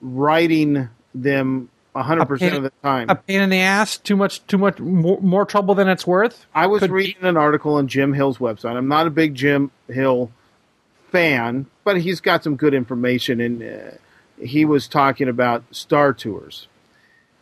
writing 0.00 0.88
them 1.14 1.68
hundred 1.94 2.22
A 2.22 2.26
percent 2.26 2.52
pain- 2.52 2.56
of 2.58 2.62
the 2.64 2.72
time? 2.82 3.08
A 3.08 3.14
pain 3.14 3.40
in 3.40 3.48
the 3.50 3.60
ass, 3.60 3.96
too 3.96 4.16
much, 4.16 4.46
too 4.46 4.58
much, 4.58 4.78
more, 4.78 5.18
more 5.22 5.46
trouble 5.46 5.74
than 5.74 5.88
it's 5.88 6.06
worth. 6.06 6.44
I 6.54 6.66
was 6.66 6.80
Could 6.80 6.90
reading 6.90 7.22
an 7.22 7.36
article 7.38 7.74
on 7.74 7.88
Jim 7.88 8.12
Hill's 8.12 8.36
website. 8.38 8.76
I'm 8.76 8.88
not 8.88 9.06
a 9.06 9.10
big 9.10 9.34
Jim 9.34 9.70
Hill 9.88 10.30
fan, 11.10 11.66
but 11.84 11.98
he's 12.02 12.20
got 12.20 12.44
some 12.44 12.56
good 12.56 12.74
information, 12.74 13.40
and 13.40 13.62
uh, 13.62 13.96
he 14.44 14.66
was 14.66 14.88
talking 14.88 15.26
about 15.28 15.64
Star 15.70 16.12
Tours, 16.12 16.68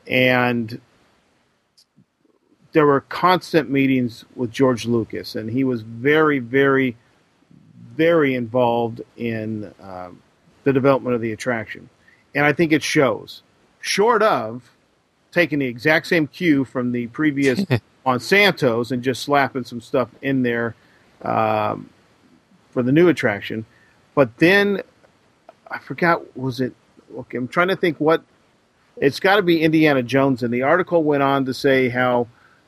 and 0.07 0.81
there 2.75 2.85
were 2.85 3.01
constant 3.03 3.71
meetings 3.71 4.25
with 4.35 4.51
George 4.51 4.85
Lucas, 4.85 5.37
and 5.37 5.49
he 5.49 5.63
was 5.63 5.83
very, 5.83 6.41
very, 6.41 6.97
very 7.97 8.35
involved 8.35 9.01
in 9.17 9.73
um, 9.81 10.21
the 10.65 10.73
development 10.73 11.15
of 11.15 11.23
the 11.23 11.33
attraction, 11.33 11.89
and 12.35 12.45
I 12.45 12.53
think 12.53 12.73
it 12.73 12.83
shows. 12.83 13.43
Short 13.81 14.23
of 14.23 14.71
taking 15.31 15.61
the 15.61 15.67
exact 15.67 16.09
same 16.09 16.27
cue 16.27 16.65
from 16.65 16.93
the 16.93 17.07
previous 17.09 17.65
Monsanto's 18.07 18.91
and 18.91 19.03
just 19.03 19.23
slapping 19.23 19.65
some 19.65 19.81
stuff 19.81 20.09
in 20.21 20.43
there 20.43 20.75
um, 21.23 21.89
for 22.71 22.83
the 22.83 22.93
new 22.93 23.09
attraction. 23.09 23.67
But 24.17 24.37
then 24.39 24.83
I 25.71 25.79
forgot 25.79 26.37
was 26.37 26.61
it 26.61 26.75
okay, 27.17 27.39
I'm 27.39 27.49
trying 27.49 27.69
to 27.69 27.77
think 27.77 27.99
what 27.99 28.25
it's 28.97 29.21
got 29.21 29.37
to 29.37 29.43
be 29.43 29.63
Indiana 29.63 30.03
Jones 30.03 30.43
and 30.43 30.53
the 30.53 30.63
article 30.63 31.05
went 31.05 31.23
on 31.23 31.45
to 31.45 31.55
say 31.55 31.89
how 31.89 32.27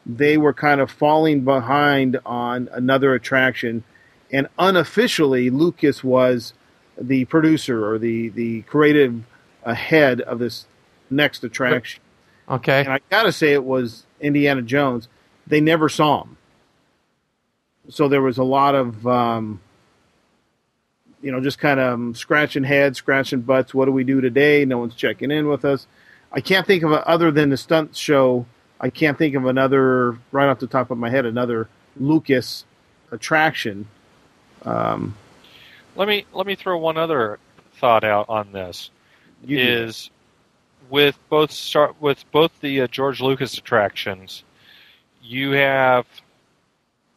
they 0.08 0.36
were 0.36 0.52
kind 0.52 0.80
of 0.80 0.88
falling 0.90 1.40
behind 1.42 2.16
on 2.24 2.68
another 2.72 3.12
attraction 3.12 3.82
and 4.32 4.48
unofficially 4.58 5.50
Lucas 5.50 6.04
was 6.04 6.52
the 7.00 7.24
producer 7.26 7.84
or 7.90 7.98
the 7.98 8.28
the 8.30 8.62
creative 8.62 9.24
head 9.66 10.20
of 10.20 10.38
this 10.38 10.66
next 11.10 11.42
attraction 11.44 12.00
Okay. 12.48 12.80
and 12.80 12.92
I 12.92 13.00
gotta 13.10 13.32
say 13.32 13.52
it 13.52 13.64
was 13.64 14.06
Indiana 14.20 14.62
Jones. 14.62 15.08
They 15.46 15.60
never 15.60 15.88
saw 15.88 16.22
him, 16.22 16.36
so 17.88 18.08
there 18.08 18.22
was 18.22 18.38
a 18.38 18.44
lot 18.44 18.74
of, 18.74 19.04
um, 19.06 19.60
you 21.22 21.30
know, 21.32 21.40
just 21.40 21.58
kind 21.58 21.78
of 21.80 22.16
scratching 22.16 22.64
heads, 22.64 22.98
scratching 22.98 23.40
butts. 23.40 23.74
What 23.74 23.86
do 23.86 23.92
we 23.92 24.04
do 24.04 24.20
today? 24.20 24.64
No 24.64 24.78
one's 24.78 24.94
checking 24.94 25.30
in 25.30 25.48
with 25.48 25.64
us. 25.64 25.86
I 26.32 26.40
can't 26.40 26.66
think 26.66 26.82
of 26.82 26.92
a, 26.92 27.06
other 27.06 27.30
than 27.30 27.50
the 27.50 27.56
stunt 27.56 27.96
show. 27.96 28.46
I 28.80 28.90
can't 28.90 29.16
think 29.16 29.34
of 29.34 29.46
another 29.46 30.18
right 30.32 30.48
off 30.48 30.58
the 30.58 30.66
top 30.66 30.90
of 30.90 30.98
my 30.98 31.10
head 31.10 31.24
another 31.26 31.68
Lucas 31.98 32.64
attraction. 33.10 33.86
Um, 34.64 35.16
Let 35.94 36.08
me 36.08 36.26
let 36.32 36.46
me 36.46 36.54
throw 36.56 36.76
one 36.78 36.96
other 36.96 37.38
thought 37.78 38.04
out 38.04 38.28
on 38.28 38.52
this. 38.52 38.90
is 39.48 40.10
with 40.90 41.18
both 41.28 41.50
Star, 41.50 41.94
with 42.00 42.24
both 42.32 42.52
the 42.60 42.82
uh, 42.82 42.86
George 42.86 43.20
Lucas 43.20 43.56
attractions, 43.58 44.44
you 45.22 45.52
have 45.52 46.06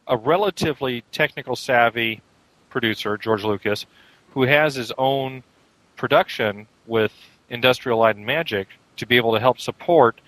a 0.06 0.16
relatively 0.16 1.02
technical 1.12 1.56
savvy 1.56 2.20
producer, 2.68 3.16
George 3.16 3.44
Lucas, 3.44 3.86
who 4.32 4.42
has 4.42 4.74
his 4.74 4.92
own 4.98 5.42
production 5.96 6.66
with 6.86 7.12
Industrial 7.48 7.98
Light 7.98 8.16
and 8.16 8.26
Magic 8.26 8.68
to 8.96 9.06
be 9.06 9.16
able 9.16 9.32
to 9.34 9.40
help 9.40 9.60
support 9.60 10.20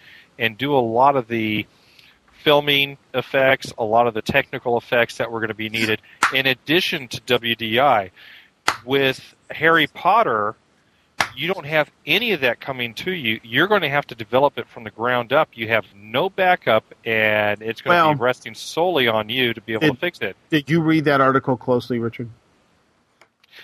and 0.42 0.58
do 0.58 0.74
a 0.74 0.80
lot 0.80 1.14
of 1.16 1.28
the 1.28 1.64
filming 2.42 2.98
effects, 3.14 3.72
a 3.78 3.84
lot 3.84 4.08
of 4.08 4.14
the 4.14 4.20
technical 4.20 4.76
effects 4.76 5.18
that 5.18 5.30
were 5.30 5.38
going 5.38 5.48
to 5.48 5.54
be 5.54 5.68
needed, 5.68 6.02
in 6.34 6.46
addition 6.46 7.06
to 7.06 7.20
WDI. 7.22 8.10
With 8.84 9.34
Harry 9.52 9.86
Potter, 9.86 10.56
you 11.36 11.46
don't 11.46 11.64
have 11.66 11.88
any 12.04 12.32
of 12.32 12.40
that 12.40 12.60
coming 12.60 12.94
to 12.94 13.12
you. 13.12 13.38
You're 13.44 13.68
going 13.68 13.82
to 13.82 13.88
have 13.88 14.04
to 14.08 14.16
develop 14.16 14.58
it 14.58 14.66
from 14.68 14.82
the 14.82 14.90
ground 14.90 15.32
up. 15.32 15.50
You 15.54 15.68
have 15.68 15.84
no 15.94 16.28
backup, 16.28 16.84
and 17.04 17.62
it's 17.62 17.80
going 17.80 17.94
Well- 17.96 18.10
to 18.10 18.16
be 18.16 18.20
resting 18.22 18.54
solely 18.54 19.06
on 19.06 19.28
you 19.28 19.54
to 19.54 19.60
be 19.60 19.74
able 19.74 19.84
It- 19.84 19.90
to 19.92 19.96
fix 19.96 20.18
it. 20.18 20.36
Did 20.50 20.68
you 20.68 20.80
read 20.82 21.04
that 21.04 21.20
article 21.20 21.56
closely, 21.56 22.00
Richard? 22.00 22.28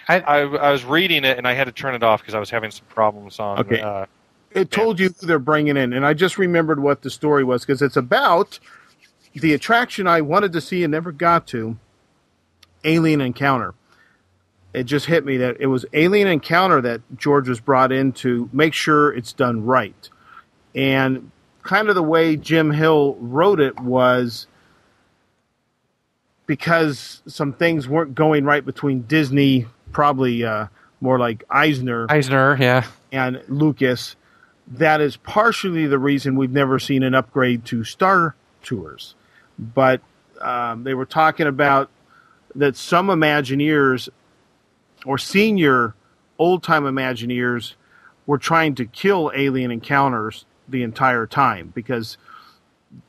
I, 0.06 0.20
I 0.20 0.70
was 0.70 0.84
reading 0.84 1.24
it, 1.24 1.36
and 1.38 1.48
I 1.48 1.54
had 1.54 1.64
to 1.64 1.72
turn 1.72 1.94
it 1.96 2.02
off 2.04 2.20
because 2.20 2.34
I 2.34 2.38
was 2.38 2.50
having 2.50 2.70
some 2.70 2.84
problems 2.88 3.40
on. 3.40 3.58
Okay. 3.60 3.80
Uh, 3.80 4.06
it 4.50 4.70
told 4.70 4.98
you 4.98 5.08
who 5.08 5.26
they're 5.26 5.38
bringing 5.38 5.76
in, 5.76 5.92
and 5.92 6.06
I 6.06 6.14
just 6.14 6.38
remembered 6.38 6.80
what 6.80 7.02
the 7.02 7.10
story 7.10 7.44
was 7.44 7.62
because 7.64 7.82
it's 7.82 7.96
about 7.96 8.58
the 9.34 9.52
attraction 9.52 10.06
I 10.06 10.20
wanted 10.20 10.52
to 10.52 10.60
see 10.60 10.82
and 10.82 10.90
never 10.90 11.12
got 11.12 11.46
to, 11.48 11.76
Alien 12.84 13.20
Encounter. 13.20 13.74
It 14.72 14.84
just 14.84 15.06
hit 15.06 15.24
me 15.24 15.36
that 15.38 15.56
it 15.60 15.66
was 15.66 15.86
Alien 15.92 16.28
Encounter 16.28 16.80
that 16.82 17.00
George 17.16 17.48
was 17.48 17.60
brought 17.60 17.92
in 17.92 18.12
to 18.12 18.48
make 18.52 18.74
sure 18.74 19.12
it's 19.12 19.32
done 19.32 19.64
right, 19.64 20.08
and 20.74 21.30
kind 21.62 21.88
of 21.88 21.94
the 21.94 22.02
way 22.02 22.36
Jim 22.36 22.70
Hill 22.70 23.16
wrote 23.20 23.60
it 23.60 23.78
was 23.78 24.46
because 26.46 27.22
some 27.26 27.52
things 27.52 27.86
weren't 27.86 28.14
going 28.14 28.44
right 28.44 28.64
between 28.64 29.02
Disney, 29.02 29.66
probably 29.92 30.44
uh, 30.44 30.66
more 31.00 31.18
like 31.18 31.44
Eisner 31.50 32.06
Eisner, 32.08 32.56
yeah. 32.58 32.84
and 33.12 33.42
Lucas, 33.48 34.16
that 34.70 35.00
is 35.00 35.16
partially 35.16 35.86
the 35.86 35.98
reason 35.98 36.36
we've 36.36 36.50
never 36.50 36.78
seen 36.78 37.02
an 37.02 37.14
upgrade 37.14 37.64
to 37.66 37.84
Star 37.84 38.34
Tours. 38.62 39.14
But 39.58 40.00
um, 40.40 40.84
they 40.84 40.94
were 40.94 41.06
talking 41.06 41.46
about 41.46 41.90
that 42.54 42.76
some 42.76 43.08
Imagineers 43.08 44.08
or 45.04 45.18
senior 45.18 45.94
old 46.38 46.62
time 46.62 46.84
Imagineers 46.84 47.74
were 48.26 48.38
trying 48.38 48.74
to 48.76 48.84
kill 48.84 49.32
alien 49.34 49.70
encounters 49.70 50.44
the 50.68 50.82
entire 50.82 51.26
time 51.26 51.72
because 51.74 52.18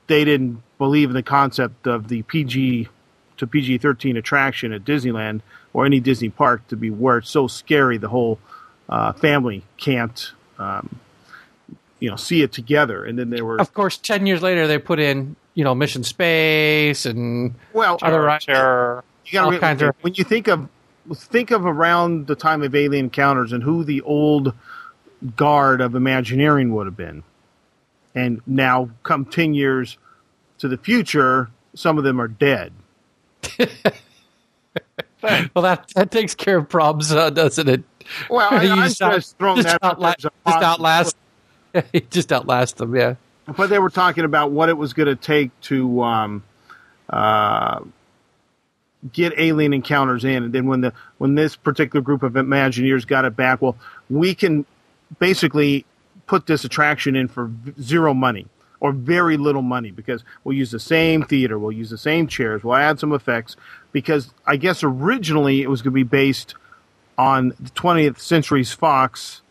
they 0.06 0.24
didn't 0.24 0.62
believe 0.78 1.10
in 1.10 1.14
the 1.14 1.22
concept 1.22 1.86
of 1.86 2.08
the 2.08 2.22
PG 2.22 2.88
to 3.36 3.46
PG 3.46 3.78
13 3.78 4.16
attraction 4.16 4.72
at 4.72 4.84
Disneyland 4.84 5.40
or 5.72 5.86
any 5.86 6.00
Disney 6.00 6.30
park 6.30 6.66
to 6.68 6.76
be 6.76 6.90
where 6.90 7.18
it's 7.18 7.30
so 7.30 7.46
scary 7.46 7.98
the 7.98 8.08
whole 8.08 8.38
uh, 8.88 9.12
family 9.12 9.64
can't 9.76 10.32
um, 10.58 11.00
you 12.00 12.10
know 12.10 12.16
see 12.16 12.42
it 12.42 12.52
together. 12.52 13.04
And 13.04 13.18
then 13.18 13.30
there 13.30 13.44
were 13.44 13.60
Of 13.60 13.72
course, 13.74 13.96
ten 13.96 14.26
years 14.26 14.42
later, 14.42 14.66
they 14.66 14.78
put 14.78 14.98
in 14.98 15.36
you 15.54 15.62
know 15.64 15.74
Mission 15.74 16.02
Space 16.04 17.06
and 17.06 17.54
well 17.72 17.98
other 18.02 18.38
terror. 18.40 19.04
you 19.26 19.32
gotta 19.32 19.44
all 19.46 19.52
re- 19.52 19.58
kinds 19.58 19.82
of- 19.82 19.94
when 20.00 20.14
you 20.14 20.24
think 20.24 20.48
of 20.48 20.68
think 21.14 21.50
of 21.50 21.64
around 21.66 22.26
the 22.26 22.34
time 22.34 22.62
of 22.62 22.74
alien 22.74 23.06
encounters 23.06 23.52
and 23.52 23.62
who 23.62 23.84
the 23.84 24.00
old 24.02 24.52
guard 25.36 25.80
of 25.80 25.94
imagineering 25.94 26.72
would 26.74 26.86
have 26.86 26.96
been. 26.96 27.22
And 28.14 28.40
now 28.46 28.90
come 29.02 29.24
10 29.24 29.54
years 29.54 29.98
to 30.58 30.68
the 30.68 30.76
future 30.76 31.50
some 31.74 31.98
of 31.98 32.04
them 32.04 32.20
are 32.20 32.28
dead. 32.28 32.72
Well, 35.22 35.62
that 35.62 35.88
that 35.94 36.10
takes 36.10 36.34
care 36.34 36.56
of 36.56 36.68
problems, 36.70 37.12
uh, 37.12 37.28
doesn't 37.28 37.68
it? 37.68 37.82
well 38.30 38.48
I, 38.54 38.62
You 38.62 38.70
i'm 38.72 38.88
just 38.88 39.36
throwing 39.36 39.56
just 39.62 39.68
that 39.68 39.84
out 39.84 40.00
there 40.00 40.08
outla- 40.12 40.14
as 40.18 40.24
a 40.24 40.30
just 40.50 40.62
outlast, 40.64 41.16
possibility. 41.74 42.06
just 42.10 42.32
outlasts 42.32 42.74
them. 42.74 42.94
Yeah. 42.94 43.14
but 43.56 43.68
they 43.68 43.78
were 43.78 43.90
talking 43.90 44.24
about 44.24 44.50
what 44.50 44.68
it 44.68 44.76
was 44.76 44.92
going 44.92 45.08
to 45.08 45.16
take 45.16 45.58
to 45.62 46.02
um, 46.02 46.42
uh, 47.08 47.80
get 49.12 49.32
alien 49.36 49.72
encounters 49.72 50.24
in, 50.24 50.44
and 50.44 50.52
then 50.52 50.66
when 50.66 50.80
the 50.80 50.92
when 51.18 51.34
this 51.34 51.56
particular 51.56 52.02
group 52.02 52.22
of 52.22 52.34
Imagineers 52.34 53.06
got 53.06 53.24
it 53.24 53.36
back, 53.36 53.62
well, 53.62 53.76
we 54.08 54.34
can 54.34 54.64
basically 55.18 55.84
put 56.26 56.46
this 56.46 56.64
attraction 56.64 57.16
in 57.16 57.26
for 57.26 57.50
zero 57.80 58.14
money 58.14 58.46
or 58.78 58.92
very 58.92 59.36
little 59.36 59.62
money 59.62 59.90
because 59.90 60.24
we'll 60.42 60.56
use 60.56 60.70
the 60.70 60.80
same 60.80 61.22
theater, 61.22 61.58
we'll 61.58 61.72
use 61.72 61.90
the 61.90 61.98
same 61.98 62.26
chairs, 62.26 62.64
we'll 62.64 62.76
add 62.76 62.98
some 62.98 63.12
effects 63.12 63.56
because 63.92 64.32
I 64.46 64.56
guess 64.56 64.82
originally 64.82 65.62
it 65.62 65.68
was 65.68 65.82
going 65.82 65.92
to 65.92 65.94
be 65.94 66.02
based 66.02 66.54
on 67.18 67.48
the 67.60 67.70
20th 67.70 68.18
Century's 68.18 68.72
Fox 68.72 69.42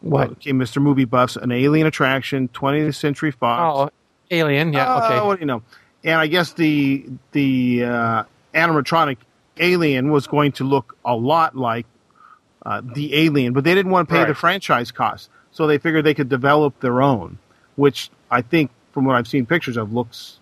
What? 0.00 0.30
Okay, 0.32 0.52
Mr. 0.52 0.80
Movie 0.80 1.04
Buffs, 1.04 1.36
an 1.36 1.52
alien 1.52 1.86
attraction, 1.86 2.48
20th 2.48 2.94
Century 2.94 3.30
Fox. 3.30 3.92
Oh, 3.92 3.96
Alien. 4.30 4.72
Yeah. 4.72 4.92
Uh, 4.92 5.04
okay. 5.06 5.26
What 5.26 5.36
do 5.36 5.40
you 5.40 5.46
know? 5.46 5.62
And 6.04 6.14
I 6.14 6.26
guess 6.28 6.52
the 6.52 7.04
the 7.32 7.84
uh, 7.84 8.24
animatronic 8.54 9.18
alien 9.58 10.10
was 10.10 10.26
going 10.26 10.52
to 10.52 10.64
look 10.64 10.96
a 11.04 11.14
lot 11.14 11.56
like 11.56 11.86
uh, 12.64 12.80
the 12.94 13.14
alien, 13.14 13.52
but 13.52 13.64
they 13.64 13.74
didn't 13.74 13.90
want 13.90 14.08
to 14.08 14.14
pay 14.14 14.24
the 14.24 14.34
franchise 14.34 14.92
cost, 14.92 15.28
so 15.50 15.66
they 15.66 15.78
figured 15.78 16.04
they 16.04 16.14
could 16.14 16.28
develop 16.28 16.78
their 16.80 17.02
own, 17.02 17.38
which 17.76 18.10
I 18.30 18.42
think, 18.42 18.70
from 18.92 19.04
what 19.04 19.16
I've 19.16 19.28
seen 19.28 19.46
pictures 19.46 19.76
of, 19.76 19.92
looks 19.92 20.38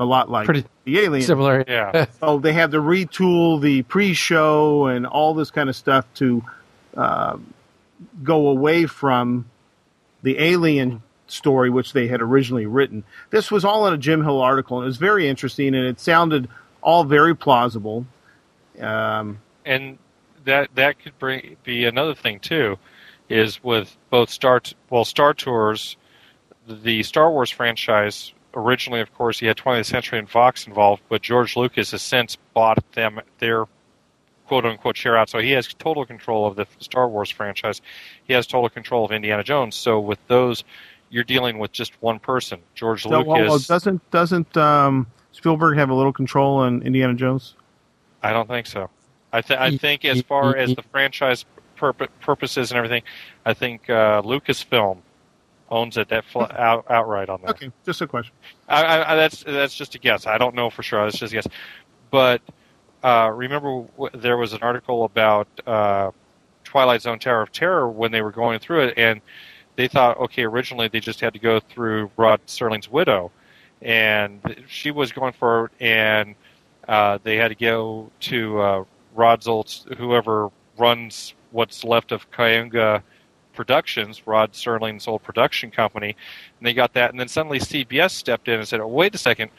a 0.00 0.04
lot 0.04 0.30
like 0.30 0.46
Pretty 0.46 0.64
the 0.84 0.98
alien. 1.00 1.26
Similar. 1.26 1.64
Yeah. 1.66 2.06
So 2.20 2.38
they 2.38 2.52
had 2.52 2.70
to 2.72 2.78
retool 2.78 3.60
the 3.60 3.82
pre-show 3.82 4.86
and 4.86 5.06
all 5.06 5.34
this 5.34 5.50
kind 5.50 5.68
of 5.68 5.76
stuff 5.76 6.04
to 6.14 6.42
uh, 6.96 7.36
go 8.22 8.48
away 8.48 8.86
from 8.86 9.46
the 10.22 10.38
alien 10.38 11.02
story, 11.26 11.70
which 11.70 11.92
they 11.92 12.08
had 12.08 12.20
originally 12.20 12.66
written. 12.66 13.04
This 13.30 13.50
was 13.50 13.64
all 13.64 13.86
in 13.86 13.94
a 13.94 13.98
Jim 13.98 14.22
Hill 14.22 14.40
article, 14.40 14.78
and 14.78 14.84
it 14.84 14.88
was 14.88 14.96
very 14.96 15.28
interesting, 15.28 15.74
and 15.74 15.86
it 15.86 16.00
sounded 16.00 16.48
all 16.82 17.04
very 17.04 17.34
plausible. 17.34 18.06
Um, 18.80 19.40
and 19.64 19.98
that 20.44 20.70
that 20.74 20.98
could 20.98 21.18
bring 21.18 21.56
be 21.64 21.84
another 21.84 22.14
thing 22.14 22.40
too, 22.40 22.78
is 23.28 23.62
with 23.62 23.96
both 24.10 24.30
Star 24.30 24.60
well 24.90 25.04
Star 25.04 25.34
Tours, 25.34 25.96
the 26.68 27.02
Star 27.02 27.30
Wars 27.30 27.50
franchise. 27.50 28.32
Originally, 28.54 29.00
of 29.00 29.12
course, 29.12 29.38
he 29.38 29.46
had 29.46 29.58
20th 29.58 29.84
Century 29.84 30.18
and 30.18 30.30
Fox 30.30 30.66
involved, 30.66 31.02
but 31.10 31.20
George 31.20 31.56
Lucas 31.56 31.90
has 31.90 32.00
since 32.00 32.38
bought 32.54 32.92
them 32.92 33.20
their 33.38 33.66
quote 34.46 34.64
unquote 34.64 34.96
share 34.96 35.16
out. 35.16 35.28
So 35.28 35.38
he 35.38 35.50
has 35.52 35.72
total 35.74 36.06
control 36.06 36.46
of 36.46 36.56
the 36.56 36.66
Star 36.78 37.08
Wars 37.08 37.30
franchise. 37.30 37.80
He 38.24 38.32
has 38.32 38.46
total 38.46 38.68
control 38.68 39.04
of 39.04 39.12
Indiana 39.12 39.44
Jones. 39.44 39.74
So 39.74 40.00
with 40.00 40.18
those, 40.28 40.64
you're 41.10 41.24
dealing 41.24 41.58
with 41.58 41.72
just 41.72 42.00
one 42.02 42.18
person, 42.18 42.60
George 42.74 43.02
so, 43.02 43.10
Lucas. 43.10 43.26
well, 43.26 43.48
well, 43.48 43.58
doesn't 43.58 44.10
doesn't 44.10 44.56
um, 44.56 45.06
Spielberg 45.32 45.78
have 45.78 45.90
a 45.90 45.94
little 45.94 46.12
control 46.12 46.58
on 46.58 46.82
Indiana 46.82 47.14
Jones? 47.14 47.54
I 48.22 48.32
don't 48.32 48.48
think 48.48 48.66
so. 48.66 48.90
I, 49.32 49.42
th- 49.42 49.60
I 49.60 49.76
think 49.76 50.04
as 50.04 50.22
far 50.22 50.56
as 50.56 50.74
the 50.74 50.82
franchise 50.82 51.44
purpo- 51.76 52.08
purposes 52.20 52.70
and 52.70 52.78
everything, 52.78 53.02
I 53.44 53.54
think 53.54 53.90
uh, 53.90 54.22
Lucasfilm 54.22 54.98
owns 55.68 55.96
it 55.96 56.08
that 56.08 56.24
fl- 56.24 56.42
out, 56.42 56.86
outright 56.88 57.28
on 57.28 57.42
that. 57.42 57.50
Okay, 57.50 57.70
just 57.84 58.00
a 58.00 58.06
question. 58.06 58.32
I, 58.68 58.82
I, 58.82 59.12
I, 59.12 59.16
that's 59.16 59.44
that's 59.44 59.74
just 59.74 59.94
a 59.94 59.98
guess. 59.98 60.26
I 60.26 60.38
don't 60.38 60.54
know 60.54 60.70
for 60.70 60.82
sure. 60.82 61.04
That's 61.04 61.18
just 61.18 61.32
a 61.32 61.36
guess. 61.36 61.48
But 62.10 62.40
uh, 63.06 63.30
remember, 63.30 63.84
w- 63.96 64.10
there 64.20 64.36
was 64.36 64.52
an 64.52 64.58
article 64.62 65.04
about 65.04 65.46
uh, 65.64 66.10
Twilight 66.64 67.02
Zone: 67.02 67.20
Tower 67.20 67.42
of 67.42 67.52
Terror 67.52 67.88
when 67.88 68.10
they 68.10 68.20
were 68.20 68.32
going 68.32 68.58
through 68.58 68.88
it, 68.88 68.94
and 68.96 69.20
they 69.76 69.86
thought, 69.86 70.18
okay, 70.18 70.42
originally 70.42 70.88
they 70.88 70.98
just 70.98 71.20
had 71.20 71.32
to 71.34 71.38
go 71.38 71.60
through 71.60 72.10
Rod 72.16 72.40
Serling's 72.48 72.90
widow, 72.90 73.30
and 73.80 74.40
she 74.66 74.90
was 74.90 75.12
going 75.12 75.34
for, 75.34 75.70
and 75.78 76.34
uh, 76.88 77.18
they 77.22 77.36
had 77.36 77.48
to 77.48 77.54
go 77.54 78.10
to 78.22 78.60
uh, 78.60 78.84
Rod 79.14 79.40
Zoltz, 79.40 79.96
whoever 79.98 80.50
runs 80.76 81.34
what's 81.52 81.84
left 81.84 82.10
of 82.10 82.28
Cayuga 82.32 83.04
Productions, 83.54 84.26
Rod 84.26 84.52
Serling's 84.52 85.06
old 85.06 85.22
production 85.22 85.70
company, 85.70 86.16
and 86.58 86.66
they 86.66 86.74
got 86.74 86.92
that. 86.94 87.10
And 87.10 87.20
then 87.20 87.28
suddenly 87.28 87.60
CBS 87.60 88.10
stepped 88.10 88.48
in 88.48 88.58
and 88.58 88.66
said, 88.66 88.80
oh, 88.80 88.88
"Wait 88.88 89.14
a 89.14 89.18
second, 89.18 89.52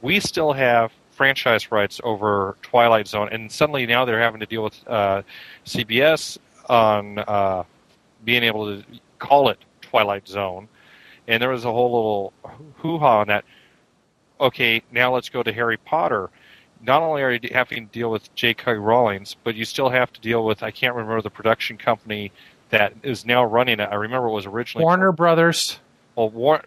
we 0.00 0.20
still 0.20 0.52
have 0.52 0.92
franchise 1.14 1.70
rights 1.72 2.00
over 2.04 2.56
Twilight 2.62 3.08
Zone." 3.08 3.28
And 3.32 3.50
suddenly 3.50 3.86
now 3.86 4.04
they're 4.04 4.20
having 4.20 4.40
to 4.40 4.46
deal 4.46 4.62
with 4.64 4.88
uh, 4.88 5.22
CBS 5.66 6.38
on 6.68 7.18
uh, 7.18 7.64
being 8.24 8.42
able 8.42 8.66
to 8.66 8.84
call 9.18 9.48
it 9.48 9.58
Twilight 9.80 10.26
Zone. 10.28 10.68
And 11.26 11.40
there 11.40 11.50
was 11.50 11.64
a 11.64 11.72
whole 11.72 11.92
little 11.92 12.32
hoo 12.76 12.98
ha 12.98 13.20
on 13.20 13.28
that. 13.28 13.44
Okay, 14.40 14.82
now 14.92 15.14
let's 15.14 15.28
go 15.28 15.42
to 15.42 15.52
Harry 15.52 15.76
Potter. 15.78 16.30
Not 16.82 17.02
only 17.02 17.22
are 17.22 17.32
you 17.32 17.40
having 17.52 17.86
to 17.86 17.92
deal 17.92 18.10
with 18.10 18.34
J.K. 18.34 18.74
Rowling's, 18.74 19.34
but 19.42 19.54
you 19.54 19.64
still 19.64 19.88
have 19.88 20.12
to 20.12 20.20
deal 20.20 20.44
with 20.44 20.62
I 20.62 20.70
can't 20.70 20.94
remember 20.94 21.22
the 21.22 21.30
production 21.30 21.78
company 21.78 22.30
that 22.70 22.92
is 23.02 23.24
now 23.24 23.44
running 23.44 23.80
it. 23.80 23.88
I 23.90 23.94
remember 23.94 24.28
it 24.28 24.32
was 24.32 24.46
originally 24.46 24.84
Warner 24.84 25.12
Brothers. 25.12 25.78
well, 26.16 26.28
War- 26.30 26.64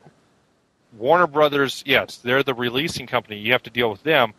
Warner 0.98 1.28
Brothers, 1.28 1.84
yes, 1.86 2.18
they're 2.18 2.44
the 2.44 2.54
releasing 2.54 3.08
company. 3.08 3.38
You 3.40 3.52
have 3.54 3.64
to 3.64 3.70
deal 3.70 3.90
with 3.92 4.04
them, 4.04 4.34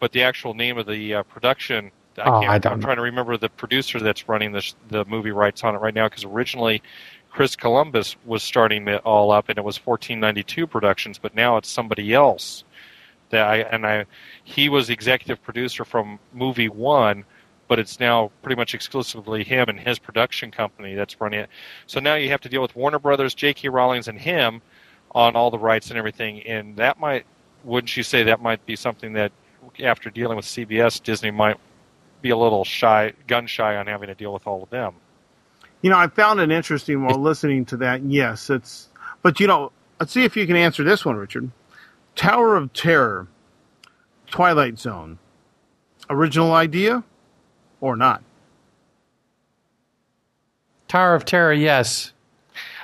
but 0.00 0.12
the 0.12 0.22
actual 0.22 0.54
name 0.54 0.78
of 0.78 0.86
the 0.86 1.14
uh, 1.16 1.22
production, 1.24 1.90
I 2.18 2.30
Oh, 2.30 2.32
can't. 2.32 2.50
I 2.50 2.58
don't 2.58 2.74
am 2.74 2.80
know. 2.80 2.86
trying 2.86 2.96
to 2.96 3.02
remember 3.02 3.36
the 3.36 3.48
producer 3.48 4.00
that's 4.00 4.28
running 4.28 4.52
the 4.52 4.72
the 4.88 5.04
movie 5.06 5.32
rights 5.32 5.64
on 5.64 5.74
it 5.74 5.78
right 5.78 5.94
now 5.94 6.08
because 6.08 6.24
originally 6.24 6.82
Chris 7.30 7.56
Columbus 7.56 8.16
was 8.24 8.42
starting 8.42 8.86
it 8.88 9.00
all 9.04 9.30
up, 9.30 9.48
and 9.48 9.58
it 9.58 9.64
was 9.64 9.78
1492 9.84 10.66
Productions, 10.66 11.18
but 11.18 11.34
now 11.34 11.56
it's 11.56 11.68
somebody 11.70 12.12
else. 12.14 12.64
That 13.30 13.46
I 13.46 13.56
and 13.58 13.86
I, 13.86 14.06
he 14.44 14.68
was 14.68 14.90
executive 14.90 15.42
producer 15.42 15.84
from 15.84 16.18
movie 16.32 16.68
one, 16.68 17.24
but 17.68 17.78
it's 17.78 17.98
now 17.98 18.30
pretty 18.42 18.56
much 18.56 18.74
exclusively 18.74 19.42
him 19.44 19.68
and 19.70 19.80
his 19.80 19.98
production 19.98 20.50
company 20.50 20.94
that's 20.94 21.18
running 21.20 21.40
it. 21.40 21.50
So 21.86 21.98
now 22.00 22.14
you 22.16 22.28
have 22.30 22.42
to 22.42 22.48
deal 22.50 22.60
with 22.62 22.76
Warner 22.76 22.98
Brothers, 22.98 23.34
J.K. 23.34 23.70
Rowling's, 23.70 24.08
and 24.08 24.18
him 24.20 24.60
on 25.12 25.36
all 25.36 25.50
the 25.50 25.58
rights 25.58 25.90
and 25.90 25.98
everything. 25.98 26.42
And 26.42 26.76
that 26.76 26.98
might, 26.98 27.26
wouldn't 27.64 27.96
you 27.96 28.02
say, 28.02 28.24
that 28.24 28.40
might 28.40 28.64
be 28.66 28.76
something 28.76 29.12
that 29.14 29.32
after 29.82 30.10
dealing 30.10 30.36
with 30.36 30.46
CBS, 30.46 31.02
Disney 31.02 31.30
might 31.30 31.58
be 32.20 32.30
a 32.30 32.36
little 32.36 32.64
shy, 32.64 33.12
gun 33.26 33.46
shy 33.46 33.76
on 33.76 33.86
having 33.86 34.08
to 34.08 34.14
deal 34.14 34.32
with 34.32 34.46
all 34.46 34.62
of 34.62 34.70
them. 34.70 34.94
You 35.82 35.90
know, 35.90 35.98
I 35.98 36.06
found 36.06 36.40
it 36.40 36.50
interesting 36.50 37.04
while 37.04 37.18
listening 37.18 37.64
to 37.66 37.76
that. 37.78 38.02
Yes, 38.02 38.50
it's. 38.50 38.88
But 39.22 39.40
you 39.40 39.46
know, 39.46 39.72
let's 39.98 40.12
see 40.12 40.24
if 40.24 40.36
you 40.36 40.46
can 40.46 40.56
answer 40.56 40.84
this 40.84 41.04
one, 41.04 41.16
Richard. 41.16 41.50
Tower 42.14 42.56
of 42.56 42.72
Terror, 42.72 43.26
Twilight 44.28 44.78
Zone, 44.78 45.18
original 46.08 46.52
idea 46.52 47.02
or 47.80 47.96
not? 47.96 48.22
Tower 50.88 51.14
of 51.14 51.24
Terror. 51.24 51.52
Yes. 51.52 52.11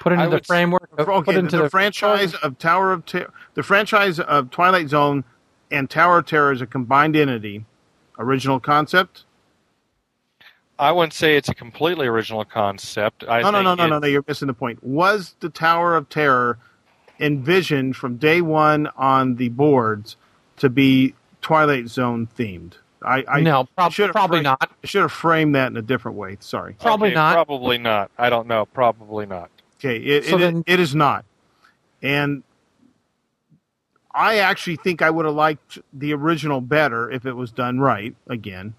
Put 0.00 0.12
into 0.12 0.24
I 0.24 0.28
the 0.28 0.40
framework. 0.42 0.88
of- 0.96 1.08
Okay, 1.08 1.24
put 1.24 1.32
the, 1.32 1.38
into 1.38 1.56
the 1.56 1.62
the 1.64 1.70
franchise 1.70 2.34
of 2.34 2.58
Tower 2.58 2.92
of 2.92 3.04
Terror, 3.06 3.32
the 3.54 3.62
franchise 3.62 4.20
of 4.20 4.50
Twilight 4.50 4.88
Zone 4.88 5.24
and 5.70 5.88
Tower 5.90 6.18
of 6.18 6.26
Terror 6.26 6.52
is 6.52 6.60
a 6.60 6.66
combined 6.66 7.16
entity. 7.16 7.64
Original 8.18 8.58
concept? 8.60 9.24
I 10.78 10.92
wouldn't 10.92 11.12
say 11.12 11.36
it's 11.36 11.48
a 11.48 11.54
completely 11.54 12.06
original 12.06 12.44
concept. 12.44 13.24
I 13.28 13.42
no, 13.42 13.50
no, 13.50 13.58
think 13.58 13.64
no, 13.64 13.74
no, 13.74 13.84
it- 13.84 13.88
no, 13.90 13.98
no. 14.00 14.06
You're 14.06 14.24
missing 14.26 14.46
the 14.46 14.54
point. 14.54 14.82
Was 14.82 15.34
the 15.40 15.48
Tower 15.48 15.96
of 15.96 16.08
Terror 16.08 16.58
envisioned 17.20 17.96
from 17.96 18.16
day 18.16 18.40
one 18.40 18.88
on 18.96 19.36
the 19.36 19.48
boards 19.48 20.16
to 20.58 20.68
be 20.70 21.14
Twilight 21.42 21.88
Zone 21.88 22.28
themed? 22.38 22.74
I, 23.02 23.24
I 23.28 23.40
no, 23.40 23.68
prob- 23.76 23.92
should've 23.92 24.12
probably 24.12 24.38
framed- 24.38 24.44
not. 24.60 24.70
I 24.82 24.86
should 24.86 25.02
have 25.02 25.12
framed 25.12 25.54
that 25.54 25.68
in 25.70 25.76
a 25.76 25.82
different 25.82 26.16
way. 26.16 26.36
Sorry. 26.40 26.74
Probably 26.80 27.08
okay, 27.08 27.14
not. 27.14 27.32
Probably 27.34 27.78
not. 27.78 28.10
I 28.18 28.28
don't 28.30 28.46
know. 28.48 28.66
Probably 28.66 29.26
not. 29.26 29.50
Okay, 29.78 29.96
it, 29.98 30.24
So 30.24 30.36
it, 30.36 30.38
then- 30.40 30.64
it 30.66 30.80
is 30.80 30.94
not. 30.94 31.24
And 32.02 32.42
I 34.14 34.38
actually 34.38 34.76
think 34.76 35.02
I 35.02 35.10
would 35.10 35.26
have 35.26 35.34
liked 35.34 35.78
the 35.92 36.12
original 36.14 36.60
better 36.60 37.10
if 37.10 37.26
it 37.26 37.34
was 37.34 37.50
done 37.52 37.78
right. 37.80 38.14
Again, 38.28 38.74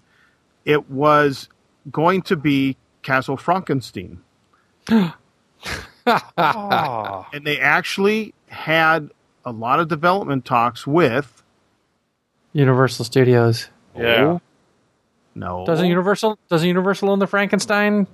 it 0.64 0.90
was 0.90 1.48
going 1.90 2.22
to 2.22 2.36
be 2.36 2.76
Castle 3.02 3.36
Frankenstein. 3.36 4.20
And 6.06 7.46
they 7.46 7.60
actually 7.60 8.34
had 8.48 9.10
a 9.44 9.52
lot 9.52 9.80
of 9.80 9.88
development 9.88 10.44
talks 10.44 10.86
with 10.86 11.42
Universal 12.52 13.04
Studios. 13.04 13.68
yeah. 13.96 14.38
no 15.34 15.64
Doesn't 15.66 15.86
Universal 15.86 16.38
doesn't 16.48 16.66
Universal 16.66 17.10
own 17.10 17.18
the 17.20 17.26
Frankenstein? 17.26 18.06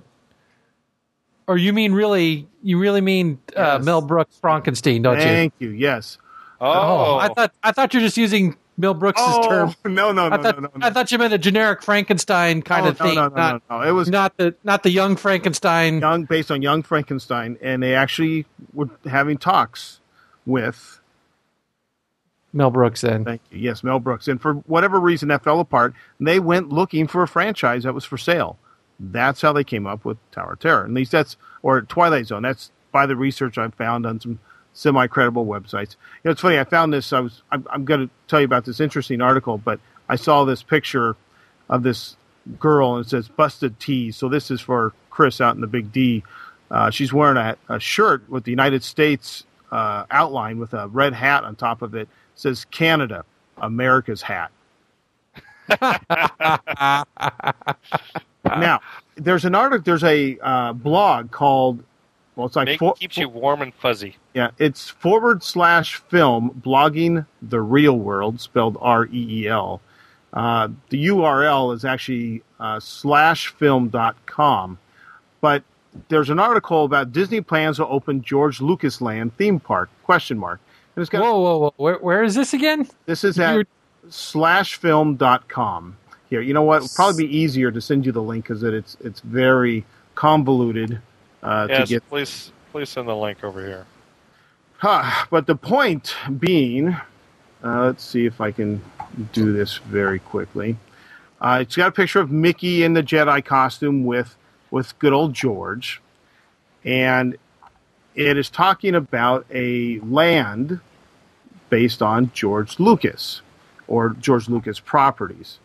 Or 1.47 1.57
you 1.57 1.71
mean 1.73 1.93
really 1.93 2.47
you 2.63 2.77
really 2.79 3.01
mean 3.01 3.39
uh, 3.55 3.77
Yes. 3.77 3.85
Mel 3.85 4.01
Brooks 4.01 4.37
Frankenstein, 4.37 5.01
don't 5.01 5.17
you? 5.17 5.23
thank 5.23 5.53
you 5.59 5.69
yes 5.69 6.17
Oh, 6.59 7.17
I 7.17 7.27
thought 7.33 7.53
I 7.63 7.71
thought 7.71 7.93
you 7.93 7.99
were 7.99 8.05
just 8.05 8.17
using 8.17 8.57
Mel 8.77 8.93
Brooks' 8.95 9.21
oh 9.23 9.47
term. 9.47 9.75
no 9.93 10.11
no 10.11 10.27
no 10.29 10.35
I 10.35 10.41
thought 10.41 10.55
no, 10.55 10.61
no, 10.67 10.71
no. 10.75 10.85
I 10.87 10.89
thought 10.89 11.11
you 11.11 11.17
meant 11.19 11.33
a 11.33 11.37
generic 11.37 11.81
Frankenstein 11.83 12.61
kind 12.63 12.85
Oh, 12.85 12.89
of 12.89 12.99
no, 12.99 13.05
thing, 13.05 13.15
no, 13.15 13.27
no, 13.29 13.35
not 13.35 13.61
no, 13.69 13.77
no. 13.79 13.87
it 13.87 13.91
was 13.91 14.09
not 14.09 14.35
the 14.37 14.55
not 14.63 14.83
the 14.83 14.89
young 14.89 15.15
Frankenstein. 15.15 15.99
young 15.99 16.25
based 16.25 16.49
on 16.51 16.61
young 16.61 16.81
frankenstein 16.83 17.57
and 17.61 17.81
they 17.83 17.93
actually 17.95 18.45
were 18.73 18.89
having 19.05 19.37
talks 19.37 19.99
with 20.45 20.99
Mel 22.53 22.71
Brooks 22.71 23.01
then. 23.01 23.23
thank 23.23 23.41
you 23.51 23.59
yes 23.59 23.83
mel 23.83 23.99
brooks 23.99 24.27
and 24.27 24.41
for 24.41 24.53
whatever 24.65 24.99
reason 24.99 25.27
that 25.29 25.43
fell 25.43 25.59
apart 25.59 25.93
they 26.19 26.39
went 26.39 26.69
looking 26.69 27.07
for 27.07 27.21
a 27.23 27.27
franchise 27.27 27.83
that 27.83 27.93
was 27.93 28.03
for 28.05 28.17
sale 28.17 28.57
that's 28.99 29.41
how 29.41 29.53
they 29.53 29.63
came 29.63 29.85
up 29.85 30.05
with 30.05 30.17
tower 30.31 30.55
terror 30.55 30.83
at 30.85 30.91
least 30.91 31.11
that's 31.11 31.37
or 31.61 31.81
twilight 31.81 32.25
zone 32.25 32.41
that's 32.41 32.71
by 32.91 33.05
the 33.05 33.15
research 33.15 33.57
i've 33.57 33.73
found 33.75 34.05
on 34.05 34.19
some 34.19 34.39
semi-credible 34.73 35.45
websites 35.45 35.91
you 35.91 36.25
know 36.25 36.31
it's 36.31 36.41
funny 36.41 36.59
i 36.59 36.63
found 36.63 36.93
this 36.93 37.13
i 37.13 37.19
was 37.19 37.41
i'm, 37.51 37.65
I'm 37.69 37.85
going 37.85 38.07
to 38.07 38.13
tell 38.27 38.39
you 38.39 38.45
about 38.45 38.65
this 38.65 38.79
interesting 38.79 39.21
article 39.21 39.57
but 39.57 39.79
i 40.09 40.15
saw 40.15 40.45
this 40.45 40.63
picture 40.63 41.15
of 41.69 41.83
this 41.83 42.15
girl 42.59 42.95
and 42.95 43.05
it 43.05 43.09
says 43.09 43.27
busted 43.27 43.79
T." 43.79 44.11
so 44.11 44.29
this 44.29 44.49
is 44.51 44.61
for 44.61 44.93
chris 45.09 45.41
out 45.41 45.55
in 45.55 45.61
the 45.61 45.67
big 45.67 45.91
d 45.91 46.23
Uh, 46.69 46.89
she's 46.91 47.13
wearing 47.13 47.37
a, 47.37 47.55
a 47.69 47.79
shirt 47.79 48.29
with 48.29 48.43
the 48.43 48.51
United 48.51 48.83
States 48.83 49.45
uh, 49.71 50.03
outline 50.11 50.59
with 50.59 50.73
a 50.73 50.87
red 50.89 51.13
hat 51.13 51.45
on 51.45 51.55
top 51.55 51.81
of 51.81 51.95
it. 51.95 52.01
it 52.01 52.09
says 52.35 52.65
Canada, 52.65 53.23
America's 53.57 54.21
hat. 54.21 54.51
Now, 58.45 58.81
there's 59.15 59.45
an 59.45 59.55
article, 59.55 59.83
there's 59.83 60.03
a 60.03 60.37
uh, 60.41 60.73
blog 60.73 61.31
called, 61.31 61.83
well, 62.35 62.47
it's 62.47 62.55
like 62.55 62.65
Make, 62.67 62.79
for- 62.79 62.93
keeps 62.95 63.17
you 63.17 63.29
warm 63.29 63.61
and 63.61 63.73
fuzzy. 63.73 64.15
yeah, 64.33 64.51
it's 64.57 64.89
forward 64.89 65.43
slash 65.43 65.95
film 66.09 66.61
blogging 66.65 67.25
the 67.41 67.61
real 67.61 67.97
world, 67.97 68.39
spelled 68.39 68.77
R 68.79 69.05
E 69.05 69.43
E 69.43 69.47
L. 69.47 69.81
Uh, 70.33 70.67
the 70.89 71.07
URL 71.07 71.73
is 71.73 71.83
actually 71.85 72.43
uh, 72.59 72.79
slash 72.79 73.47
film.com. 73.47 74.77
But 75.41 75.63
there's 76.09 76.29
an 76.29 76.37
article 76.39 76.83
about 76.83 77.11
Disney 77.11 77.41
plans 77.41 77.77
to 77.77 77.87
open 77.87 78.21
George 78.21 78.61
Lucas 78.61 79.01
Land 79.01 79.35
theme 79.37 79.59
park, 79.59 79.89
question 80.03 80.37
mark. 80.37 80.59
And 80.95 81.01
it's 81.01 81.09
got, 81.09 81.21
Whoa, 81.21 81.39
whoa, 81.39 81.57
whoa! 81.59 81.73
Where, 81.77 81.95
where 81.99 82.23
is 82.23 82.35
this 82.35 82.53
again? 82.53 82.87
this 83.05 83.23
is 83.23 83.39
at 83.39 83.55
you- 83.55 83.63
slashfilm.com. 84.09 85.97
Here, 86.29 86.41
you 86.41 86.53
know 86.53 86.63
what? 86.63 86.83
It'll 86.83 86.95
probably 86.95 87.27
be 87.27 87.37
easier 87.37 87.71
to 87.71 87.79
send 87.79 88.05
you 88.05 88.11
the 88.11 88.21
link 88.21 88.45
because 88.45 88.63
it's, 88.63 88.97
it's 88.99 89.21
very 89.21 89.85
convoluted 90.15 91.01
uh, 91.43 91.67
to 91.67 91.85
get 91.85 92.07
please, 92.09 92.51
please 92.71 92.89
send 92.89 93.07
the 93.07 93.15
link 93.15 93.43
over 93.43 93.65
here. 93.65 93.85
Huh, 94.77 95.25
but 95.29 95.47
the 95.47 95.55
point 95.55 96.15
being, 96.37 96.89
uh, 97.63 97.85
let's 97.85 98.03
see 98.03 98.25
if 98.25 98.41
I 98.41 98.51
can 98.51 98.81
do 99.31 99.53
this 99.53 99.77
very 99.77 100.19
quickly. 100.19 100.77
Uh, 101.39 101.59
it's 101.61 101.75
got 101.75 101.87
a 101.87 101.91
picture 101.91 102.19
of 102.19 102.31
Mickey 102.31 102.83
in 102.83 102.93
the 102.93 103.03
Jedi 103.03 103.43
costume 103.43 104.05
with 104.05 104.35
with 104.69 104.97
good 104.99 105.13
old 105.13 105.33
George, 105.33 106.01
and 106.83 107.37
it 108.15 108.37
is 108.37 108.49
talking 108.49 108.95
about 108.95 109.45
a 109.51 109.99
land 109.99 110.79
based 111.69 112.01
on 112.01 112.31
George 112.33 112.79
Lucas 112.79 113.41
or 113.87 114.09
George 114.19 114.47
Lucas 114.49 114.79
properties. 114.79 115.59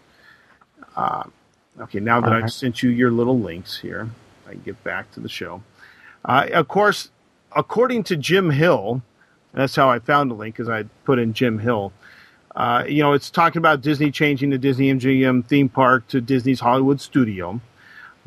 Uh, 0.97 1.25
okay, 1.81 2.01
now 2.01 2.21
that 2.21 2.33
I've 2.33 2.53
sent 2.53 2.83
you 2.83 2.91
your 2.91 3.11
little 3.11 3.39
links 3.39 3.79
here, 3.79 4.11
I 4.47 4.53
can 4.53 4.63
get 4.63 4.83
back 4.85 5.11
to 5.13 5.21
the 5.21 5.29
show. 5.29 5.63
Uh, 6.25 6.47
of 6.53 6.69
course, 6.69 7.11
according 7.55 8.05
to 8.05 8.17
Jim 8.17 8.51
Hill, 8.51 9.03
that's 9.53 9.77
how 9.77 9.89
I 9.91 9.99
found 9.99 10.31
the 10.31 10.35
link 10.35 10.55
because 10.57 10.69
I 10.69 10.85
put 11.05 11.19
in 11.19 11.33
Jim 11.33 11.59
Hill. 11.59 11.93
Uh, 12.55 12.85
you 12.87 13.03
know, 13.03 13.15
it's 13.15 13.31
talking 13.31 13.59
about 13.59 13.81
Disney 13.81 14.11
changing 14.11 14.51
the 14.51 14.59
Disney 14.59 14.93
MGM 14.93 15.47
theme 15.47 15.69
park 15.69 16.07
to 16.09 16.21
Disney's 16.21 16.61
Hollywood 16.61 17.01
Studio. 17.01 17.61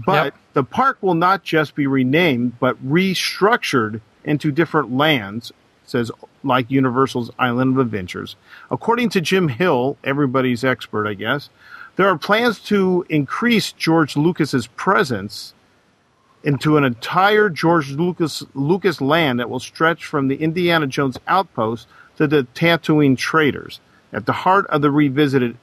But 0.03 0.25
Yep. 0.25 0.33
the 0.53 0.63
park 0.63 0.97
will 1.01 1.13
not 1.13 1.43
just 1.43 1.75
be 1.75 1.87
renamed, 1.87 2.59
but 2.59 2.83
restructured 2.85 4.01
into 4.23 4.51
different 4.51 4.91
lands, 4.91 5.53
says 5.85 6.11
like 6.43 6.69
Universal's 6.69 7.31
Island 7.39 7.73
of 7.73 7.79
Adventures. 7.79 8.35
According 8.69 9.09
to 9.09 9.21
Jim 9.21 9.47
Hill, 9.47 9.97
everybody's 10.03 10.63
expert, 10.63 11.07
I 11.07 11.13
guess, 11.13 11.49
there 11.95 12.07
are 12.07 12.17
plans 12.17 12.59
to 12.65 13.05
increase 13.09 13.71
George 13.71 14.17
Lucas's 14.17 14.67
presence 14.67 15.53
into 16.43 16.77
an 16.77 16.83
entire 16.83 17.49
George 17.49 17.91
Lucas 17.91 18.43
Lucas 18.53 19.01
land 19.01 19.39
that 19.39 19.49
will 19.49 19.59
stretch 19.59 20.05
from 20.05 20.27
the 20.27 20.35
Indiana 20.35 20.87
Jones 20.87 21.17
outpost 21.27 21.87
to 22.17 22.27
the 22.27 22.47
Tatooine 22.53 23.17
traders. 23.17 23.79
At 24.13 24.25
the 24.25 24.33
heart 24.33 24.67
of 24.67 24.81
the 24.81 24.91
revisited 24.91 25.57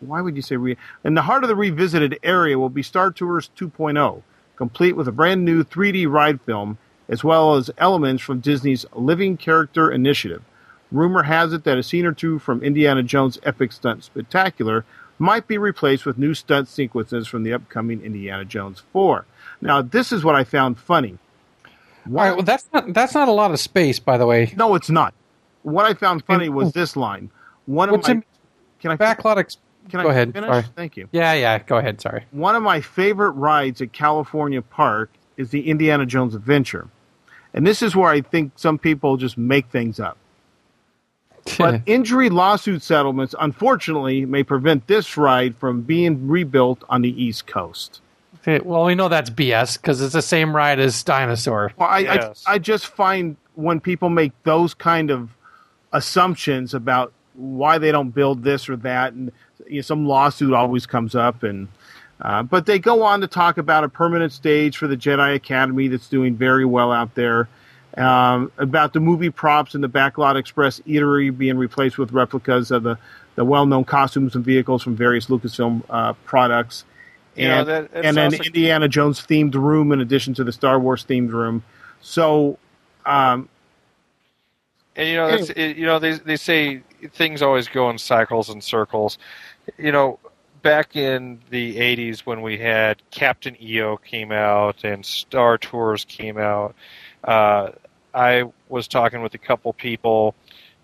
why 0.00 0.20
would 0.20 0.36
you 0.36 0.42
say 0.42 0.56
re 0.56 0.76
in 1.02 1.14
the 1.14 1.22
heart 1.22 1.44
of 1.44 1.48
the 1.48 1.56
revisited 1.56 2.18
area 2.22 2.58
will 2.58 2.68
be 2.68 2.82
Star 2.82 3.10
Tours 3.10 3.50
2.0, 3.56 4.22
complete 4.56 4.96
with 4.96 5.08
a 5.08 5.12
brand 5.12 5.44
new 5.44 5.64
3D 5.64 6.08
ride 6.08 6.40
film 6.42 6.78
as 7.08 7.22
well 7.24 7.54
as 7.54 7.70
elements 7.78 8.22
from 8.22 8.40
Disney's 8.40 8.86
Living 8.94 9.36
Character 9.36 9.90
Initiative. 9.90 10.42
Rumor 10.90 11.24
has 11.24 11.52
it 11.52 11.64
that 11.64 11.78
a 11.78 11.82
scene 11.82 12.06
or 12.06 12.12
two 12.12 12.38
from 12.38 12.62
Indiana 12.62 13.02
Jones' 13.02 13.38
Epic 13.42 13.72
Stunt 13.72 14.04
Spectacular 14.04 14.84
might 15.18 15.46
be 15.46 15.58
replaced 15.58 16.06
with 16.06 16.18
new 16.18 16.34
stunt 16.34 16.68
sequences 16.68 17.26
from 17.26 17.42
the 17.42 17.52
upcoming 17.52 18.02
Indiana 18.02 18.44
Jones 18.44 18.82
4. 18.92 19.24
Now, 19.60 19.82
this 19.82 20.12
is 20.12 20.24
what 20.24 20.34
I 20.34 20.44
found 20.44 20.78
funny. 20.78 21.18
All 22.06 22.12
right. 22.12 22.34
Well, 22.34 22.42
that's 22.42 22.68
not 22.72 22.92
that's 22.92 23.14
not 23.14 23.28
a 23.28 23.32
lot 23.32 23.50
of 23.50 23.58
space, 23.60 23.98
by 23.98 24.18
the 24.18 24.26
way. 24.26 24.52
No, 24.56 24.74
it's 24.74 24.90
not. 24.90 25.14
What 25.62 25.86
I 25.86 25.94
found 25.94 26.24
funny 26.24 26.48
was 26.48 26.72
this 26.72 26.96
line. 26.96 27.30
One 27.66 27.88
of 27.88 27.94
What's 27.94 28.08
my 28.08 28.14
in 28.14 28.24
can 28.78 28.90
I 28.90 28.96
backlot? 28.96 29.38
Ex- 29.38 29.56
can 29.88 30.00
I 30.00 30.02
go 30.02 30.10
ahead. 30.10 30.32
finish? 30.34 30.48
Sorry. 30.50 30.64
Thank 30.76 30.96
you. 30.96 31.08
Yeah, 31.12 31.32
yeah. 31.32 31.58
Go 31.58 31.78
ahead. 31.78 32.00
Sorry. 32.00 32.24
One 32.30 32.54
of 32.54 32.62
my 32.62 32.80
favorite 32.82 33.30
rides 33.30 33.80
at 33.80 33.92
California 33.92 34.60
Park 34.60 35.10
is 35.36 35.50
the 35.50 35.68
Indiana 35.68 36.06
Jones 36.06 36.34
Adventure. 36.34 36.88
And 37.52 37.66
this 37.66 37.82
is 37.82 37.94
where 37.94 38.10
I 38.10 38.20
think 38.20 38.52
some 38.56 38.78
people 38.78 39.16
just 39.16 39.38
make 39.38 39.66
things 39.68 40.00
up. 40.00 40.18
But 41.58 41.82
injury 41.86 42.30
lawsuit 42.30 42.82
settlements, 42.82 43.34
unfortunately, 43.38 44.24
may 44.24 44.42
prevent 44.42 44.86
this 44.86 45.16
ride 45.16 45.54
from 45.56 45.82
being 45.82 46.26
rebuilt 46.26 46.82
on 46.88 47.02
the 47.02 47.22
East 47.22 47.46
Coast. 47.46 48.00
Okay, 48.40 48.60
well, 48.64 48.84
we 48.84 48.94
know 48.94 49.08
that's 49.08 49.30
BS 49.30 49.80
because 49.80 50.00
it's 50.00 50.12
the 50.12 50.22
same 50.22 50.54
ride 50.54 50.78
as 50.78 51.02
Dinosaur. 51.02 51.72
Well, 51.76 51.88
I, 51.88 51.98
Yes. 52.00 52.44
I, 52.46 52.54
I 52.54 52.58
just 52.58 52.86
find 52.86 53.36
when 53.54 53.80
people 53.80 54.10
make 54.10 54.32
those 54.42 54.74
kind 54.74 55.10
of 55.10 55.30
assumptions 55.92 56.74
about 56.74 57.12
why 57.34 57.78
they 57.78 57.92
don't 57.92 58.10
build 58.10 58.42
this 58.42 58.68
or 58.68 58.76
that, 58.76 59.12
and 59.12 59.32
you 59.68 59.76
know, 59.76 59.82
some 59.82 60.06
lawsuit 60.06 60.52
always 60.52 60.86
comes 60.86 61.14
up, 61.14 61.42
and 61.42 61.68
uh, 62.20 62.42
but 62.42 62.66
they 62.66 62.78
go 62.78 63.02
on 63.02 63.20
to 63.20 63.26
talk 63.26 63.58
about 63.58 63.84
a 63.84 63.88
permanent 63.88 64.32
stage 64.32 64.76
for 64.76 64.86
the 64.86 64.96
Jedi 64.96 65.34
Academy 65.34 65.88
that's 65.88 66.08
doing 66.08 66.36
very 66.36 66.64
well 66.64 66.92
out 66.92 67.14
there. 67.14 67.48
Um, 67.96 68.50
about 68.58 68.92
the 68.92 68.98
movie 69.00 69.30
props 69.30 69.76
in 69.76 69.80
the 69.80 69.88
Backlot 69.88 70.34
Express 70.36 70.80
Eatery 70.80 71.36
being 71.36 71.56
replaced 71.56 71.96
with 71.96 72.10
replicas 72.12 72.72
of 72.72 72.82
the, 72.82 72.98
the 73.36 73.44
well-known 73.44 73.84
costumes 73.84 74.34
and 74.34 74.44
vehicles 74.44 74.82
from 74.82 74.96
various 74.96 75.26
Lucasfilm 75.26 75.82
uh, 75.88 76.12
products, 76.24 76.84
and, 77.36 77.68
that- 77.68 77.92
that 77.92 78.04
and 78.04 78.18
an 78.18 78.34
Indiana 78.46 78.88
Jones 78.88 79.20
themed 79.20 79.54
room 79.54 79.92
in 79.92 80.00
addition 80.00 80.34
to 80.34 80.44
the 80.44 80.50
Star 80.52 80.80
Wars 80.80 81.04
themed 81.04 81.30
room. 81.30 81.62
So, 82.00 82.58
um, 83.06 83.48
And 84.96 85.08
you 85.08 85.14
know, 85.16 85.28
that's, 85.36 85.50
you 85.56 85.86
know, 85.86 85.98
they 86.00 86.12
they 86.12 86.36
say 86.36 86.82
things 87.12 87.42
always 87.42 87.68
go 87.68 87.90
in 87.90 87.98
cycles 87.98 88.48
and 88.48 88.62
circles. 88.62 89.18
You 89.78 89.92
know, 89.92 90.18
back 90.64 90.96
in 90.96 91.38
the 91.50 91.76
'80s 91.76 92.20
when 92.20 92.42
we 92.42 92.58
had 92.58 93.00
Captain 93.12 93.56
EO 93.62 93.98
came 93.98 94.32
out 94.32 94.82
and 94.82 95.06
Star 95.06 95.58
Tours 95.58 96.04
came 96.06 96.38
out, 96.38 96.74
uh, 97.22 97.70
I 98.12 98.44
was 98.68 98.88
talking 98.88 99.22
with 99.22 99.34
a 99.34 99.38
couple 99.38 99.72
people, 99.74 100.34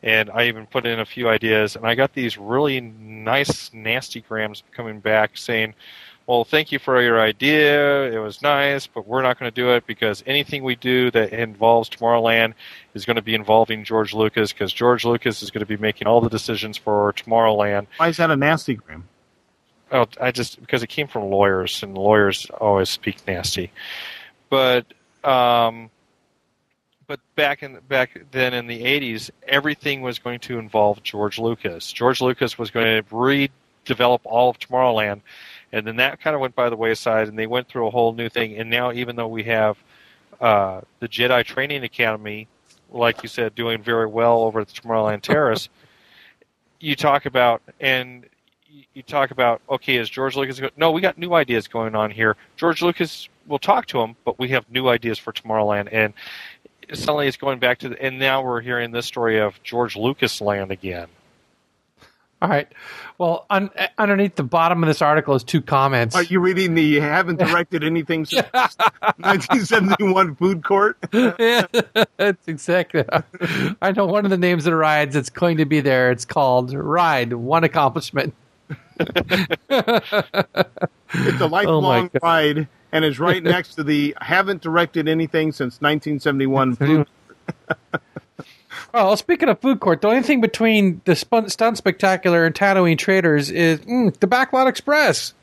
and 0.02 0.30
I 0.30 0.46
even 0.46 0.66
put 0.66 0.86
in 0.86 1.00
a 1.00 1.06
few 1.06 1.28
ideas, 1.28 1.74
and 1.74 1.86
I 1.86 1.96
got 1.96 2.12
these 2.12 2.38
really 2.38 2.80
nice 2.80 3.72
nasty 3.74 4.20
grams 4.20 4.62
coming 4.70 5.00
back 5.00 5.36
saying. 5.36 5.74
Well, 6.26 6.44
thank 6.44 6.70
you 6.70 6.78
for 6.78 7.02
your 7.02 7.20
idea. 7.20 8.04
It 8.12 8.18
was 8.18 8.40
nice, 8.40 8.86
but 8.86 9.04
we're 9.04 9.22
not 9.22 9.36
going 9.40 9.50
to 9.50 9.54
do 9.54 9.70
it 9.70 9.84
because 9.84 10.22
anything 10.28 10.62
we 10.62 10.76
do 10.76 11.10
that 11.10 11.32
involves 11.32 11.90
Tomorrowland 11.90 12.54
is 12.94 13.04
going 13.04 13.16
to 13.16 13.22
be 13.22 13.34
involving 13.34 13.82
George 13.82 14.14
Lucas 14.14 14.52
because 14.52 14.72
George 14.72 15.04
Lucas 15.04 15.42
is 15.42 15.50
going 15.50 15.60
to 15.60 15.66
be 15.66 15.76
making 15.76 16.06
all 16.06 16.20
the 16.20 16.28
decisions 16.28 16.76
for 16.76 17.12
Tomorrowland. 17.14 17.88
why 17.96 18.06
is 18.08 18.18
that 18.18 18.30
a 18.30 18.36
nasty 18.36 18.74
gram? 18.76 19.08
Oh, 19.92 20.06
I 20.20 20.30
just 20.30 20.60
because 20.60 20.82
it 20.82 20.88
came 20.88 21.08
from 21.08 21.24
lawyers 21.24 21.82
and 21.82 21.96
lawyers 21.96 22.46
always 22.60 22.88
speak 22.88 23.26
nasty. 23.26 23.72
But 24.48 24.86
um, 25.24 25.90
but 27.06 27.18
back 27.34 27.62
in 27.64 27.78
back 27.88 28.22
then 28.30 28.54
in 28.54 28.68
the 28.68 28.82
'80s, 28.82 29.30
everything 29.48 30.00
was 30.02 30.20
going 30.20 30.38
to 30.40 30.58
involve 30.58 31.02
George 31.02 31.38
Lucas. 31.38 31.90
George 31.92 32.20
Lucas 32.20 32.56
was 32.56 32.70
going 32.70 33.02
to 33.02 33.10
redevelop 33.10 34.20
all 34.24 34.50
of 34.50 34.60
Tomorrowland, 34.60 35.22
and 35.72 35.84
then 35.84 35.96
that 35.96 36.20
kind 36.20 36.34
of 36.34 36.40
went 36.40 36.54
by 36.54 36.70
the 36.70 36.76
wayside, 36.76 37.26
and 37.26 37.36
they 37.36 37.48
went 37.48 37.66
through 37.66 37.88
a 37.88 37.90
whole 37.90 38.12
new 38.12 38.28
thing. 38.28 38.56
And 38.56 38.70
now, 38.70 38.92
even 38.92 39.16
though 39.16 39.26
we 39.26 39.42
have 39.44 39.76
uh, 40.40 40.82
the 41.00 41.08
Jedi 41.08 41.44
Training 41.44 41.82
Academy, 41.82 42.46
like 42.92 43.24
you 43.24 43.28
said, 43.28 43.56
doing 43.56 43.82
very 43.82 44.06
well 44.06 44.42
over 44.42 44.60
at 44.60 44.68
the 44.68 44.80
Tomorrowland 44.80 45.22
Terrace, 45.22 45.68
you 46.78 46.94
talk 46.94 47.26
about 47.26 47.60
and 47.80 48.24
you- 48.70 48.84
you 48.94 49.02
talk 49.02 49.30
about 49.30 49.60
okay, 49.68 49.96
is 49.96 50.08
George 50.08 50.36
Lucas? 50.36 50.60
Go- 50.60 50.70
no, 50.76 50.90
we 50.90 51.00
got 51.00 51.18
new 51.18 51.34
ideas 51.34 51.68
going 51.68 51.94
on 51.94 52.10
here. 52.10 52.36
George 52.56 52.82
Lucas 52.82 53.28
will 53.46 53.58
talk 53.58 53.86
to 53.86 54.00
him, 54.00 54.16
but 54.24 54.38
we 54.38 54.48
have 54.48 54.64
new 54.70 54.88
ideas 54.88 55.18
for 55.18 55.32
Tomorrowland, 55.32 55.88
and 55.92 56.12
suddenly 56.92 57.26
it's 57.28 57.36
going 57.36 57.58
back 57.58 57.78
to 57.78 57.88
the, 57.90 58.02
and 58.02 58.18
now 58.18 58.42
we're 58.42 58.60
hearing 58.60 58.90
this 58.92 59.06
story 59.06 59.38
of 59.40 59.60
George 59.62 59.96
Lucas 59.96 60.40
Land 60.40 60.70
again. 60.70 61.08
All 62.42 62.48
right. 62.48 62.68
Well, 63.18 63.44
un- 63.50 63.68
underneath 63.98 64.34
the 64.36 64.42
bottom 64.42 64.82
of 64.82 64.86
this 64.86 65.02
article 65.02 65.34
is 65.34 65.44
two 65.44 65.60
comments. 65.60 66.16
Are 66.16 66.22
you 66.22 66.40
reading 66.40 66.72
the 66.74 66.82
you 66.82 67.02
haven't 67.02 67.38
directed 67.38 67.84
anything 67.84 68.24
since 68.24 68.46
1971 69.18 70.36
food 70.36 70.64
court? 70.64 70.96
yeah, 71.12 71.66
that's 72.16 72.48
exactly. 72.48 73.04
I 73.82 73.92
know 73.92 74.06
one 74.06 74.24
of 74.24 74.30
the 74.30 74.38
names 74.38 74.66
of 74.66 74.70
the 74.70 74.76
rides 74.76 75.14
that's 75.14 75.28
going 75.28 75.58
to 75.58 75.66
be 75.66 75.80
there. 75.80 76.10
It's 76.10 76.24
called 76.24 76.72
Ride 76.72 77.34
One 77.34 77.62
Accomplishment. 77.62 78.32
It's 79.00 80.10
a 81.40 81.44
Oh 81.44 81.46
lifelong 81.46 82.10
God. 82.12 82.20
ride 82.22 82.68
and 82.92 83.04
is 83.04 83.18
right 83.18 83.42
next 83.42 83.74
to 83.76 83.84
the 83.84 84.14
haven't 84.20 84.62
directed 84.62 85.08
anything 85.08 85.52
since 85.52 85.80
1971 85.80 86.76
food. 86.76 87.06
Well, 88.94 89.16
speaking 89.16 89.48
of 89.48 89.60
food 89.60 89.80
court, 89.80 90.00
the 90.00 90.08
only 90.08 90.22
thing 90.22 90.40
between 90.40 91.00
the 91.04 91.14
Stunt 91.14 91.76
Spectacular 91.76 92.44
and 92.44 92.54
Tatooine 92.54 92.98
Traders 92.98 93.50
is 93.50 93.80
mm, 93.80 94.16
the 94.20 94.26
Backlot 94.26 94.68
Express. 94.68 95.34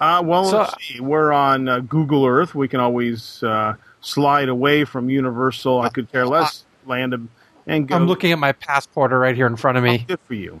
Uh, 0.00 0.22
well, 0.24 0.44
So- 0.44 0.58
let's 0.58 0.86
see. 0.86 1.00
We're 1.00 1.32
on 1.32 1.68
uh, 1.68 1.80
Google 1.80 2.26
Earth. 2.26 2.54
We 2.54 2.68
can 2.68 2.80
always 2.80 3.42
uh, 3.42 3.74
slide 4.00 4.48
away 4.48 4.84
from 4.84 5.08
Universal. 5.10 5.80
I 5.80 5.88
could 5.88 6.10
care 6.12 6.26
less 6.26 6.64
land 6.86 7.14
and, 7.14 7.28
and 7.66 7.88
go. 7.88 7.96
I'm 7.96 8.06
looking 8.06 8.32
at 8.32 8.38
my 8.38 8.52
PassPorter 8.52 9.20
right 9.20 9.34
here 9.34 9.46
in 9.46 9.56
front 9.56 9.78
of 9.78 9.84
me. 9.84 10.04
Good 10.06 10.20
for 10.20 10.34
you. 10.34 10.60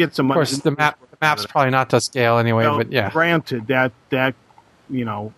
Get 0.00 0.14
some 0.14 0.30
Of 0.30 0.34
course, 0.34 0.56
the 0.56 0.70
map 0.70 0.98
the 1.10 1.18
map's 1.20 1.44
probably 1.44 1.70
not 1.72 1.90
to 1.90 2.00
scale 2.00 2.38
anyway, 2.38 2.64
Well, 2.64 2.78
but 2.78 2.90
yeah. 2.90 3.10
Granted, 3.10 3.66
that 3.66 3.92
that 4.08 4.34
you 4.88 5.04
know. 5.04 5.34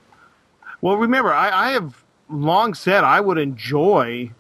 Well, 0.80 0.96
remember, 0.96 1.32
I, 1.34 1.50
I 1.50 1.72
have 1.72 2.04
long 2.28 2.74
said 2.74 3.02
I 3.02 3.20
would 3.20 3.38
enjoy 3.38 4.30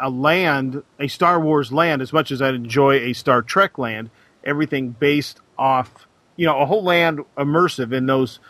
a 0.00 0.10
land, 0.10 0.82
a 0.98 1.06
Star 1.06 1.38
Wars 1.38 1.70
land, 1.70 2.02
as 2.02 2.12
much 2.12 2.32
as 2.32 2.42
I'd 2.42 2.54
enjoy 2.54 2.96
a 2.96 3.12
Star 3.12 3.42
Trek 3.42 3.78
land. 3.78 4.10
Everything 4.42 4.90
based 4.90 5.38
off, 5.56 6.08
you 6.34 6.46
know, 6.46 6.58
a 6.58 6.66
whole 6.66 6.82
land 6.82 7.20
immersive 7.36 7.92
in 7.92 8.06
those 8.06 8.40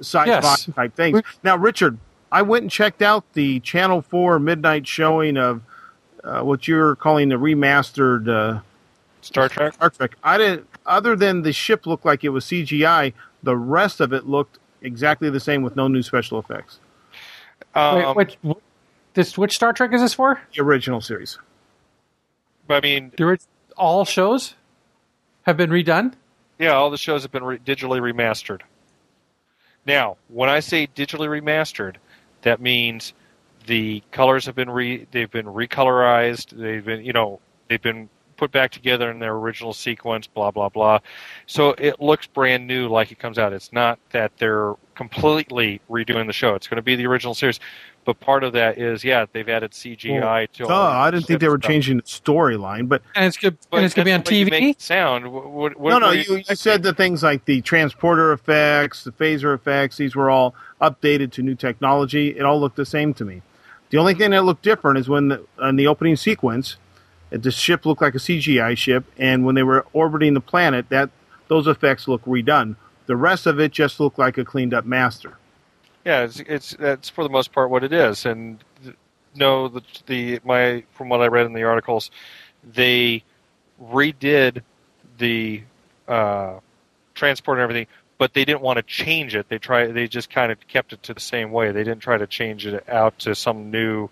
sci-fi 0.00 0.26
Yes. 0.28 0.64
type 0.74 0.94
things. 0.94 1.20
Now, 1.42 1.58
Richard, 1.58 1.98
I 2.32 2.40
went 2.40 2.62
and 2.62 2.70
checked 2.70 3.02
out 3.02 3.30
the 3.34 3.60
Channel 3.60 4.00
Four 4.00 4.38
midnight 4.38 4.86
showing 4.88 5.36
of 5.36 5.60
uh, 6.24 6.40
what 6.40 6.66
you're 6.66 6.96
calling 6.96 7.28
the 7.28 7.36
remastered. 7.36 8.28
Uh, 8.28 8.60
Star 9.22 9.50
Trek. 9.50 9.74
Star 9.74 9.90
Trek. 9.90 10.16
I 10.24 10.38
didn't. 10.38 10.66
Other 10.86 11.14
than 11.16 11.42
the 11.42 11.52
ship 11.52 11.86
looked 11.86 12.04
like 12.04 12.24
it 12.24 12.30
was 12.30 12.44
CGI, 12.46 13.12
the 13.42 13.56
rest 13.56 14.00
of 14.00 14.12
it 14.12 14.26
looked 14.26 14.58
exactly 14.82 15.30
the 15.30 15.40
same 15.40 15.62
with 15.62 15.76
no 15.76 15.88
new 15.88 16.02
special 16.02 16.38
effects. 16.38 16.78
Um, 17.74 18.14
Wait, 18.16 18.36
which, 18.42 18.56
this, 19.14 19.36
which 19.38 19.54
Star 19.54 19.72
Trek 19.72 19.92
is 19.92 20.00
this 20.00 20.14
for? 20.14 20.40
The 20.56 20.62
original 20.62 21.00
series. 21.00 21.38
but 22.66 22.76
I 22.76 22.80
mean, 22.80 23.12
The 23.16 23.24
orig- 23.24 23.40
all 23.76 24.04
shows 24.04 24.54
have 25.42 25.56
been 25.56 25.70
redone? 25.70 26.14
yeah, 26.58 26.70
all 26.72 26.90
the 26.90 26.98
shows 26.98 27.22
have 27.22 27.32
been 27.32 27.44
re- 27.44 27.58
digitally 27.58 28.00
remastered. 28.00 28.60
Now, 29.86 30.16
when 30.28 30.48
I 30.50 30.60
say 30.60 30.86
digitally 30.86 31.28
remastered, 31.28 31.96
that 32.42 32.60
means 32.60 33.12
the 33.66 34.02
colors 34.12 34.46
have 34.46 34.54
been 34.54 34.70
re 34.70 35.06
they've 35.10 35.30
been 35.30 35.46
recolorized. 35.46 36.50
They've 36.50 36.84
been 36.84 37.04
you 37.04 37.12
know 37.12 37.40
they've 37.68 37.80
been 37.80 38.08
put 38.40 38.50
back 38.50 38.72
together 38.72 39.10
in 39.10 39.18
their 39.18 39.34
original 39.34 39.74
sequence. 39.74 40.26
Blah 40.26 40.50
blah 40.50 40.70
blah. 40.70 40.98
So 41.46 41.70
it 41.72 42.00
looks 42.00 42.26
brand 42.26 42.66
new, 42.66 42.88
like 42.88 43.12
it 43.12 43.18
comes 43.18 43.38
out. 43.38 43.52
It's 43.52 43.72
not 43.72 44.00
that 44.10 44.32
they're 44.38 44.74
completely 44.94 45.80
redoing 45.90 46.26
the 46.26 46.32
show. 46.32 46.54
It's 46.54 46.66
going 46.66 46.76
to 46.76 46.82
be 46.82 46.96
the 46.96 47.06
original 47.06 47.34
series. 47.34 47.60
But 48.06 48.18
part 48.18 48.42
of 48.42 48.54
that 48.54 48.78
is, 48.78 49.04
yeah, 49.04 49.26
they've 49.30 49.48
added 49.48 49.72
CGI 49.72 50.50
to. 50.52 50.64
Oh, 50.64 50.74
I 50.74 51.10
didn't 51.10 51.26
think 51.26 51.40
they 51.40 51.48
were 51.48 51.58
stuff. 51.58 51.68
changing 51.68 51.98
the 51.98 52.02
storyline, 52.04 52.88
but 52.88 53.02
And 53.14 53.26
it's 53.26 53.36
good. 53.36 53.58
But 53.70 53.76
and 53.76 53.86
it's 53.86 53.94
going 53.94 54.06
to 54.06 54.08
be 54.08 54.12
on 54.14 54.20
that's 54.20 54.30
you 54.32 54.46
TV. 54.46 54.50
make 54.50 54.76
it 54.76 54.80
sound. 54.80 55.30
What, 55.30 55.50
what, 55.50 55.78
what 55.78 55.90
no, 55.90 55.98
no. 55.98 56.10
You, 56.12 56.36
you 56.36 56.56
said 56.56 56.82
the 56.82 56.94
things 56.94 57.22
like 57.22 57.44
the 57.44 57.60
transporter 57.60 58.32
effects, 58.32 59.04
the 59.04 59.12
phaser 59.12 59.54
effects. 59.54 59.98
These 59.98 60.16
were 60.16 60.30
all 60.30 60.54
updated 60.80 61.30
to 61.32 61.42
new 61.42 61.54
technology. 61.54 62.30
It 62.30 62.42
all 62.42 62.58
looked 62.58 62.76
the 62.76 62.86
same 62.86 63.12
to 63.14 63.24
me. 63.24 63.42
The 63.90 63.98
only 63.98 64.14
thing 64.14 64.30
that 64.30 64.44
looked 64.44 64.62
different 64.62 64.98
is 64.98 65.08
when 65.08 65.28
the, 65.28 65.44
in 65.62 65.76
the 65.76 65.86
opening 65.86 66.16
sequence, 66.16 66.76
the 67.30 67.50
ship 67.50 67.86
looked 67.86 68.02
like 68.02 68.14
a 68.14 68.18
CGI 68.18 68.76
ship, 68.76 69.04
and 69.18 69.44
when 69.44 69.54
they 69.54 69.62
were 69.62 69.86
orbiting 69.92 70.34
the 70.34 70.40
planet, 70.40 70.88
that 70.88 71.10
those 71.48 71.66
effects 71.66 72.08
look 72.08 72.24
redone. 72.24 72.76
The 73.06 73.16
rest 73.16 73.46
of 73.46 73.58
it 73.58 73.72
just 73.72 73.98
looked 74.00 74.18
like 74.18 74.38
a 74.38 74.44
cleaned 74.44 74.74
up 74.74 74.84
master. 74.84 75.36
Yeah, 76.04 76.22
it's 76.22 76.40
it's 76.40 76.74
that's 76.74 77.08
for 77.08 77.24
the 77.24 77.30
most 77.30 77.52
part 77.52 77.70
what 77.70 77.84
it 77.84 77.92
is. 77.92 78.24
And 78.24 78.62
no, 79.34 79.68
the 79.68 79.82
the 80.06 80.40
my 80.44 80.84
from 80.92 81.08
what 81.08 81.20
I 81.20 81.26
read 81.26 81.46
in 81.46 81.52
the 81.52 81.64
articles, 81.64 82.10
they 82.64 83.22
redid 83.82 84.62
the 85.18 85.62
uh, 86.08 86.60
transport 87.14 87.58
and 87.58 87.62
everything, 87.62 87.86
but 88.18 88.34
they 88.34 88.44
didn't 88.44 88.62
want 88.62 88.78
to 88.78 88.82
change 88.82 89.34
it. 89.34 89.48
They 89.48 89.58
try 89.58 89.86
they 89.86 90.08
just 90.08 90.30
kind 90.30 90.50
of 90.50 90.66
kept 90.68 90.92
it 90.92 91.02
to 91.04 91.14
the 91.14 91.20
same 91.20 91.52
way. 91.52 91.72
They 91.72 91.84
didn't 91.84 92.00
try 92.00 92.18
to 92.18 92.26
change 92.26 92.66
it 92.66 92.88
out 92.88 93.18
to 93.20 93.34
some 93.34 93.70
new. 93.70 94.08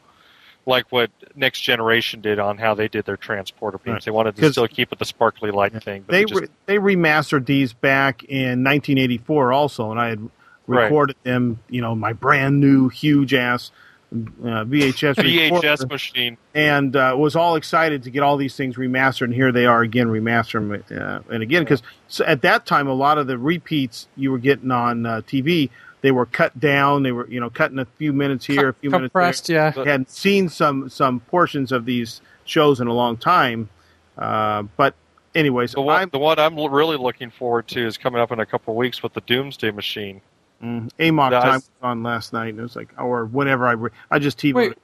Like 0.69 0.87
what 0.93 1.11
Next 1.35 1.61
Generation 1.63 2.21
did 2.21 2.39
on 2.39 2.59
how 2.59 2.75
they 2.75 2.89
did 2.89 3.07
their 3.07 3.17
transporter 3.17 3.79
beams, 3.79 3.95
Right. 3.95 4.05
they 4.05 4.11
wanted 4.11 4.37
to 4.37 4.53
still 4.53 4.69
keep 4.69 4.93
it 4.93 4.99
the 4.99 5.05
sparkly 5.07 5.51
light 5.51 5.83
thing. 5.83 6.05
But 6.07 6.13
They 6.13 6.25
just, 6.27 6.41
re- 6.43 6.49
they 6.67 6.77
remastered 6.77 7.47
these 7.47 7.73
back 7.73 8.23
in 8.25 8.63
1984 8.63 9.53
also, 9.53 9.91
and 9.91 9.99
I 9.99 10.09
had 10.11 10.21
Right. 10.67 10.83
recorded 10.85 11.17
them. 11.23 11.61
You 11.71 11.81
know, 11.81 11.95
my 11.95 12.13
brand 12.13 12.61
new 12.61 12.91
huge 12.91 13.33
ass 13.33 13.71
uh, 14.13 14.65
VHS. 14.65 15.15
VHS 15.63 15.89
machine. 15.91 16.37
and 16.55 16.95
uh, 16.95 17.15
was 17.19 17.35
all 17.37 17.57
excited 17.57 18.03
to 18.03 18.11
get 18.11 18.23
all 18.23 18.37
these 18.37 18.55
things 18.55 18.77
remastered. 18.77 19.25
And 19.27 19.35
here 19.35 19.51
they 19.53 19.65
are 19.65 19.81
again, 19.81 20.09
remastered 20.09 20.93
uh, 20.93 21.21
and 21.31 21.43
again 21.43 21.63
because 21.65 21.83
so 22.09 22.25
at 22.27 22.43
that 22.43 22.67
time 22.67 22.87
a 22.89 22.93
lot 22.95 23.17
of 23.19 23.27
the 23.27 23.39
repeats 23.39 24.09
you 24.17 24.31
were 24.31 24.39
getting 24.39 24.71
on 24.71 25.07
uh, 25.07 25.21
TV 25.27 25.71
they 26.01 26.11
were 26.11 26.27
cut 26.27 26.59
down. 26.61 27.03
They 27.03 27.13
were 27.13 27.29
you 27.29 27.41
know 27.41 27.51
cutting 27.51 27.79
a 27.79 27.85
few 27.85 28.13
minutes 28.13 28.45
here, 28.47 28.69
a 28.69 28.75
few 28.75 28.91
minutes 28.91 29.13
Compressed, 29.13 29.49
yeah. 29.49 29.71
there. 29.71 29.85
Hadn't 29.85 30.11
seen 30.11 30.49
some 30.49 30.89
some 30.89 31.21
portions 31.21 31.73
of 31.73 31.85
these 31.85 32.21
shows 32.45 32.81
in 32.81 32.87
a 32.87 32.93
long 32.93 33.17
time, 33.17 33.69
uh, 34.17 34.63
but 34.77 34.95
anyways, 35.35 35.73
The 35.73 35.81
one, 35.83 36.03
I'm 36.03 36.09
the 36.11 36.19
one 36.19 36.39
I'm 36.39 36.57
really 36.57 36.97
looking 36.97 37.31
forward 37.31 37.69
to 37.69 37.87
is 37.87 37.97
coming 37.99 38.21
up 38.21 38.33
in 38.33 38.41
a 38.41 38.47
couple 38.47 38.73
of 38.75 38.79
weeks 38.79 39.03
with 39.03 39.13
the 39.15 39.21
Doomsday 39.23 39.71
Machine. 39.71 40.21
mm, 40.63 40.91
Amok 40.99 41.31
Does- 41.31 41.43
time 41.45 41.55
was 41.55 41.71
on 41.83 42.03
last 42.03 42.33
night, 42.33 42.49
and 42.51 42.59
it 42.61 42.63
was 42.63 42.77
like 42.77 42.89
or 42.99 43.25
whenever 43.27 43.67
I 43.67 43.73
re- 43.73 43.91
I 44.11 44.19
just 44.19 44.39
TV 44.39 44.55
Wait. 44.55 44.75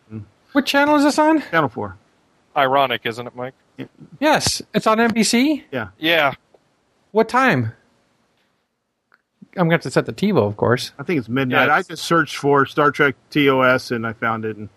What 0.52 0.66
channel 0.66 0.94
is 0.96 1.02
this 1.04 1.18
on? 1.18 1.40
Channel 1.50 1.68
Four. 1.68 1.96
Ironic, 2.56 3.00
isn't 3.04 3.26
it, 3.26 3.34
Mike? 3.34 3.54
Yes, 4.20 4.62
it's 4.72 4.86
on 4.86 4.98
NBC. 4.98 5.64
Yeah. 5.72 5.88
Yeah, 5.98 6.34
What 7.10 7.28
time? 7.28 7.72
I'm 9.56 9.68
going 9.68 9.70
to 9.70 9.74
have 9.74 9.82
to 9.82 9.90
set 9.90 10.06
the 10.06 10.12
TiVo, 10.12 10.47
of 10.47 10.56
course. 10.56 10.93
I 10.98 11.02
think 11.02 11.18
it's 11.18 11.28
midnight. 11.28 11.68
Yeah, 11.68 11.74
I 11.74 11.82
just 11.82 12.05
searched 12.05 12.36
for 12.36 12.66
Star 12.66 12.90
Trek 12.90 13.14
TOS 13.31 13.90
and 13.90 14.06
I 14.06 14.12
found 14.12 14.44
it. 14.44 14.56
And 14.56 14.68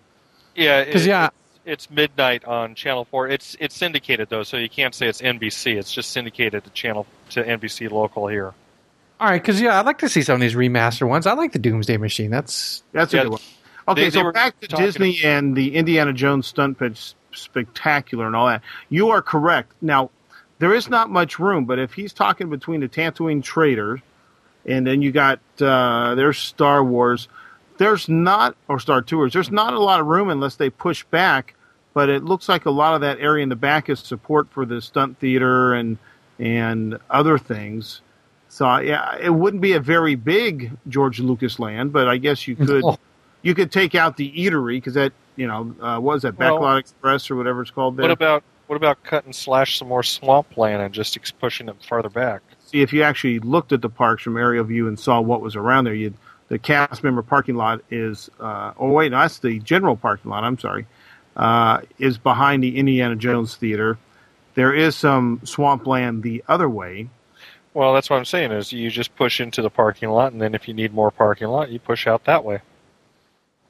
yeah. 0.56 0.84
'Cause, 0.86 1.06
it- 1.06 1.10
yeah. 1.10 1.28
it's, 1.66 1.86
it's 1.88 1.90
midnight 1.90 2.45
on 2.45 2.76
Channel 2.76 3.06
Four. 3.06 3.28
It's 3.28 3.56
it's 3.60 3.76
syndicated 3.76 4.30
though, 4.30 4.44
so 4.44 4.58
you 4.58 4.70
can't 4.70 4.94
say 4.95 5.08
it's 5.08 5.22
NBC. 5.22 5.76
It's 5.78 5.91
just 5.91 6.12
syndicated 6.12 6.64
to 6.64 6.70
channel 6.72 7.06
to 7.32 7.44
NBC 7.44 7.90
local 7.91 8.28
here. 8.28 8.54
All 9.20 9.30
right, 9.30 9.41
because 9.41 9.60
yeah, 9.60 9.80
I'd 9.80 9.86
like 9.86 9.98
to 9.99 10.10
see 10.10 10.22
some 10.22 10.36
of 10.36 10.41
these 10.41 10.54
remaster 10.54 11.08
ones. 11.08 11.26
I 11.26 11.34
like 11.34 11.52
the 11.52 11.60
Doomsday 11.60 11.98
Machine. 11.98 12.30
That's 12.32 12.84
That's 12.91 13.14
a 13.14 13.18
Yeah, 13.18 13.24
good 13.24 13.32
one. 13.32 13.41
Okay, 13.90 14.02
they- 14.02 14.10
they 14.10 14.20
so 14.20 14.24
were 14.24 14.32
back 14.32 14.60
to 14.62 14.68
talking- 14.68 14.86
Disney 14.86 15.20
and 15.24 15.56
the 15.56 15.76
Indiana 15.76 16.14
Jones 16.14 16.45
stunt 16.48 16.78
pitch 16.78 17.14
spectacular 17.34 18.28
and 18.28 18.36
all 18.36 18.48
that. 18.48 18.62
You 18.90 19.10
are 19.10 19.22
correct. 19.22 19.74
Now, 19.82 20.12
there 20.60 20.74
is 20.74 20.90
not 20.90 21.10
much 21.10 21.40
room, 21.40 21.66
but 21.66 21.80
if 21.80 21.94
he's 21.94 22.14
talking 22.14 22.49
between 22.49 22.82
the 22.82 22.88
Tatooine 22.88 23.44
Trader 23.44 24.02
and 24.68 24.85
then 24.85 25.02
you 25.02 25.11
got 25.11 25.39
uh, 25.61 26.15
there's 26.15 26.38
Star 26.38 26.84
Wars, 26.84 27.27
there's 27.77 28.07
not 28.10 28.56
or 28.68 28.80
Star 28.80 29.02
Tours. 29.02 29.34
There's 29.34 29.52
not 29.52 29.73
a 29.73 29.80
lot 29.80 29.99
of 29.99 30.07
room 30.07 30.30
unless 30.30 30.56
they 30.56 30.69
push 30.69 31.03
back. 31.06 31.53
But 31.94 32.10
it 32.10 32.23
looks 32.23 32.48
like 32.48 32.68
a 32.68 32.72
lot 32.72 32.94
of 32.94 33.02
that 33.02 33.18
area 33.19 33.41
in 33.41 33.49
the 33.49 33.56
back 33.56 33.89
is 33.89 33.99
support 33.99 34.49
for 34.52 34.68
the 34.68 34.81
stunt 34.81 35.19
theater 35.19 35.73
and 35.73 35.98
and 36.38 36.99
other 37.10 37.39
things. 37.39 38.02
So 38.49 38.77
yeah, 38.77 39.18
it 39.19 39.31
wouldn't 39.31 39.61
be 39.61 39.73
a 39.73 39.80
very 39.80 40.14
big 40.14 40.72
George 40.88 41.19
Lucas 41.19 41.57
land, 41.57 41.91
but 41.91 42.07
I 42.07 42.18
guess 42.18 42.48
you 42.48 42.56
could 42.56 42.84
Oh. 42.84 42.98
you 43.41 43.56
could 43.56 43.72
take 43.72 43.95
out 43.95 44.15
the 44.15 44.31
eatery 44.31 44.77
because 44.77 44.94
that 44.94 45.11
you 45.35 45.48
know 45.48 45.73
uh, 45.81 45.99
what 45.99 46.14
was 46.14 46.22
that 46.22 46.38
Well- 46.38 46.60
Backlot 46.60 46.80
Express 46.81 47.31
or 47.31 47.35
whatever 47.35 47.64
it's 47.64 47.72
called 47.72 47.98
there. 47.98 48.03
What 48.03 48.11
about 48.11 48.44
what 48.68 48.76
about 48.76 49.03
cut 49.03 49.26
and 49.26 49.34
slash 49.34 49.80
some 49.80 49.88
more 49.88 50.03
swamp 50.03 50.56
land 50.56 50.84
and 50.84 50.94
just 50.94 51.18
ex- 51.18 51.31
pushing 51.31 51.68
it 51.68 51.77
farther 51.84 52.10
back? 52.10 52.41
See 52.68 52.81
if 52.81 52.94
you 52.94 53.03
actually 53.03 53.39
looked 53.39 53.72
at 53.72 53.81
the 53.81 53.89
parks 53.89 54.23
from 54.23 54.38
aerial 54.38 54.65
view 54.65 54.88
and 54.88 54.99
saw 54.99 55.22
what 55.22 55.41
was 55.41 55.56
around 55.56 55.85
there. 55.85 55.94
You 55.94 56.14
the 56.49 56.60
cast 56.60 57.03
member 57.03 57.22
parking 57.22 57.56
lot 57.56 57.81
is 57.89 58.30
uh, 58.39 58.73
oh 58.77 58.91
wait, 58.91 59.11
no, 59.11 59.19
that's 59.19 59.39
the 59.39 59.60
general 59.60 59.95
parking 59.95 60.31
lot. 60.31 60.44
I'm 60.44 60.60
sorry, 60.60 60.85
uh, 61.35 61.81
is 61.98 62.18
behind 62.18 62.64
the 62.64 62.77
Indiana 62.77 63.15
Jones 63.15 63.56
Theater. 63.56 63.98
There 64.56 64.73
is 64.73 64.95
some 64.95 65.41
swampland 65.44 66.23
the 66.23 66.44
other 66.48 66.69
way. 66.69 67.10
Well, 67.73 67.94
that's 67.94 68.10
what 68.10 68.18
I'm 68.18 68.26
saying 68.26 68.52
is 68.53 68.73
you 68.73 68.89
just 68.89 69.15
push 69.15 69.39
into 69.39 69.61
the 69.61 69.69
parking 69.69 70.10
lot, 70.10 70.31
and 70.31 70.41
then 70.41 70.56
if 70.56 70.68
you 70.68 70.73
need 70.73 70.94
more 70.94 71.11
parking 71.11 71.48
lot, 71.48 71.69
you 71.69 71.80
push 71.80 72.07
out 72.07 72.26
that 72.26 72.44
way. 72.44 72.61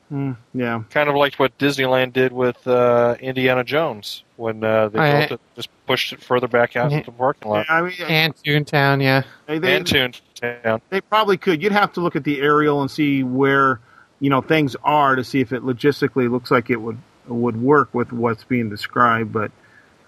Hmm, 0.09 0.33
yeah, 0.53 0.83
Kind 0.89 1.09
of 1.09 1.15
like 1.15 1.35
what 1.35 1.57
Disneyland 1.57 2.13
did 2.13 2.31
with 2.31 2.65
uh, 2.65 3.15
Indiana 3.19 3.65
Jones 3.65 4.23
when 4.37 4.63
uh, 4.63 4.87
they 4.87 4.99
I- 4.99 5.19
it, 5.23 5.41
just 5.55 5.69
pushed 5.85 6.13
it 6.13 6.21
further 6.23 6.47
back 6.47 6.77
out 6.77 6.93
into 6.93 7.11
the 7.11 7.17
parking 7.17 7.49
lot. 7.49 7.65
I 7.69 7.81
mean, 7.81 7.93
and 8.07 8.35
Toontown, 8.35 9.01
yeah. 9.01 9.23
they, 9.47 9.59
they, 9.59 9.75
And 9.75 9.85
Toontown. 9.85 10.81
They 10.89 11.01
probably 11.01 11.37
could. 11.37 11.61
You'd 11.61 11.73
have 11.73 11.91
to 11.93 12.01
look 12.01 12.15
at 12.15 12.23
the 12.23 12.39
aerial 12.39 12.81
and 12.81 12.89
see 12.89 13.23
where 13.23 13.81
you 14.21 14.29
know 14.29 14.39
things 14.41 14.77
are 14.83 15.15
to 15.15 15.23
see 15.25 15.41
if 15.41 15.51
it 15.51 15.63
logistically 15.63 16.31
looks 16.31 16.51
like 16.51 16.69
it 16.69 16.77
would 16.77 16.99
would 17.27 17.61
work 17.61 17.93
with 17.93 18.13
what's 18.13 18.45
being 18.45 18.69
described. 18.69 19.33
But 19.33 19.51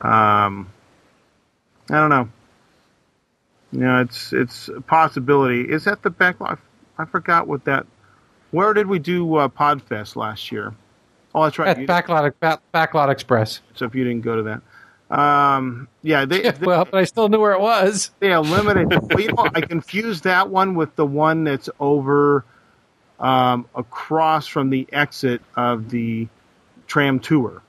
um, 0.02 0.72
I 1.90 1.96
don't 1.96 2.10
know. 2.10 2.30
You 3.74 3.80
know, 3.80 4.02
it's 4.02 4.32
it's 4.32 4.70
a 4.70 4.80
possibility. 4.80 5.62
Is 5.62 5.84
that 5.84 6.04
the 6.04 6.12
backlot? 6.12 6.60
I 6.98 7.06
forgot 7.06 7.48
what 7.48 7.66
that 7.66 7.86
Where 8.52 8.74
did 8.74 8.88
we 8.88 9.00
do 9.00 9.36
uh, 9.36 9.48
Podfest 9.48 10.16
last 10.16 10.52
year? 10.52 10.74
Oh, 11.34 11.44
that's 11.44 11.60
right. 11.60 11.78
At 11.78 11.88
Backlot, 11.88 12.34
Back, 12.40 12.62
Backlot 12.74 13.10
Express. 13.10 13.62
so 13.76 13.86
if 13.86 13.94
you 13.94 14.04
didn't 14.04 14.22
go 14.22 14.38
to 14.38 14.44
that, 14.44 14.62
um, 15.18 15.88
yeah, 16.02 16.26
they, 16.26 16.42
they 16.52 16.66
well, 16.66 16.86
but 16.86 17.00
I 17.00 17.04
still 17.04 17.30
knew 17.30 17.40
where 17.40 17.54
it 17.54 17.62
was. 17.62 18.12
they 18.20 18.32
eliminated. 18.32 19.02
well, 19.10 19.20
you 19.20 19.28
know, 19.34 19.48
I 19.54 19.62
confused 19.62 20.24
that 20.24 20.50
one 20.50 20.76
with 20.76 20.96
the 20.96 21.06
one 21.06 21.44
that's 21.44 21.70
over 21.80 22.46
um, 23.20 23.68
across 23.76 24.48
from 24.48 24.70
the 24.70 24.88
exit 24.92 25.42
of 25.56 25.90
the 25.90 26.28
tram 26.88 27.20
tour. 27.20 27.62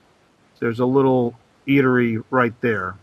There's 0.59 0.79
a 0.79 0.85
little 0.85 1.35
eatery 1.67 2.23
right 2.29 2.53
there. 2.61 2.95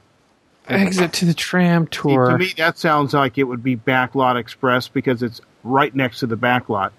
Exit 0.68 1.14
to 1.14 1.24
the 1.24 1.34
tram 1.34 1.84
See, 1.84 2.00
tour. 2.02 2.30
to 2.30 2.38
me, 2.38 2.52
that 2.58 2.78
sounds 2.78 3.14
like 3.14 3.38
it 3.38 3.44
would 3.44 3.62
be 3.62 3.76
Backlot 3.76 4.38
Express 4.38 4.86
because 4.86 5.22
it's 5.22 5.40
right 5.64 5.94
next 5.94 6.20
to 6.20 6.26
the 6.26 6.36
backlot. 6.36 6.90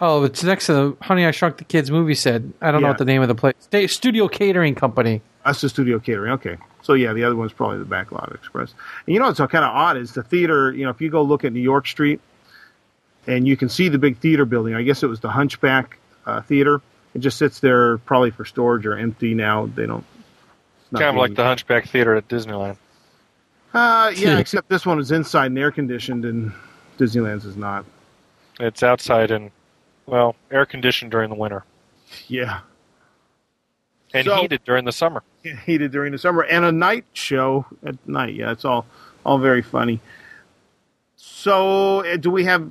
Oh, 0.00 0.24
it's 0.24 0.42
next 0.44 0.66
to 0.66 0.72
the 0.72 0.96
Honey 1.02 1.24
I 1.26 1.30
Shrunk 1.30 1.58
the 1.58 1.64
Kids 1.64 1.90
movie 1.90 2.14
set. 2.14 2.42
I 2.60 2.70
don't 2.70 2.82
know 2.82 2.88
what 2.88 2.98
the 2.98 3.04
name 3.04 3.22
of 3.22 3.28
the 3.28 3.34
place. 3.34 3.54
Sta- 3.60 3.86
Studio 3.86 4.28
Catering 4.28 4.74
Company. 4.74 5.22
That's 5.44 5.60
the 5.60 5.68
studio 5.68 6.00
catering. 6.00 6.32
Okay. 6.32 6.56
So 6.82 6.94
yeah, 6.94 7.12
the 7.12 7.22
other 7.22 7.36
one's 7.36 7.52
probably 7.52 7.78
the 7.78 7.84
Backlot 7.84 8.34
Express. 8.34 8.74
And 9.06 9.14
you 9.14 9.20
know 9.20 9.26
what's 9.26 9.38
kind 9.38 9.64
of 9.64 9.72
odd 9.74 9.96
is 9.96 10.12
the 10.12 10.24
theater. 10.24 10.72
You 10.72 10.84
know, 10.84 10.90
if 10.90 11.00
you 11.00 11.08
go 11.08 11.22
look 11.22 11.44
at 11.44 11.52
New 11.52 11.60
York 11.60 11.86
Street, 11.86 12.20
and 13.28 13.46
you 13.46 13.56
can 13.56 13.68
see 13.68 13.88
the 13.88 13.98
big 13.98 14.18
theater 14.18 14.44
building. 14.44 14.74
I 14.74 14.82
guess 14.82 15.02
it 15.04 15.06
was 15.06 15.20
the 15.20 15.28
Hunchback 15.30 15.98
uh, 16.26 16.42
Theater. 16.42 16.80
It 17.14 17.20
just 17.20 17.38
sits 17.38 17.60
there 17.60 17.98
probably 17.98 18.30
for 18.32 18.44
storage 18.44 18.86
or 18.86 18.96
empty 18.98 19.34
now. 19.34 19.66
They 19.66 19.86
don't. 19.86 20.04
Kind 20.92 21.04
of 21.04 21.12
being- 21.14 21.16
like 21.16 21.34
the 21.34 21.44
Hunchback 21.44 21.86
Theater 21.88 22.14
at 22.16 22.26
Disneyland. 22.28 22.76
Uh, 23.72 24.12
yeah, 24.16 24.30
Yeah. 24.30 24.38
except 24.40 24.68
this 24.68 24.84
one 24.84 24.98
is 24.98 25.12
inside 25.12 25.46
and 25.46 25.58
air 25.58 25.70
conditioned, 25.70 26.24
and 26.24 26.52
Disneyland's 26.98 27.44
is 27.44 27.56
not. 27.56 27.84
It's 28.60 28.82
outside 28.82 29.30
and, 29.30 29.50
well, 30.06 30.34
air 30.50 30.64
conditioned 30.66 31.10
during 31.10 31.28
the 31.30 31.36
winter 31.36 31.64
Yeah. 32.28 32.60
and 34.14 34.24
So- 34.26 34.36
heated 34.40 34.62
during 34.64 34.84
the 34.84 34.92
summer. 34.92 35.22
heated 35.64 35.92
during 35.92 36.12
the 36.12 36.18
summer 36.18 36.42
and 36.42 36.64
a 36.64 36.72
night 36.72 37.04
show 37.12 37.66
at 37.84 37.96
night. 38.08 38.34
Yeah, 38.34 38.50
it's 38.52 38.64
all 38.64 38.86
all 39.24 39.38
very 39.38 39.62
funny. 39.62 40.00
So, 41.16 42.04
uh, 42.04 42.16
do 42.16 42.30
we 42.30 42.44
have 42.44 42.62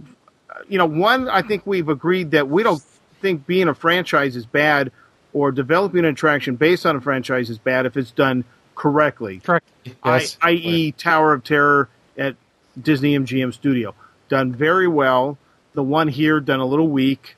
uh, 0.49 0.59
you 0.67 0.77
know, 0.77 0.85
one 0.85 1.27
I 1.29 1.41
think 1.41 1.63
we've 1.65 1.89
agreed 1.89 2.31
that 2.31 2.47
we 2.49 2.63
don't 2.63 2.81
think 3.21 3.45
being 3.47 3.67
a 3.67 3.73
franchise 3.73 4.35
is 4.35 4.45
bad 4.45 4.91
or 5.33 5.51
developing 5.51 5.99
an 5.99 6.05
attraction 6.05 6.55
based 6.55 6.85
on 6.85 6.95
a 6.95 7.01
franchise 7.01 7.49
is 7.49 7.57
bad 7.57 7.85
if 7.85 7.97
it's 7.97 8.11
done 8.11 8.43
correctly. 8.75 9.39
Correct. 9.39 9.67
Yes. 10.05 10.37
I, 10.41 10.49
i.e., 10.51 10.91
Tower 10.93 11.33
of 11.33 11.43
Terror 11.43 11.89
at 12.17 12.35
Disney 12.81 13.17
MGM 13.17 13.53
Studio. 13.53 13.93
Done 14.29 14.53
very 14.53 14.87
well. 14.87 15.37
The 15.75 15.83
one 15.83 16.07
here 16.07 16.39
done 16.39 16.59
a 16.61 16.65
little 16.65 16.87
weak, 16.87 17.35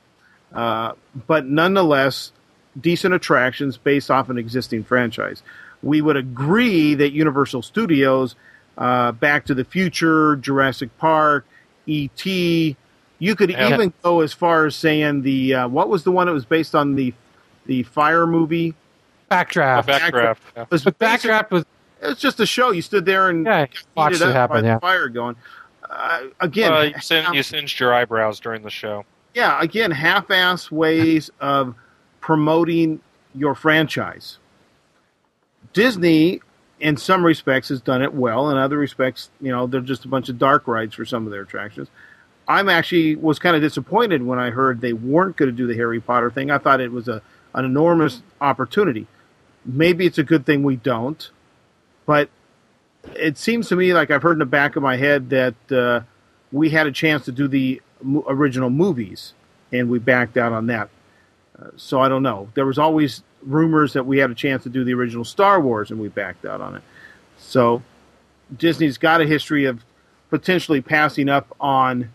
uh, 0.54 0.92
but 1.26 1.44
nonetheless, 1.46 2.32
decent 2.80 3.12
attractions 3.14 3.76
based 3.76 4.10
off 4.10 4.30
an 4.30 4.38
existing 4.38 4.84
franchise. 4.84 5.42
We 5.82 6.00
would 6.00 6.16
agree 6.16 6.94
that 6.94 7.10
Universal 7.12 7.62
Studios, 7.62 8.36
uh, 8.76 9.12
Back 9.12 9.46
to 9.46 9.54
the 9.54 9.64
Future, 9.64 10.36
Jurassic 10.36 10.96
Park, 10.98 11.44
E.T., 11.86 12.76
you 13.20 13.34
could 13.34 13.50
Yeah. 13.50 13.72
even 13.74 13.92
go 14.02 14.20
as 14.20 14.32
far 14.32 14.66
as 14.66 14.76
saying 14.76 15.22
the 15.22 15.54
uh, 15.54 15.68
what 15.68 15.88
was 15.88 16.04
the 16.04 16.12
one 16.12 16.28
that 16.28 16.32
was 16.32 16.44
based 16.44 16.74
on 16.76 16.94
the 16.94 17.12
the 17.66 17.82
fire 17.82 18.26
movie? 18.26 18.74
Backdraft. 19.30 19.86
The 19.86 19.92
backdraft. 19.92 20.36
yeah. 20.56 20.62
It 20.62 20.70
was 20.70 20.84
but 20.84 20.98
Backdraft 20.98 21.50
was 21.50 21.64
it's 22.00 22.20
just 22.20 22.38
a 22.38 22.46
show. 22.46 22.70
You 22.70 22.82
stood 22.82 23.04
there 23.04 23.28
and 23.28 23.44
Yeah, 23.44 23.66
watched 23.96 24.14
heated 24.18 24.28
it 24.30 24.32
happen, 24.34 24.54
by 24.58 24.60
the 24.60 24.66
yeah. 24.68 24.78
fire 24.78 25.08
going. 25.08 25.34
Uh, 25.90 26.24
again, 26.40 26.72
Uh, 26.72 26.80
you, 26.82 27.00
sin- 27.00 27.34
you 27.34 27.42
singed 27.42 27.78
your 27.80 27.94
eyebrows 27.94 28.40
during 28.40 28.62
the 28.62 28.70
show. 28.70 29.04
yeah, 29.34 29.60
again, 29.60 29.90
half-ass 29.90 30.70
ways 30.70 31.30
of 31.40 31.74
promoting 32.20 33.00
your 33.34 33.54
franchise. 33.54 34.38
Disney, 35.72 36.40
in 36.80 36.96
some 36.96 37.24
respects, 37.24 37.68
has 37.68 37.80
done 37.80 38.02
it 38.02 38.12
well. 38.14 38.50
In 38.50 38.56
other 38.56 38.78
respects, 38.78 39.30
you 39.40 39.50
know, 39.50 39.66
they're 39.66 39.80
just 39.80 40.04
a 40.04 40.08
bunch 40.08 40.28
of 40.28 40.38
dark 40.38 40.66
rides 40.66 40.94
for 40.94 41.04
some 41.04 41.24
of 41.26 41.30
their 41.32 41.42
attractions. 41.42 41.88
I'm 42.46 42.68
actually 42.68 43.14
was 43.16 43.38
kind 43.38 43.54
of 43.54 43.62
disappointed 43.62 44.22
when 44.22 44.38
I 44.38 44.50
heard 44.50 44.80
they 44.80 44.94
weren't 44.94 45.36
going 45.36 45.50
to 45.50 45.56
do 45.56 45.66
the 45.66 45.74
Harry 45.74 46.00
Potter 46.00 46.30
thing. 46.30 46.50
I 46.50 46.58
thought 46.58 46.80
it 46.80 46.92
was 46.92 47.06
a 47.08 47.20
an 47.54 47.64
enormous 47.64 48.22
opportunity. 48.40 49.06
Maybe 49.64 50.06
it's 50.06 50.18
a 50.18 50.22
good 50.22 50.46
thing 50.46 50.62
we 50.62 50.76
don't, 50.76 51.30
but 52.06 52.28
it 53.14 53.38
seems 53.38 53.68
to 53.68 53.76
me 53.76 53.92
like 53.92 54.10
I've 54.10 54.22
heard 54.22 54.32
in 54.32 54.38
the 54.38 54.46
back 54.46 54.76
of 54.76 54.82
my 54.82 54.96
head 54.96 55.30
that 55.30 55.72
uh, 55.72 56.00
we 56.52 56.70
had 56.70 56.86
a 56.86 56.92
chance 56.92 57.24
to 57.26 57.32
do 57.32 57.48
the 57.48 57.82
original 58.26 58.70
movies 58.70 59.34
and 59.72 59.90
we 59.90 59.98
backed 59.98 60.36
out 60.36 60.52
on 60.52 60.66
that. 60.66 60.88
Uh, 61.58 61.68
so 61.76 62.00
I 62.00 62.08
don't 62.08 62.22
know. 62.22 62.48
There 62.54 62.66
was 62.66 62.78
always 62.78 63.22
rumors 63.42 63.92
that 63.92 64.06
we 64.06 64.18
had 64.18 64.30
a 64.30 64.34
chance 64.34 64.62
to 64.64 64.68
do 64.68 64.84
the 64.84 64.94
original 64.94 65.24
Star 65.24 65.60
Wars 65.60 65.90
and 65.90 66.00
we 66.00 66.08
backed 66.08 66.44
out 66.44 66.60
on 66.60 66.76
it. 66.76 66.82
So 67.38 67.82
Disney's 68.56 68.98
got 68.98 69.20
a 69.20 69.26
history 69.26 69.64
of 69.64 69.84
potentially 70.30 70.80
passing 70.80 71.28
up 71.28 71.54
on 71.60 72.10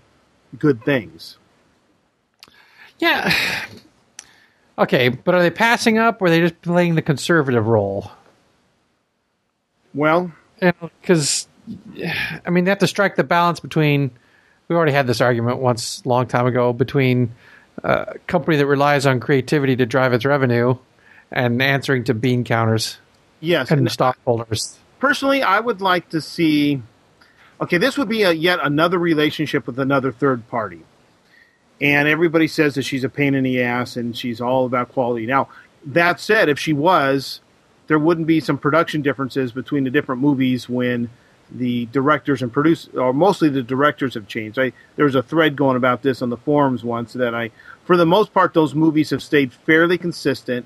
good 0.58 0.84
things. 0.84 1.38
Yeah. 3.00 3.34
Okay, 4.78 5.10
but 5.10 5.36
are 5.36 5.42
they 5.42 5.52
passing 5.52 5.98
up 5.98 6.22
or 6.22 6.26
are 6.26 6.30
they 6.30 6.42
just 6.42 6.62
playing 6.62 6.96
the 6.96 7.02
conservative 7.02 7.68
role? 7.68 8.12
Well, 9.94 10.32
Because, 11.02 11.48
I 12.46 12.50
mean, 12.50 12.66
they 12.66 12.72
have 12.72 12.80
to 12.80 12.88
strike 12.88 13.16
the 13.16 13.24
balance 13.24 13.60
between. 13.60 14.12
We 14.68 14.76
already 14.76 14.94
had 14.94 15.08
this 15.08 15.20
argument 15.22 15.58
once, 15.60 16.02
a 16.06 16.10
long 16.10 16.28
time 16.28 16.46
ago, 16.46 16.72
between 16.72 17.34
uh, 17.84 18.06
a 18.08 18.18
company 18.20 18.58
that 18.58 18.66
relies 18.66 19.06
on 19.06 19.20
creativity 19.20 19.76
to 19.76 19.86
drive 19.86 20.14
its 20.14 20.26
revenue 20.26 20.78
and 21.32 21.62
answering 21.62 22.06
to 22.06 22.14
bean 22.14 22.44
counters 22.44 22.98
yes. 23.40 23.70
and 23.72 23.80
and 23.80 23.92
stockholders. 23.92 24.78
personally, 25.00 25.44
I 25.44 25.60
would 25.60 25.82
like 25.82 26.10
to 26.10 26.22
see. 26.22 26.82
Okay, 27.60 27.78
this 27.78 27.98
would 27.98 28.10
be 28.10 28.24
a, 28.24 28.32
yet 28.32 28.60
another 28.64 28.98
relationship 28.98 29.68
with 29.68 29.80
another 29.80 30.12
third 30.12 30.48
party, 30.48 30.82
and 31.82 32.08
everybody 32.08 32.48
says 32.48 32.76
that 32.76 32.84
she's 32.84 33.04
a 33.04 33.10
pain 33.10 33.36
in 33.36 33.44
the 33.44 33.62
ass 33.62 33.98
and 33.98 34.18
she's 34.18 34.40
all 34.40 34.66
about 34.66 34.92
quality. 34.94 35.26
Now, 35.26 35.50
that 35.86 36.20
said, 36.20 36.50
if 36.50 36.58
she 36.58 36.74
was, 36.74 37.42
there 37.94 38.00
wouldn't 38.00 38.26
be 38.26 38.40
some 38.40 38.58
production 38.58 39.04
differences 39.04 39.52
between 39.52 39.84
the 39.84 39.92
different 39.92 40.20
movies 40.20 40.68
when 40.68 41.12
the 41.52 41.86
directors 41.92 42.42
and 42.42 42.52
produce 42.52 42.90
or 42.96 43.14
mostly 43.14 43.50
the 43.50 43.62
directors 43.62 44.16
have 44.16 44.28
changed. 44.28 44.58
I 44.58 44.74
there 44.96 45.06
was 45.06 45.14
a 45.14 45.22
thread 45.22 45.56
going 45.56 45.78
about 45.78 46.02
this 46.02 46.24
on 46.24 46.32
the 46.32 46.38
forums 46.38 46.84
once 46.84 47.14
that 47.14 47.36
I, 47.36 47.52
for 47.86 47.96
the 47.96 48.08
most 48.08 48.34
part, 48.34 48.56
those 48.56 48.74
movies 48.74 49.12
have 49.12 49.22
stayed 49.22 49.54
fairly 49.54 50.00
consistent. 50.00 50.66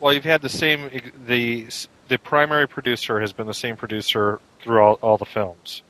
Well, 0.00 0.12
you've 0.12 0.24
had 0.24 0.42
the 0.42 0.50
same. 0.50 0.90
The 1.26 1.66
the 2.08 2.18
primary 2.18 2.68
producer 2.68 3.20
has 3.20 3.32
been 3.32 3.46
the 3.46 3.54
same 3.54 3.78
producer 3.78 4.38
through 4.60 4.82
all, 4.82 4.98
all 5.00 5.16
the 5.16 5.24
films. 5.24 5.82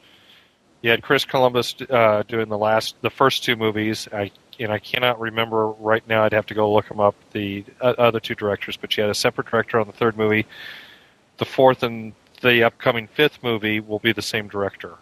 You 0.83 0.91
had 0.91 1.03
Chris 1.03 1.25
Columbus 1.25 1.75
uh, 1.91 2.23
doing 2.29 2.49
the 2.49 2.59
last, 2.59 2.95
the 3.03 3.11
first 3.11 3.43
two 3.43 3.57
movies. 3.57 4.07
I 4.13 4.31
and 4.61 4.71
I 4.73 4.79
cannot 4.79 5.19
remember 5.19 5.69
right 5.69 6.07
now. 6.07 6.25
I'd 6.25 6.33
have 6.33 6.47
to 6.47 6.55
go 6.55 6.73
look 6.73 6.89
them 6.89 7.01
up. 7.01 7.15
The 7.33 7.65
uh, 7.81 7.95
other 7.99 8.21
two 8.21 8.35
directors, 8.35 8.77
but 8.77 8.97
you 8.97 9.03
had 9.03 9.11
a 9.11 9.15
separate 9.15 9.49
director 9.49 9.81
on 9.81 9.87
the 9.87 9.93
third 9.93 10.17
movie. 10.17 10.47
The 11.39 11.45
fourth 11.47 11.83
and 11.83 12.13
the 12.43 12.63
upcoming 12.63 13.07
fifth 13.07 13.43
movie 13.43 13.81
will 13.81 13.99
be 13.99 14.13
the 14.13 14.23
same 14.23 14.49
director. 14.49 14.95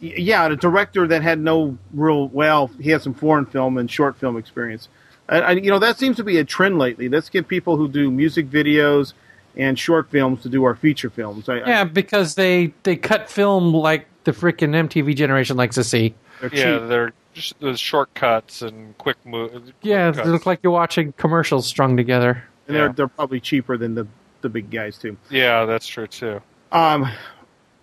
Yeah, 0.00 0.48
the 0.48 0.56
director 0.56 1.06
that 1.06 1.22
had 1.22 1.38
no 1.38 1.78
real 1.92 2.26
well, 2.28 2.68
he 2.80 2.90
had 2.90 3.02
some 3.02 3.14
foreign 3.14 3.46
film 3.46 3.78
and 3.78 3.88
short 3.90 4.16
film 4.16 4.36
experience. 4.36 4.88
And, 5.28 5.44
and, 5.44 5.64
you 5.64 5.70
know 5.70 5.78
that 5.78 5.98
seems 5.98 6.16
to 6.16 6.24
be 6.24 6.38
a 6.38 6.44
trend 6.44 6.78
lately. 6.78 7.08
Let's 7.08 7.28
get 7.28 7.46
people 7.46 7.76
who 7.76 7.88
do 7.88 8.10
music 8.10 8.50
videos 8.50 9.12
and 9.56 9.78
short 9.78 10.10
films 10.10 10.42
to 10.42 10.48
do 10.48 10.64
our 10.64 10.74
feature 10.74 11.10
films. 11.10 11.48
I, 11.48 11.58
I- 11.60 11.68
Yeah, 11.68 11.84
because 11.84 12.34
they, 12.34 12.72
they 12.82 12.96
cut 12.96 13.30
film 13.30 13.72
like 13.72 14.06
the 14.24 14.32
freaking 14.32 14.70
MTV 14.88 15.14
generation 15.14 15.56
likes 15.56 15.76
to 15.76 15.84
see. 15.84 16.14
they're 16.40 16.50
Yeah, 16.54 16.78
cheap. 16.78 16.88
they're 16.88 17.12
just 17.32 17.58
those 17.60 17.80
shortcuts 17.80 18.62
and 18.62 18.96
quick 18.98 19.16
moves. 19.24 19.72
Yeah, 19.82 20.10
they 20.10 20.24
look 20.24 20.46
like 20.46 20.60
you're 20.62 20.72
watching 20.72 21.12
commercials 21.12 21.66
strung 21.66 21.96
together. 21.96 22.44
and 22.66 22.76
they're 22.76 22.86
yeah. 22.86 22.92
they're 22.92 23.08
probably 23.08 23.40
cheaper 23.40 23.76
than 23.76 23.94
the 23.94 24.06
the 24.42 24.48
big 24.48 24.70
guys 24.70 24.98
too. 24.98 25.16
Yeah, 25.30 25.64
that's 25.64 25.86
true 25.86 26.06
too. 26.06 26.42
Um, 26.70 27.08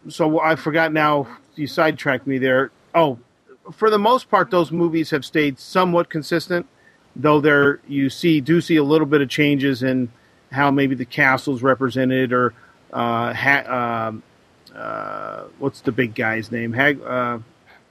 so 0.08 0.40
I 0.40 0.56
forgot 0.56 0.94
now. 0.94 1.28
You 1.56 1.68
sidetracked 1.68 2.26
me 2.26 2.38
there. 2.38 2.72
Oh, 2.96 3.20
for 3.74 3.90
the 3.90 4.00
most 4.00 4.30
part, 4.30 4.50
those 4.52 4.72
movies 4.72 5.10
have 5.12 5.26
stayed 5.26 5.60
somewhat 5.60 6.10
consistent, 6.10 6.68
though 7.16 7.42
there 7.42 7.82
you 7.88 8.10
see 8.10 8.42
do 8.42 8.62
see 8.62 8.78
a 8.78 8.84
little 8.84 9.08
bit 9.08 9.22
of 9.22 9.30
changes 9.30 9.84
in 9.84 10.12
how 10.52 10.72
maybe 10.72 10.96
the 10.96 11.06
castle's 11.06 11.62
represented 11.62 12.34
or 12.34 12.54
uh, 12.92 13.34
ha- 13.34 14.08
um, 14.08 14.24
uh, 14.76 15.44
what's 15.60 15.82
the 15.82 15.92
big 15.92 16.16
guy's 16.16 16.52
name? 16.52 16.74
Hag- 16.74 17.02
uh, 17.02 17.40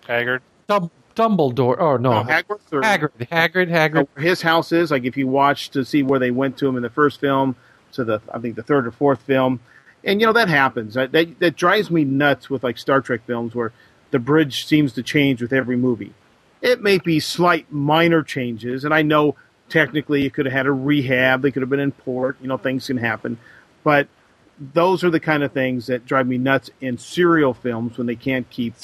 Haggard. 0.07 0.43
Dum- 0.67 0.91
Dumbledore. 1.19 1.77
Oh, 1.79 1.97
no. 1.97 2.13
oh, 2.13 2.23
Hagrid. 2.23 2.61
Or, 2.73 2.81
Hagrid. 2.81 3.29
Hagrid. 3.29 3.69
Hagrid. 3.69 4.09
where 4.15 4.25
his 4.25 4.43
house 4.43 4.71
is. 4.71 4.91
Like 4.91 5.05
if 5.05 5.17
you 5.17 5.27
watch 5.27 5.71
to 5.71 5.85
see 5.85 6.03
where 6.03 6.21
they 6.21 6.31
went 6.31 6.57
to 6.59 6.69
him 6.69 6.77
in 6.77 6.83
the 6.83 6.91
first 6.91 7.21
film 7.21 7.57
to 7.93 8.05
the 8.05 8.21
I 8.33 8.39
think 8.39 8.55
the 8.57 8.63
third 8.63 8.87
or 8.87 8.91
fourth 8.93 9.23
film, 9.23 9.61
and 10.05 10.21
you 10.21 10.27
know 10.27 10.33
that 10.33 10.49
happens. 10.49 10.95
That 10.95 11.13
that, 11.13 11.41
that 11.41 11.57
drives 11.57 11.91
me 11.91 12.05
nuts 12.05 12.49
with 12.49 12.63
like 12.63 12.79
Star 12.79 13.01
Trek 13.01 13.23
films 13.27 13.55
where 13.55 13.73
the 14.11 14.19
bridge 14.19 14.65
seems 14.65 14.93
to 14.95 15.03
change 15.03 15.43
with 15.43 15.53
every 15.53 15.77
movie. 15.77 16.15
It 16.61 16.83
may 16.83 16.99
be 16.99 17.21
slight 17.21 17.71
minor 17.73 18.23
changes, 18.23 18.85
and 18.85 18.95
I 18.95 19.03
know 19.03 19.37
technically 19.69 20.25
it 20.25 20.35
could 20.35 20.47
have 20.47 20.53
had 20.53 20.67
a 20.67 20.73
rehab, 20.73 21.43
they 21.43 21.51
could 21.51 21.63
have 21.63 21.71
been 21.71 21.81
in 21.81 21.93
port, 21.93 22.37
you 22.41 22.49
know, 22.49 22.57
things 22.57 22.87
can 22.87 22.97
happen. 22.97 23.39
But 23.85 24.09
those 24.59 25.05
are 25.05 25.11
the 25.11 25.21
kind 25.21 25.43
of 25.43 25.53
things 25.53 25.87
that 25.87 26.05
drive 26.07 26.27
me 26.27 26.39
nuts 26.39 26.71
in 26.81 26.99
serial 26.99 27.55
films 27.55 27.97
when 27.97 28.07
they 28.07 28.17
can't 28.17 28.49
keep 28.51 28.75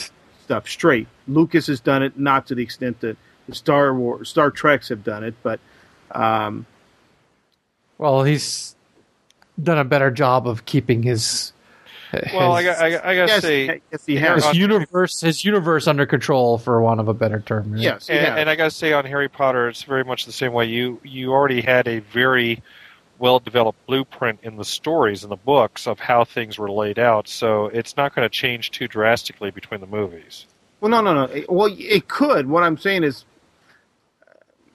stuff 0.44 0.68
straight. 0.68 1.08
Lucas 1.26 1.66
has 1.68 1.80
done 1.80 2.02
it, 2.02 2.18
not 2.18 2.46
to 2.46 2.54
the 2.54 2.62
extent 2.62 3.00
that 3.00 3.16
the 3.48 3.54
Star 3.54 3.94
Wars, 3.94 4.28
Star 4.28 4.50
Treks 4.50 4.88
have 4.90 5.02
done 5.02 5.24
it, 5.24 5.34
but 5.42 5.58
um, 6.12 6.66
Well, 7.98 8.22
he's 8.24 8.76
done 9.62 9.78
a 9.78 9.84
better 9.84 10.10
job 10.10 10.46
of 10.46 10.64
keeping 10.66 11.02
his 11.02 11.52
Well, 12.32 12.52
I, 12.52 12.62
his, 12.62 12.74
got- 12.76 12.82
I, 12.82 12.86
I 12.86 12.90
gotta 13.16 13.32
yes, 13.32 13.42
say, 13.42 13.80
yes, 13.90 14.06
he 14.06 14.16
has. 14.16 14.44
his 14.44 14.56
universe 14.56 15.20
his 15.20 15.44
universe 15.44 15.86
under 15.86 16.04
control, 16.06 16.58
for 16.58 16.80
want 16.82 17.00
of 17.00 17.08
a 17.08 17.14
better 17.14 17.40
term. 17.40 17.72
right? 17.72 17.80
Yes, 17.80 18.08
and, 18.10 18.38
and 18.40 18.50
I 18.50 18.54
gotta 18.56 18.70
say 18.70 18.92
on 18.92 19.04
Harry 19.06 19.28
Potter, 19.28 19.68
it's 19.68 19.82
very 19.82 20.04
much 20.04 20.26
the 20.26 20.32
same 20.32 20.52
way. 20.52 20.66
You 20.66 21.00
you 21.02 21.32
already 21.32 21.60
had 21.62 21.88
a 21.88 22.00
very 22.00 22.62
well 23.24 23.38
developed 23.38 23.86
blueprint 23.86 24.38
in 24.42 24.58
the 24.58 24.64
stories 24.66 25.22
and 25.22 25.32
the 25.32 25.36
books 25.36 25.86
of 25.86 25.98
how 25.98 26.26
things 26.26 26.58
were 26.58 26.70
laid 26.70 26.98
out, 26.98 27.26
so 27.26 27.68
it's 27.68 27.96
not 27.96 28.14
going 28.14 28.22
to 28.22 28.28
change 28.28 28.70
too 28.70 28.86
drastically 28.86 29.50
between 29.50 29.80
the 29.80 29.86
movies. 29.86 30.44
Well, 30.78 30.90
no, 30.90 31.00
no, 31.00 31.14
no. 31.14 31.44
Well, 31.48 31.74
it 31.78 32.06
could. 32.06 32.46
What 32.46 32.62
I'm 32.62 32.76
saying 32.76 33.02
is, 33.02 33.24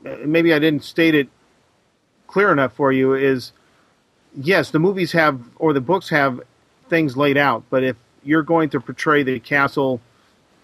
uh, 0.04 0.16
maybe 0.26 0.52
I 0.52 0.58
didn't 0.58 0.84
state 0.84 1.14
it 1.14 1.30
clear 2.26 2.52
enough 2.52 2.74
for 2.74 2.92
you. 2.92 3.14
Is 3.14 3.52
yes, 4.36 4.72
the 4.72 4.80
movies 4.80 5.12
have 5.12 5.40
or 5.58 5.72
the 5.72 5.82
books 5.82 6.10
have 6.10 6.42
things 6.90 7.16
laid 7.16 7.38
out, 7.38 7.66
but 7.70 7.84
if 7.84 7.98
you're 8.24 8.42
going 8.42 8.72
to 8.72 8.80
portray 8.80 9.22
the 9.22 9.40
castle 9.40 10.02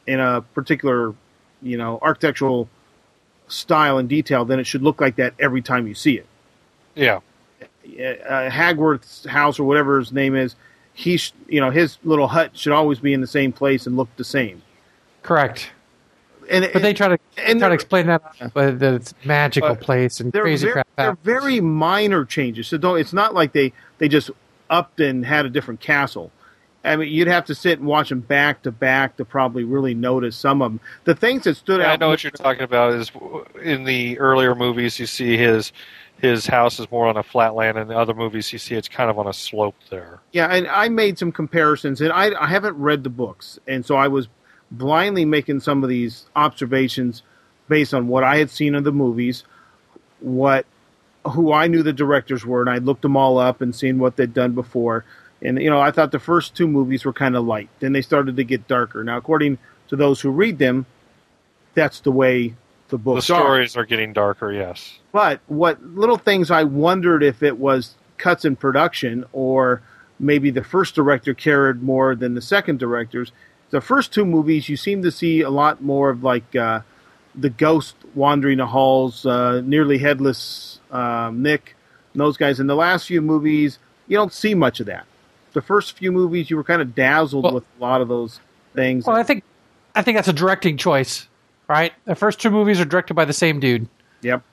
in 0.07 0.19
a 0.19 0.41
particular, 0.41 1.13
you 1.61 1.77
know, 1.77 1.99
architectural 2.01 2.67
style 3.47 3.99
and 3.99 4.09
detail, 4.09 4.43
then 4.43 4.59
it 4.59 4.65
should 4.65 4.81
look 4.81 4.99
like 4.99 5.17
that 5.17 5.35
every 5.39 5.61
time 5.61 5.85
you 5.85 5.93
see 5.93 6.17
it. 6.17 6.25
Yeah, 6.95 7.19
uh, 7.85 8.49
Hagworth's 8.49 9.25
house 9.25 9.59
or 9.59 9.63
whatever 9.63 9.99
his 9.99 10.11
name 10.11 10.35
is, 10.35 10.55
he, 10.93 11.17
sh- 11.17 11.33
you 11.47 11.59
know, 11.61 11.69
his 11.71 11.97
little 12.03 12.27
hut 12.27 12.57
should 12.57 12.73
always 12.73 12.99
be 12.99 13.13
in 13.13 13.21
the 13.21 13.27
same 13.27 13.51
place 13.51 13.85
and 13.87 13.95
look 13.97 14.09
the 14.17 14.23
same. 14.23 14.61
correct. 15.23 15.71
And 16.47 16.69
But 16.71 16.83
they 16.83 16.93
try 16.93 17.07
to 17.07 17.17
and 17.39 17.57
try 17.59 17.69
to 17.69 17.73
explain 17.73 18.05
that 18.05 18.21
but 18.53 18.77
that 18.77 18.93
it's 18.93 19.15
magical 19.25 19.69
But 19.69 19.81
place 19.81 20.19
and 20.19 20.31
they're 20.31 20.43
crazy 20.43 20.67
very, 20.67 20.73
crap. 20.73 20.87
they're 20.95 21.17
very 21.23 21.59
minor 21.59 22.23
changes. 22.23 22.67
So 22.67 22.77
don't. 22.77 22.99
It's 22.99 23.13
not 23.13 23.33
like 23.33 23.51
they 23.53 23.73
they 23.97 24.07
just 24.07 24.29
upped 24.69 24.99
and 24.99 25.25
had 25.25 25.47
a 25.47 25.49
different 25.49 25.79
castle. 25.79 26.31
I 26.83 26.97
mean, 26.97 27.11
you'd 27.11 27.27
have 27.27 27.45
to 27.45 27.55
sit 27.55 27.79
and 27.79 27.87
watch 27.87 28.09
them 28.09 28.19
back 28.19 28.61
to 28.61 28.71
back 28.71 29.17
to 29.17 29.25
probably 29.25 29.63
really 29.63 29.95
notice 29.95 30.35
some 30.35 30.61
of 30.61 30.71
them. 30.71 30.79
The 31.05 31.15
things 31.15 31.45
that 31.45 31.57
stood 31.57 31.81
I 31.81 31.85
out. 31.85 31.91
I 31.93 31.95
know 31.95 32.09
what 32.09 32.23
you're 32.23 32.29
talking 32.29 32.61
about. 32.61 32.93
Is 32.93 33.11
in 33.63 33.85
the 33.85 34.19
earlier 34.19 34.53
movies 34.53 34.99
you 34.99 35.07
see 35.07 35.37
his 35.37 35.71
his 36.17 36.47
house 36.47 36.79
is 36.79 36.89
more 36.91 37.07
on 37.07 37.17
a 37.17 37.23
flat 37.23 37.55
land, 37.55 37.77
and 37.77 37.89
the 37.89 37.97
other 37.97 38.13
movies 38.13 38.51
you 38.53 38.59
see 38.59 38.75
it's 38.75 38.87
kind 38.87 39.09
of 39.09 39.19
on 39.19 39.27
a 39.27 39.33
slope 39.33 39.75
there. 39.89 40.19
Yeah, 40.31 40.47
and 40.47 40.67
I 40.67 40.89
made 40.89 41.19
some 41.19 41.31
comparisons, 41.31 42.01
and 42.01 42.11
I, 42.11 42.31
I 42.41 42.47
haven't 42.47 42.77
read 42.77 43.03
the 43.03 43.09
books, 43.09 43.59
and 43.67 43.85
so 43.85 43.95
I 43.95 44.07
was 44.07 44.27
blindly 44.71 45.25
making 45.25 45.59
some 45.59 45.83
of 45.83 45.89
these 45.89 46.25
observations 46.35 47.23
based 47.67 47.93
on 47.93 48.07
what 48.07 48.23
I 48.23 48.37
had 48.37 48.49
seen 48.49 48.75
in 48.75 48.83
the 48.83 48.91
movies, 48.91 49.43
what 50.19 50.65
who 51.25 51.51
I 51.51 51.67
knew 51.67 51.81
the 51.81 51.93
directors 51.93 52.45
were, 52.45 52.61
and 52.61 52.69
I 52.69 52.77
looked 52.77 53.01
them 53.01 53.17
all 53.17 53.37
up 53.37 53.61
and 53.61 53.75
seen 53.75 53.97
what 53.97 54.15
they'd 54.15 54.33
done 54.33 54.53
before. 54.53 55.05
And 55.41 55.61
you 55.61 55.69
know, 55.69 55.81
I 55.81 55.91
thought 55.91 56.11
the 56.11 56.19
first 56.19 56.55
two 56.55 56.67
movies 56.67 57.03
were 57.03 57.13
kind 57.13 57.35
of 57.35 57.45
light. 57.45 57.69
Then 57.79 57.93
they 57.93 58.01
started 58.01 58.37
to 58.37 58.43
get 58.43 58.67
darker. 58.67 59.03
Now, 59.03 59.17
according 59.17 59.57
to 59.89 59.95
those 59.95 60.21
who 60.21 60.29
read 60.29 60.59
them, 60.59 60.85
that's 61.73 61.99
the 61.99 62.11
way 62.11 62.55
the 62.89 62.97
The 62.97 63.03
books 63.03 63.29
are. 63.29 63.39
stories 63.41 63.75
are 63.77 63.85
getting 63.85 64.13
darker. 64.13 64.51
Yes. 64.51 64.99
But 65.11 65.39
what 65.47 65.83
little 65.83 66.17
things 66.17 66.51
I 66.51 66.63
wondered 66.63 67.23
if 67.23 67.41
it 67.43 67.57
was 67.57 67.95
cuts 68.17 68.45
in 68.45 68.55
production 68.55 69.25
or 69.33 69.81
maybe 70.19 70.49
the 70.49 70.63
first 70.63 70.95
director 70.95 71.33
cared 71.33 71.83
more 71.83 72.15
than 72.15 72.33
the 72.35 72.41
second 72.41 72.79
directors. 72.79 73.31
The 73.71 73.81
first 73.81 74.13
two 74.13 74.25
movies, 74.25 74.69
you 74.69 74.77
seem 74.77 75.03
to 75.03 75.11
see 75.11 75.41
a 75.41 75.49
lot 75.49 75.81
more 75.81 76.09
of 76.09 76.23
like 76.23 76.55
uh, 76.55 76.81
the 77.33 77.49
ghost 77.49 77.95
wandering 78.13 78.59
the 78.59 78.67
halls, 78.67 79.25
uh, 79.25 79.61
nearly 79.65 79.97
headless 79.97 80.79
um, 80.91 81.41
Nick, 81.41 81.75
and 82.13 82.21
those 82.21 82.37
guys. 82.37 82.59
In 82.61 82.67
the 82.67 82.75
last 82.75 83.07
few 83.07 83.21
movies, 83.21 83.77
you 84.07 84.15
don't 84.15 84.31
see 84.31 84.53
much 84.55 84.79
of 84.79 84.85
that. 84.85 85.05
The 85.51 85.61
first 85.61 85.97
few 85.97 86.11
movies, 86.13 86.49
you 86.49 86.55
were 86.55 86.63
kind 86.63 86.81
of 86.81 86.95
dazzled 86.95 87.43
Well- 87.43 87.55
with 87.55 87.65
a 87.77 87.81
lot 87.81 87.99
of 88.01 88.07
those 88.07 88.39
things. 88.73 89.05
Well, 89.05 89.15
I 89.17 89.23
think 89.23 89.43
I 89.95 90.01
think 90.01 90.17
that's 90.17 90.27
a 90.29 90.33
directing 90.33 90.77
choice, 90.77 91.27
right? 91.67 91.93
The 92.05 92.15
first 92.15 92.39
two 92.39 92.49
movies 92.49 92.79
are 92.79 92.85
directed 92.85 93.13
by 93.13 93.25
the 93.25 93.33
same 93.33 93.59
dude. 93.59 93.87
yep. 94.21 94.43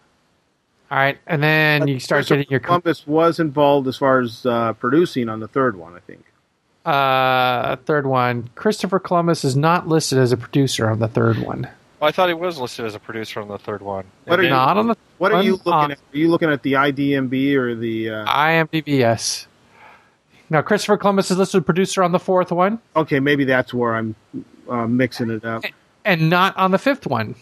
All 0.90 0.98
right, 0.98 1.16
and 1.26 1.42
then 1.42 1.88
you 1.88 1.98
start 1.98 2.26
getting 2.26 2.44
your 2.50 2.60
Columbus 2.60 3.06
was 3.06 3.40
involved 3.40 3.88
as 3.88 3.96
far 3.96 4.20
as 4.20 4.44
uh, 4.44 4.74
producing 4.74 5.30
on 5.30 5.40
the 5.40 5.48
third 5.48 5.74
one, 5.76 5.94
I 5.96 6.00
think. 6.00 6.22
uh, 6.84 7.76
third 7.86 8.06
one. 8.06 8.50
Christopher 8.56 8.98
Columbus 8.98 9.42
is 9.42 9.56
not 9.56 9.88
listed 9.88 10.18
as 10.18 10.32
a 10.32 10.36
producer 10.36 10.90
on 10.90 10.98
the 10.98 11.08
third 11.08 11.38
one. 11.38 11.62
Well, 11.98 12.08
I 12.08 12.12
thought 12.12 12.28
he 12.28 12.34
was 12.34 12.58
listed 12.58 12.84
as 12.84 12.94
a 12.94 12.98
producer 12.98 13.40
on 13.40 13.48
the 13.48 13.56
third 13.56 13.80
one. 13.80 14.04
What 14.26 14.38
are 14.38 14.42
then- 14.42 14.50
Not 14.50 14.76
on 14.76 14.88
the 14.88 14.96
What 15.16 15.32
are 15.32 15.42
you 15.42 15.52
looking 15.52 15.72
on 15.72 15.92
at? 15.92 15.98
Are 16.12 16.18
you 16.18 16.28
looking 16.28 16.50
at 16.50 16.62
the 16.62 16.72
IDMB 16.74 17.54
or 17.54 17.74
the? 17.74 18.10
Uh, 18.10 18.26
IMDb, 18.26 18.82
yes. 18.98 19.46
Now 20.50 20.60
Christopher 20.60 20.98
Columbus 20.98 21.30
is 21.30 21.38
listed 21.38 21.60
as 21.60 21.62
a 21.62 21.64
producer 21.64 22.02
on 22.02 22.12
the 22.12 22.18
fourth 22.18 22.52
one, 22.52 22.80
okay, 22.94 23.18
maybe 23.20 23.44
that's 23.44 23.72
where 23.72 23.94
I'm 23.94 24.14
uh, 24.68 24.86
mixing 24.86 25.30
it 25.30 25.44
up. 25.46 25.64
And 26.04 26.30
not 26.30 26.56
on 26.56 26.70
the 26.70 26.78
fifth 26.78 27.06
one. 27.06 27.36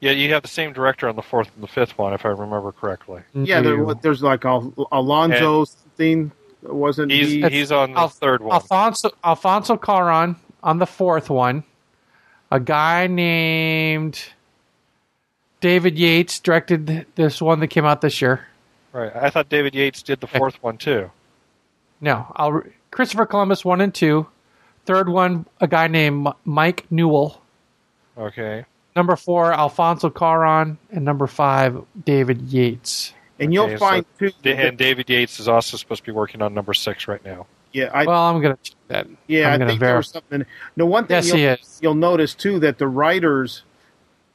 Yeah, 0.00 0.12
you 0.12 0.32
have 0.32 0.42
the 0.42 0.48
same 0.48 0.72
director 0.72 1.08
on 1.08 1.16
the 1.16 1.22
fourth 1.22 1.50
and 1.54 1.62
the 1.62 1.68
fifth 1.68 1.98
one, 1.98 2.14
if 2.14 2.24
I 2.24 2.30
remember 2.30 2.72
correctly. 2.72 3.22
Yeah, 3.34 3.60
there, 3.60 3.76
mm-hmm. 3.76 4.00
there's 4.00 4.22
like 4.22 4.44
Al- 4.44 4.72
Alonzo 4.90 5.64
something. 5.64 6.32
Wasn't 6.62 7.10
He's 7.10 7.28
he? 7.28 7.48
he's 7.48 7.72
on 7.72 7.92
the 7.92 8.00
Al- 8.00 8.08
third 8.08 8.42
one. 8.42 8.52
Alfonso 8.52 9.10
Alfonso 9.24 9.76
Cuarón 9.76 10.36
on 10.62 10.78
the 10.78 10.86
fourth 10.86 11.30
one. 11.30 11.64
A 12.50 12.60
guy 12.60 13.06
named 13.06 14.22
David 15.60 15.98
Yates 15.98 16.40
directed 16.40 17.06
this 17.14 17.40
one 17.40 17.60
that 17.60 17.68
came 17.68 17.84
out 17.84 18.00
this 18.00 18.20
year. 18.20 18.46
Right. 18.92 19.14
I 19.14 19.30
thought 19.30 19.48
David 19.48 19.74
Yates 19.74 20.02
did 20.02 20.20
the 20.20 20.26
fourth 20.26 20.62
one 20.62 20.76
too. 20.78 21.10
No, 22.00 22.26
I'll, 22.34 22.62
Christopher 22.90 23.26
Columbus 23.26 23.64
one 23.64 23.80
and 23.80 23.94
two. 23.94 24.26
Third 24.90 25.08
one, 25.08 25.46
a 25.60 25.68
guy 25.68 25.86
named 25.86 26.26
Mike 26.44 26.84
Newell. 26.90 27.40
Okay. 28.18 28.64
Number 28.96 29.14
four, 29.14 29.52
Alfonso 29.52 30.10
Cuarón, 30.10 30.78
and 30.90 31.04
number 31.04 31.28
five, 31.28 31.80
David 32.04 32.42
Yates. 32.42 33.14
and 33.38 33.54
you'll 33.54 33.66
Okay, 33.66 33.74
so 33.76 33.78
find 33.78 34.04
too. 34.18 34.32
Da- 34.42 34.56
And 34.56 34.76
David 34.76 35.08
Yates 35.08 35.38
is 35.38 35.46
also 35.46 35.76
supposed 35.76 36.02
to 36.02 36.06
be 36.06 36.12
working 36.12 36.42
on 36.42 36.54
number 36.54 36.74
six 36.74 37.06
right 37.06 37.24
now. 37.24 37.46
yeah, 37.72 37.88
I, 37.94 38.04
Well, 38.04 38.20
I'm 38.20 38.42
gonna 38.42 38.58
check 38.64 38.74
that. 38.88 39.06
yeah, 39.28 39.46
I'm 39.46 39.54
I 39.54 39.58
gonna 39.58 39.70
think 39.70 39.78
there 39.80 39.88
verify. 39.90 39.96
was 39.98 40.08
something. 40.08 40.44
No, 40.76 40.86
one 40.86 41.06
thing 41.06 41.14
Yes, 41.18 41.28
you'll, 41.28 41.36
he 41.36 41.44
is. 41.44 41.78
you'll 41.80 41.94
notice 41.94 42.34
too 42.34 42.58
that 42.58 42.78
the 42.78 42.88
writers 42.88 43.62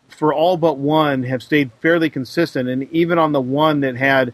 for 0.07 0.33
all 0.33 0.55
but 0.55 0.77
one 0.77 1.23
have 1.23 1.43
stayed 1.43 1.69
fairly 1.81 2.09
consistent, 2.09 2.69
and 2.69 2.89
even 2.93 3.19
on 3.19 3.33
the 3.33 3.41
one 3.41 3.81
that 3.81 3.97
had 3.97 4.33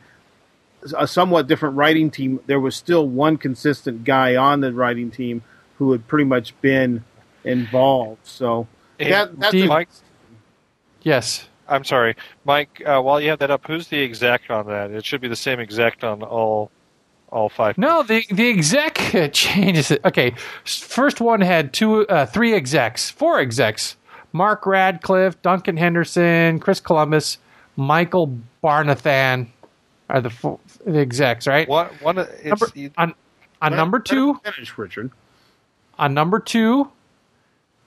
a 0.96 1.08
somewhat 1.08 1.48
different 1.48 1.76
writing 1.78 2.12
team, 2.12 2.40
there 2.46 2.60
was 2.60 2.76
still 2.76 3.08
one 3.08 3.38
consistent 3.38 4.04
guy 4.04 4.36
on 4.36 4.62
the 4.62 4.72
writing 4.72 5.10
team 5.10 5.42
who 5.82 5.92
had 5.94 6.08
pretty 6.08 6.26
much 6.26 6.54
been 6.62 7.04
involved. 7.44 8.20
So 8.24 8.68
Hey, 9.00 9.10
that, 9.10 9.40
that's 9.40 9.50
Steve- 9.50 9.66
a- 9.66 9.68
Mike, 9.68 9.90
Yes. 11.02 11.48
I'm 11.68 11.84
sorry, 11.84 12.16
Mike. 12.46 12.84
Uh, 12.86 13.02
while 13.02 13.20
you 13.20 13.30
have 13.30 13.40
that 13.40 13.50
up, 13.50 13.66
who's 13.66 13.88
the 13.88 14.04
exec 14.04 14.42
on 14.52 14.68
that? 14.68 14.92
It 14.92 15.04
should 15.06 15.22
be 15.22 15.28
the 15.28 15.36
same 15.36 15.60
exec 15.60 16.04
on 16.04 16.22
all 16.22 16.70
all 17.32 17.50
five. 17.50 17.78
No, 17.80 18.04
the 18.04 18.24
the 18.30 18.50
exec 18.50 18.96
changes 19.34 19.90
it. 19.90 20.04
Okay, 20.06 20.36
first 20.66 21.20
one 21.22 21.42
had 21.42 21.74
two, 21.74 22.06
uh, 22.08 22.26
three 22.28 22.54
execs, 22.54 23.10
four 23.10 23.40
execs: 23.40 23.96
Mark 24.34 24.66
Radcliffe, 24.68 25.42
Duncan 25.42 25.78
Henderson, 25.78 26.60
Chris 26.60 26.80
Columbus, 26.82 27.38
Michael 27.78 28.38
Barnathan 28.64 29.48
are 30.10 30.20
the 30.22 30.30
four, 30.30 30.60
the 30.86 31.00
execs, 31.00 31.48
right? 31.48 31.68
One 31.70 31.88
one. 32.02 32.18
It's 32.20 32.44
Number, 32.44 32.68
on 32.98 33.14
on 33.62 33.72
Let- 33.72 33.78
number 33.78 34.00
two, 34.00 34.34
finish, 34.44 34.78
Richard. 34.78 35.10
On 36.02 36.16
number 36.16 36.40
two, 36.40 36.90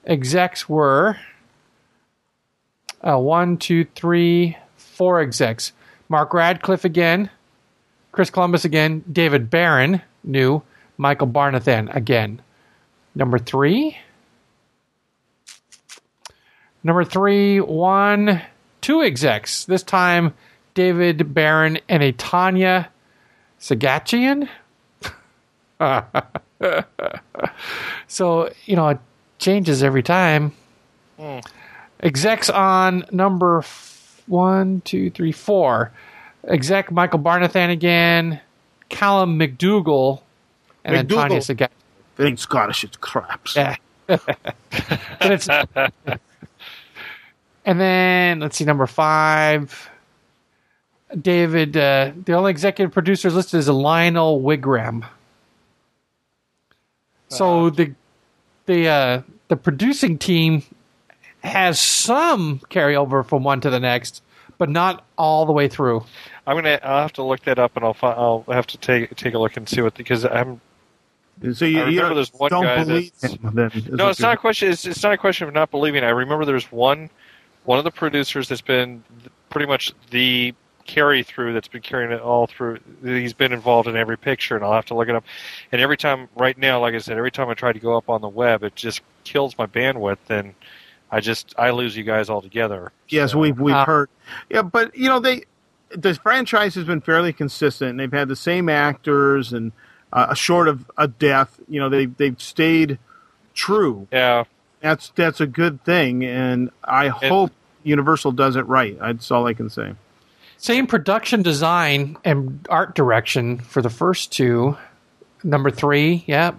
execs 0.05 0.69
were 0.69 1.17
uh, 3.01 3.19
one, 3.19 3.57
two, 3.57 3.83
three, 3.93 4.55
four 4.77 5.19
execs. 5.19 5.73
Mark 6.07 6.33
Radcliffe 6.33 6.85
again, 6.85 7.29
Chris 8.13 8.29
Columbus 8.29 8.63
again, 8.63 9.03
David 9.11 9.49
Barron, 9.49 10.01
new, 10.23 10.63
Michael 10.97 11.27
Barnathan 11.27 11.93
again. 11.93 12.41
Number 13.15 13.37
three. 13.37 13.97
Number 16.85 17.03
three, 17.03 17.59
one, 17.59 18.41
two 18.79 19.03
execs. 19.03 19.65
This 19.65 19.83
time, 19.83 20.33
David 20.73 21.33
Barron 21.33 21.79
and 21.89 22.01
a 22.01 22.13
Tanya 22.13 22.87
Seghatchian. 23.59 24.47
so, 28.07 28.51
you 28.65 28.75
know, 28.75 28.89
it 28.89 28.99
changes 29.39 29.83
every 29.83 30.03
time. 30.03 30.51
Hmm. 31.19 31.39
Execs 32.01 32.49
on 32.49 33.05
number 33.11 33.59
f- 33.59 34.21
one, 34.27 34.81
two, 34.81 35.09
three, 35.09 35.31
four. 35.31 35.91
Exec 36.47 36.91
Michael 36.91 37.19
Barnathan 37.19 37.71
again, 37.71 38.39
Callum 38.89 39.39
McDougall, 39.39 40.21
and 40.83 40.95
then 40.95 41.07
McDougall. 41.07 41.15
Tanya 41.15 41.39
Sagat. 41.39 41.69
Ain't 42.19 42.39
Scottish, 42.39 42.83
it's 42.83 42.97
craps. 42.97 43.55
Yeah. 43.55 43.75
it's, 45.21 45.49
and 47.65 47.79
then 47.79 48.39
let's 48.39 48.57
see, 48.57 48.65
number 48.65 48.87
five. 48.87 49.89
David, 51.19 51.77
uh, 51.77 52.11
the 52.25 52.33
only 52.33 52.51
executive 52.51 52.93
producer 52.93 53.29
listed 53.29 53.59
is 53.59 53.69
Lionel 53.69 54.41
Wigram. 54.41 55.05
So 57.29 57.69
the 57.69 57.93
the 58.65 58.87
uh, 58.87 59.21
the 59.47 59.57
producing 59.57 60.17
team 60.17 60.63
has 61.43 61.79
some 61.79 62.59
carryover 62.69 63.25
from 63.25 63.43
one 63.43 63.61
to 63.61 63.69
the 63.69 63.79
next, 63.79 64.23
but 64.57 64.69
not 64.69 65.05
all 65.17 65.45
the 65.45 65.51
way 65.51 65.67
through. 65.67 66.03
I'm 66.47 66.55
gonna. 66.57 66.79
I'll 66.83 67.01
have 67.01 67.13
to 67.13 67.23
look 67.23 67.41
that 67.45 67.59
up, 67.59 67.75
and 67.75 67.83
I'll. 67.85 67.93
Fi- 67.93 68.13
I'll 68.13 68.45
have 68.49 68.67
to 68.67 68.77
take 68.77 69.15
take 69.15 69.33
a 69.33 69.39
look 69.39 69.57
and 69.57 69.67
see 69.67 69.81
what 69.81 69.95
because 69.95 70.25
I'm. 70.25 70.61
So 71.53 71.65
you, 71.65 71.81
I 71.81 71.89
you 71.89 71.97
remember 71.97 72.15
there's 72.15 72.33
one 72.33 72.49
don't 72.49 72.63
guy 72.63 72.83
believe 72.83 73.11
that's- 73.19 73.39
him. 73.39 73.55
Then, 73.55 73.71
No, 73.97 74.09
it's 74.09 74.19
not 74.21 74.35
a 74.35 74.37
question. 74.37 74.71
It's, 74.71 74.85
it's 74.85 75.03
not 75.03 75.11
a 75.13 75.17
question 75.17 75.47
of 75.47 75.53
not 75.53 75.69
believing. 75.69 76.03
I 76.03 76.09
remember 76.09 76.45
there's 76.45 76.71
one 76.71 77.09
one 77.65 77.77
of 77.77 77.83
the 77.83 77.91
producers 77.91 78.47
that's 78.47 78.61
been 78.61 79.03
pretty 79.49 79.65
much 79.67 79.91
the 80.11 80.53
carry 80.85 81.23
through 81.23 81.53
that's 81.53 81.67
been 81.67 81.81
carrying 81.81 82.11
it 82.11 82.21
all 82.21 82.47
through. 82.47 82.79
He's 83.03 83.33
been 83.33 83.51
involved 83.53 83.87
in 83.87 83.95
every 83.95 84.17
picture, 84.17 84.55
and 84.55 84.63
I'll 84.63 84.73
have 84.73 84.85
to 84.85 84.95
look 84.95 85.09
it 85.09 85.15
up. 85.15 85.23
And 85.71 85.81
every 85.81 85.97
time, 85.97 86.29
right 86.35 86.57
now, 86.57 86.79
like 86.79 86.93
I 86.93 86.99
said, 86.99 87.17
every 87.17 87.31
time 87.31 87.49
I 87.49 87.53
try 87.55 87.73
to 87.73 87.79
go 87.79 87.97
up 87.97 88.09
on 88.09 88.21
the 88.21 88.29
web, 88.29 88.63
it 88.63 88.75
just 88.75 89.01
kills 89.23 89.57
my 89.57 89.65
bandwidth, 89.65 90.17
and 90.29 90.53
I 91.11 91.19
just 91.19 91.53
I 91.57 91.71
lose 91.71 91.95
you 91.97 92.03
guys 92.03 92.29
altogether. 92.29 92.91
Yes, 93.09 93.31
So- 93.31 93.39
we've 93.39 93.59
we've 93.59 93.75
Ah. 93.75 93.85
heard. 93.85 94.09
Yeah, 94.49 94.61
but 94.61 94.95
you 94.95 95.07
know 95.09 95.19
they 95.19 95.43
the 95.89 96.13
franchise 96.15 96.75
has 96.75 96.83
been 96.85 97.01
fairly 97.01 97.31
consistent. 97.33 97.97
They've 97.97 98.11
had 98.11 98.27
the 98.27 98.35
same 98.35 98.69
actors 98.69 99.53
and 99.53 99.71
uh, 100.13 100.33
short 100.33 100.67
of 100.67 100.89
a 100.97 101.07
death, 101.07 101.59
you 101.67 101.79
know 101.79 101.89
they 101.89 102.05
they've 102.05 102.39
stayed 102.41 102.99
true. 103.53 104.07
Yeah, 104.11 104.43
That's 104.81 105.09
that's 105.15 105.41
a 105.41 105.47
good 105.47 105.83
thing, 105.83 106.23
and 106.23 106.69
I 106.83 107.07
hope 107.09 107.51
Universal 107.83 108.31
does 108.33 108.55
it 108.55 108.65
right. 108.67 108.97
That's 108.99 109.29
all 109.31 109.45
I 109.47 109.53
can 109.53 109.69
say. 109.69 109.93
Same 110.65 110.87
production 110.87 111.43
design 111.43 112.17
and 112.25 112.65
art 112.71 112.95
direction 112.95 113.59
for 113.59 113.83
the 113.83 113.89
first 113.91 114.31
two. 114.31 114.75
Number 115.43 115.69
three, 115.69 116.23
yeah. 116.25 116.55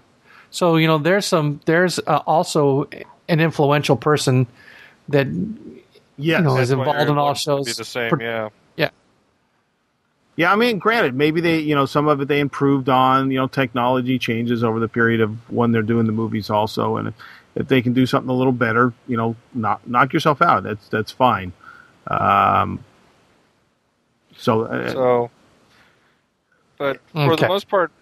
So 0.50 0.76
you 0.76 0.86
know, 0.86 0.98
there's 0.98 1.26
some. 1.26 1.60
There's 1.64 1.98
uh, 1.98 2.22
also 2.24 2.88
an 3.28 3.40
influential 3.40 3.96
person 3.96 4.46
that 5.08 5.26
Yes. 6.18 6.38
You 6.38 6.44
know, 6.44 6.56
is 6.58 6.70
involved 6.70 7.10
in 7.10 7.18
all 7.18 7.34
shows. 7.34 7.76
the 7.76 7.84
same, 7.84 8.10
Pro- 8.10 8.24
yeah. 8.24 8.48
yeah. 8.76 8.90
Yeah, 10.36 10.52
I 10.52 10.56
mean, 10.56 10.78
granted, 10.78 11.14
maybe 11.14 11.40
they, 11.40 11.58
you 11.58 11.74
know, 11.74 11.86
some 11.86 12.08
of 12.08 12.20
it 12.20 12.28
they 12.28 12.40
improved 12.40 12.88
on, 12.88 13.30
you 13.30 13.38
know, 13.38 13.48
technology 13.48 14.18
changes 14.18 14.62
over 14.62 14.78
the 14.78 14.88
period 14.88 15.20
of 15.20 15.50
when 15.50 15.72
they're 15.72 15.82
doing 15.82 16.06
the 16.06 16.12
movies 16.12 16.48
also, 16.48 16.96
and 16.96 17.08
if, 17.08 17.14
if 17.54 17.68
they 17.68 17.82
can 17.82 17.92
do 17.92 18.06
something 18.06 18.30
a 18.30 18.34
little 18.34 18.52
better, 18.52 18.92
you 19.08 19.16
know, 19.16 19.34
knock 19.52 19.80
knock 19.86 20.12
yourself 20.12 20.40
out. 20.40 20.62
That's 20.62 20.88
that's 20.88 21.12
fine. 21.12 21.52
Um, 22.06 22.84
so, 24.38 24.62
uh, 24.64 24.90
So, 24.92 25.30
but 26.78 27.00
for 27.12 27.34
Okay. 27.34 27.42
the 27.42 27.48
most 27.48 27.68
part, 27.68 27.92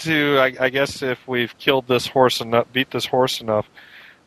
to 0.00 0.38
I, 0.38 0.54
I 0.60 0.68
guess 0.70 1.02
if 1.02 1.26
we've 1.28 1.56
killed 1.58 1.86
this 1.86 2.06
horse 2.06 2.40
enough, 2.40 2.66
beat 2.72 2.90
this 2.90 3.06
horse 3.06 3.40
enough, 3.40 3.68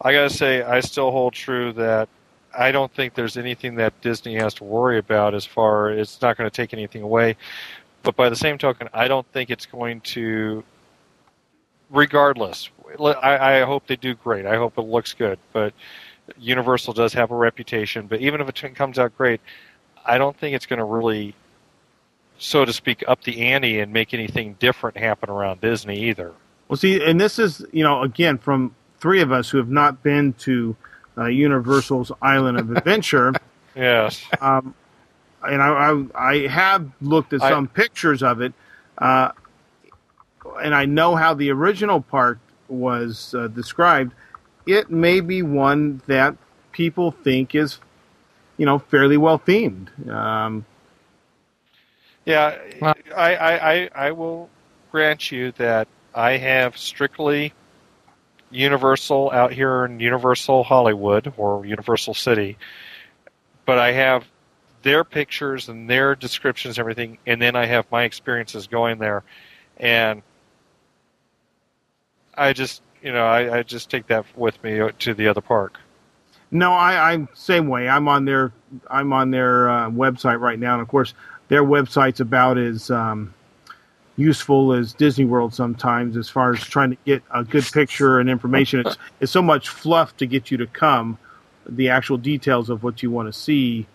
I 0.01 0.13
gotta 0.13 0.29
say 0.29 0.61
I 0.61 0.79
still 0.81 1.11
hold 1.11 1.33
true 1.33 1.73
that 1.73 2.09
I 2.57 2.71
don't 2.71 2.93
think 2.93 3.13
there's 3.13 3.37
anything 3.37 3.75
that 3.75 3.99
Disney 4.01 4.35
has 4.35 4.53
to 4.55 4.63
worry 4.63 4.97
about 4.97 5.33
as 5.35 5.45
far 5.45 5.89
it's 5.89 6.21
not 6.21 6.37
going 6.37 6.49
to 6.49 6.55
take 6.55 6.73
anything 6.73 7.01
away. 7.01 7.35
But 8.03 8.15
by 8.15 8.29
the 8.29 8.35
same 8.35 8.57
token, 8.57 8.87
I 8.93 9.07
don't 9.07 9.27
think 9.31 9.49
it's 9.49 9.65
going 9.65 10.01
to. 10.01 10.63
Regardless, 11.89 12.69
I, 12.99 13.59
I 13.59 13.61
hope 13.61 13.85
they 13.87 13.95
do 13.95 14.15
great. 14.15 14.45
I 14.45 14.55
hope 14.55 14.77
it 14.77 14.81
looks 14.81 15.13
good, 15.13 15.37
but 15.53 15.73
Universal 16.37 16.93
does 16.93 17.13
have 17.13 17.31
a 17.31 17.35
reputation. 17.35 18.07
But 18.07 18.21
even 18.21 18.41
if 18.41 18.49
it 18.49 18.75
comes 18.75 18.97
out 18.97 19.15
great, 19.15 19.39
I 20.05 20.17
don't 20.17 20.37
think 20.37 20.55
it's 20.55 20.65
going 20.65 20.79
to 20.79 20.85
really, 20.85 21.33
so 22.37 22.65
to 22.65 22.73
speak, 22.73 23.03
up 23.07 23.23
the 23.23 23.41
ante 23.41 23.79
and 23.79 23.91
make 23.91 24.13
anything 24.13 24.55
different 24.59 24.97
happen 24.97 25.29
around 25.29 25.61
Disney 25.61 26.03
either. 26.09 26.33
well, 26.67 26.77
see, 26.77 27.03
and 27.03 27.19
this 27.19 27.39
is, 27.39 27.65
you 27.71 27.83
know, 27.83 28.03
again 28.03 28.37
from 28.37 28.75
three 28.99 29.21
of 29.21 29.31
us 29.31 29.49
who 29.49 29.57
have 29.57 29.69
not 29.69 30.01
been 30.03 30.33
to 30.33 30.75
uh, 31.17 31.25
Universal's 31.25 32.11
Island 32.21 32.59
of 32.59 32.71
Adventure. 32.75 33.33
Yes. 33.75 34.23
um, 34.39 34.73
and 35.43 35.61
I, 35.61 35.67
I, 36.15 36.29
I 36.29 36.47
have 36.47 36.89
looked 37.01 37.33
at 37.33 37.41
I- 37.43 37.49
some 37.49 37.67
pictures 37.67 38.23
of 38.23 38.39
it, 38.39 38.53
uh, 38.99 39.31
and 40.63 40.73
I 40.73 40.85
know 40.85 41.17
how 41.17 41.33
the 41.33 41.51
original 41.51 41.99
park 41.99 42.39
was 42.69 43.35
uh, 43.35 43.47
described. 43.47 44.13
It 44.65 44.89
may 44.89 45.19
be 45.19 45.41
one 45.43 46.01
that 46.07 46.37
people 46.71 47.11
think 47.11 47.53
is, 47.53 47.79
you 48.57 48.65
know, 48.65 48.79
fairly 48.79 49.17
well 49.17 49.39
themed. 49.39 50.07
Um, 50.09 50.65
Yeah, 52.25 52.57
I, 52.81 52.93
I, 53.15 53.73
I, 53.73 53.89
I 53.95 54.11
will 54.11 54.49
grant 54.91 55.31
you 55.31 55.51
that 55.53 55.87
I 56.13 56.37
have 56.37 56.77
strictly 56.77 57.53
Universal 58.49 59.31
out 59.31 59.51
here 59.51 59.85
in 59.85 59.99
Universal 59.99 60.63
Hollywood 60.63 61.33
or 61.37 61.65
Universal 61.65 62.13
City, 62.13 62.57
but 63.65 63.77
I 63.77 63.91
have 63.91 64.25
their 64.81 65.03
pictures 65.03 65.67
and 65.67 65.89
their 65.89 66.15
descriptions, 66.15 66.77
and 66.77 66.79
everything, 66.83 67.17
and 67.25 67.41
then 67.41 67.55
I 67.55 67.65
have 67.65 67.91
my 67.91 68.03
experiences 68.03 68.67
going 68.67 68.99
there, 68.99 69.23
and 69.77 70.21
I 72.35 72.53
just, 72.53 72.81
you 73.01 73.11
know, 73.11 73.25
I, 73.25 73.59
I 73.59 73.63
just 73.63 73.89
take 73.89 74.07
that 74.07 74.25
with 74.37 74.63
me 74.63 74.79
to 74.99 75.13
the 75.13 75.27
other 75.27 75.41
park. 75.41 75.79
No, 76.55 76.71
I, 76.71 77.11
I'm 77.11 77.27
same 77.33 77.67
way. 77.67 77.89
I'm 77.89 78.07
on 78.07 78.23
their 78.23 78.53
I'm 78.89 79.11
on 79.11 79.29
their 79.31 79.69
uh, 79.69 79.89
website 79.89 80.39
right 80.39 80.57
now, 80.57 80.73
and 80.73 80.81
of 80.81 80.87
course, 80.87 81.13
their 81.49 81.63
website's 81.63 82.21
about 82.21 82.57
as 82.57 82.89
um, 82.89 83.33
useful 84.15 84.71
as 84.71 84.93
Disney 84.93 85.25
World 85.25 85.53
sometimes, 85.53 86.15
as 86.15 86.29
far 86.29 86.53
as 86.53 86.61
trying 86.61 86.91
to 86.91 86.97
get 87.05 87.23
a 87.33 87.43
good 87.43 87.65
picture 87.65 88.19
and 88.19 88.29
information. 88.29 88.79
It's 88.79 88.97
it's 89.19 89.31
so 89.33 89.41
much 89.41 89.67
fluff 89.67 90.15
to 90.17 90.25
get 90.25 90.49
you 90.49 90.57
to 90.57 90.67
come. 90.67 91.17
The 91.67 91.89
actual 91.89 92.17
details 92.17 92.69
of 92.69 92.83
what 92.83 93.03
you 93.03 93.11
want 93.11 93.27
to 93.27 93.33
see. 93.33 93.85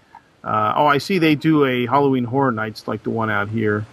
Uh, 0.45 0.75
oh, 0.77 0.87
I 0.87 0.99
see 0.99 1.19
they 1.19 1.35
do 1.35 1.65
a 1.65 1.87
Halloween 1.87 2.25
Horror 2.25 2.53
Nights 2.53 2.87
like 2.87 3.03
the 3.05 3.11
one 3.11 3.31
out 3.31 3.49
here. 3.49 3.87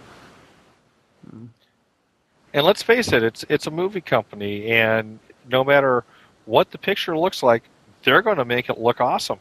And 2.52 2.66
let's 2.66 2.82
face 2.82 3.12
it, 3.12 3.22
it's 3.22 3.46
it's 3.48 3.66
a 3.66 3.70
movie 3.70 4.00
company, 4.02 4.66
and 4.66 5.18
no 5.48 5.64
matter 5.64 6.04
what 6.44 6.70
the 6.70 6.78
picture 6.78 7.16
looks 7.16 7.42
like, 7.42 7.62
they're 8.08 8.22
going 8.22 8.38
to 8.38 8.44
make 8.46 8.70
it 8.70 8.78
look 8.78 9.02
awesome 9.02 9.38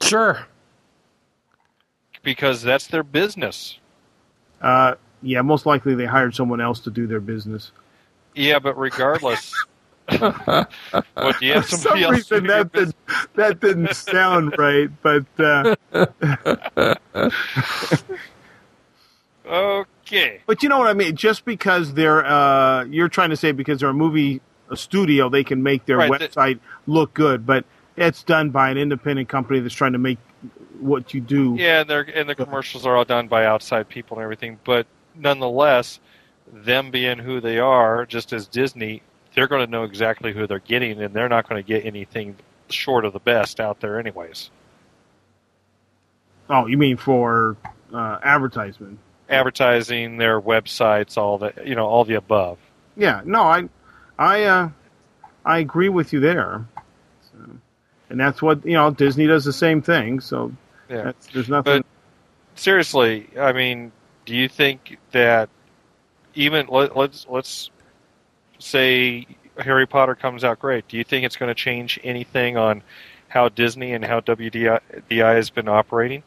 sure. 0.00 0.46
because 2.22 2.62
that's 2.62 2.86
their 2.86 3.02
business. 3.02 3.78
Uh, 4.60 4.94
yeah, 5.20 5.42
most 5.42 5.66
likely 5.66 5.96
they 5.96 6.06
hired 6.06 6.32
someone 6.32 6.60
else 6.60 6.78
to 6.80 6.92
do 6.92 7.08
their 7.08 7.18
business. 7.18 7.72
Yeah, 8.36 8.60
but 8.60 8.78
regardless, 8.78 9.52
what 10.18 10.68
do 11.40 11.46
you 11.46 11.54
have 11.54 11.66
For 11.66 11.76
some 11.76 11.98
else 11.98 12.12
reason 12.12 12.46
that 12.46 12.72
didn't, 12.72 12.94
that 13.34 13.58
didn't 13.58 13.94
sound 13.96 14.54
right, 14.58 14.88
but 15.02 15.26
uh, 15.40 15.74
Okay. 19.44 20.40
but 20.46 20.62
you 20.62 20.68
know 20.68 20.78
what 20.78 20.86
I 20.86 20.92
mean. 20.92 21.16
Just 21.16 21.44
because 21.44 21.94
they're 21.94 22.24
uh, 22.24 22.84
you're 22.84 23.08
trying 23.08 23.30
to 23.30 23.36
say 23.36 23.50
because 23.50 23.80
they're 23.80 23.88
a 23.88 23.94
movie 23.94 24.40
a 24.72 24.76
studio, 24.76 25.28
they 25.28 25.44
can 25.44 25.62
make 25.62 25.86
their 25.86 25.98
Right, 25.98 26.10
the- 26.18 26.28
website 26.28 26.58
look 26.86 27.14
good, 27.14 27.46
but 27.46 27.64
it's 27.96 28.22
done 28.22 28.50
by 28.50 28.70
an 28.70 28.78
independent 28.78 29.28
company 29.28 29.60
that's 29.60 29.74
trying 29.74 29.92
to 29.92 29.98
make 29.98 30.18
what 30.80 31.14
you 31.14 31.20
do. 31.20 31.54
Yeah, 31.58 31.82
and, 31.82 31.90
they're, 31.90 32.00
and 32.02 32.28
the 32.28 32.34
commercials 32.34 32.84
are 32.86 32.96
all 32.96 33.04
done 33.04 33.28
by 33.28 33.44
outside 33.44 33.88
people 33.88 34.16
and 34.16 34.24
everything, 34.24 34.58
but 34.64 34.86
nonetheless, 35.14 36.00
them 36.52 36.90
being 36.90 37.18
who 37.18 37.40
they 37.40 37.58
are, 37.58 38.04
just 38.06 38.32
as 38.32 38.46
Disney, 38.46 39.02
they're 39.34 39.46
going 39.46 39.64
to 39.64 39.70
know 39.70 39.84
exactly 39.84 40.32
who 40.32 40.46
they're 40.46 40.58
getting, 40.58 41.00
and 41.02 41.14
they're 41.14 41.28
not 41.28 41.48
going 41.48 41.62
to 41.62 41.66
get 41.66 41.84
anything 41.86 42.36
short 42.68 43.04
of 43.04 43.12
the 43.12 43.20
best 43.20 43.60
out 43.60 43.80
there, 43.80 43.98
anyways. 44.00 44.50
Oh, 46.50 46.66
you 46.66 46.76
mean 46.76 46.96
for 46.96 47.56
uh, 47.94 48.18
advertisement? 48.22 48.98
Advertising, 49.28 50.16
their 50.18 50.40
websites, 50.40 51.16
all 51.16 51.38
the 51.38 51.52
you 51.64 51.74
know, 51.74 51.86
all 51.86 52.04
the 52.04 52.14
above. 52.14 52.58
Yeah, 52.96 53.22
no, 53.24 53.42
I, 53.44 53.68
I, 54.18 54.44
uh, 54.44 54.68
I 55.44 55.58
agree 55.58 55.88
with 55.88 56.12
you 56.12 56.20
there. 56.20 56.66
So, 57.32 57.38
and 58.10 58.20
that's 58.20 58.42
what 58.42 58.64
you 58.64 58.74
know. 58.74 58.90
Disney 58.90 59.26
does 59.26 59.44
the 59.44 59.52
same 59.52 59.82
thing. 59.82 60.20
So 60.20 60.52
Yeah. 60.88 61.02
that's, 61.04 61.26
there's 61.28 61.48
nothing. 61.48 61.82
But 61.82 61.86
seriously, 62.58 63.28
I 63.38 63.52
mean, 63.52 63.92
do 64.26 64.34
you 64.34 64.48
think 64.48 64.98
that 65.12 65.48
even 66.34 66.66
let, 66.68 66.96
let's 66.96 67.26
let's 67.28 67.70
say 68.58 69.26
Harry 69.58 69.86
Potter 69.86 70.14
comes 70.14 70.44
out 70.44 70.58
great. 70.58 70.86
Do 70.88 70.96
you 70.96 71.04
think 71.04 71.24
it's 71.24 71.36
going 71.36 71.48
to 71.48 71.54
change 71.54 71.98
anything 72.02 72.56
on 72.56 72.82
how 73.28 73.48
Disney 73.48 73.92
and 73.92 74.04
how 74.04 74.20
WDI 74.20 74.80
has 75.10 75.50
been 75.50 75.68
operating? 75.68 76.22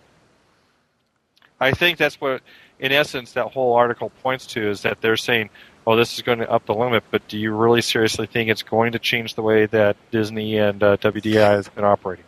I 1.59 1.71
think 1.71 1.97
that's 1.97 2.19
what, 2.19 2.41
in 2.79 2.91
essence, 2.91 3.31
that 3.33 3.47
whole 3.47 3.73
article 3.73 4.09
points 4.21 4.45
to 4.47 4.69
is 4.69 4.81
that 4.81 5.01
they're 5.01 5.17
saying, 5.17 5.49
"Oh, 5.87 5.95
this 5.95 6.15
is 6.15 6.21
going 6.21 6.39
to 6.39 6.49
up 6.49 6.65
the 6.65 6.73
limit," 6.73 7.03
but 7.11 7.27
do 7.27 7.37
you 7.37 7.53
really 7.53 7.81
seriously 7.81 8.27
think 8.27 8.49
it's 8.49 8.63
going 8.63 8.93
to 8.93 8.99
change 8.99 9.35
the 9.35 9.41
way 9.41 9.65
that 9.67 9.97
Disney 10.11 10.57
and 10.57 10.81
uh, 10.81 10.97
WDI 10.97 11.35
has 11.35 11.69
been 11.69 11.83
operating? 11.83 12.25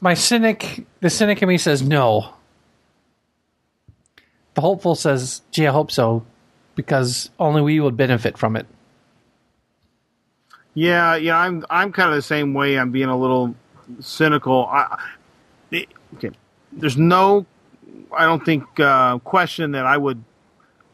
My 0.00 0.14
cynic, 0.14 0.84
the 1.00 1.10
cynic 1.10 1.42
in 1.42 1.48
me 1.48 1.58
says 1.58 1.82
no. 1.82 2.34
The 4.54 4.60
hopeful 4.60 4.94
says, 4.94 5.42
"Gee, 5.50 5.66
I 5.66 5.72
hope 5.72 5.90
so," 5.90 6.24
because 6.74 7.30
only 7.38 7.62
we 7.62 7.80
would 7.80 7.96
benefit 7.96 8.36
from 8.36 8.56
it. 8.56 8.66
Yeah, 10.74 11.16
yeah, 11.16 11.36
I'm 11.36 11.64
I'm 11.68 11.92
kind 11.92 12.10
of 12.10 12.16
the 12.16 12.22
same 12.22 12.54
way. 12.54 12.78
I'm 12.78 12.90
being 12.90 13.08
a 13.08 13.16
little 13.16 13.54
cynical. 14.00 14.66
I, 14.66 14.98
okay, 16.14 16.30
there's 16.72 16.96
no, 16.96 17.46
I 18.16 18.24
don't 18.24 18.44
think 18.44 18.64
uh, 18.80 19.18
question 19.18 19.72
that 19.72 19.86
I 19.86 19.96
would 19.96 20.22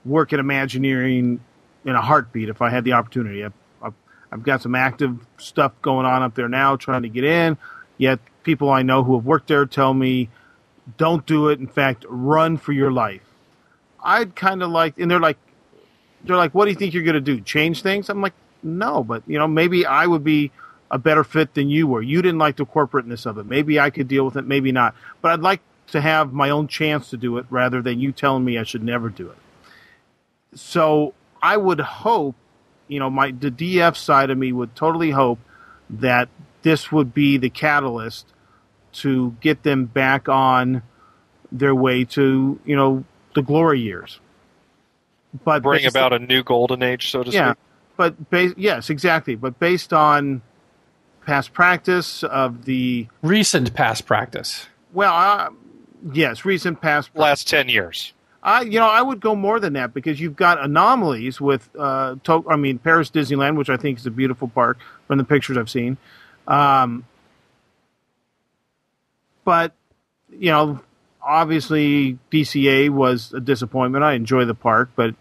work 0.05 0.33
at 0.33 0.41
Imagineering 0.41 1.41
in 1.85 1.95
a 1.95 2.01
heartbeat 2.01 2.49
if 2.49 2.63
I 2.63 2.71
had 2.71 2.85
the 2.85 2.93
opportunity. 2.93 3.45
I've, 3.45 3.53
I've, 3.83 3.95
I've 4.33 4.43
got 4.43 4.63
some 4.63 4.75
active 4.75 5.27
stuff 5.39 5.73
going 5.83 6.07
on 6.07 6.23
up 6.23 6.35
there 6.35 6.49
now, 6.49 6.77
trying 6.77 7.03
to 7.03 7.09
get 7.09 7.25
in. 7.25 7.57
Yet 7.97 8.21
people 8.43 8.71
I 8.71 8.83
know 8.83 9.03
who 9.05 9.17
have 9.17 9.25
worked 9.25 9.49
there 9.49 9.67
tell 9.67 9.93
me, 9.95 10.29
don't 10.97 11.27
do 11.27 11.49
it. 11.49 11.59
In 11.59 11.67
fact, 11.67 12.05
run 12.09 12.57
for 12.57 12.73
your 12.73 12.91
life. 12.91 13.23
I'd 14.03 14.35
kind 14.37 14.63
of 14.63 14.71
like, 14.71 14.99
and 14.99 15.11
they're 15.11 15.21
like, 15.21 15.39
they're 16.25 16.37
like, 16.37 16.55
what 16.55 16.65
do 16.65 16.71
you 16.71 16.77
think 16.77 16.95
you're 16.95 17.03
going 17.03 17.15
to 17.15 17.21
do? 17.21 17.41
Change 17.41 17.83
things? 17.83 18.09
I'm 18.09 18.23
like, 18.23 18.35
no, 18.63 19.05
but 19.05 19.23
you 19.27 19.39
know, 19.39 19.47
maybe 19.47 19.87
I 19.87 20.07
would 20.07 20.25
be 20.25 20.51
a 20.91 20.99
better 20.99 21.25
fit 21.25 21.55
than 21.55 21.69
you 21.69 21.87
were. 21.87 22.03
You 22.03 22.23
didn't 22.23 22.39
like 22.39 22.57
the 22.57 22.65
corporateness 22.65 23.27
of 23.27 23.39
it. 23.39 23.47
Maybe 23.47 23.79
I 23.79 23.91
could 23.91 24.09
deal 24.09 24.25
with 24.25 24.37
it, 24.37 24.47
maybe 24.47 24.73
not. 24.73 24.95
But 25.21 25.33
I'd 25.33 25.41
like 25.41 25.61
to 25.89 26.01
have 26.01 26.33
my 26.33 26.51
own 26.51 26.69
chance 26.69 27.11
to 27.11 27.17
do 27.17 27.39
it 27.39 27.47
rather 27.51 27.83
than 27.83 28.01
you 28.01 28.13
telling 28.13 28.45
me 28.45 28.59
I 28.59 28.63
should 28.63 28.83
never 28.83 29.09
do 29.09 29.31
it. 29.31 29.39
So 30.55 31.15
I 31.43 31.57
would 31.57 31.81
hope, 31.81 32.35
you 32.89 32.99
know, 32.99 33.11
my 33.11 33.31
the 33.31 33.51
DF 33.51 33.97
side 33.97 34.31
of 34.31 34.39
me 34.39 34.53
would 34.53 34.75
totally 34.75 35.11
hope 35.11 35.39
that 35.91 36.29
this 36.63 36.93
would 36.93 37.15
be 37.15 37.37
the 37.37 37.51
catalyst 37.51 38.27
to 38.93 39.37
get 39.41 39.63
them 39.63 39.85
back 39.85 40.29
on 40.29 40.83
their 41.53 41.75
way 41.75 42.05
to, 42.05 42.61
you 42.65 42.77
know, 42.77 43.05
the 43.35 43.43
glory 43.43 43.81
years. 43.81 44.21
But 45.45 45.63
bring 45.63 45.87
about 45.87 46.13
a 46.13 46.19
new 46.19 46.43
golden 46.43 46.83
age, 46.83 47.11
so 47.11 47.23
to 47.23 47.31
yeah, 47.31 47.53
speak. 47.53 47.59
But 47.97 48.31
ba- 48.31 48.55
yes, 48.57 48.91
exactly. 48.91 49.35
But 49.35 49.59
based 49.59 49.93
on 49.93 50.43
past 51.27 51.53
practice 51.53 52.23
of 52.25 52.65
the 52.65 53.07
recent 53.23 53.75
past 53.75 54.07
practice. 54.07 54.67
Well, 54.93 55.15
uh, 55.15 55.51
yes, 56.13 56.45
recent 56.45 56.81
past 56.81 57.11
last 57.15 57.47
ten 57.47 57.69
years. 57.69 58.15
I, 58.49 58.63
you 58.63 58.79
know, 58.79 58.89
I 58.89 59.03
would 59.03 59.21
go 59.21 59.35
more 59.35 59.61
than 59.61 59.75
that 59.75 59.93
because 59.93 60.19
you've 60.21 60.37
got 60.37 60.63
anomalies 60.65 61.41
with, 61.41 61.69
uh, 61.79 62.17
to- 62.25 62.45
I 62.49 62.57
mean, 62.57 62.79
Paris 62.79 63.11
Disneyland, 63.11 63.57
which 63.57 63.69
I 63.69 63.77
think 63.77 63.99
is 63.99 64.07
a 64.07 64.11
beautiful 64.11 64.49
park 64.49 64.79
from 65.07 65.19
the 65.19 65.25
pictures 65.25 65.57
I've 65.59 65.69
seen. 65.71 65.99
Um, 66.47 67.05
but 69.45 69.73
you 70.31 70.51
know, 70.51 70.81
obviously 71.23 72.19
DCA 72.31 72.91
was 72.91 73.33
a 73.33 73.41
disappointment. 73.41 74.05
I 74.05 74.15
enjoy 74.15 74.45
the 74.45 74.55
park, 74.55 74.91
but 74.97 75.15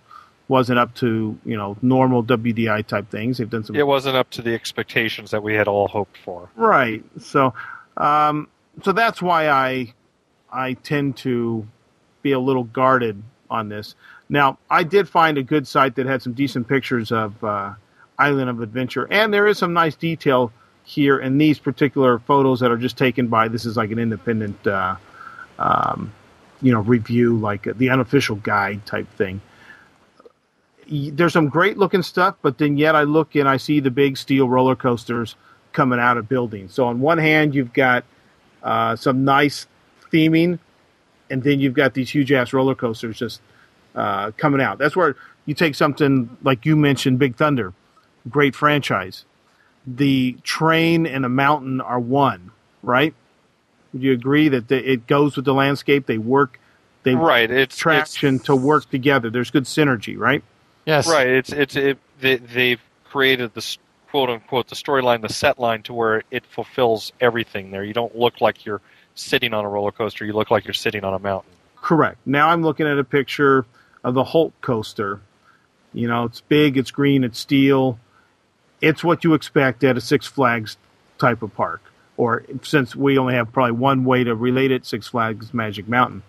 wasn't 0.49 0.80
up 0.80 0.94
to 0.95 1.38
you 1.45 1.58
know 1.58 1.76
normal 1.82 2.24
WDI 2.24 2.86
type 2.88 3.10
things. 3.10 3.38
They've 3.38 3.49
done 3.49 3.64
some. 3.64 3.76
It 3.76 3.88
wasn't 3.88 4.16
up 4.16 4.30
to 4.32 4.41
the 4.41 4.54
expectations 4.54 5.32
that 5.32 5.44
we 5.44 5.54
had 5.56 5.68
all 5.68 5.88
hoped 5.88 6.18
for. 6.18 6.49
Right. 6.56 7.04
So, 7.20 7.54
um, 7.98 8.48
so 8.84 8.91
that's 8.94 9.22
why 9.22 9.49
I 9.49 9.94
I 10.52 10.74
tend 10.74 11.18
to 11.18 11.68
be 12.22 12.31
a 12.31 12.39
little 12.39 12.64
guarded 12.65 13.22
on 13.49 13.69
this. 13.69 13.95
Now, 14.30 14.57
I 14.69 14.84
did 14.84 15.07
find 15.07 15.38
a 15.38 15.44
good 15.44 15.68
site 15.68 15.95
that 15.95 16.06
had 16.06 16.22
some 16.22 16.34
decent 16.34 16.68
pictures 16.68 17.11
of 17.11 17.41
uh, 17.44 17.73
Island 18.18 18.49
of 18.49 18.61
Adventure, 18.61 19.07
and 19.10 19.34
there 19.34 19.48
is 19.48 19.57
some 19.57 19.73
nice 19.73 19.95
detail 19.95 20.52
here 20.84 21.19
in 21.19 21.38
these 21.38 21.60
particular 21.60 22.19
photos 22.19 22.60
that 22.60 22.72
are 22.72 22.77
just 22.77 22.98
taken 22.98 23.27
by. 23.27 23.48
This 23.48 23.65
is 23.65 23.77
like 23.77 23.91
an 23.91 23.99
independent, 23.99 24.65
uh, 24.68 24.95
um, 25.60 26.14
you 26.61 26.72
know, 26.72 26.81
review, 26.81 27.38
like 27.38 27.68
the 27.77 27.89
unofficial 27.89 28.38
guide 28.38 28.85
type 28.85 29.10
thing 29.15 29.41
there's 30.89 31.34
some 31.34 31.49
great 31.49 31.77
looking 31.77 32.02
stuff, 32.02 32.35
but 32.41 32.57
then 32.57 32.77
yet 32.77 32.95
I 32.95 33.03
look 33.03 33.35
and 33.35 33.48
I 33.48 33.57
see 33.57 33.80
the 33.80 33.91
big 33.91 34.18
steel 34.18 34.48
roller 34.48 34.76
coasters 34.76 35.35
coming 35.73 35.99
out 35.99 36.18
of 36.18 36.30
buildings. 36.30 36.73
So 36.73 36.85
on 36.85 36.99
one 36.99 37.18
hand, 37.18 37.53
you've 37.53 37.73
got 37.73 38.06
uh, 38.64 38.95
some 38.95 39.26
nice 39.26 39.68
theming, 40.11 40.60
and 41.30 41.44
then 41.44 41.60
you've 41.60 41.74
got 41.74 41.94
these 41.94 42.10
huge 42.10 42.32
ass 42.32 42.54
roller 42.54 42.76
coasters 42.76 43.18
just 43.18 43.41
uh, 43.95 44.32
coming 44.38 44.62
out. 44.62 44.78
That's 44.78 44.95
where 44.95 45.16
you 45.45 45.54
take 45.54 45.76
something 45.76 46.38
like 46.44 46.66
you 46.66 46.76
mentioned, 46.76 47.20
Big 47.20 47.36
Thunder, 47.36 47.74
great 48.30 48.56
franchise. 48.56 49.26
The 49.86 50.38
train 50.44 51.06
and 51.06 51.24
the 51.24 51.30
mountain 51.30 51.80
are 51.80 51.99
one, 51.99 52.52
right? 52.84 53.14
Would 53.94 54.04
you 54.04 54.12
agree 54.12 54.49
that 54.49 54.68
the, 54.68 54.91
it 54.91 55.08
goes 55.08 55.36
with 55.36 55.45
the 55.45 55.54
landscape? 55.54 56.06
They 56.06 56.18
work, 56.18 56.60
they 57.04 57.16
right. 57.16 57.49
It's 57.49 57.78
traction 57.78 58.36
it's, 58.36 58.45
to 58.45 58.56
work 58.56 58.90
together. 58.90 59.30
There's 59.30 59.49
good 59.49 59.64
synergy, 59.64 60.18
right? 60.18 60.44
Yes. 60.86 61.08
Right. 61.08 61.28
It's 61.28 61.52
it's 61.52 61.76
it, 61.76 61.98
they, 62.20 62.38
they've 62.38 62.82
created 63.06 63.54
the 63.54 63.78
quote 64.10 64.30
unquote 64.30 64.68
the 64.68 64.76
storyline, 64.76 65.22
the 65.22 65.30
set 65.34 65.60
line 65.60 65.84
to 65.84 65.94
where 65.94 66.24
it 66.32 66.45
fulfills 66.45 67.14
everything 67.22 67.72
there. 67.72 67.84
You 67.84 67.94
don't 67.94 68.16
look 68.16 68.41
like 68.41 68.66
you're 68.66 68.82
sitting 69.19 69.53
on 69.53 69.65
a 69.65 69.69
roller 69.69 69.91
coaster. 69.91 70.26
You 70.26 70.34
look 70.34 70.52
like 70.52 70.65
you're 70.65 70.73
sitting 70.73 71.03
on 71.03 71.14
a 71.14 71.19
mountain. 71.19 71.52
Correct. 71.76 72.18
Now 72.26 72.49
I'm 72.49 72.64
looking 72.64 72.88
at 72.88 72.98
a 72.98 73.03
picture 73.03 73.65
of 74.03 74.14
the 74.14 74.23
Hulk 74.23 74.53
coaster. 74.61 75.19
You 75.94 76.07
know, 76.07 76.26
it's 76.26 76.41
big, 76.41 76.77
it's 76.77 76.91
green, 76.91 77.23
it's 77.23 77.39
steel. 77.39 77.99
It's 78.81 79.03
what 79.03 79.23
you 79.23 79.34
expect 79.34 79.84
at 79.84 79.98
a 79.98 80.02
Six 80.02 80.27
Flags 80.27 80.77
type 81.18 81.41
of 81.41 81.53
park. 81.56 81.81
Or 82.15 82.44
since 82.64 82.95
we 82.95 83.18
only 83.18 83.35
have 83.35 83.52
probably 83.52 83.73
one 83.73 84.03
way 84.03 84.23
to 84.23 84.35
relate 84.35 84.72
it, 84.72 84.85
Six 84.85 85.07
Flags 85.07 85.53
Magic 85.53 85.88
Mountain. 85.88 86.23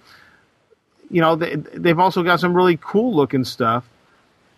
You 1.11 1.21
know, 1.21 1.37
they, 1.37 1.57
they've 1.57 1.99
also 1.99 2.23
got 2.23 2.41
some 2.41 2.55
really 2.55 2.79
cool 2.81 3.15
looking 3.15 3.45
stuff 3.45 3.85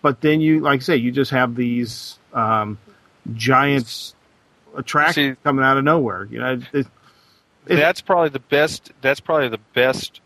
but 0.03 0.21
then 0.21 0.41
you, 0.41 0.61
like 0.61 0.81
I 0.81 0.83
say, 0.83 0.97
you 0.97 1.13
just 1.13 1.31
have 1.31 1.55
these 1.55 2.19
um, 2.33 2.79
giant 3.35 4.15
attractions 4.77 5.37
coming 5.45 5.65
out 5.65 5.77
of 5.77 5.85
nowhere. 5.85 6.27
You 6.31 6.39
know, 6.39 6.53
it, 6.55 6.63
it, 6.73 6.87
that's 7.67 8.01
probably 8.01 8.31
the 8.31 8.39
best. 8.39 8.93
That's 9.01 9.21
probably 9.21 9.49
the 9.49 9.61
best 9.75 10.21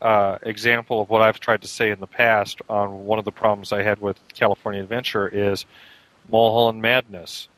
uh, 0.00 0.38
example 0.42 1.00
of 1.00 1.08
what 1.08 1.22
I've 1.22 1.40
tried 1.40 1.62
to 1.62 1.68
say 1.68 1.90
in 1.90 2.00
the 2.00 2.06
past 2.06 2.60
on 2.68 3.06
one 3.06 3.18
of 3.18 3.24
the 3.24 3.32
problems 3.32 3.72
I 3.72 3.82
had 3.82 4.00
with 4.00 4.18
California 4.34 4.82
Adventure 4.82 5.28
is 5.28 5.64
Mulholland 6.30 6.82
Madness. 6.82 7.48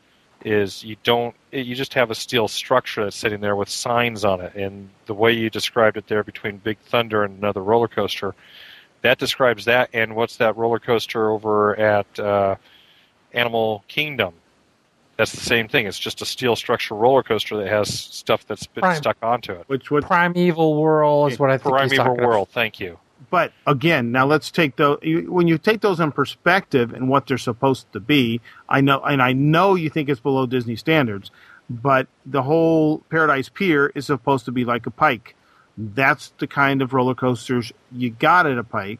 Is 0.45 0.85
you 0.85 0.95
don't 1.03 1.35
you 1.51 1.75
just 1.75 1.93
have 1.95 2.11
a 2.11 2.15
steel 2.15 2.47
structure 2.47 3.03
that's 3.03 3.17
sitting 3.17 3.41
there 3.41 3.57
with 3.57 3.67
signs 3.67 4.23
on 4.23 4.39
it, 4.39 4.55
and 4.55 4.89
the 5.05 5.13
way 5.13 5.33
you 5.33 5.49
described 5.49 5.97
it 5.97 6.07
there 6.07 6.23
between 6.23 6.57
Big 6.57 6.77
Thunder 6.79 7.23
and 7.23 7.37
another 7.37 7.61
roller 7.61 7.89
coaster 7.89 8.33
that 9.01 9.17
describes 9.17 9.65
that. 9.65 9.89
And 9.93 10.15
what's 10.15 10.37
that 10.37 10.57
roller 10.57 10.79
coaster 10.79 11.29
over 11.29 11.77
at 11.77 12.19
uh, 12.19 12.55
Animal 13.33 13.83
Kingdom? 13.87 14.33
That's 15.19 15.33
the 15.33 15.41
same 15.41 15.67
thing. 15.67 15.85
It's 15.85 15.99
just 15.99 16.21
a 16.21 16.25
steel 16.25 16.55
structure 16.55 16.95
roller 16.95 17.23
coaster 17.23 17.57
that 17.57 17.67
has 17.67 17.93
stuff 17.93 18.47
that's 18.47 18.65
been 18.67 18.83
Prime. 18.83 18.95
stuck 18.95 19.17
onto 19.21 19.51
it. 19.51 19.65
Which 19.67 19.91
would 19.91 20.05
Primeval 20.05 20.81
Whirl 20.81 21.27
is 21.27 21.37
what 21.37 21.51
I 21.51 21.57
think. 21.57 21.75
Primeval 21.75 22.15
Whirl. 22.15 22.43
About. 22.43 22.53
Thank 22.53 22.79
you. 22.79 22.97
But 23.29 23.51
again, 23.67 24.13
now 24.13 24.25
let's 24.25 24.49
take 24.49 24.77
those. 24.77 24.99
When 25.03 25.49
you 25.49 25.57
take 25.57 25.81
those 25.81 25.99
in 25.99 26.13
perspective 26.13 26.93
and 26.93 27.09
what 27.09 27.27
they're 27.27 27.37
supposed 27.37 27.91
to 27.91 27.99
be, 27.99 28.39
I 28.69 28.79
know, 28.79 29.01
and 29.01 29.21
I 29.21 29.33
know 29.33 29.75
you 29.75 29.89
think 29.89 30.07
it's 30.07 30.21
below 30.21 30.45
Disney 30.45 30.77
standards, 30.77 31.31
but 31.69 32.07
the 32.25 32.43
whole 32.43 32.99
Paradise 33.09 33.49
Pier 33.49 33.91
is 33.93 34.05
supposed 34.05 34.45
to 34.45 34.53
be 34.53 34.63
like 34.63 34.85
a 34.85 34.91
pike 34.91 35.35
that's 35.79 36.33
the 36.39 36.47
kind 36.47 36.81
of 36.81 36.93
roller 36.93 37.15
coasters 37.15 37.71
you 37.91 38.09
got 38.09 38.45
at 38.45 38.57
a 38.57 38.63
Pike. 38.63 38.99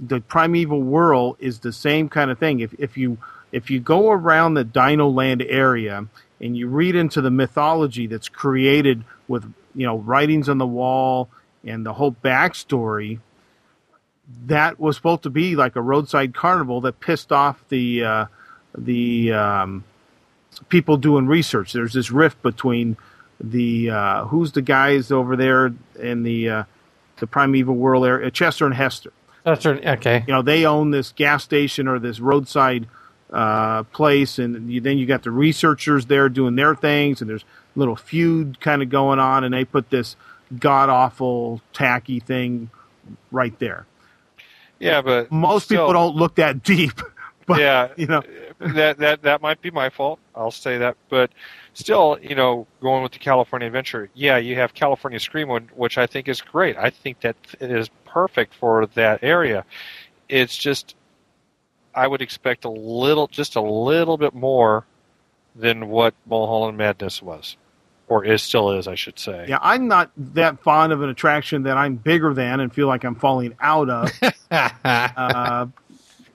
The 0.00 0.20
Primeval 0.20 0.82
Whirl 0.82 1.36
is 1.38 1.60
the 1.60 1.72
same 1.72 2.08
kind 2.08 2.30
of 2.30 2.38
thing. 2.38 2.60
If 2.60 2.74
if 2.78 2.96
you 2.96 3.18
if 3.56 3.70
you 3.70 3.80
go 3.80 4.10
around 4.10 4.52
the 4.52 4.64
Dino 4.64 5.08
Land 5.08 5.40
area 5.40 6.06
and 6.42 6.54
you 6.54 6.68
read 6.68 6.94
into 6.94 7.22
the 7.22 7.30
mythology 7.30 8.06
that's 8.06 8.28
created 8.28 9.02
with 9.28 9.50
you 9.74 9.86
know 9.86 9.96
writings 9.96 10.50
on 10.50 10.58
the 10.58 10.66
wall 10.66 11.30
and 11.64 11.84
the 11.84 11.94
whole 11.94 12.12
backstory, 12.12 13.18
that 14.44 14.78
was 14.78 14.94
supposed 14.96 15.22
to 15.22 15.30
be 15.30 15.56
like 15.56 15.74
a 15.74 15.80
roadside 15.80 16.34
carnival 16.34 16.82
that 16.82 17.00
pissed 17.00 17.32
off 17.32 17.66
the 17.70 18.04
uh, 18.04 18.26
the 18.76 19.32
um, 19.32 19.84
people 20.68 20.98
doing 20.98 21.26
research. 21.26 21.72
There's 21.72 21.94
this 21.94 22.10
rift 22.10 22.42
between 22.42 22.98
the 23.40 23.88
uh, 23.88 24.24
who's 24.26 24.52
the 24.52 24.60
guys 24.60 25.10
over 25.10 25.34
there 25.34 25.72
in 25.98 26.24
the 26.24 26.50
uh, 26.50 26.64
the 27.20 27.26
Primeval 27.26 27.74
Whirl 27.74 28.04
area, 28.04 28.30
Chester 28.30 28.66
and 28.66 28.74
Hester. 28.74 29.14
Chester, 29.46 29.80
okay. 29.82 30.24
You 30.26 30.34
know 30.34 30.42
they 30.42 30.66
own 30.66 30.90
this 30.90 31.12
gas 31.12 31.42
station 31.42 31.88
or 31.88 31.98
this 31.98 32.20
roadside 32.20 32.86
uh, 33.36 33.82
place, 33.82 34.38
and 34.38 34.72
you, 34.72 34.80
then 34.80 34.96
you 34.96 35.04
got 35.04 35.22
the 35.22 35.30
researchers 35.30 36.06
there 36.06 36.30
doing 36.30 36.56
their 36.56 36.74
things, 36.74 37.20
and 37.20 37.28
there's 37.28 37.42
a 37.42 37.78
little 37.78 37.94
feud 37.94 38.58
kind 38.60 38.80
of 38.80 38.88
going 38.88 39.18
on, 39.18 39.44
and 39.44 39.52
they 39.52 39.62
put 39.64 39.90
this 39.90 40.16
god 40.58 40.88
awful 40.88 41.60
tacky 41.74 42.18
thing 42.18 42.70
right 43.30 43.58
there. 43.58 43.84
Yeah, 44.78 45.02
but 45.02 45.30
Most 45.30 45.64
still- 45.64 45.82
people 45.86 45.92
don't 45.92 46.16
look 46.16 46.36
that 46.36 46.62
deep, 46.62 46.98
but 47.46 47.60
yeah, 47.60 47.88
you 47.96 48.06
know, 48.06 48.22
that 48.58 48.96
that 48.98 49.20
that 49.22 49.42
might 49.42 49.60
be 49.60 49.70
my 49.70 49.90
fault. 49.90 50.18
I'll 50.34 50.50
say 50.50 50.78
that, 50.78 50.96
but 51.10 51.30
still, 51.74 52.18
you 52.22 52.34
know, 52.34 52.66
going 52.80 53.02
with 53.02 53.12
the 53.12 53.18
California 53.18 53.66
Adventure, 53.66 54.08
yeah, 54.14 54.38
you 54.38 54.54
have 54.56 54.72
California 54.72 55.20
Screamin', 55.20 55.68
which 55.74 55.98
I 55.98 56.06
think 56.06 56.26
is 56.26 56.40
great. 56.40 56.78
I 56.78 56.88
think 56.88 57.20
that 57.20 57.36
it 57.60 57.70
is 57.70 57.90
perfect 58.06 58.54
for 58.54 58.86
that 58.94 59.22
area. 59.22 59.66
It's 60.30 60.56
just 60.56 60.94
I 61.96 62.06
would 62.06 62.22
expect 62.22 62.64
a 62.64 62.70
little, 62.70 63.26
just 63.26 63.56
a 63.56 63.60
little 63.60 64.18
bit 64.18 64.34
more 64.34 64.86
than 65.54 65.88
what 65.88 66.14
Mulholland 66.26 66.76
Madness 66.76 67.22
was, 67.22 67.56
or 68.08 68.24
is 68.24 68.42
still 68.42 68.72
is, 68.72 68.86
I 68.86 68.94
should 68.94 69.18
say. 69.18 69.46
yeah, 69.48 69.58
I'm 69.62 69.88
not 69.88 70.10
that 70.16 70.62
fond 70.62 70.92
of 70.92 71.02
an 71.02 71.08
attraction 71.08 71.62
that 71.64 71.76
I'm 71.78 71.96
bigger 71.96 72.34
than 72.34 72.60
and 72.60 72.72
feel 72.72 72.86
like 72.86 73.04
I'm 73.04 73.14
falling 73.14 73.56
out 73.60 73.88
of. 73.88 74.12
uh, 74.50 75.66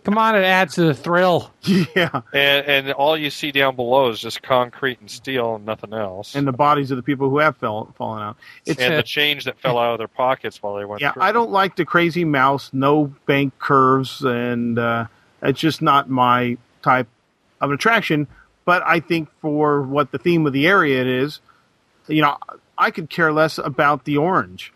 Come 0.04 0.18
on, 0.18 0.36
it 0.36 0.44
adds 0.44 0.76
to 0.76 0.82
the 0.82 0.96
thrill. 0.96 1.52
yeah, 1.64 2.22
And 2.34 2.66
and 2.66 2.92
all 2.94 3.16
you 3.16 3.30
see 3.30 3.52
down 3.52 3.76
below 3.76 4.10
is 4.10 4.20
just 4.20 4.42
concrete 4.42 5.00
and 5.00 5.12
steel 5.12 5.56
and 5.56 5.66
nothing 5.66 5.94
else. 5.94 6.34
and 6.34 6.48
the 6.48 6.52
bodies 6.52 6.90
of 6.90 6.98
the 6.98 7.04
people 7.04 7.30
who 7.30 7.38
have 7.38 7.56
fell, 7.58 7.94
fallen 7.98 8.24
out. 8.24 8.38
It's 8.66 8.82
and 8.82 8.96
the 8.96 9.04
change 9.04 9.46
that 9.46 9.60
fell 9.60 9.78
out 9.78 9.92
of 9.94 9.98
their 10.00 10.08
pockets 10.08 10.62
while 10.64 10.76
they 10.76 10.86
went 10.86 11.02
yeah, 11.02 11.12
through. 11.12 11.22
I 11.22 11.32
don't 11.32 11.52
like 11.52 11.76
the 11.76 11.86
crazy 11.86 12.26
mouse, 12.26 12.72
no 12.74 13.14
bank 13.28 13.60
curves, 13.60 14.24
and 14.24 14.80
uh, 14.80 15.06
it's 15.42 15.60
just 15.60 15.82
not 15.82 16.10
my 16.10 16.58
type 16.82 17.08
of 17.60 17.70
an 17.70 17.76
attraction. 17.76 18.28
But 18.66 18.84
I 18.86 19.00
think 19.00 19.30
for 19.42 19.82
what 19.82 20.12
the 20.12 20.18
theme 20.18 20.46
of 20.46 20.54
the 20.54 20.68
area 20.68 21.02
it 21.02 21.08
is, 21.08 21.40
you 22.08 22.22
know, 22.22 22.38
I 22.78 22.92
could 22.92 23.10
care 23.10 23.32
less 23.34 23.58
about 23.58 24.06
the 24.06 24.18
orange. 24.18 24.74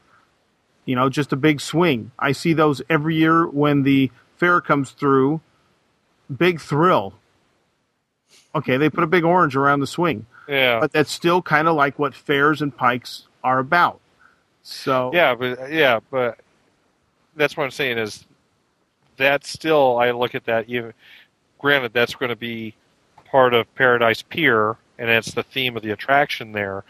You 0.85 0.95
know, 0.95 1.09
just 1.09 1.33
a 1.33 1.35
big 1.35 1.61
swing. 1.61 2.11
I 2.19 2.31
see 2.31 2.53
those 2.53 2.81
every 2.89 3.15
year 3.15 3.47
when 3.47 3.83
the 3.83 4.11
fair 4.37 4.61
comes 4.61 4.91
through. 4.91 5.41
Big 6.35 6.59
thrill. 6.59 7.13
Okay, 8.53 8.77
they 8.77 8.89
put 8.89 9.03
a 9.03 9.07
big 9.07 9.23
orange 9.23 9.55
around 9.55 9.79
the 9.81 9.87
swing, 9.87 10.25
Yeah. 10.47 10.79
but 10.79 10.91
that's 10.91 11.11
still 11.11 11.41
kind 11.41 11.67
of 11.67 11.75
like 11.75 11.99
what 11.99 12.15
fairs 12.15 12.61
and 12.61 12.75
pikes 12.75 13.27
are 13.43 13.59
about. 13.59 13.99
So 14.63 15.11
Yeah, 15.13 15.35
but 15.35 15.71
yeah, 15.71 15.99
but 16.09 16.39
that's 17.35 17.55
what 17.57 17.63
I'm 17.65 17.71
saying 17.71 17.97
is 17.97 18.25
that 19.17 19.45
still 19.45 19.97
I 19.97 20.11
look 20.11 20.35
at 20.35 20.45
that 20.45 20.69
even 20.69 20.93
granted 21.59 21.93
that's 21.93 22.15
going 22.15 22.29
to 22.29 22.35
be 22.35 22.75
part 23.25 23.53
of 23.53 23.73
Paradise 23.75 24.21
Pier 24.21 24.77
and 24.97 25.09
it's 25.09 25.33
the 25.33 25.43
theme 25.43 25.75
of 25.75 25.83
the 25.83 25.91
attraction 25.91 26.51
there. 26.51 26.83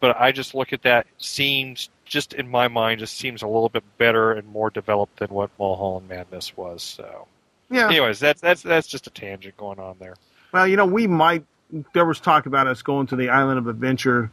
But 0.00 0.20
I 0.20 0.32
just 0.32 0.54
look 0.54 0.72
at 0.72 0.82
that 0.82 1.06
seems 1.18 1.88
just 2.04 2.34
in 2.34 2.50
my 2.50 2.68
mind 2.68 3.00
just 3.00 3.16
seems 3.16 3.42
a 3.42 3.46
little 3.46 3.68
bit 3.68 3.84
better 3.98 4.32
and 4.32 4.46
more 4.48 4.70
developed 4.70 5.18
than 5.18 5.28
what 5.30 5.50
Mulholland 5.58 6.08
Madness 6.08 6.56
was. 6.56 6.82
So 6.82 7.26
yeah, 7.70 7.88
anyways, 7.88 8.18
that's 8.18 8.40
that's 8.40 8.62
that's 8.62 8.86
just 8.86 9.06
a 9.06 9.10
tangent 9.10 9.56
going 9.56 9.78
on 9.78 9.96
there. 9.98 10.14
Well, 10.52 10.66
you 10.66 10.76
know, 10.76 10.86
we 10.86 11.06
might. 11.06 11.44
There 11.92 12.04
was 12.04 12.20
talk 12.20 12.46
about 12.46 12.66
us 12.66 12.82
going 12.82 13.06
to 13.08 13.16
the 13.16 13.30
Island 13.30 13.58
of 13.58 13.66
Adventure 13.66 14.30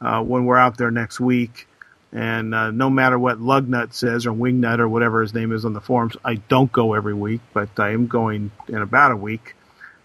uh, 0.00 0.22
when 0.22 0.44
we're 0.44 0.58
out 0.58 0.76
there 0.76 0.90
next 0.90 1.18
week, 1.18 1.66
and 2.12 2.54
uh, 2.54 2.70
no 2.70 2.88
matter 2.90 3.18
what 3.18 3.38
Lugnut 3.38 3.92
says 3.92 4.26
or 4.26 4.32
Wingnut 4.32 4.78
or 4.78 4.88
whatever 4.88 5.20
his 5.22 5.34
name 5.34 5.52
is 5.52 5.64
on 5.64 5.72
the 5.72 5.80
forums, 5.80 6.16
I 6.24 6.34
don't 6.36 6.70
go 6.72 6.94
every 6.94 7.14
week, 7.14 7.40
but 7.52 7.68
I 7.78 7.90
am 7.90 8.06
going 8.06 8.50
in 8.68 8.76
about 8.82 9.12
a 9.12 9.16
week. 9.16 9.54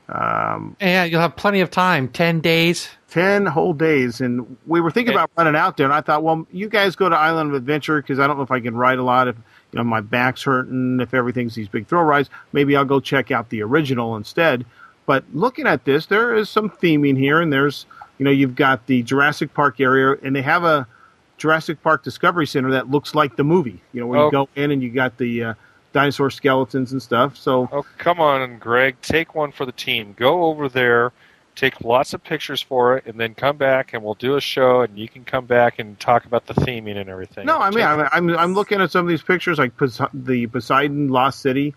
Um, 0.09 0.75
Yeah, 0.81 1.05
you'll 1.05 1.21
have 1.21 1.35
plenty 1.35 1.61
of 1.61 1.69
time. 1.71 2.07
Ten 2.09 2.41
days. 2.41 2.89
ten 3.09 3.45
whole 3.45 3.73
days, 3.73 4.19
and 4.21 4.57
we 4.67 4.81
were 4.81 4.91
thinking 4.91 5.13
Okay. 5.13 5.21
about 5.23 5.31
running 5.37 5.55
out 5.55 5.77
there, 5.77 5.85
and 5.85 5.93
I 5.93 6.01
thought, 6.01 6.23
well, 6.23 6.45
you 6.51 6.67
guys 6.69 6.95
go 6.95 7.07
to 7.09 7.15
Island 7.15 7.49
of 7.49 7.55
Adventure 7.55 8.01
because 8.01 8.19
I 8.19 8.27
don't 8.27 8.37
know 8.37 8.43
if 8.43 8.51
I 8.51 8.59
can 8.59 8.75
ride 8.75 8.99
a 8.99 9.03
lot. 9.03 9.27
If 9.27 9.35
you 9.71 9.77
know 9.77 9.83
my 9.83 10.01
back's 10.01 10.43
hurting, 10.43 10.99
if 11.01 11.13
everything's 11.13 11.55
these 11.55 11.67
big 11.69 11.87
thrill 11.87 12.03
rides, 12.03 12.29
maybe 12.51 12.75
I'll 12.75 12.83
go 12.85 12.99
check 12.99 13.31
out 13.31 13.49
the 13.49 13.61
original 13.63 14.15
instead. 14.17 14.65
But 15.05 15.23
looking 15.33 15.67
at 15.67 15.85
this, 15.85 16.05
there 16.07 16.35
is 16.35 16.49
some 16.49 16.69
theming 16.69 17.17
here, 17.17 17.39
and 17.41 17.51
there's 17.53 17.85
you 18.17 18.25
know 18.25 18.31
you've 18.31 18.55
got 18.55 18.87
the 18.87 19.03
Jurassic 19.03 19.53
Park 19.53 19.79
area, 19.79 20.15
and 20.23 20.35
they 20.35 20.41
have 20.41 20.63
a 20.63 20.87
Jurassic 21.41 21.81
Park 21.81 22.03
Discovery 22.03 22.45
Center 22.45 22.71
that 22.71 22.91
looks 22.91 23.15
like 23.15 23.35
the 23.35 23.43
movie. 23.43 23.81
You 23.93 24.01
know, 24.01 24.07
where 24.07 24.19
Oh. 24.19 24.25
you 24.27 24.31
go 24.31 24.49
in 24.55 24.69
and 24.71 24.81
you 24.83 24.91
got 24.91 25.17
the 25.17 25.43
uh, 25.43 25.53
dinosaur 25.91 26.29
skeletons 26.29 26.91
and 26.91 27.01
stuff. 27.01 27.35
So 27.35 27.67
Oh, 27.71 27.83
come 27.97 28.19
on, 28.21 28.59
Greg. 28.59 28.95
Take 29.01 29.33
one 29.33 29.51
for 29.51 29.65
the 29.65 29.71
team. 29.71 30.13
Go 30.17 30.43
over 30.45 30.69
there, 30.69 31.11
take 31.55 31.81
lots 31.81 32.13
of 32.13 32.23
pictures 32.23 32.61
for 32.61 32.95
it, 32.97 33.05
and 33.07 33.19
then 33.19 33.33
come 33.33 33.57
back 33.57 33.93
and 33.93 34.03
we'll 34.03 34.13
do 34.13 34.35
a 34.35 34.41
show 34.41 34.81
and 34.81 34.97
you 34.99 35.09
can 35.09 35.25
come 35.25 35.45
back 35.45 35.79
and 35.79 35.99
talk 35.99 36.25
about 36.25 36.45
the 36.45 36.53
theming 36.53 36.95
and 36.95 37.09
everything. 37.09 37.45
No, 37.47 37.57
I 37.57 37.71
mean, 37.71 37.83
I'm, 37.83 38.07
I'm, 38.11 38.37
I'm 38.37 38.53
looking 38.53 38.79
at 38.79 38.91
some 38.91 39.03
of 39.05 39.09
these 39.09 39.23
pictures, 39.23 39.57
like 39.57 39.75
Pos- 39.77 39.99
the 40.13 40.45
Poseidon 40.47 41.09
Lost 41.09 41.39
City. 41.41 41.73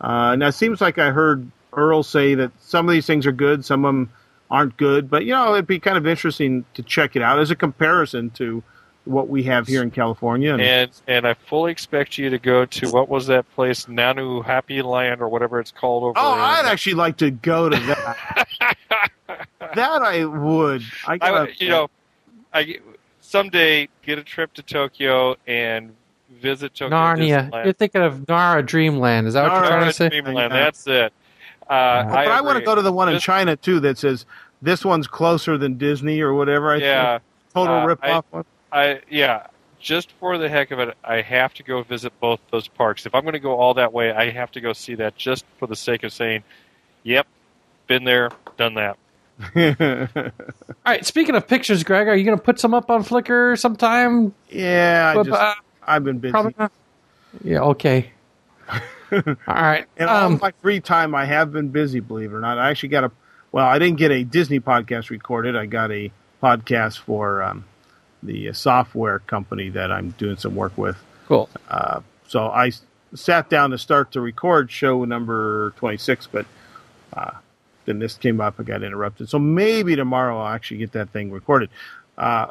Uh, 0.00 0.34
now, 0.34 0.48
it 0.48 0.52
seems 0.52 0.80
like 0.80 0.98
I 0.98 1.10
heard 1.12 1.48
Earl 1.72 2.02
say 2.02 2.34
that 2.34 2.50
some 2.60 2.88
of 2.88 2.92
these 2.92 3.06
things 3.06 3.26
are 3.26 3.32
good, 3.32 3.64
some 3.64 3.84
of 3.84 3.88
them 3.94 4.12
aren't 4.50 4.76
good. 4.76 5.08
But, 5.08 5.24
you 5.24 5.30
know, 5.32 5.54
it'd 5.54 5.66
be 5.66 5.78
kind 5.80 5.96
of 5.96 6.06
interesting 6.06 6.64
to 6.74 6.82
check 6.82 7.16
it 7.16 7.22
out 7.22 7.38
as 7.38 7.50
a 7.52 7.56
comparison 7.56 8.30
to 8.30 8.62
what 9.04 9.28
we 9.28 9.42
have 9.44 9.66
here 9.66 9.82
in 9.82 9.90
California. 9.90 10.52
And, 10.52 10.62
and 10.62 10.90
and 11.06 11.26
I 11.26 11.34
fully 11.34 11.72
expect 11.72 12.16
you 12.18 12.30
to 12.30 12.38
go 12.38 12.64
to 12.64 12.90
what 12.90 13.08
was 13.08 13.26
that 13.26 13.48
place, 13.54 13.86
Nanu 13.86 14.44
Happy 14.44 14.82
Land 14.82 15.20
or 15.20 15.28
whatever 15.28 15.60
it's 15.60 15.70
called 15.70 16.04
over 16.04 16.14
oh, 16.16 16.34
in- 16.34 16.40
I'd 16.40 16.66
actually 16.66 16.94
like 16.94 17.16
to 17.18 17.30
go 17.30 17.68
to 17.68 17.76
that. 17.76 18.46
that 19.58 20.02
I 20.02 20.24
would. 20.24 20.82
I, 21.06 21.12
I 21.12 21.18
gotta, 21.18 21.40
would- 21.40 21.60
you 21.60 21.68
know, 21.68 21.88
I 22.52 22.78
someday 23.20 23.88
get 24.02 24.18
a 24.18 24.24
trip 24.24 24.52
to 24.54 24.62
Tokyo 24.62 25.36
and 25.46 25.94
visit 26.30 26.74
Tokyo 26.74 26.96
Narnia. 26.96 27.50
Disneyland. 27.50 27.64
You're 27.64 27.72
thinking 27.74 28.02
of 28.02 28.28
Nara 28.28 28.62
Dreamland. 28.62 29.26
Is 29.26 29.34
that 29.34 29.44
what 29.50 29.52
you're 29.58 29.66
trying 29.66 29.86
to 29.86 29.92
say? 29.92 30.08
Nara 30.08 30.22
Dreamland, 30.22 30.52
Yeah. 30.52 30.60
that's 30.60 30.86
it. 30.86 31.12
Uh, 31.68 32.04
but 32.04 32.28
I, 32.28 32.42
want 32.42 32.58
to 32.58 32.64
go 32.64 32.74
to 32.74 32.82
the 32.82 32.92
one 32.92 33.08
in 33.08 33.14
Just- 33.14 33.24
China, 33.24 33.56
too, 33.56 33.80
that 33.80 33.98
says 33.98 34.26
this 34.60 34.84
one's 34.84 35.06
closer 35.06 35.56
than 35.56 35.78
Disney 35.78 36.20
or 36.20 36.34
whatever. 36.34 36.72
I 36.72 36.76
Yeah, 36.76 37.18
Total 37.54 37.74
uh, 37.76 37.86
rip-off 37.86 38.24
one. 38.30 38.44
I 38.74 39.00
yeah. 39.10 39.46
Just 39.80 40.12
for 40.12 40.38
the 40.38 40.48
heck 40.48 40.70
of 40.70 40.78
it, 40.80 40.96
I 41.04 41.20
have 41.20 41.52
to 41.54 41.62
go 41.62 41.82
visit 41.82 42.12
both 42.18 42.40
those 42.50 42.68
parks. 42.68 43.04
If 43.04 43.14
I'm 43.14 43.20
going 43.22 43.34
to 43.34 43.38
go 43.38 43.54
all 43.56 43.74
that 43.74 43.92
way, 43.92 44.12
I 44.12 44.30
have 44.30 44.50
to 44.52 44.60
go 44.62 44.72
see 44.72 44.94
that 44.94 45.14
just 45.16 45.44
for 45.58 45.66
the 45.66 45.76
sake 45.76 46.02
of 46.04 46.12
saying, 46.12 46.42
"Yep, 47.02 47.26
been 47.86 48.04
there, 48.04 48.30
done 48.56 48.74
that." 48.74 48.96
All 49.56 50.58
right. 50.86 51.04
Speaking 51.04 51.34
of 51.34 51.46
pictures, 51.46 51.82
Greg, 51.84 52.08
are 52.08 52.16
you 52.16 52.24
going 52.24 52.38
to 52.38 52.42
put 52.42 52.58
some 52.60 52.72
up 52.72 52.88
on 52.90 53.04
Flickr 53.04 53.58
sometime? 53.58 54.32
yeah, 54.48 55.10
I 55.10 55.14
But, 55.14 55.26
just, 55.26 55.38
uh, 55.40 55.54
I've 55.86 56.04
been 56.04 56.18
busy. 56.18 56.30
probably 56.32 56.54
not. 56.58 56.72
Yeah. 57.42 57.60
Okay. 57.60 58.10
All 59.12 59.20
right. 59.48 59.86
And 59.98 60.08
all 60.08 60.24
Um, 60.26 60.38
my 60.40 60.52
free 60.62 60.80
time, 60.80 61.14
I 61.14 61.24
have 61.26 61.52
been 61.52 61.68
busy. 61.68 62.00
Believe 62.00 62.32
it 62.32 62.36
or 62.36 62.40
not, 62.40 62.58
I 62.58 62.70
actually 62.70 62.88
got 62.90 63.04
a. 63.04 63.10
Well, 63.52 63.66
I 63.66 63.78
didn't 63.78 63.98
get 63.98 64.10
a 64.10 64.24
Disney 64.24 64.60
podcast 64.60 65.10
recorded. 65.10 65.56
I 65.56 65.66
got 65.66 65.92
a 65.92 66.10
podcast 66.42 66.98
for 67.00 67.42
um, 67.42 67.64
the 68.24 68.52
software 68.52 69.20
company 69.20 69.68
that 69.70 69.92
I'm 69.92 70.10
doing 70.12 70.36
some 70.36 70.54
work 70.54 70.76
with. 70.76 70.96
cool. 71.26 71.48
Uh, 71.68 72.00
so 72.26 72.46
I 72.48 72.72
sat 73.14 73.48
down 73.48 73.70
to 73.70 73.78
start 73.78 74.12
to 74.12 74.20
record 74.20 74.70
show 74.70 75.04
number 75.04 75.72
26, 75.76 76.26
but 76.28 76.46
uh, 77.12 77.32
then 77.84 77.98
this 77.98 78.14
came 78.16 78.40
up. 78.40 78.58
and 78.58 78.66
got 78.66 78.82
interrupted. 78.82 79.28
So 79.28 79.38
maybe 79.38 79.94
tomorrow 79.94 80.40
I'll 80.40 80.54
actually 80.54 80.78
get 80.78 80.92
that 80.92 81.10
thing 81.10 81.30
recorded. 81.30 81.70
Uh, 82.18 82.48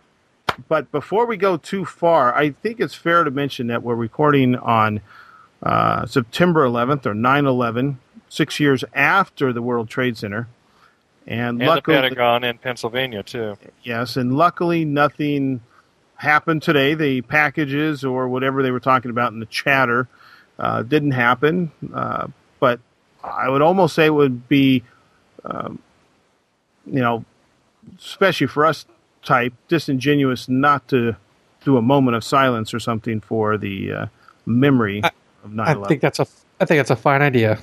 but 0.68 0.92
before 0.92 1.26
we 1.26 1.38
go 1.38 1.58
too 1.58 1.86
far, 1.86 2.34
I 2.36 2.52
think 2.52 2.80
it's 2.80 2.94
fair 2.94 3.24
to 3.24 3.32
mention 3.32 3.68
that 3.68 3.82
we're 3.84 3.96
recording 3.96 4.56
on 4.56 5.02
uh, 5.64 6.06
September 6.06 6.66
11th 6.66 7.06
or 7.06 7.14
9 7.14 7.46
11, 7.46 8.00
six 8.30 8.60
years 8.60 8.84
after 8.94 9.52
the 9.54 9.62
World 9.62 9.90
Trade 9.90 10.18
Center. 10.18 10.48
And, 11.26 11.62
And 11.62 11.68
luckily, 11.68 11.96
the 11.96 12.02
Pentagon 12.02 12.44
and 12.44 12.62
Pennsylvania 12.62 13.24
too. 13.24 13.58
Yes, 13.84 14.18
and 14.18 14.36
luckily 14.36 14.86
nothing 14.86 15.62
happened 16.16 16.62
today. 16.62 16.96
The 16.96 17.22
packages 17.22 18.04
or 18.04 18.28
whatever 18.28 18.64
they 18.64 18.72
were 18.72 18.80
talking 18.80 19.12
about 19.12 19.32
in 19.34 19.40
the 19.40 19.46
chatter 19.46 20.08
uh, 20.60 20.84
didn't 20.84 21.12
happen. 21.12 21.72
Uh, 21.94 22.28
but 22.60 22.80
I 23.24 23.50
would 23.50 23.62
almost 23.62 23.96
say 23.96 24.08
it 24.08 24.14
would 24.14 24.48
be, 24.48 24.84
um, 25.46 25.80
you 26.86 27.02
know, 27.02 27.24
especially 27.98 28.48
for 28.48 28.66
us 28.66 28.86
type, 29.24 29.54
disingenuous 29.68 30.50
not 30.50 30.88
to 30.90 31.16
do 31.64 31.78
a 31.78 31.82
moment 31.82 32.16
of 32.16 32.24
silence 32.24 32.74
or 32.74 32.80
something 32.80 33.22
for 33.22 33.58
the 33.58 33.92
uh, 33.92 34.06
memory 34.46 35.02
of 35.44 35.54
9 35.54 35.84
I 35.84 35.88
think 35.88 36.02
that's 36.02 36.20
a. 36.20 36.28
I 36.60 36.66
think 36.66 36.80
that's 36.80 36.92
a 36.92 36.96
fine 36.96 37.22
idea. 37.22 37.60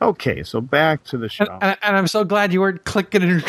Okay, 0.00 0.42
so 0.42 0.60
back 0.60 1.04
to 1.04 1.16
the 1.18 1.28
show. 1.28 1.46
and, 1.62 1.76
and 1.82 1.96
I'm 1.96 2.06
so 2.06 2.24
glad 2.24 2.52
you 2.52 2.60
weren't 2.60 2.84
clicking 2.84 3.42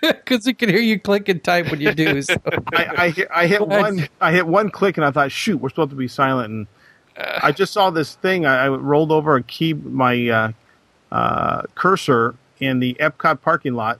because 0.00 0.46
we 0.46 0.54
can 0.54 0.68
hear 0.68 0.80
you 0.80 0.98
click 1.00 1.28
and 1.28 1.42
type 1.42 1.70
when 1.70 1.80
you 1.80 1.92
do. 1.94 2.22
So. 2.22 2.34
I, 2.72 2.88
I, 3.04 3.10
hit- 3.10 3.28
I 3.34 3.46
hit 3.46 3.66
one. 3.66 4.08
I 4.20 4.32
hit 4.32 4.46
one 4.46 4.70
click, 4.70 4.96
and 4.96 5.04
I 5.04 5.10
thought, 5.10 5.32
shoot, 5.32 5.56
we're 5.58 5.70
supposed 5.70 5.90
to 5.90 5.96
be 5.96 6.08
silent. 6.08 6.50
And 6.50 6.66
I 7.42 7.52
just 7.52 7.72
saw 7.72 7.90
this 7.90 8.14
thing. 8.16 8.46
I, 8.46 8.64
I 8.64 8.68
rolled 8.68 9.10
over 9.12 9.34
a 9.36 9.42
key, 9.42 9.72
my 9.74 10.28
uh, 10.28 10.52
uh, 11.10 11.62
cursor 11.74 12.36
in 12.60 12.78
the 12.80 12.94
Epcot 13.00 13.40
parking 13.40 13.74
lot, 13.74 13.98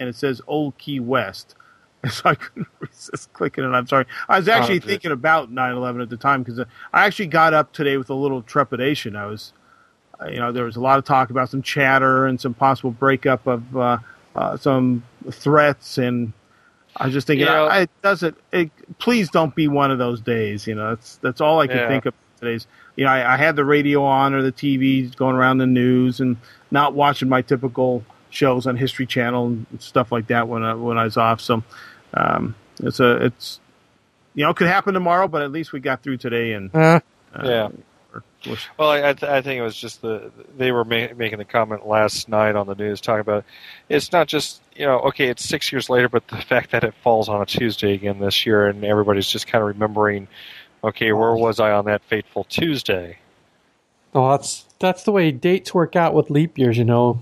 and 0.00 0.08
it 0.08 0.16
says 0.16 0.40
Old 0.46 0.78
Key 0.78 1.00
West. 1.00 1.54
And 2.02 2.12
so 2.12 2.30
I 2.30 2.34
couldn't 2.36 2.68
resist 2.80 3.32
clicking 3.32 3.64
it. 3.64 3.68
I'm 3.68 3.86
sorry. 3.86 4.06
I 4.28 4.38
was 4.38 4.48
actually 4.48 4.78
Oh, 4.78 4.86
thinking 4.86 5.10
about 5.12 5.50
9/11 5.52 6.02
at 6.02 6.08
the 6.10 6.16
time 6.16 6.42
because 6.42 6.60
I 6.92 7.06
actually 7.06 7.26
got 7.26 7.52
up 7.54 7.72
today 7.72 7.96
with 7.96 8.08
a 8.08 8.14
little 8.14 8.40
trepidation. 8.42 9.14
I 9.16 9.26
was, 9.26 9.52
uh, 9.56 9.57
you 10.30 10.36
know, 10.40 10.52
there 10.52 10.64
was 10.64 10.76
a 10.76 10.80
lot 10.80 10.98
of 10.98 11.04
talk 11.04 11.30
about 11.30 11.48
some 11.48 11.62
chatter 11.62 12.26
and 12.26 12.40
some 12.40 12.54
possible 12.54 12.90
breakup 12.90 13.46
of 13.46 13.76
uh, 13.76 13.98
uh, 14.34 14.56
some 14.56 15.02
threats, 15.30 15.98
and 15.98 16.32
I 16.96 17.04
was 17.06 17.14
just 17.14 17.26
thinking, 17.26 17.46
You 17.46 17.52
know- 17.52 17.66
I, 17.66 17.80
it 17.82 17.90
doesn't. 18.02 18.36
It, 18.52 18.70
please 18.98 19.30
don't 19.30 19.54
be 19.54 19.68
one 19.68 19.90
of 19.90 19.98
those 19.98 20.20
days. 20.20 20.66
You 20.66 20.74
know, 20.74 20.90
that's 20.90 21.16
that's 21.16 21.40
all 21.40 21.60
I 21.60 21.66
can 21.68 21.76
Yeah. 21.76 21.88
think 21.88 22.06
of 22.06 22.14
today's. 22.40 22.66
You 22.96 23.04
know, 23.04 23.10
I, 23.12 23.34
I 23.34 23.36
had 23.36 23.54
the 23.56 23.64
radio 23.64 24.02
on 24.04 24.34
or 24.34 24.42
the 24.42 24.52
TV 24.52 25.14
going 25.16 25.36
around 25.36 25.58
the 25.58 25.66
news, 25.66 26.20
and 26.20 26.36
not 26.70 26.94
watching 26.94 27.28
my 27.28 27.42
typical 27.42 28.04
shows 28.30 28.66
on 28.66 28.76
History 28.76 29.06
Channel 29.06 29.46
and 29.46 29.66
stuff 29.78 30.10
like 30.12 30.26
that 30.26 30.48
when 30.48 30.62
I, 30.64 30.74
when 30.74 30.98
I 30.98 31.04
was 31.04 31.16
off. 31.16 31.40
So 31.40 31.62
um, 32.14 32.54
it's 32.82 32.98
a 33.00 33.24
it's 33.24 33.60
you 34.34 34.44
know 34.44 34.50
it 34.50 34.56
could 34.56 34.66
happen 34.66 34.94
tomorrow, 34.94 35.28
but 35.28 35.42
at 35.42 35.52
least 35.52 35.72
we 35.72 35.80
got 35.80 36.02
through 36.02 36.16
today, 36.18 36.52
and 36.54 36.74
Uh, 36.74 37.00
uh, 37.34 37.42
Yeah. 37.44 37.68
Well, 38.78 38.88
I, 38.90 39.08
I, 39.10 39.12
th- 39.14 39.30
I 39.30 39.42
think 39.42 39.58
it 39.58 39.62
was 39.62 39.76
just 39.76 40.00
the 40.00 40.30
they 40.56 40.70
were 40.70 40.84
ma- 40.84 41.08
making 41.16 41.38
the 41.38 41.44
comment 41.44 41.86
last 41.86 42.28
night 42.28 42.54
on 42.54 42.66
the 42.68 42.74
news 42.76 43.00
talking 43.00 43.20
about 43.20 43.44
it's 43.88 44.12
not 44.12 44.28
just 44.28 44.62
you 44.76 44.86
know 44.86 45.00
okay 45.00 45.28
it's 45.28 45.44
six 45.44 45.72
years 45.72 45.90
later, 45.90 46.08
but 46.08 46.26
the 46.28 46.36
fact 46.48 46.70
that 46.70 46.84
it 46.84 46.94
falls 47.02 47.28
on 47.28 47.42
a 47.42 47.46
Tuesday 47.46 47.94
again 47.94 48.20
this 48.20 48.46
year, 48.46 48.68
and 48.68 48.84
everybody's 48.84 49.28
just 49.28 49.46
kind 49.48 49.62
of 49.62 49.68
remembering, 49.68 50.28
okay, 50.84 51.12
where 51.12 51.34
was 51.34 51.58
I 51.58 51.72
on 51.72 51.84
that 51.86 52.02
fateful 52.04 52.44
Tuesday? 52.44 53.18
well, 54.12 54.30
that's 54.30 54.64
that's 54.78 55.02
the 55.02 55.12
way 55.12 55.30
dates 55.32 55.74
work 55.74 55.96
out 55.96 56.14
with 56.14 56.30
leap 56.30 56.56
years. 56.56 56.78
You 56.78 56.84
know, 56.84 57.20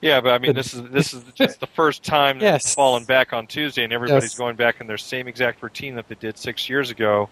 Yeah, 0.00 0.20
but 0.22 0.32
I 0.32 0.38
mean 0.38 0.54
this 0.54 0.72
is 0.72 0.82
this 0.90 1.12
is 1.12 1.22
just 1.34 1.60
the 1.60 1.66
first 1.68 2.02
time 2.02 2.38
that 2.38 2.44
Yes. 2.46 2.64
it's 2.64 2.74
fallen 2.74 3.04
back 3.04 3.32
on 3.34 3.46
Tuesday, 3.46 3.84
and 3.84 3.92
everybody's 3.92 4.32
Yes. 4.32 4.38
going 4.38 4.56
back 4.56 4.80
in 4.80 4.86
their 4.86 4.98
same 4.98 5.28
exact 5.28 5.62
routine 5.62 5.94
that 5.96 6.08
they 6.08 6.14
did 6.16 6.38
six 6.38 6.68
years 6.70 6.90
ago, 6.90 7.28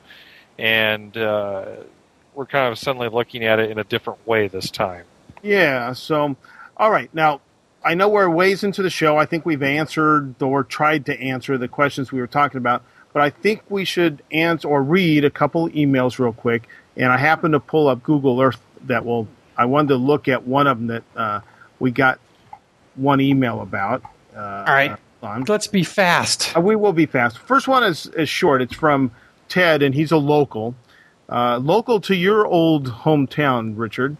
and 0.58 1.16
uh, 1.16 1.64
we're 2.34 2.46
kind 2.46 2.70
of 2.70 2.78
suddenly 2.78 3.08
looking 3.08 3.44
at 3.44 3.58
it 3.58 3.70
in 3.70 3.78
a 3.78 3.84
different 3.84 4.26
way 4.26 4.48
this 4.48 4.70
time. 4.70 5.04
Yeah. 5.42 5.92
So, 5.92 6.36
all 6.76 6.90
right. 6.90 7.12
Now, 7.14 7.40
I 7.84 7.94
know 7.94 8.08
we're 8.08 8.28
ways 8.28 8.62
into 8.62 8.82
the 8.82 8.90
show. 8.90 9.16
I 9.16 9.26
think 9.26 9.46
we've 9.46 9.62
answered 9.62 10.40
or 10.42 10.64
tried 10.64 11.06
to 11.06 11.18
answer 11.18 11.56
the 11.56 11.68
questions 11.68 12.12
we 12.12 12.20
were 12.20 12.26
talking 12.26 12.58
about, 12.58 12.82
but 13.12 13.22
I 13.22 13.30
think 13.30 13.62
we 13.68 13.84
should 13.84 14.22
answer 14.30 14.68
or 14.68 14.82
read 14.82 15.24
a 15.24 15.30
couple 15.30 15.68
emails 15.70 16.18
real 16.18 16.32
quick. 16.32 16.68
And 16.96 17.10
I 17.10 17.16
happened 17.16 17.52
to 17.52 17.60
pull 17.60 17.88
up 17.88 18.02
Google 18.02 18.40
Earth 18.40 18.60
that 18.84 19.04
will. 19.04 19.28
I 19.56 19.64
wanted 19.66 19.88
to 19.88 19.96
look 19.96 20.28
at 20.28 20.46
one 20.46 20.66
of 20.66 20.78
them 20.78 20.86
that 20.88 21.02
uh, 21.16 21.40
we 21.78 21.90
got 21.90 22.18
one 22.96 23.20
email 23.20 23.60
about. 23.60 24.02
Uh, 24.34 24.64
all 24.66 24.74
right. 24.74 24.96
On. 25.22 25.44
let's 25.44 25.66
be 25.66 25.84
fast. 25.84 26.56
Uh, 26.56 26.60
we 26.60 26.76
will 26.76 26.94
be 26.94 27.06
fast. 27.06 27.38
First 27.38 27.68
one 27.68 27.84
is, 27.84 28.06
is 28.06 28.28
short. 28.28 28.62
It's 28.62 28.74
from 28.74 29.10
Ted, 29.48 29.82
and 29.82 29.94
he's 29.94 30.12
a 30.12 30.16
local, 30.16 30.74
uh, 31.30 31.58
local 31.58 32.00
to 32.02 32.14
your 32.14 32.46
old 32.46 32.88
hometown, 32.88 33.74
Richard. 33.76 34.16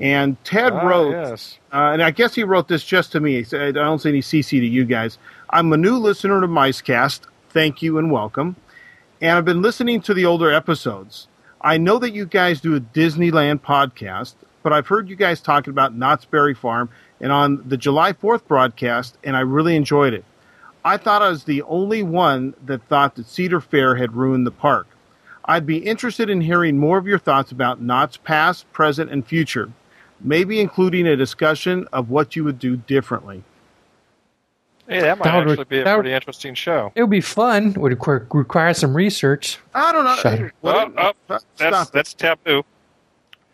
And 0.00 0.42
Ted 0.44 0.72
Ah, 0.72 0.86
wrote, 0.86 1.10
yes. 1.12 1.58
uh, 1.72 1.90
and 1.92 2.02
I 2.02 2.10
guess 2.10 2.34
he 2.34 2.44
wrote 2.44 2.66
this 2.66 2.82
just 2.82 3.12
to 3.12 3.20
me. 3.20 3.44
I 3.52 3.70
don't 3.70 3.98
see 4.00 4.08
any 4.08 4.20
CC 4.22 4.50
to 4.60 4.66
you 4.66 4.84
guys. 4.84 5.18
I'm 5.50 5.72
a 5.72 5.76
new 5.76 5.96
listener 5.98 6.40
to 6.40 6.48
Micecast. 6.48 7.20
Thank 7.50 7.82
you 7.82 7.98
and 7.98 8.10
welcome. 8.10 8.56
And 9.20 9.36
I've 9.38 9.44
been 9.44 9.62
listening 9.62 10.00
to 10.02 10.14
the 10.14 10.24
older 10.24 10.50
episodes. 10.50 11.28
I 11.60 11.76
know 11.76 11.98
that 11.98 12.12
you 12.12 12.24
guys 12.26 12.60
do 12.60 12.74
a 12.74 12.80
Disneyland 12.80 13.60
podcast, 13.60 14.34
but 14.62 14.72
I've 14.72 14.86
heard 14.88 15.08
you 15.08 15.14
guys 15.14 15.40
talking 15.40 15.70
about 15.70 15.94
Knott's 15.94 16.24
Berry 16.24 16.54
Farm 16.54 16.88
and 17.20 17.30
on 17.30 17.62
the 17.68 17.76
July 17.76 18.14
4th 18.14 18.46
broadcast, 18.48 19.16
and 19.22 19.36
I 19.36 19.40
really 19.40 19.76
enjoyed 19.76 20.14
it. 20.14 20.24
I 20.84 20.96
thought 20.96 21.22
I 21.22 21.28
was 21.28 21.44
the 21.44 21.62
only 21.62 22.02
one 22.02 22.54
that 22.64 22.82
thought 22.88 23.14
that 23.14 23.26
Cedar 23.26 23.60
Fair 23.60 23.94
had 23.94 24.16
ruined 24.16 24.46
the 24.46 24.50
park. 24.50 24.88
I'd 25.44 25.66
be 25.66 25.78
interested 25.78 26.30
in 26.30 26.40
hearing 26.40 26.78
more 26.78 26.98
of 26.98 27.06
your 27.06 27.18
thoughts 27.18 27.50
about 27.52 27.80
Knott's 27.80 28.16
past, 28.16 28.70
present, 28.72 29.10
and 29.10 29.26
future, 29.26 29.70
maybe 30.20 30.60
including 30.60 31.06
a 31.06 31.16
discussion 31.16 31.88
of 31.92 32.10
what 32.10 32.36
you 32.36 32.44
would 32.44 32.58
do 32.58 32.76
differently. 32.76 33.42
Hey, 34.88 35.00
that 35.00 35.18
might 35.18 35.24
That 35.24 35.36
would- 35.46 35.50
actually 35.50 35.64
be 35.64 35.78
a 35.80 35.84
that 35.84 35.94
would- 35.96 36.02
pretty 36.02 36.14
interesting 36.14 36.54
show. 36.54 36.92
It 36.94 37.02
would 37.02 37.10
be 37.10 37.20
fun. 37.20 37.68
It 37.68 37.78
Would 37.78 37.92
require, 37.92 38.26
require 38.32 38.74
some 38.74 38.94
research. 38.94 39.58
I 39.74 39.92
don't 39.92 40.04
know. 40.04 40.16
Shudder. 40.16 40.52
What- 40.60 40.76
Oh, 40.76 40.92
oh, 40.98 41.12
stop 41.28 41.42
That's 41.56 41.90
that's 41.90 42.14
taboo. 42.14 42.64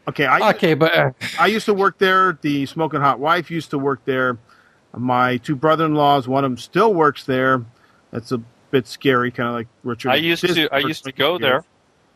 okay. 0.09 0.27
I, 0.27 0.51
Okay, 0.51 0.75
but 0.75 0.95
uh, 0.95 1.11
I 1.39 1.47
used 1.47 1.67
to 1.67 1.75
work 1.75 1.99
there. 1.99 2.39
The 2.41 2.67
smoking 2.67 3.01
hot 3.01 3.19
wife 3.19 3.51
used 3.51 3.71
to 3.71 3.79
work 3.79 4.01
there. 4.05 4.39
My 4.97 5.37
two 5.37 5.55
brother-in-laws, 5.55 6.27
one 6.27 6.45
of 6.45 6.51
them 6.51 6.59
still 6.59 6.93
works 6.95 7.25
there. 7.25 7.63
That's 8.11 8.33
a 8.33 8.39
bit 8.71 8.87
scary, 8.89 9.31
kind 9.31 9.49
of 9.51 9.55
like 9.55 9.69
Richard. 9.85 10.11
I 10.11 10.15
used 10.17 10.45
to 10.47 10.69
I 10.73 10.79
used 10.79 11.05
to 11.05 11.13
go 11.13 11.35
you. 11.35 11.39
there. 11.41 11.65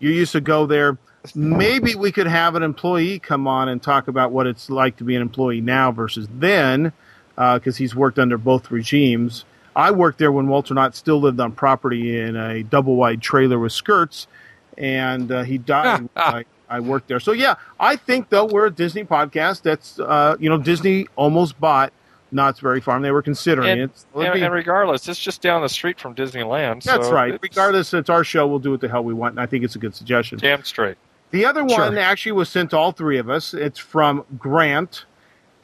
You 0.03 0.11
used 0.11 0.33
to 0.33 0.41
go 0.41 0.67
there. 0.67 0.99
Maybe 1.37 1.95
we 1.95 2.11
could 2.11 2.27
have 2.27 2.57
an 2.57 2.65
employee 2.65 3.21
come 3.21 3.47
on 3.47 3.69
and 3.69 3.81
talk 3.81 4.09
about 4.09 4.33
what 4.33 4.49
it's 4.49 4.69
like 4.69 4.97
to 4.97 5.05
be 5.05 5.15
an 5.15 5.23
employee 5.23 5.61
now 5.61 5.93
versus 5.93 6.27
then, 6.29 6.93
because 7.37 7.77
he's 7.77 7.95
worked 7.95 8.19
under 8.19 8.37
both 8.37 8.73
regimes. 8.73 9.45
I 9.77 9.93
worked 9.93 10.19
there 10.19 10.33
when 10.33 10.49
Walter 10.49 10.75
Knott 10.75 10.97
still 10.97 11.21
lived 11.21 11.39
on 11.39 11.53
property 11.53 12.19
in 12.19 12.35
a 12.35 12.65
double 12.65 12.97
wide 12.97 13.23
trailer 13.23 13.61
with 13.61 13.71
skirts, 13.71 14.27
and 14.77 15.31
uh, 15.31 15.45
he 15.45 15.57
died. 15.57 16.09
I, 16.17 16.47
I 16.69 16.81
worked 16.81 17.07
there. 17.07 17.21
So 17.21 17.31
yeah, 17.31 17.55
I 17.79 17.95
think 17.95 18.29
though 18.29 18.47
we're 18.47 18.67
a 18.67 18.73
Disney 18.73 19.05
podcast. 19.05 19.63
That's 19.63 20.01
uh, 20.01 20.35
you 20.41 20.51
know 20.51 20.59
Disney 20.59 21.07
almost 21.15 21.61
bought 21.61 21.93
Knott's 22.33 22.61
Berry 22.61 22.81
Farm. 22.81 23.03
They 23.03 23.11
were 23.11 23.23
considering 23.23 23.69
And, 23.69 23.81
it. 23.83 24.05
And, 24.15 24.33
be- 24.35 24.43
and 24.43 24.53
regardless, 24.53 25.07
it's 25.09 25.19
just 25.21 25.43
down 25.43 25.63
the 25.63 25.69
street 25.69 26.01
from 26.01 26.15
Disneyland. 26.15 26.83
that's 26.83 27.07
so 27.07 27.13
right. 27.13 27.35
it's 27.35 27.43
Regardless, 27.43 27.93
it's 27.95 28.11
our 28.11 28.25
show. 28.25 28.47
We'll 28.47 28.59
do 28.59 28.71
what 28.73 28.81
the 28.81 28.89
hell 28.89 29.05
we 29.05 29.15
want, 29.15 29.33
and 29.35 29.41
I 29.41 29.47
think 29.47 29.65
it's 29.65 29.77
a 29.77 29.79
good 29.79 29.95
suggestion. 29.95 30.39
damn 30.39 30.65
straight. 30.65 30.97
The 31.31 31.45
other 31.47 31.67
Sure. 31.69 31.79
one 31.81 31.97
actually 31.99 32.33
was 32.33 32.49
sent 32.49 32.71
to 32.71 32.79
all 32.79 32.93
three 32.93 33.19
of 33.19 33.31
us. 33.31 33.55
It's 33.55 33.79
from 33.79 34.25
Grant, 34.39 35.05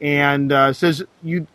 and 0.01 0.51
uh, 0.53 0.73
says 0.73 1.03
you 1.23 1.47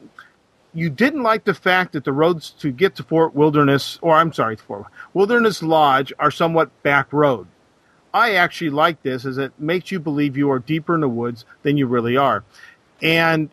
you 0.75 0.89
didn't 0.89 1.21
like 1.23 1.43
the 1.45 1.53
fact 1.53 1.93
that 1.93 2.03
the 2.03 2.11
roads 2.11 2.49
to 2.59 2.71
get 2.71 2.95
to 2.95 3.03
Fort 3.03 3.35
Wilderness, 3.35 3.99
or 4.01 4.15
I'm 4.15 4.33
sorry, 4.33 4.55
Fort 4.55 4.85
Wilderness 5.13 5.61
Lodge, 5.63 6.11
are 6.19 6.31
somewhat 6.31 6.69
back 6.83 7.11
road. 7.13 7.47
I 8.13 8.35
actually 8.35 8.69
like 8.69 9.01
this, 9.01 9.25
as 9.25 9.37
it 9.39 9.51
makes 9.57 9.91
you 9.91 9.99
believe 9.99 10.37
you 10.37 10.51
are 10.51 10.59
deeper 10.59 10.93
in 10.95 11.01
the 11.01 11.09
woods 11.09 11.45
than 11.63 11.77
you 11.77 11.87
really 11.87 12.15
are, 12.17 12.43
and 13.01 13.49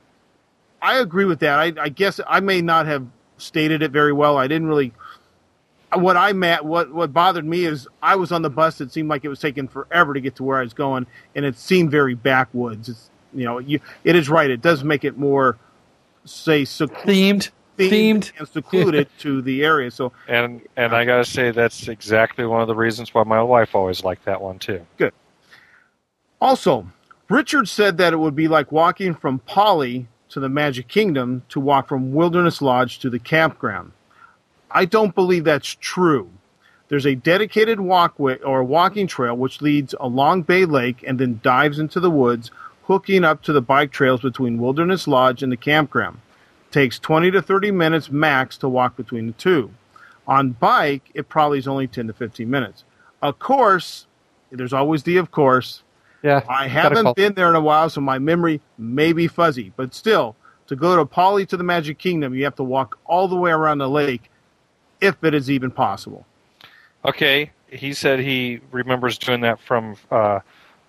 I 0.83 0.99
agree 0.99 1.25
with 1.25 1.41
that. 1.41 1.59
I, 1.59 1.73
I 1.79 1.89
guess 1.89 2.21
I 2.27 2.41
may 2.41 2.63
not 2.63 2.87
have 2.87 3.07
stated 3.39 3.83
it 3.83 3.91
very 3.91 4.13
well. 4.13 4.37
I 4.37 4.47
didn't 4.47 4.69
really 4.69 4.93
what 5.93 6.17
I 6.17 6.33
met, 6.33 6.65
what 6.65 6.93
what 6.93 7.13
bothered 7.13 7.45
me 7.45 7.65
is 7.65 7.89
I 8.03 8.17
was 8.17 8.33
on 8.33 8.43
the 8.43 8.51
bus. 8.51 8.81
It 8.81 8.93
seemed 8.93 9.09
like 9.09 9.25
it 9.25 9.29
was 9.29 9.41
taking 9.41 9.69
forever 9.69 10.15
to 10.15 10.21
get 10.21 10.37
to 10.37 10.45
where 10.45 10.59
I 10.59 10.63
was 10.63 10.75
going, 10.75 11.07
and 11.35 11.45
it 11.45 11.59
seemed 11.59 11.91
very 11.91 12.15
backwoods. 12.15 12.89
It's 12.89 13.11
you 13.33 13.45
know, 13.45 13.59
you 13.59 13.81
it 14.05 14.17
is 14.17 14.29
right. 14.29 14.51
It 14.51 14.61
does 14.61 14.85
make 14.85 15.05
it 15.05 15.19
more, 15.19 15.59
say, 16.25 16.65
secluded, 16.65 17.51
themed, 17.79 17.91
themed. 17.91 18.33
and 18.39 18.49
secluded 18.49 19.09
to 19.21 19.43
the 19.43 19.65
area. 19.65 19.91
So 19.91 20.13
And 20.29 20.63
and 20.77 20.95
I 20.95 21.05
gotta 21.05 21.25
say 21.25 21.51
that's 21.51 21.89
exactly 21.89 22.47
one 22.47 22.61
of 22.61 22.69
the 22.69 22.77
reasons 22.77 23.13
why 23.13 23.25
my 23.25 23.43
wife 23.43 23.75
always 23.75 24.05
liked 24.05 24.25
that 24.27 24.41
one 24.41 24.59
too. 24.59 24.87
Good. 24.97 25.13
Also, 26.41 26.87
Richard 27.29 27.69
said 27.69 27.99
that 27.99 28.13
it 28.13 28.17
would 28.17 28.37
be 28.37 28.49
like 28.49 28.71
walking 28.71 29.15
from 29.15 29.41
Poly 29.41 30.07
to 30.31 30.41
the 30.41 30.49
Magic 30.49 30.89
Kingdom 30.89 31.43
to 31.49 31.61
walk 31.61 31.89
from 31.89 32.13
Wilderness 32.13 32.63
Lodge 32.63 32.99
to 33.01 33.11
the 33.11 33.19
campground. 33.19 33.93
I 34.71 34.85
don't 34.85 35.15
believe 35.15 35.45
that's 35.45 35.77
true. 35.81 36.31
There's 36.89 37.07
a 37.07 37.15
dedicated 37.15 37.81
walkway 37.81 38.39
or 38.39 38.65
walking 38.65 39.07
trail 39.07 39.37
which 39.37 39.63
leads 39.63 39.95
along 40.01 40.43
Bay 40.43 40.65
Lake 40.65 41.05
and 41.07 41.19
then 41.19 41.41
dives 41.43 41.79
into 41.79 42.01
the 42.01 42.11
woods, 42.11 42.51
hooking 42.85 43.25
up 43.25 43.43
to 43.43 43.53
the 43.53 43.63
bike 43.63 43.93
trails 43.93 44.23
between 44.23 44.59
Wilderness 44.59 45.07
Lodge 45.07 45.43
and 45.43 45.53
the 45.53 45.57
campground. 45.57 46.19
takes 46.71 46.99
20 46.99 47.33
to 47.33 47.43
30 47.43 47.73
minutes 47.73 48.11
max 48.11 48.57
to 48.57 48.69
walk 48.69 48.97
between 48.97 49.29
the 49.29 49.33
two. 49.33 49.71
On 50.27 50.51
bike, 50.51 51.11
it 51.15 51.29
probably 51.29 51.59
is 51.59 51.67
only 51.67 51.89
10 51.89 52.07
to 52.07 52.13
15 52.13 52.49
minutes. 52.49 52.85
Of 53.21 53.39
course, 53.41 54.07
there's 54.51 54.73
always 54.73 55.03
the 55.03 55.17
of 55.17 55.31
course. 55.31 55.83
Yeah, 56.23 56.43
I 56.49 56.69
haven't 56.69 57.17
been 57.17 57.35
there 57.35 57.49
in 57.49 57.55
a 57.55 57.61
while, 57.61 57.89
so 57.89 58.01
my 58.01 58.19
memory 58.19 58.61
may 58.77 59.13
be 59.13 59.27
fuzzy. 59.27 59.73
But 59.77 59.95
still, 59.95 60.37
to 60.67 60.77
go 60.77 60.97
to 60.97 61.07
Poly 61.07 61.47
to 61.47 61.57
the 61.57 61.65
Magic 61.65 61.99
Kingdom, 61.99 62.35
you 62.35 62.45
have 62.45 62.57
to 62.57 62.63
walk 62.63 62.99
all 63.07 63.27
the 63.27 63.37
way 63.37 63.51
around 63.51 63.79
the 63.79 63.89
lake, 63.89 64.31
if 65.01 65.23
it 65.25 65.35
is 65.35 65.51
even 65.51 65.71
possible. 65.71 66.27
Okay, 67.05 67.51
he 67.69 67.95
said 67.95 68.19
he 68.19 68.61
remembers 68.71 69.17
doing 69.17 69.41
that 69.41 69.61
from 69.61 69.97
uh, 70.11 70.41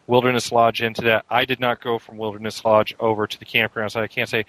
Wilderness 0.08 0.52
Lodge 0.52 0.82
into 0.82 1.02
that. 1.04 1.26
I 1.30 1.46
did 1.46 1.60
not 1.60 1.82
go 1.82 1.98
from 1.98 2.18
Wilderness 2.18 2.66
Lodge 2.66 2.94
over 3.00 3.28
to 3.28 3.40
the 3.40 3.46
campground, 3.46 3.94
so 3.94 4.02
I 4.02 4.08
can't 4.08 4.28
say, 4.28 4.46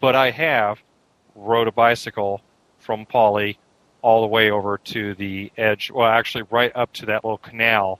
but 0.00 0.14
I 0.14 0.30
have 0.30 0.82
rode 1.34 1.68
a 1.68 1.72
bicycle 1.72 2.42
from 2.78 3.06
Poly 3.06 3.58
all 4.02 4.20
the 4.20 4.26
way 4.26 4.50
over 4.50 4.78
to 4.78 5.14
the 5.14 5.50
edge. 5.56 5.90
Well, 5.90 6.06
actually, 6.06 6.44
right 6.50 6.70
up 6.74 6.92
to 6.94 7.06
that 7.06 7.24
little 7.24 7.38
canal 7.38 7.98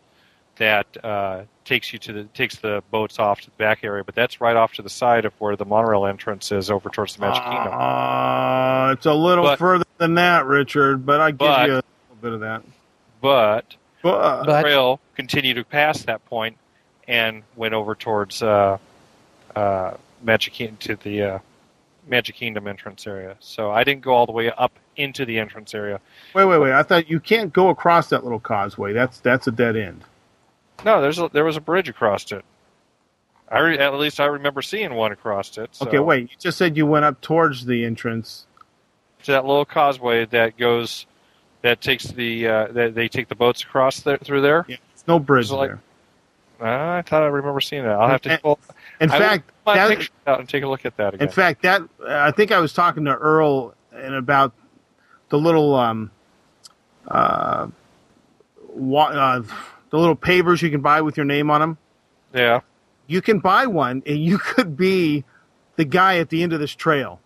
that 0.57 0.87
uh, 1.05 1.43
takes 1.67 1.93
you 1.93 1.99
to 1.99 2.13
the 2.13 2.25
takes 2.25 2.57
the 2.57 2.83
boats 2.91 3.19
off 3.19 3.41
to 3.43 3.47
the 3.51 3.57
back 3.59 3.81
area. 3.85 4.03
But 4.05 4.15
that's 4.15 4.41
right 4.41 4.57
off 4.57 4.73
to 4.75 4.83
the 4.83 4.89
side 4.89 5.25
of 5.27 5.35
where 5.39 5.57
the 5.57 5.67
monorail 5.67 6.07
entrance 6.07 6.51
is, 6.53 6.71
over 6.71 6.89
towards 6.89 7.17
the 7.17 7.21
Magic 7.21 7.43
Kingdom. 7.43 7.73
Uh, 7.75 8.93
it's 8.93 9.05
a 9.07 9.13
little 9.13 9.45
But- 9.45 9.59
further 9.59 9.85
than 9.99 10.15
that, 10.15 10.47
Richard, 10.47 11.05
but 11.05 11.21
I 11.21 11.31
give 11.33 11.39
But- 11.39 11.67
you 11.69 11.73
a 11.75 11.77
little 11.77 12.17
bit 12.23 12.33
of 12.33 12.41
that. 12.41 12.63
But 13.21 13.77
But, 14.03 14.45
But- 14.45 14.61
trail 14.63 15.01
continued 15.17 15.55
to 15.55 15.65
pass 15.65 16.03
that 16.05 16.25
point 16.27 16.57
and 17.09 17.43
went 17.57 17.75
over 17.75 17.95
towards 17.95 18.43
uh, 18.43 18.79
uh, 19.55 19.95
Magic 20.23 20.53
Kingdom 20.55 20.77
to 20.79 20.97
the 20.97 21.23
uh, 21.23 21.39
Magic 22.07 22.37
Kingdom 22.37 22.69
entrance 22.69 23.07
area. 23.07 23.37
So 23.41 23.71
I 23.73 23.83
didn't 23.85 24.03
go 24.03 24.15
all 24.15 24.27
the 24.27 24.33
way 24.33 24.51
up 24.53 24.73
into 24.97 25.25
the 25.25 25.39
entrance 25.39 25.75
area. 25.75 26.01
wait, 26.35 26.45
wait, 26.45 26.59
wait. 26.59 26.73
I 26.73 26.83
thought 26.83 27.11
you 27.11 27.19
can't 27.21 27.53
go 27.53 27.69
across 27.69 28.09
that 28.11 28.23
little 28.23 28.39
causeway. 28.41 28.93
That's 28.93 29.19
that's 29.21 29.47
a 29.47 29.51
dead 29.51 29.77
end. 29.77 30.03
No, 30.85 31.01
there's 31.01 31.19
a, 31.19 31.29
there 31.33 31.45
was 31.45 31.57
a 31.57 31.61
bridge 31.61 31.89
across 31.89 32.31
it. 32.33 32.45
I 33.51 33.59
re- 33.61 33.79
at 33.79 33.95
least 33.95 34.19
I 34.21 34.27
remember 34.27 34.61
seeing 34.63 34.95
one 34.95 35.13
across 35.13 35.57
it. 35.59 35.71
So 35.73 35.87
Okay, 35.87 35.99
wait. 35.99 36.23
You 36.31 36.37
just 36.39 36.59
said 36.59 36.77
you 36.77 36.85
went 36.87 37.05
up 37.05 37.21
towards 37.21 37.65
the 37.65 37.85
entrance. 37.85 38.47
to 39.25 39.33
that 39.33 39.45
little 39.47 39.65
causeway 39.65 40.25
that 40.27 40.57
goes 40.57 41.07
that 41.63 41.81
takes 41.81 42.05
the 42.05 42.47
uh, 42.47 42.67
that 42.73 42.95
they 42.95 43.09
take 43.09 43.29
the 43.29 43.35
boats 43.35 43.63
across 43.63 44.01
there 44.01 44.19
through 44.19 44.41
there. 44.43 44.65
Yeah, 44.69 44.77
there's 44.95 45.07
no 45.09 45.19
bridge 45.19 45.47
It's 45.47 45.53
like- 45.53 45.71
there. 45.71 45.81
Uh, 46.59 46.97
I 46.99 47.03
thought 47.03 47.23
I 47.23 47.27
remember 47.27 47.61
seeing 47.61 47.83
that. 47.83 47.93
I'll 47.93 48.09
have 48.09 48.23
to 48.23 48.39
pull 48.39 48.59
In 48.99 49.11
I 49.11 49.19
fact, 49.19 49.51
that, 49.67 49.89
picture 49.91 50.11
out 50.27 50.41
and 50.41 50.49
take 50.49 50.63
a 50.63 50.67
look 50.69 50.87
at 50.87 50.97
that 50.97 51.13
again. 51.13 51.29
in 51.29 51.33
fact, 51.33 51.61
that 51.63 51.83
I 52.09 52.31
think 52.31 52.51
I 52.51 52.61
was 52.61 52.73
talking 52.73 53.05
to 53.05 53.15
Earl 53.15 53.75
and 53.93 54.15
about 54.15 54.55
the 55.29 55.39
little 55.39 55.75
um, 55.75 56.11
uh, 57.09 57.67
wa- 58.71 59.09
uh, 59.09 59.43
the 59.91 59.99
little 59.99 60.17
pavers 60.17 60.63
you 60.63 60.71
can 60.71 60.81
buy 60.81 61.01
with 61.01 61.17
your 61.17 61.27
name 61.27 61.51
on 61.51 61.61
them. 61.61 61.79
yeah. 62.35 62.61
you 63.07 63.23
can 63.23 63.39
buy 63.39 63.67
one 63.67 64.03
and 64.07 64.19
you 64.25 64.39
could 64.39 64.77
be 64.77 65.25
the 65.77 65.85
guy 65.85 66.19
at 66.19 66.29
the 66.31 66.43
end 66.43 66.53
of 66.53 66.61
this 66.61 66.75
trail. 66.75 67.21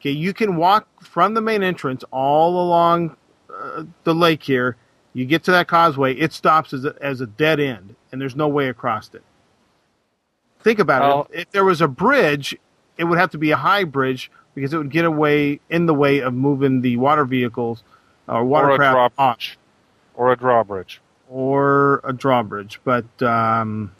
Okay, 0.00 0.10
you 0.10 0.32
can 0.32 0.56
walk 0.56 0.86
from 1.02 1.34
the 1.34 1.40
main 1.40 1.62
entrance 1.62 2.04
all 2.10 2.60
along 2.62 3.16
uh, 3.52 3.84
the 4.04 4.14
lake 4.14 4.42
here. 4.42 4.76
You 5.12 5.24
get 5.26 5.42
to 5.44 5.50
that 5.52 5.66
causeway, 5.68 6.14
it 6.14 6.32
stops 6.32 6.72
as 6.72 6.84
a, 6.84 6.94
as 7.00 7.20
a 7.20 7.26
dead 7.26 7.58
end, 7.58 7.96
and 8.12 8.20
there's 8.20 8.36
no 8.36 8.46
way 8.48 8.68
across 8.68 9.12
it. 9.14 9.22
Think 10.60 10.78
about 10.78 11.02
Well- 11.02 11.28
it. 11.32 11.40
If 11.40 11.50
there 11.50 11.64
was 11.64 11.80
a 11.80 11.88
bridge, 11.88 12.56
it 12.96 13.04
would 13.04 13.18
have 13.18 13.30
to 13.30 13.38
be 13.38 13.50
a 13.50 13.56
high 13.56 13.84
bridge 13.84 14.30
because 14.54 14.72
it 14.74 14.78
would 14.78 14.90
get 14.90 15.04
away 15.04 15.60
in 15.70 15.86
the 15.86 15.94
way 15.94 16.20
of 16.20 16.34
moving 16.34 16.80
the 16.80 16.96
water 16.96 17.24
vehicles 17.24 17.82
or 18.26 18.36
Or 18.36 18.40
a 18.40 18.44
watercraft 18.44 19.16
drawbridge. 19.16 19.58
Or 20.14 20.32
a 20.32 20.36
drawbridge. 20.36 21.00
Or 21.28 22.00
a 22.04 22.12
drawbridge, 22.12 22.80
but 22.84 23.04
um, 23.22 23.92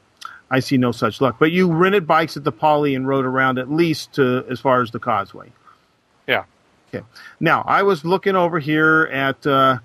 I 0.51 0.61
see 0.61 0.79
no 0.79 0.93
such 0.93 1.21
luck. 1.21 1.37
But 1.39 1.53
you 1.53 1.71
rented 1.73 2.07
bikes 2.07 2.37
at 2.37 2.45
the 2.45 2.53
Poly 2.53 2.95
and 2.95 3.07
rode 3.07 3.25
around 3.25 3.59
at 3.59 3.71
least 3.71 4.15
to 4.15 4.45
as 4.49 4.61
far 4.61 4.83
as 4.83 4.91
the 4.91 4.99
causeway. 4.99 5.53
Yeah. 6.27 6.45
Okay. 6.89 7.05
Now 7.39 7.63
I 7.67 7.83
was 7.83 8.05
looking 8.05 8.35
over 8.35 8.59
here 8.59 9.09
at 9.13 9.47
uh, 9.47 9.79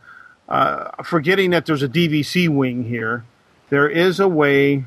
uh, 0.47 1.03
forgetting 1.03 1.51
that 1.51 1.65
there's 1.65 1.83
a 1.83 1.89
DVC 1.89 2.49
wing 2.49 2.85
here. 2.85 3.25
There 3.69 3.89
is 3.89 4.19
a 4.19 4.27
way 4.27 4.85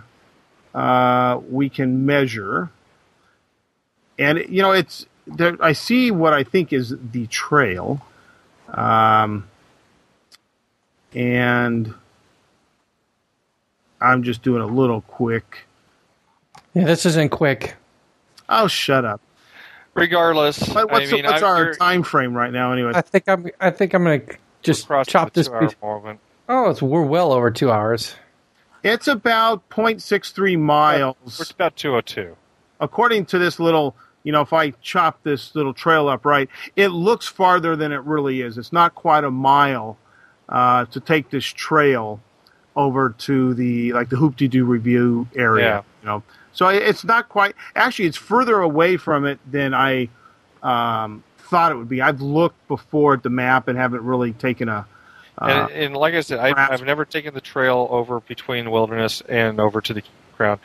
uh, 0.75 1.41
we 1.51 1.69
can 1.69 2.07
measure, 2.07 2.71
and 4.19 4.45
you 4.49 4.63
know 4.63 4.73
it's 4.73 5.07
there. 5.27 5.57
I 5.61 5.73
see 5.73 6.11
what 6.11 6.33
I 6.33 6.45
think 6.45 6.73
is 6.73 6.95
the 7.13 7.27
trail, 7.27 8.01
um, 8.69 9.49
and 11.15 11.95
I'm 14.01 14.23
just 14.23 14.43
doing 14.43 14.63
a 14.63 14.67
little 14.67 15.01
quick. 15.03 15.67
Yeah, 16.75 16.85
this 16.85 17.07
isn't 17.07 17.31
quick. 17.31 17.75
Oh, 18.49 18.67
shut 18.69 19.05
up! 19.05 19.21
Regardless, 19.95 20.61
What- 20.69 20.91
What's, 20.91 21.11
I 21.11 21.17
mean, 21.17 21.25
what's 21.25 21.43
I, 21.43 21.47
our 21.47 21.75
time 21.75 22.03
frame 22.03 22.35
right 22.35 22.53
now? 22.53 22.73
Anyway, 22.73 22.93
I 22.95 23.01
think 23.01 23.29
I'm. 23.29 23.47
I 23.61 23.71
think 23.71 23.95
I'm 23.95 24.05
gonna 24.05 24.21
just 24.63 24.87
chop 25.07 25.33
this. 25.33 25.49
Piece. 25.49 25.75
Oh, 25.83 26.71
it's 26.71 26.83
we're 26.83 27.03
well 27.03 27.33
over 27.33 27.51
two 27.51 27.71
hours. 27.73 28.15
it's 28.85 29.09
about 29.09 29.69
0.63 29.71 30.39
We're 30.39 30.59
miles, 30.59 31.51
about 31.51 31.77
202. 31.77 32.37
according 32.81 33.27
to 33.27 33.39
this 33.39 33.59
little. 33.59 33.97
You 34.23 34.33
know, 34.33 34.41
if 34.41 34.53
I 34.53 34.71
chop 34.83 35.23
this 35.23 35.55
little 35.55 35.73
trail 35.73 36.09
up 36.09 36.25
right, 36.27 36.49
it 36.75 36.89
looks 36.89 37.29
farther 37.29 37.77
than 37.77 37.93
it 37.93 38.03
really 38.03 38.41
is. 38.41 38.59
It's 38.59 38.73
not 38.73 38.97
quite 38.97 39.23
a 39.23 39.31
mile 39.31 39.99
uh, 40.49 40.85
to 40.87 40.99
take 40.99 41.31
this 41.31 41.45
trail 41.45 42.21
over 42.77 43.11
to 43.11 43.55
the 43.55 43.93
like 43.93 44.11
the 44.11 44.17
Hoop 44.17 44.37
Doo 44.37 44.65
review 44.65 45.27
area. 45.35 45.65
Yeah. 45.65 45.83
You 46.03 46.07
know, 46.07 46.23
so 46.53 46.69
it's 46.69 47.05
not 47.05 47.29
quite. 47.29 47.55
Actually, 47.75 48.07
it's 48.07 48.17
further 48.17 48.61
away 48.61 48.97
from 48.97 49.25
it 49.25 49.39
than 49.51 49.75
I 49.75 50.09
um, 50.63 51.25
thought 51.39 51.73
it 51.73 51.77
would 51.77 51.89
be. 51.89 52.01
I've 52.01 52.21
looked 52.21 52.69
before 52.69 53.15
at 53.15 53.23
the 53.23 53.31
map 53.31 53.69
and 53.69 53.79
haven't 53.79 54.03
really 54.03 54.33
taken 54.33 54.69
a. 54.69 54.87
Uh, 55.39 55.69
and, 55.71 55.71
and 55.73 55.97
like 55.97 56.15
I 56.15 56.21
said, 56.21 56.39
I, 56.39 56.73
I've 56.73 56.83
never 56.83 57.05
taken 57.05 57.35
the 57.35 57.43
trail 57.43 57.89
over 57.91 58.21
between 58.21 58.71
wilderness 58.71 59.23
and 59.29 59.61
over 59.61 59.83
to 59.83 59.93
the 59.93 60.03
campground. 60.03 60.61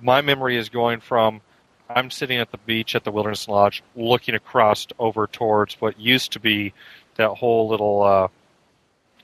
My 0.00 0.20
memory 0.20 0.56
is 0.56 0.68
going 0.68 1.00
from 1.00 1.40
I'm 1.88 2.10
sitting 2.10 2.38
at 2.38 2.50
the 2.50 2.58
beach 2.58 2.94
at 2.94 3.04
the 3.04 3.10
Wilderness 3.10 3.48
Lodge, 3.48 3.82
looking 3.94 4.34
across 4.34 4.86
over 4.98 5.26
towards 5.26 5.80
what 5.80 5.98
used 5.98 6.32
to 6.32 6.40
be 6.40 6.72
that 7.16 7.30
whole 7.30 7.68
little 7.68 8.02
uh, 8.02 8.28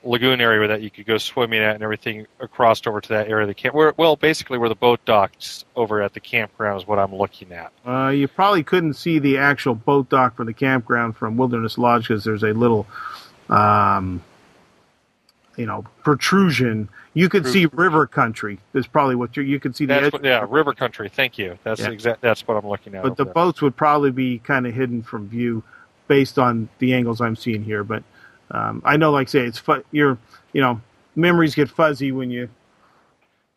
lagoon 0.03 0.41
area 0.41 0.67
that 0.67 0.81
you 0.81 0.89
could 0.89 1.05
go 1.05 1.17
swimming 1.17 1.61
at 1.61 1.75
and 1.75 1.83
everything 1.83 2.25
across 2.39 2.85
over 2.85 2.99
to 2.99 3.09
that 3.09 3.27
area 3.29 3.43
of 3.43 3.47
the 3.47 3.53
camp. 3.53 3.73
Where, 3.73 3.93
well, 3.97 4.15
basically 4.15 4.57
where 4.57 4.69
the 4.69 4.75
boat 4.75 5.03
docks 5.05 5.63
over 5.75 6.01
at 6.01 6.13
the 6.13 6.19
campground 6.19 6.81
is 6.81 6.87
what 6.87 6.99
I'm 6.99 7.15
looking 7.15 7.51
at. 7.53 7.71
Uh, 7.85 8.09
you 8.09 8.27
probably 8.27 8.63
couldn't 8.63 8.93
see 8.95 9.19
the 9.19 9.37
actual 9.37 9.75
boat 9.75 10.09
dock 10.09 10.35
for 10.35 10.43
the 10.45 10.53
campground 10.53 11.15
from 11.15 11.37
Wilderness 11.37 11.77
Lodge 11.77 12.07
because 12.09 12.23
there's 12.23 12.43
a 12.43 12.51
little, 12.53 12.85
um, 13.49 14.21
you 15.57 15.65
know, 15.65 15.85
protrusion. 16.03 16.89
You 17.13 17.29
could 17.29 17.45
see 17.45 17.67
river 17.67 18.07
country. 18.07 18.59
Is 18.73 18.87
probably 18.87 19.15
what 19.15 19.37
you 19.37 19.43
you 19.43 19.59
could 19.59 19.75
see 19.75 19.85
the 19.85 19.93
That's 19.93 20.05
edge. 20.07 20.13
what, 20.13 20.25
yeah, 20.25 20.45
river 20.49 20.73
country. 20.73 21.09
Thank 21.09 21.37
you. 21.37 21.57
That's 21.63 21.79
Yeah. 21.81 21.91
exact. 21.91 22.21
That's 22.21 22.47
what 22.47 22.57
I'm 22.57 22.67
looking 22.67 22.95
at. 22.95 23.03
but 23.03 23.17
the 23.17 23.23
there. 23.25 23.33
boats 23.33 23.61
would 23.61 23.75
probably 23.75 24.09
be 24.11 24.39
kind 24.39 24.65
of 24.65 24.73
hidden 24.73 25.03
from 25.03 25.29
view 25.29 25.63
based 26.07 26.39
on 26.39 26.69
the 26.79 26.93
angles 26.93 27.21
I'm 27.21 27.35
seeing 27.35 27.63
here. 27.63 27.83
But 27.83 28.03
um, 28.53 28.81
I 28.85 28.97
know, 28.97 29.11
like 29.11 29.27
I 29.27 29.31
say, 29.31 29.39
it's 29.41 29.57
fu- 29.57 29.83
your 29.91 30.17
you 30.53 30.61
know 30.61 30.79
memories 31.15 31.55
get 31.55 31.69
fuzzy 31.69 32.11
when 32.11 32.29
you. 32.31 32.49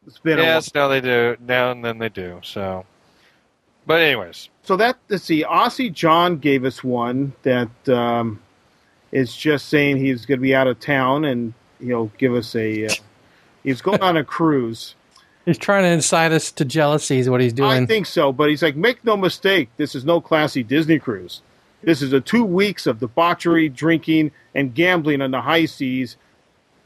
It's 0.06 0.18
been 0.18 0.38
a. 0.38 0.42
Yes, 0.42 0.74
now 0.74 0.88
they 0.88 1.00
do. 1.00 1.36
Now 1.40 1.70
and 1.70 1.84
then 1.84 1.98
they 1.98 2.08
do. 2.08 2.40
So, 2.42 2.86
but 3.86 4.00
anyways, 4.00 4.48
so 4.62 4.76
that 4.76 4.96
let's 5.08 5.24
see, 5.24 5.44
Aussie 5.44 5.92
John 5.92 6.38
gave 6.38 6.64
us 6.64 6.82
one 6.82 7.34
that 7.42 7.88
um, 7.88 8.40
is 9.12 9.36
just 9.36 9.68
saying 9.68 9.98
he's 9.98 10.24
going 10.24 10.38
to 10.38 10.42
be 10.42 10.54
out 10.54 10.66
of 10.66 10.80
town 10.80 11.24
and 11.24 11.52
he'll 11.78 12.10
give 12.18 12.34
us 12.34 12.54
a. 12.54 12.86
Uh, 12.86 12.94
he's 13.62 13.82
going 13.82 14.00
on 14.00 14.16
a 14.16 14.24
cruise. 14.36 14.94
He's 15.44 15.58
trying 15.58 15.84
to 15.84 15.90
incite 15.90 16.32
us 16.32 16.50
to 16.52 16.64
jealousy. 16.64 17.18
Is 17.18 17.28
what 17.28 17.40
he's 17.40 17.52
doing. 17.52 17.70
I 17.70 17.86
think 17.86 18.06
so, 18.06 18.32
but 18.32 18.48
he's 18.48 18.62
like, 18.62 18.76
make 18.76 19.04
no 19.04 19.16
mistake, 19.16 19.68
this 19.76 19.94
is 19.94 20.04
no 20.04 20.20
classy 20.20 20.62
Disney 20.62 20.98
cruise. 20.98 21.42
This 21.86 22.02
is 22.02 22.12
a 22.12 22.20
two 22.20 22.44
weeks 22.44 22.88
of 22.88 22.98
debauchery, 22.98 23.68
drinking, 23.68 24.32
and 24.56 24.74
gambling 24.74 25.22
on 25.22 25.30
the 25.30 25.40
high 25.40 25.66
seas, 25.66 26.16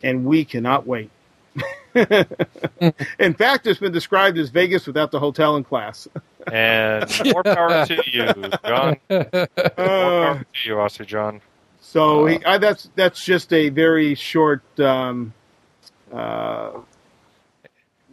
and 0.03 0.27
we 0.27 0.45
cannot 0.45 0.87
wait. 0.87 1.11
In 1.95 3.33
fact, 3.33 3.67
it's 3.67 3.81
been 3.81 3.93
described 3.93 4.37
as 4.37 4.51
Vegas 4.51 4.87
without 4.87 5.11
the 5.11 5.19
hotel 5.19 5.57
in 5.57 5.65
class. 5.65 6.07
and 6.53 7.11
more 7.33 7.43
power 7.43 7.87
to 7.87 8.03
you, 8.07 8.27
John. 8.63 8.97
More 9.09 9.25
power 9.75 10.47
to 10.53 10.69
you, 10.69 10.75
Aussie 10.75 11.07
John. 11.07 11.41
So 11.81 12.27
he, 12.27 12.45
I, 12.45 12.59
that's 12.59 12.91
that's 12.95 13.25
just 13.25 13.55
a 13.55 13.71
very 13.71 14.15
short. 14.15 14.63
Um, 14.79 15.33
uh, 16.13 16.73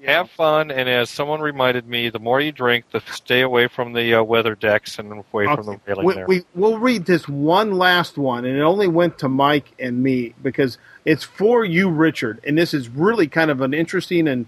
Have 0.06 0.30
fun, 0.30 0.70
and 0.72 0.88
as 0.88 1.10
someone 1.10 1.42
reminded 1.42 1.88
me, 1.88 2.10
the 2.10 2.20
more 2.20 2.40
you 2.40 2.52
drink, 2.52 2.86
the 2.92 3.02
stay 3.12 3.42
away 3.42 3.68
from 3.68 3.94
the 3.94 4.16
uh, 4.16 4.24
weather 4.24 4.54
decks 4.54 5.00
and 5.00 5.12
away 5.12 5.46
from 5.46 5.66
the 5.66 5.80
railing 5.86 6.06
we, 6.06 6.14
there. 6.14 6.26
we 6.28 6.44
we'll 6.54 6.78
read 6.78 7.06
this 7.06 7.28
one 7.28 7.72
last 7.72 8.18
one, 8.18 8.46
and 8.46 8.58
it 8.58 8.62
only 8.62 8.88
went 8.88 9.18
to 9.20 9.30
Mike 9.30 9.72
and 9.80 10.04
me 10.04 10.36
because 10.42 10.78
it's 11.04 11.24
for 11.24 11.66
you, 11.66 11.90
Richard, 11.90 12.40
and 12.46 12.58
this 12.58 12.74
is 12.74 12.90
really 12.90 13.28
kind 13.28 13.50
of 13.50 13.62
an 13.62 13.74
interesting 13.74 14.28
and 14.28 14.46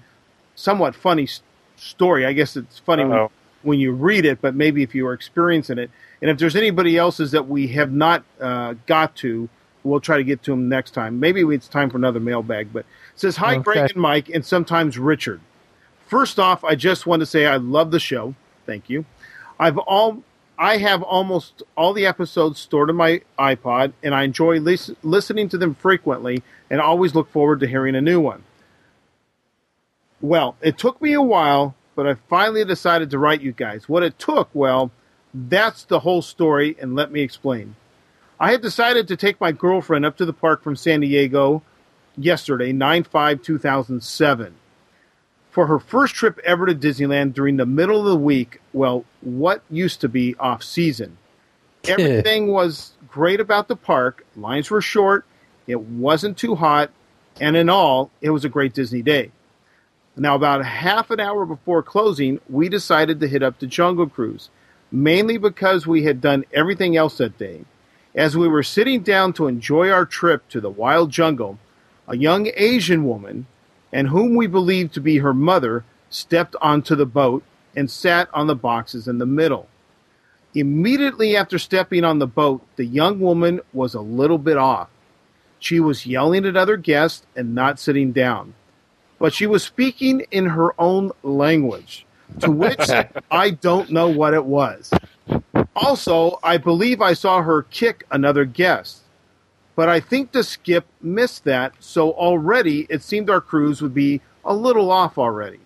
somewhat 0.55 0.95
funny 0.95 1.23
s- 1.23 1.41
story. 1.77 2.25
I 2.25 2.33
guess 2.33 2.55
it's 2.55 2.79
funny 2.79 3.03
when, 3.03 3.29
when 3.63 3.79
you 3.79 3.91
read 3.91 4.25
it, 4.25 4.41
but 4.41 4.55
maybe 4.55 4.83
if 4.83 4.93
you 4.93 5.07
are 5.07 5.13
experiencing 5.13 5.79
it, 5.79 5.89
and 6.21 6.29
if 6.29 6.37
there's 6.37 6.55
anybody 6.55 6.95
else's 6.95 7.31
that 7.31 7.47
we 7.47 7.69
have 7.69 7.91
not 7.91 8.23
uh, 8.39 8.75
got 8.85 9.15
to, 9.17 9.49
we'll 9.89 9.99
try 9.99 10.17
to 10.17 10.23
get 10.23 10.43
to 10.43 10.51
them 10.51 10.69
next 10.69 10.91
time. 10.91 11.19
Maybe 11.19 11.41
it's 11.41 11.67
time 11.67 11.89
for 11.89 11.97
another 11.97 12.19
mailbag, 12.19 12.71
but 12.71 12.79
it 12.79 13.19
says 13.19 13.37
hi, 13.37 13.55
Okay. 13.55 13.63
Greg 13.63 13.91
and 13.91 14.01
Mike, 14.01 14.29
and 14.29 14.45
sometimes 14.45 14.97
Richard. 14.97 15.41
First 16.07 16.39
off, 16.39 16.63
I 16.63 16.75
just 16.75 17.05
want 17.05 17.21
to 17.21 17.25
say 17.25 17.45
I 17.45 17.57
love 17.57 17.91
the 17.91 17.99
show. 17.99 18.35
Thank 18.65 18.89
you. 18.89 19.05
I've 19.59 19.77
all 19.77 20.23
I 20.57 20.77
have 20.77 21.01
almost 21.03 21.63
all 21.77 21.93
the 21.93 22.05
episodes 22.05 22.59
stored 22.59 22.89
in 22.89 22.95
my 22.95 23.21
iPod, 23.37 23.93
and 24.03 24.13
I 24.13 24.23
enjoy 24.23 24.59
lis- 24.59 24.91
listening 25.03 25.47
to 25.49 25.57
them 25.57 25.73
frequently, 25.73 26.43
and 26.69 26.81
always 26.81 27.15
look 27.15 27.31
forward 27.31 27.61
to 27.61 27.67
hearing 27.67 27.95
a 27.95 28.01
new 28.01 28.19
one. 28.19 28.43
Well, 30.21 30.57
it 30.61 30.77
took 30.77 31.01
me 31.01 31.13
a 31.13 31.21
while, 31.21 31.75
but 31.95 32.05
I 32.05 32.15
finally 32.29 32.65
decided 32.65 33.09
to 33.11 33.17
write 33.19 33.41
you 33.41 33.53
guys. 33.53 33.87
What 33.87 34.03
it 34.03 34.19
took, 34.19 34.49
well, 34.53 34.91
that's 35.33 35.83
the 35.85 36.01
whole 36.01 36.21
story, 36.21 36.75
and 36.81 36.95
let 36.95 37.11
me 37.11 37.21
explain. 37.21 37.75
I 38.39 38.51
had 38.51 38.61
decided 38.61 39.07
to 39.07 39.17
take 39.17 39.41
my 39.41 39.51
girlfriend 39.51 40.05
up 40.05 40.17
to 40.17 40.25
the 40.25 40.33
park 40.33 40.63
from 40.63 40.75
San 40.75 41.01
Diego 41.01 41.61
yesterday, 42.17 42.71
9 42.71 43.03
5 43.03 43.41
2007 43.41 44.55
for 45.49 45.67
her 45.67 45.79
first 45.79 46.15
trip 46.15 46.39
ever 46.43 46.65
to 46.65 46.75
Disneyland 46.75 47.33
during 47.33 47.57
the 47.57 47.65
middle 47.65 47.99
of 47.99 48.05
the 48.05 48.15
week, 48.15 48.61
well, 48.73 49.03
what 49.21 49.63
used 49.69 50.01
to 50.01 50.09
be 50.09 50.35
off 50.39 50.63
season. 50.63 51.17
Everything 51.87 52.47
was 52.47 52.93
great 53.07 53.39
about 53.39 53.67
the 53.67 53.75
park. 53.75 54.25
Lines 54.35 54.69
were 54.69 54.81
short, 54.81 55.25
it 55.67 55.81
wasn't 55.81 56.37
too 56.37 56.55
hot, 56.55 56.91
and 57.39 57.55
in 57.55 57.69
all, 57.69 58.11
it 58.21 58.29
was 58.29 58.45
a 58.45 58.49
great 58.49 58.73
Disney 58.73 59.01
day. 59.01 59.31
Now, 60.15 60.35
about 60.35 60.65
half 60.65 61.11
an 61.11 61.19
hour 61.19 61.45
before 61.45 61.81
closing, 61.81 62.39
we 62.49 62.67
decided 62.67 63.19
to 63.19 63.27
hit 63.27 63.41
up 63.41 63.59
the 63.59 63.67
Jungle 63.67 64.07
Cruise, 64.07 64.49
mainly 64.91 65.37
because 65.37 65.87
we 65.87 66.03
had 66.03 66.19
done 66.19 66.43
everything 66.53 66.97
else 66.97 67.17
that 67.17 67.37
day. 67.37 67.63
As 68.19 68.35
we 68.35 68.49
were 68.49 68.63
sitting 68.63 69.01
down 69.01 69.31
to 69.33 69.47
enjoy 69.47 69.89
our 69.89 70.05
trip 70.05 70.45
to 70.49 70.59
the 70.59 70.69
wild 70.69 71.09
jungle, 71.09 71.57
a 72.05 72.17
young 72.17 72.51
Asian 72.53 73.05
woman 73.05 73.47
and 73.93 74.09
whom 74.09 74.35
we 74.35 74.45
believed 74.45 74.93
to 74.95 74.99
be 74.99 75.19
her 75.19 75.33
mother, 75.33 75.85
stepped 76.09 76.53
onto 76.61 76.95
the 76.95 77.05
boat 77.05 77.45
and 77.77 77.89
sat 77.89 78.27
on 78.33 78.47
the 78.47 78.57
boxes 78.57 79.07
in 79.07 79.19
the 79.19 79.25
middle. 79.25 79.69
Immediately 80.53 81.37
after 81.37 81.57
stepping 81.57 82.03
on 82.03 82.19
the 82.19 82.27
boat, 82.27 82.61
the 82.75 82.83
young 82.83 83.21
woman 83.21 83.61
was 83.71 83.93
a 83.93 84.01
little 84.01 84.37
bit 84.37 84.57
off. 84.57 84.89
She 85.57 85.79
was 85.79 86.05
yelling 86.05 86.43
at 86.43 86.57
other 86.57 86.75
guests 86.75 87.25
and 87.37 87.55
not 87.55 87.79
sitting 87.79 88.11
down. 88.11 88.53
But 89.17 89.33
she 89.33 89.47
was 89.47 89.63
speaking 89.63 90.25
in 90.29 90.47
her 90.47 90.73
own 90.77 91.13
language, 91.23 92.05
to 92.41 92.51
which 92.51 92.81
I 93.31 93.51
don't 93.51 93.91
know 93.91 94.09
what 94.09 94.33
it 94.33 94.43
was. 94.43 94.91
Also, 95.75 96.39
I 96.43 96.57
believe 96.57 97.01
I 97.01 97.13
saw 97.13 97.41
her 97.41 97.63
kick 97.63 98.05
another 98.11 98.45
guest 98.45 99.03
but 99.79 99.87
I 99.87 100.01
think 100.01 100.33
the 100.33 100.43
skip 100.43 100.85
missed 101.01 101.45
that, 101.45 101.73
so 101.79 102.11
already 102.11 102.85
it 102.89 103.01
seemed 103.01 103.29
our 103.29 103.39
cruise 103.39 103.81
would 103.81 103.93
be 103.93 104.19
a 104.43 104.53
little 104.53 104.91
off 104.91 105.17
already. 105.17 105.61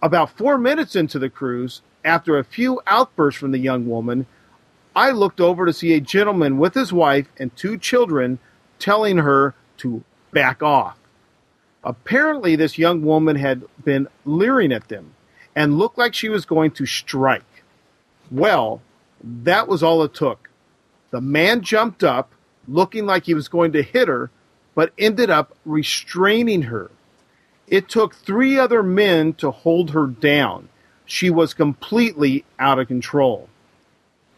About 0.00 0.30
four 0.38 0.56
minutes 0.56 0.94
into 0.94 1.18
the 1.18 1.28
cruise, 1.28 1.82
after 2.04 2.38
a 2.38 2.44
few 2.44 2.80
outbursts 2.86 3.40
from 3.40 3.50
the 3.50 3.58
young 3.58 3.88
woman, 3.88 4.26
I 4.94 5.10
looked 5.10 5.40
over 5.40 5.66
to 5.66 5.72
see 5.72 5.92
a 5.92 6.00
gentleman 6.00 6.56
with 6.56 6.74
his 6.74 6.92
wife 6.92 7.26
and 7.36 7.56
two 7.56 7.78
children 7.78 8.38
telling 8.78 9.18
her 9.18 9.56
to 9.78 10.04
back 10.30 10.62
off. 10.62 10.96
Apparently, 11.82 12.54
this 12.54 12.78
young 12.78 13.02
woman 13.02 13.34
had 13.34 13.64
been 13.84 14.06
leering 14.24 14.70
at 14.70 14.86
them 14.86 15.14
and 15.56 15.78
looked 15.78 15.98
like 15.98 16.14
she 16.14 16.28
was 16.28 16.44
going 16.44 16.70
to 16.70 16.86
strike. 16.86 17.64
Well, 18.30 18.82
that 19.22 19.68
was 19.68 19.82
all 19.82 20.02
it 20.02 20.14
took. 20.14 20.50
The 21.10 21.20
man 21.20 21.62
jumped 21.62 22.04
up, 22.04 22.32
looking 22.68 23.06
like 23.06 23.24
he 23.24 23.34
was 23.34 23.48
going 23.48 23.72
to 23.72 23.82
hit 23.82 24.08
her, 24.08 24.30
but 24.74 24.92
ended 24.98 25.30
up 25.30 25.56
restraining 25.64 26.62
her. 26.62 26.90
It 27.66 27.88
took 27.88 28.14
three 28.14 28.58
other 28.58 28.82
men 28.82 29.34
to 29.34 29.50
hold 29.50 29.90
her 29.90 30.06
down. 30.06 30.68
She 31.06 31.30
was 31.30 31.54
completely 31.54 32.44
out 32.58 32.78
of 32.78 32.88
control. 32.88 33.48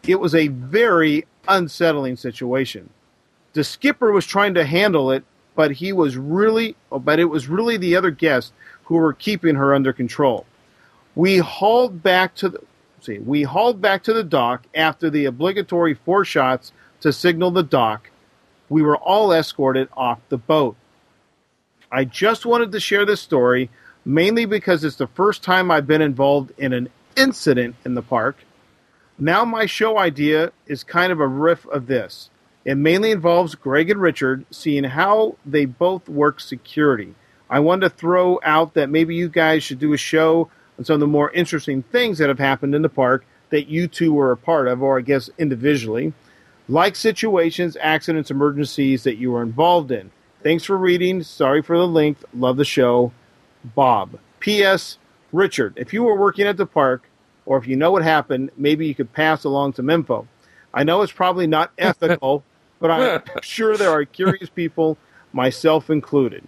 It 0.07 0.19
was 0.21 0.35
a 0.35 0.49
very 0.49 1.27
unsettling 1.47 2.17
situation. 2.17 2.91
The 3.53 3.65
skipper 3.65 4.11
was 4.11 4.27
trying 4.27 4.55
to 4.55 4.65
handle 4.65 5.11
it, 5.11 5.25
but 5.55 5.73
he 5.73 5.93
was 5.93 6.17
really 6.17 6.77
but 6.91 7.19
it 7.19 7.27
was 7.27 7.49
really 7.49 7.77
the 7.77 7.97
other 7.97 8.11
guests 8.11 8.53
who 8.85 8.97
were 8.97 9.13
keeping 9.13 9.55
her 9.55 9.75
under 9.75 9.93
control. 9.93 10.47
We 11.15 11.39
hauled 11.39 12.03
back 12.03 12.35
to 12.37 12.49
the 12.49 12.61
we 13.09 13.43
hauled 13.43 13.81
back 13.81 14.03
to 14.05 14.13
the 14.13 14.25
dock 14.25 14.67
after 14.75 15.11
the 15.11 15.25
obligatory 15.25 15.95
four 15.95 16.25
shots 16.25 16.73
to 17.01 17.13
signal 17.13 17.51
the 17.51 17.63
dock 17.63 18.11
we 18.73 18.81
were 18.81 18.97
all 18.97 19.33
escorted 19.33 19.87
off 19.95 20.19
the 20.31 20.39
boat. 20.39 20.77
I 21.91 22.07
just 22.07 22.47
wanted 22.47 22.73
to 22.73 22.81
share 22.81 23.05
this 23.05 23.21
story 23.21 23.69
mainly 24.03 24.47
because 24.47 24.83
it's 24.83 24.97
the 24.97 25.07
first 25.07 25.43
time 25.43 25.71
I've 25.71 25.87
been 25.87 26.01
involved 26.01 26.53
in 26.57 26.73
an 26.73 26.89
incident 27.15 27.77
in 27.85 27.95
the 27.95 28.03
park. 28.03 28.39
Now, 29.19 29.45
my 29.45 29.67
show 29.67 29.99
idea 29.99 30.53
is 30.67 30.85
kind 30.85 31.13
of 31.13 31.21
a 31.21 31.27
riff 31.27 31.67
of 31.67 31.87
this. 31.87 32.31
It 32.65 32.77
mainly 32.77 33.11
involves 33.11 33.55
Greg 33.55 33.91
and 33.91 34.01
Richard 34.01 34.47
seeing 34.51 34.85
how 34.85 35.37
they 35.45 35.67
both 35.67 36.09
work 36.09 36.41
security. 36.41 37.15
I 37.51 37.61
wanted 37.61 37.91
to 37.91 37.97
throw 37.97 38.41
out 38.43 38.73
that 38.73 38.89
maybe 38.89 39.15
you 39.15 39.29
guys 39.29 39.63
should 39.63 39.81
do 39.81 39.93
a 39.93 39.99
show 39.99 40.49
on 40.83 40.87
some 40.87 40.95
of 40.95 41.01
the 41.01 41.07
more 41.07 41.31
interesting 41.31 41.85
things 41.85 42.19
that 42.19 42.29
have 42.29 42.41
happened 42.41 42.75
in 42.75 42.83
the 42.83 42.89
park 42.89 43.25
that 43.51 43.69
you 43.69 43.87
two 43.87 44.13
were 44.13 44.33
a 44.33 44.37
part 44.37 44.67
of, 44.67 44.83
or 44.83 44.99
I 44.99 45.03
guess 45.03 45.31
individually 45.39 46.13
like 46.69 46.97
situations, 46.97 47.77
accidents, 47.81 48.33
emergencies 48.33 49.05
that 49.05 49.17
you 49.17 49.31
were 49.31 49.43
involved 49.43 49.93
in. 49.93 50.11
Thanks 50.43 50.65
for 50.65 50.77
reading. 50.77 51.23
Sorry 51.23 51.63
for 51.63 51.79
the 51.79 51.87
length. 51.87 52.25
Love 52.35 52.57
the 52.57 52.65
show. 52.65 53.13
Bob. 53.63 54.19
P.S. 54.41 54.99
Richard, 55.33 55.75
if 55.77 55.93
you 55.93 56.03
were 56.03 56.17
working 56.17 56.47
at 56.47 56.57
the 56.57 56.67
park, 56.67 57.09
or 57.47 57.59
if 57.59 57.69
you 57.69 57.77
know 57.77 57.93
what 57.93 58.03
happened, 58.03 58.51
maybe 58.57 58.87
you 58.87 58.95
could 58.95 59.13
pass 59.13 59.45
along 59.45 59.75
some 59.75 59.89
info. 59.89 60.27
I 60.75 60.83
know 60.83 61.03
it's 61.03 61.13
probably 61.13 61.47
not 61.47 61.71
ethical, 61.79 62.43
but 62.81 62.91
I'm 62.91 63.23
sure 63.43 63.77
there 63.77 63.91
are 63.91 64.05
curious 64.05 64.49
people, 64.49 64.99
myself 65.33 65.91
included. 65.91 66.43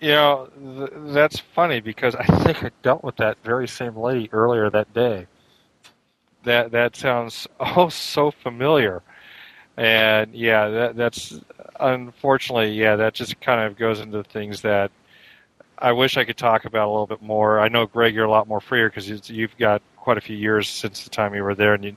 You 0.00 0.10
know, 0.10 0.48
th- 0.78 0.90
that's 1.14 1.40
funny 1.40 1.80
because 1.80 2.14
I 2.14 2.24
think 2.24 2.64
I 2.64 2.70
dealt 2.82 3.04
with 3.04 3.16
that 3.16 3.38
very 3.44 3.68
same 3.68 3.96
lady 3.96 4.28
earlier 4.32 4.70
that 4.70 4.92
day 4.94 5.26
that 6.44 6.70
that 6.72 6.96
sounds 6.96 7.46
oh 7.60 7.88
so 7.88 8.30
familiar. 8.30 9.02
And 9.76 10.34
yeah, 10.34 10.68
that 10.68 10.96
that's 10.96 11.40
unfortunately, 11.80 12.72
yeah, 12.72 12.96
that 12.96 13.14
just 13.14 13.40
kind 13.40 13.60
of 13.60 13.76
goes 13.78 14.00
into 14.00 14.22
things 14.24 14.62
that 14.62 14.90
I 15.78 15.92
wish 15.92 16.16
I 16.16 16.24
could 16.24 16.38
talk 16.38 16.64
about 16.64 16.88
a 16.88 16.90
little 16.90 17.06
bit 17.06 17.22
more. 17.22 17.60
I 17.60 17.68
know 17.68 17.86
Greg, 17.86 18.14
you're 18.14 18.24
a 18.24 18.30
lot 18.30 18.48
more 18.48 18.60
freer 18.60 18.88
because 18.88 19.30
you've 19.30 19.56
got 19.58 19.82
quite 19.96 20.18
a 20.18 20.22
few 20.22 20.36
years 20.36 20.68
since 20.68 21.04
the 21.04 21.10
time 21.10 21.34
you 21.34 21.42
were 21.44 21.54
there, 21.54 21.74
and 21.74 21.84
you, 21.84 21.96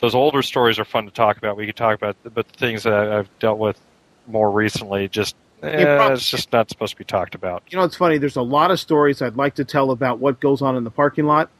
those 0.00 0.14
older 0.14 0.42
stories 0.42 0.78
are 0.78 0.84
fun 0.86 1.04
to 1.06 1.10
talk 1.10 1.36
about. 1.38 1.56
We 1.56 1.66
could 1.66 1.76
talk 1.76 1.96
about, 1.96 2.16
but 2.24 2.48
the 2.48 2.58
things 2.58 2.84
that 2.84 2.94
I've 2.94 3.30
dealt 3.40 3.58
with 3.58 3.80
more 4.26 4.50
recently, 4.50 5.08
just 5.08 5.36
eh, 5.66 5.96
probably, 5.96 6.14
it's 6.14 6.30
just 6.30 6.52
not 6.52 6.68
supposed 6.68 6.92
to 6.92 6.98
be 6.98 7.04
talked 7.04 7.34
about. 7.34 7.62
You 7.68 7.78
know, 7.78 7.84
it's 7.84 7.96
funny. 7.96 8.18
There's 8.18 8.36
a 8.36 8.42
lot 8.42 8.70
of 8.70 8.80
stories 8.80 9.22
I'd 9.22 9.36
like 9.36 9.54
to 9.56 9.64
tell 9.64 9.90
about 9.90 10.18
what 10.18 10.40
goes 10.40 10.62
on 10.62 10.76
in 10.76 10.84
the 10.84 10.90
parking 10.90 11.26
lot, 11.26 11.50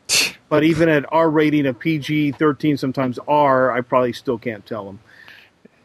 but 0.48 0.64
even 0.64 0.88
at 0.88 1.10
our 1.12 1.30
rating 1.30 1.66
of 1.66 1.78
PG 1.78 2.32
thirteen, 2.32 2.76
sometimes 2.76 3.18
R, 3.28 3.72
I 3.72 3.80
probably 3.80 4.12
still 4.12 4.38
can't 4.38 4.64
tell 4.66 4.84
them. 4.84 5.00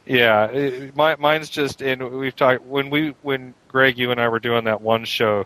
Yeah, 0.08 0.46
it, 0.46 0.96
my, 0.96 1.16
mine's 1.18 1.50
just, 1.50 1.82
and 1.82 2.12
we've 2.12 2.36
talked 2.36 2.64
when 2.64 2.90
we 2.90 3.14
when 3.22 3.54
Greg, 3.68 3.98
you 3.98 4.12
and 4.12 4.22
I 4.22 4.30
were 4.30 4.40
doing 4.40 4.64
that 4.66 4.82
one 4.82 5.04
show. 5.04 5.46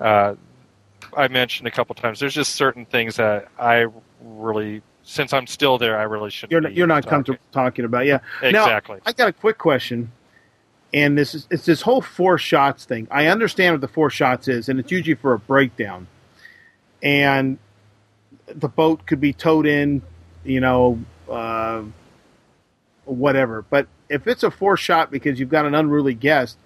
Uh, 0.00 0.34
I 1.16 1.28
mentioned 1.28 1.66
a 1.68 1.70
couple 1.70 1.94
times. 1.94 2.20
There's 2.20 2.34
just 2.34 2.54
certain 2.54 2.84
things 2.84 3.16
that 3.16 3.48
I 3.58 3.86
really, 4.22 4.82
since 5.02 5.32
I'm 5.32 5.46
still 5.46 5.78
there, 5.78 5.98
I 5.98 6.02
really 6.02 6.30
shouldn't. 6.30 6.52
You're 6.52 6.60
not, 6.60 6.74
you're 6.74 6.86
not 6.86 7.06
comfortable 7.06 7.40
talking 7.52 7.84
about. 7.84 8.06
Yeah, 8.06 8.20
exactly. 8.42 8.96
Now, 8.96 9.02
I 9.06 9.12
got 9.12 9.28
a 9.28 9.32
quick 9.32 9.58
question, 9.58 10.12
and 10.92 11.16
this 11.16 11.34
is 11.34 11.46
it's 11.50 11.64
this 11.64 11.82
whole 11.82 12.00
four 12.00 12.38
shots 12.38 12.84
thing. 12.84 13.06
I 13.10 13.26
understand 13.26 13.74
what 13.74 13.80
the 13.80 13.88
four 13.88 14.10
shots 14.10 14.48
is, 14.48 14.68
and 14.68 14.80
it's 14.80 14.90
usually 14.90 15.14
for 15.14 15.32
a 15.32 15.38
breakdown. 15.38 16.06
And 17.02 17.58
the 18.46 18.68
boat 18.68 19.06
could 19.06 19.20
be 19.20 19.32
towed 19.32 19.66
in, 19.66 20.02
you 20.44 20.60
know, 20.60 20.98
uh, 21.30 21.82
whatever. 23.04 23.62
But 23.62 23.86
if 24.08 24.26
it's 24.26 24.42
a 24.42 24.50
four 24.50 24.76
shot 24.76 25.10
because 25.10 25.38
you've 25.38 25.48
got 25.48 25.66
an 25.66 25.74
unruly 25.74 26.14
guest, 26.14 26.58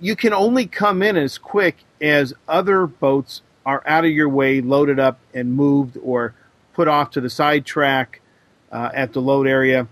you 0.00 0.16
can 0.16 0.32
only 0.32 0.66
come 0.66 1.02
in 1.02 1.16
as 1.16 1.38
quick 1.38 1.76
as 2.00 2.34
other 2.48 2.86
boats 2.86 3.42
are 3.64 3.82
out 3.86 4.04
of 4.04 4.10
your 4.10 4.28
way, 4.28 4.60
loaded 4.60 4.98
up, 4.98 5.18
and 5.32 5.54
moved 5.54 5.96
or 6.02 6.34
put 6.72 6.88
off 6.88 7.10
to 7.12 7.20
the 7.20 7.30
side 7.30 7.64
track 7.64 8.20
uh, 8.72 8.90
at 8.92 9.12
the 9.12 9.20
load 9.20 9.46
area. 9.46 9.86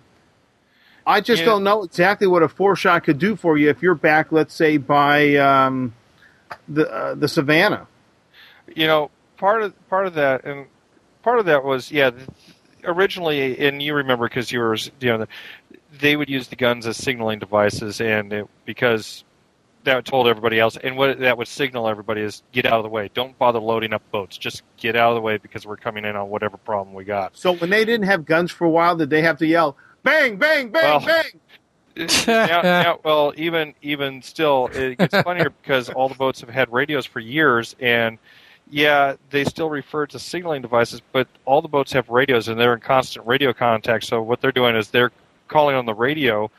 I 1.08 1.22
just 1.22 1.40
yeah. 1.40 1.46
don't 1.46 1.64
know 1.64 1.84
exactly 1.84 2.26
what 2.26 2.42
a 2.42 2.48
four 2.48 2.76
shot 2.76 3.04
could 3.04 3.18
do 3.18 3.34
for 3.34 3.56
you 3.56 3.70
if 3.70 3.80
you're 3.80 3.94
back, 3.94 4.30
let's 4.30 4.52
say, 4.52 4.76
by 4.76 5.36
um, 5.36 5.94
the 6.68 6.86
uh, 6.88 7.14
the 7.14 7.28
Savannah. 7.28 7.88
You 8.76 8.86
know, 8.86 9.10
part 9.38 9.62
of 9.62 9.88
part 9.88 10.06
of 10.06 10.14
that, 10.14 10.44
and 10.44 10.66
part 11.22 11.38
of 11.38 11.46
that 11.46 11.64
was 11.64 11.90
yeah. 11.90 12.10
Originally, 12.84 13.58
and 13.66 13.82
you 13.82 13.94
remember 13.94 14.28
because 14.28 14.52
you 14.52 14.60
were 14.60 14.76
you 15.00 15.18
know 15.18 15.26
they 15.98 16.14
would 16.14 16.28
use 16.28 16.48
the 16.48 16.56
guns 16.56 16.86
as 16.86 16.96
signaling 16.96 17.38
devices, 17.38 18.00
and 18.00 18.32
it, 18.32 18.48
because 18.66 19.24
that 19.84 20.04
told 20.04 20.28
everybody 20.28 20.60
else, 20.60 20.76
and 20.76 20.96
what 20.96 21.18
that 21.20 21.38
would 21.38 21.48
signal 21.48 21.88
everybody 21.88 22.20
is 22.20 22.42
get 22.52 22.66
out 22.66 22.74
of 22.74 22.82
the 22.82 22.88
way. 22.88 23.10
Don't 23.14 23.36
bother 23.38 23.58
loading 23.58 23.94
up 23.94 24.02
boats. 24.10 24.36
Just 24.36 24.62
get 24.76 24.94
out 24.94 25.10
of 25.10 25.14
the 25.16 25.22
way 25.22 25.38
because 25.38 25.66
we're 25.66 25.76
coming 25.76 26.04
in 26.04 26.14
on 26.16 26.28
whatever 26.28 26.56
problem 26.58 26.94
we 26.94 27.04
got. 27.04 27.36
So 27.36 27.54
when 27.54 27.70
they 27.70 27.84
didn't 27.84 28.06
have 28.06 28.26
guns 28.26 28.50
for 28.50 28.66
a 28.66 28.70
while, 28.70 28.94
did 28.94 29.10
they 29.10 29.22
have 29.22 29.38
to 29.38 29.46
yell 29.46 29.76
bang, 30.02 30.36
bang, 30.36 30.70
bang, 30.70 30.84
Well- 30.84 31.00
bang? 31.00 31.40
now, 32.28 32.62
now, 32.62 33.00
well, 33.04 33.32
even 33.36 33.74
even 33.82 34.22
still, 34.22 34.68
it 34.72 34.98
gets 34.98 35.20
funnier 35.22 35.50
because 35.50 35.88
all 35.90 36.08
the 36.08 36.14
boats 36.14 36.40
have 36.40 36.48
had 36.48 36.72
radios 36.72 37.04
for 37.04 37.18
years, 37.18 37.74
and 37.80 38.18
yeah, 38.70 39.14
they 39.30 39.44
still 39.44 39.68
refer 39.68 40.06
to 40.06 40.18
signaling 40.18 40.62
devices, 40.62 41.02
but 41.12 41.26
all 41.44 41.60
the 41.60 41.68
boats 41.68 41.92
have 41.92 42.08
radios, 42.08 42.46
and 42.48 42.60
they're 42.60 42.74
in 42.74 42.80
constant 42.80 43.26
radio 43.26 43.52
contact. 43.52 44.04
So 44.04 44.22
what 44.22 44.40
they're 44.40 44.52
doing 44.52 44.76
is 44.76 44.90
they're 44.90 45.10
calling 45.48 45.74
on 45.74 45.86
the 45.86 45.94
radio, 45.94 46.50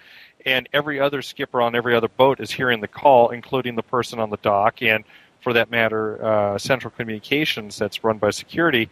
and 0.45 0.67
every 0.73 0.99
other 0.99 1.21
skipper 1.21 1.61
on 1.61 1.73
every 1.73 1.95
other 1.95 2.09
boat 2.09 2.41
is 2.41 2.51
hearing 2.51 2.81
the 2.81 2.87
call, 2.87 3.29
including 3.29 3.75
the 3.75 3.83
person 3.83 4.19
on 4.19 4.29
the 4.29 4.37
dock, 4.37 4.81
and 4.81 5.05
for 5.41 5.53
that 5.53 5.71
matter, 5.71 6.21
uh, 6.25 6.57
central 6.57 6.91
communications 6.91 7.77
that's 7.77 8.03
run 8.03 8.17
by 8.17 8.29
security. 8.29 8.89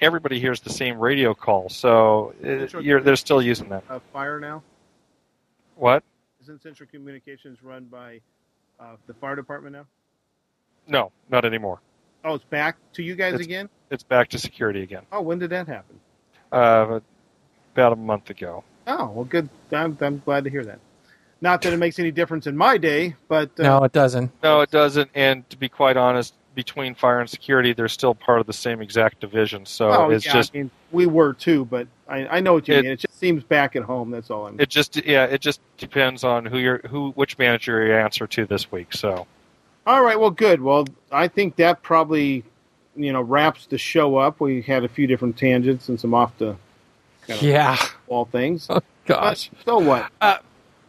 Everybody 0.00 0.38
hears 0.38 0.60
the 0.60 0.70
same 0.70 0.98
radio 0.98 1.34
call, 1.34 1.68
so 1.70 2.34
uh, 2.44 2.78
you're, 2.80 3.00
they're 3.00 3.16
still 3.16 3.40
using 3.40 3.68
that. 3.70 3.82
Uh, 3.88 3.98
fire 4.12 4.38
now? 4.38 4.62
What? 5.76 6.02
Isn't 6.42 6.62
Central 6.62 6.88
Communications 6.90 7.62
run 7.62 7.84
by 7.84 8.20
uh, 8.78 8.96
the 9.06 9.14
fire 9.14 9.36
department 9.36 9.74
now? 9.74 9.86
No, 10.86 11.12
not 11.30 11.44
anymore. 11.44 11.80
Oh, 12.24 12.34
it's 12.34 12.44
back 12.44 12.76
to 12.94 13.02
you 13.02 13.14
guys 13.14 13.34
It's- 13.34 13.46
again? 13.46 13.68
It's 13.90 14.02
back 14.02 14.28
to 14.30 14.38
security 14.38 14.82
again. 14.82 15.02
Oh, 15.12 15.20
when 15.22 15.38
did 15.38 15.50
that 15.50 15.68
happen? 15.68 16.00
Uh, 16.50 17.00
about 17.72 17.92
a 17.92 17.96
month 17.96 18.30
ago. 18.30 18.64
Oh, 18.88 19.06
well, 19.10 19.24
good. 19.24 19.48
I'm, 19.72 19.96
I'm 20.00 20.18
glad 20.24 20.42
to 20.44 20.50
hear 20.50 20.64
that. 20.64 20.80
Not 21.40 21.62
that 21.62 21.72
it 21.72 21.76
makes 21.76 21.98
any 22.00 22.10
difference 22.10 22.46
in 22.48 22.56
my 22.56 22.78
day, 22.78 23.14
but 23.28 23.50
uh, 23.60 23.62
no, 23.62 23.84
it 23.84 23.92
doesn't. 23.92 24.32
No, 24.42 24.60
it 24.62 24.70
doesn't. 24.70 25.10
And 25.14 25.48
to 25.50 25.56
be 25.56 25.68
quite 25.68 25.96
honest, 25.96 26.34
between 26.56 26.96
fire 26.96 27.20
and 27.20 27.30
security, 27.30 27.72
they're 27.72 27.86
still 27.86 28.14
part 28.16 28.40
of 28.40 28.46
the 28.48 28.52
same 28.52 28.82
exact 28.82 29.20
division. 29.20 29.64
So 29.64 29.90
oh, 29.90 30.10
it's 30.10 30.26
yeah, 30.26 30.32
just 30.32 30.50
I 30.54 30.58
mean, 30.58 30.70
we 30.90 31.06
were 31.06 31.32
too, 31.34 31.64
but 31.66 31.86
I, 32.08 32.26
I 32.26 32.40
know 32.40 32.54
what 32.54 32.66
you 32.66 32.74
It- 32.74 32.82
mean. 32.82 32.92
It 32.92 32.98
just 33.00 33.16
seems 33.18 33.44
back 33.44 33.76
at 33.76 33.84
home. 33.84 34.10
That's 34.10 34.30
all 34.30 34.48
I'm. 34.48 34.58
it 34.58 34.68
just 34.68 34.96
yeah, 35.06 35.26
it 35.26 35.40
just 35.40 35.60
depends 35.78 36.24
on 36.24 36.44
who 36.46 36.58
you're 36.58 36.78
who 36.88 37.12
which 37.12 37.38
manager 37.38 37.86
you 37.86 37.94
answer 37.94 38.26
to 38.26 38.44
this 38.46 38.72
week. 38.72 38.92
So 38.92 39.26
All 39.86 40.02
right, 40.02 40.18
well, 40.18 40.30
good. 40.30 40.60
Well, 40.60 40.86
I 41.12 41.28
think 41.28 41.54
that 41.56 41.82
probably, 41.82 42.42
you 42.96 43.12
know, 43.12 43.20
wraps 43.22 43.66
the 43.66 43.78
show 43.78 44.16
up. 44.16 44.40
We 44.40 44.62
had 44.62 44.82
a 44.82 44.88
few 44.88 45.06
different 45.06 45.36
tangents 45.38 45.88
and 45.88 46.00
some 46.00 46.12
off 46.14 46.36
the 46.38 46.56
kind 47.28 47.38
of 47.38 47.42
Yeah. 47.42 47.76
all 48.08 48.24
things. 48.24 48.66
Oh, 48.68 48.80
gosh. 49.04 49.48
But 49.50 49.64
so 49.64 49.78
what? 49.78 50.10
Uh, 50.20 50.38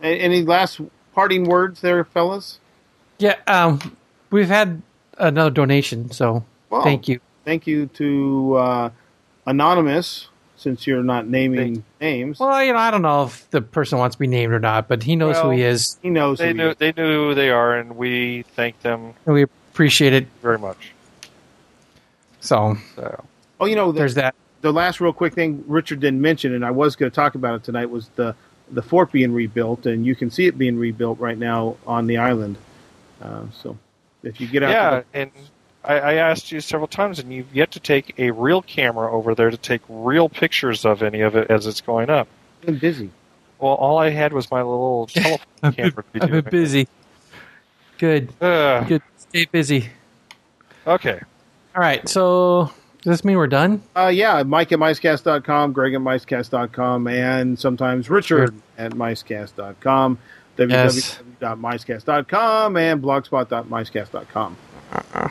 Any 0.02 0.44
last 0.44 0.80
parting 1.14 1.44
words 1.45 1.81
there, 1.81 2.03
fellas? 2.06 2.60
Yeah. 3.19 3.35
Um, 3.48 3.98
we've 4.31 4.48
had 4.48 4.81
another 5.18 5.49
donation, 5.52 6.11
so 6.11 6.44
Well, 6.69 6.81
thank 6.84 7.07
you. 7.07 7.19
Thank 7.45 7.65
you 7.68 7.88
to 7.95 8.56
uh, 8.56 8.89
Anonymous, 9.45 10.27
since 10.57 10.85
you're 10.85 11.03
not 11.03 11.27
naming 11.27 11.84
names. 12.02 12.39
Well, 12.39 12.64
you 12.64 12.73
know, 12.73 12.80
I 12.80 12.91
don't 12.91 13.02
know 13.03 13.23
if 13.23 13.49
the 13.52 13.61
person 13.61 13.98
wants 13.99 14.15
to 14.15 14.19
be 14.19 14.27
named 14.27 14.52
or 14.53 14.60
not, 14.60 14.88
but 14.88 15.03
he 15.03 15.15
knows 15.15 15.35
Well, 15.35 15.45
who 15.45 15.49
he 15.52 15.61
is, 15.64 15.98
he 16.02 16.10
knows 16.10 16.39
they 16.39 16.48
who 16.48 16.53
he 16.53 16.57
knew 16.57 16.69
is. 16.69 16.76
they 16.77 16.91
knew 16.91 17.27
who 17.30 17.35
they 17.35 17.49
are, 17.49 17.77
and 17.77 17.95
we 17.95 18.44
thank 18.56 18.81
them 18.81 19.14
and 19.26 19.34
we 19.35 19.44
appreciate 19.44 20.14
it. 20.14 20.27
very 20.41 20.57
much. 20.60 20.91
So 22.39 22.77
So 22.95 23.23
Oh, 23.60 23.65
you 23.65 23.76
know, 23.76 23.91
the, 23.91 23.99
there's 23.99 24.14
that. 24.15 24.35
the 24.61 24.72
last 24.72 25.02
real 25.02 25.14
quick 25.14 25.34
thing 25.34 25.64
Richard 25.68 25.99
didn't 25.99 26.22
mention, 26.22 26.53
and 26.53 26.65
I 26.65 26.72
was 26.72 26.95
going 26.95 27.10
to 27.11 27.15
talk 27.15 27.35
about 27.35 27.56
it 27.56 27.64
tonight, 27.64 27.89
was 27.89 28.10
the 28.15 28.35
the 28.69 28.81
fort 28.81 29.11
being 29.14 29.31
rebuilt, 29.31 29.85
and 29.85 30.06
you 30.06 30.14
can 30.15 30.30
see 30.30 30.45
it 30.45 30.57
being 30.57 30.77
rebuilt 30.77 31.19
right 31.19 31.38
now 31.38 31.77
on 31.88 32.06
the 32.07 32.18
island. 32.18 32.57
Uh, 33.22 33.44
so 33.53 33.77
if 34.27 34.41
you 34.41 34.47
get 34.47 34.63
out, 34.63 34.69
yeah, 34.69 34.89
to 34.99 35.05
and 35.13 35.31
I, 35.83 35.93
I 35.99 36.13
asked 36.15 36.51
you 36.51 36.59
several 36.61 36.87
times, 36.87 37.19
and 37.19 37.31
you've 37.33 37.53
yet 37.55 37.71
to 37.71 37.79
take 37.79 38.13
a 38.19 38.31
real 38.31 38.61
camera 38.61 39.11
over 39.11 39.33
there 39.35 39.49
to 39.49 39.57
take 39.57 39.81
real 39.87 40.27
pictures 40.29 40.85
of 40.85 41.01
any 41.03 41.21
of 41.21 41.35
it 41.35 41.49
as 41.49 41.65
it's 41.67 41.81
going 41.81 42.09
up. 42.09 42.27
the, 42.61 42.69
I'm 42.69 42.77
busy. 42.77 43.09
Well, 43.59 43.73
all 43.73 43.97
I 43.97 44.09
had 44.09 44.33
was 44.33 44.51
my 44.51 44.59
little 44.61 45.07
telephone 45.11 45.39
I've 45.63 45.75
camera. 45.75 46.03
been, 46.13 46.21
I've 46.23 46.29
been 46.31 46.51
busy. 46.51 46.87
Good. 47.97 48.31
Ugh. 48.41 48.87
Good. 48.87 49.01
Stay 49.17 49.45
busy. 49.45 49.89
Okay. 50.85 51.19
All 51.75 51.81
right. 51.81 52.07
So 52.07 52.71
does 53.01 53.17
this 53.19 53.25
mean 53.25 53.37
we're 53.37 53.47
done? 53.47 53.81
Uh, 53.95 54.07
yeah, 54.13 54.43
Mike 54.43 54.71
at 54.71 54.79
micecast.com, 54.79 55.73
Greg 55.73 55.93
at 55.95 56.01
micecast.com, 56.01 57.07
and 57.07 57.57
sometimes 57.57 58.09
Richard 58.09 58.49
Sure. 58.49 58.85
at 58.85 58.91
micecast.com, 58.93 60.17
Yes. 60.57 61.19
www.micecast.com, 61.39 62.77
and 62.77 63.01
blogspot.micecast.com. 63.01 64.57
Uh-uh. 64.91 65.30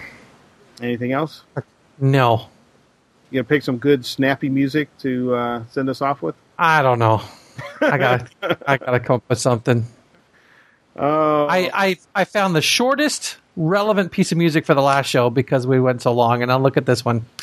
Anything 0.81 1.13
else? 1.13 1.43
No. 1.99 2.49
You 3.31 3.39
gonna 3.39 3.45
pick 3.45 3.63
some 3.63 3.79
good 3.79 4.05
snappy 4.05 4.49
music 4.49 4.89
to 4.99 5.35
uh, 5.35 5.65
send 5.71 5.89
us 5.89 6.01
off 6.01 6.23
with? 6.23 6.35
I 6.59 6.83
don't 6.83 6.99
know. 6.99 7.23
I 7.81 7.99
got. 7.99 8.29
I 8.67 8.77
got 8.77 8.91
to 8.93 9.01
come 9.01 9.17
up 9.17 9.25
with 9.29 9.39
something. 9.39 9.87
Uh, 10.99 11.47
I, 11.47 11.71
I 11.75 11.97
I 12.15 12.25
found 12.25 12.55
the 12.55 12.63
shortest 12.63 13.39
relevant 13.57 14.13
piece 14.13 14.33
of 14.33 14.39
music 14.39 14.65
for 14.65 14.75
the 14.75 14.83
last 14.83 15.07
show 15.07 15.31
because 15.31 15.67
we 15.67 15.81
went 15.81 16.03
so 16.03 16.13
long, 16.13 16.43
and 16.43 16.53
I'll 16.53 16.61
look 16.61 16.77
at 16.77 16.87
this 16.87 17.05
one. 17.05 17.27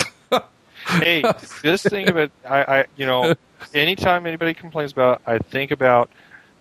Hey, 0.86 1.24
this 1.62 1.82
thing 1.82 2.10
of 2.10 2.18
it, 2.18 2.30
I, 2.44 2.64
I, 2.80 2.86
you 2.98 3.06
know, 3.06 3.36
anytime 3.74 4.28
anybody 4.28 4.54
complains 4.54 4.92
about, 4.92 5.22
I 5.26 5.38
think 5.38 5.72
about 5.72 6.10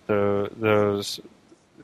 the 0.07 0.49
those 0.55 1.19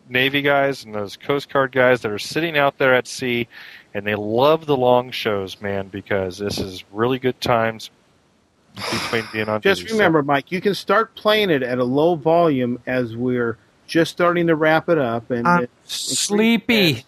Navy 0.10 0.41
guys 0.41 0.84
and 0.84 0.94
those 0.94 1.15
Coast 1.15 1.52
Guard 1.52 1.72
guys 1.72 2.02
that 2.02 2.11
are 2.11 2.19
sitting 2.19 2.57
out 2.57 2.77
there 2.77 2.94
at 2.94 3.07
sea, 3.07 3.48
and 3.94 4.06
they 4.06 4.15
love 4.15 4.65
the 4.65 4.76
long 4.76 5.11
shows, 5.11 5.61
man, 5.61 5.88
because 5.88 6.38
this 6.38 6.57
is 6.57 6.84
really 6.91 7.19
good 7.19 7.40
times 7.40 7.91
between 8.76 9.23
being 9.31 9.48
on. 9.49 9.61
just 9.61 9.81
duty. 9.81 9.91
So- 9.91 9.98
remember, 9.98 10.23
Mike, 10.23 10.52
you 10.52 10.61
can 10.61 10.76
start 10.76 11.15
playing 11.15 11.49
it 11.49 11.64
at 11.64 11.77
a 11.77 11.84
low 11.84 12.15
volume 12.15 12.80
as 12.88 13.15
we're 13.15 13.57
just 13.88 14.11
starting 14.11 14.48
to 14.48 14.56
wrap 14.56 14.90
it 14.90 14.98
up. 14.98 15.30
And 15.31 15.48
I'm 15.48 15.64
it- 15.64 15.72
sleepy. 15.84 17.06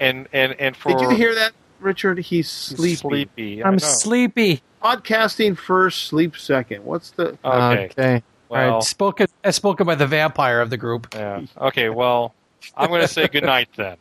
and 0.00 0.28
and 0.32 0.54
and 0.58 0.76
for 0.76 0.88
did 0.92 1.00
you 1.00 1.10
hear 1.10 1.34
that, 1.34 1.52
Richard? 1.80 2.18
He's 2.18 2.48
sleepy. 2.50 2.96
sleepy. 2.96 3.62
I 3.62 3.68
I'm 3.68 3.78
sleepy. 3.78 4.62
Podcasting 4.82 5.56
first, 5.56 6.04
sleep 6.04 6.36
second. 6.36 6.84
What's 6.84 7.10
the? 7.10 7.38
Okay. 7.44 7.84
Okay. 7.86 8.22
All 8.52 8.58
Well, 8.58 8.74
right. 8.74 8.82
Spoken 8.82 9.26
as 9.42 9.56
spoken 9.56 9.86
by 9.86 9.94
the 9.94 10.06
vampire 10.06 10.60
of 10.60 10.68
the 10.70 10.76
group. 10.76 11.08
yeah. 11.14 11.40
Okay. 11.58 11.88
Well, 11.88 12.34
I'm 12.76 12.88
going 12.88 13.00
to 13.00 13.08
say 13.08 13.26
good 13.28 13.44
night 13.44 13.68
then. 13.76 13.96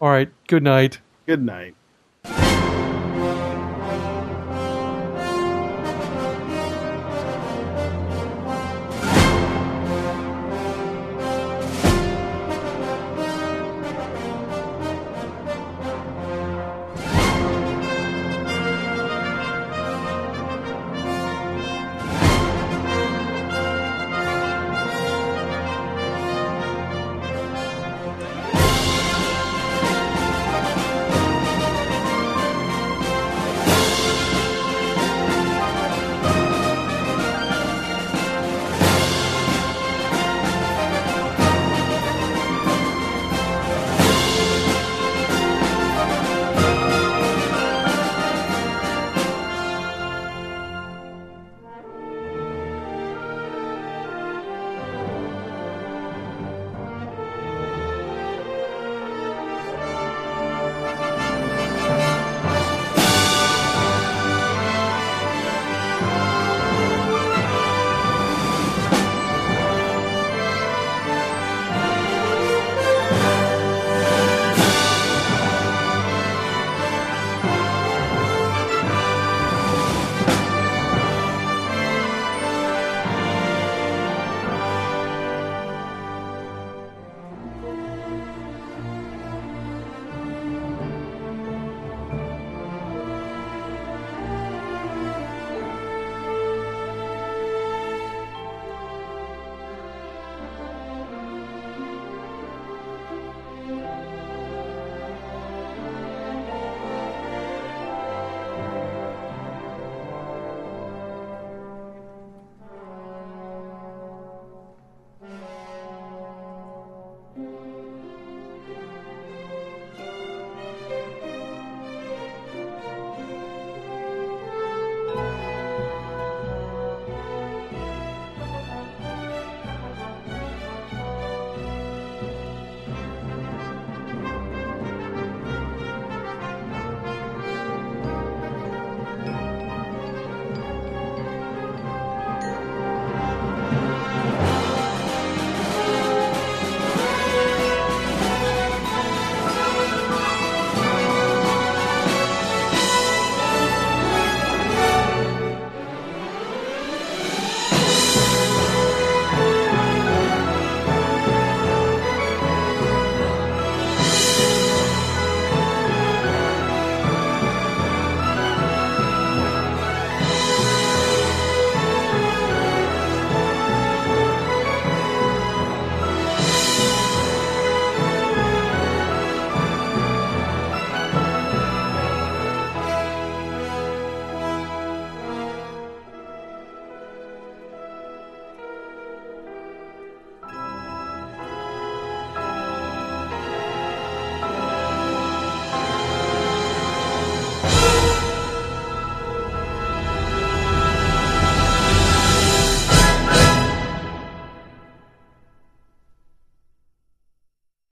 All 0.00 0.08
right. 0.10 0.28
Good 0.48 0.62
night. 0.64 0.98
Good 1.26 1.42
night. 1.42 1.74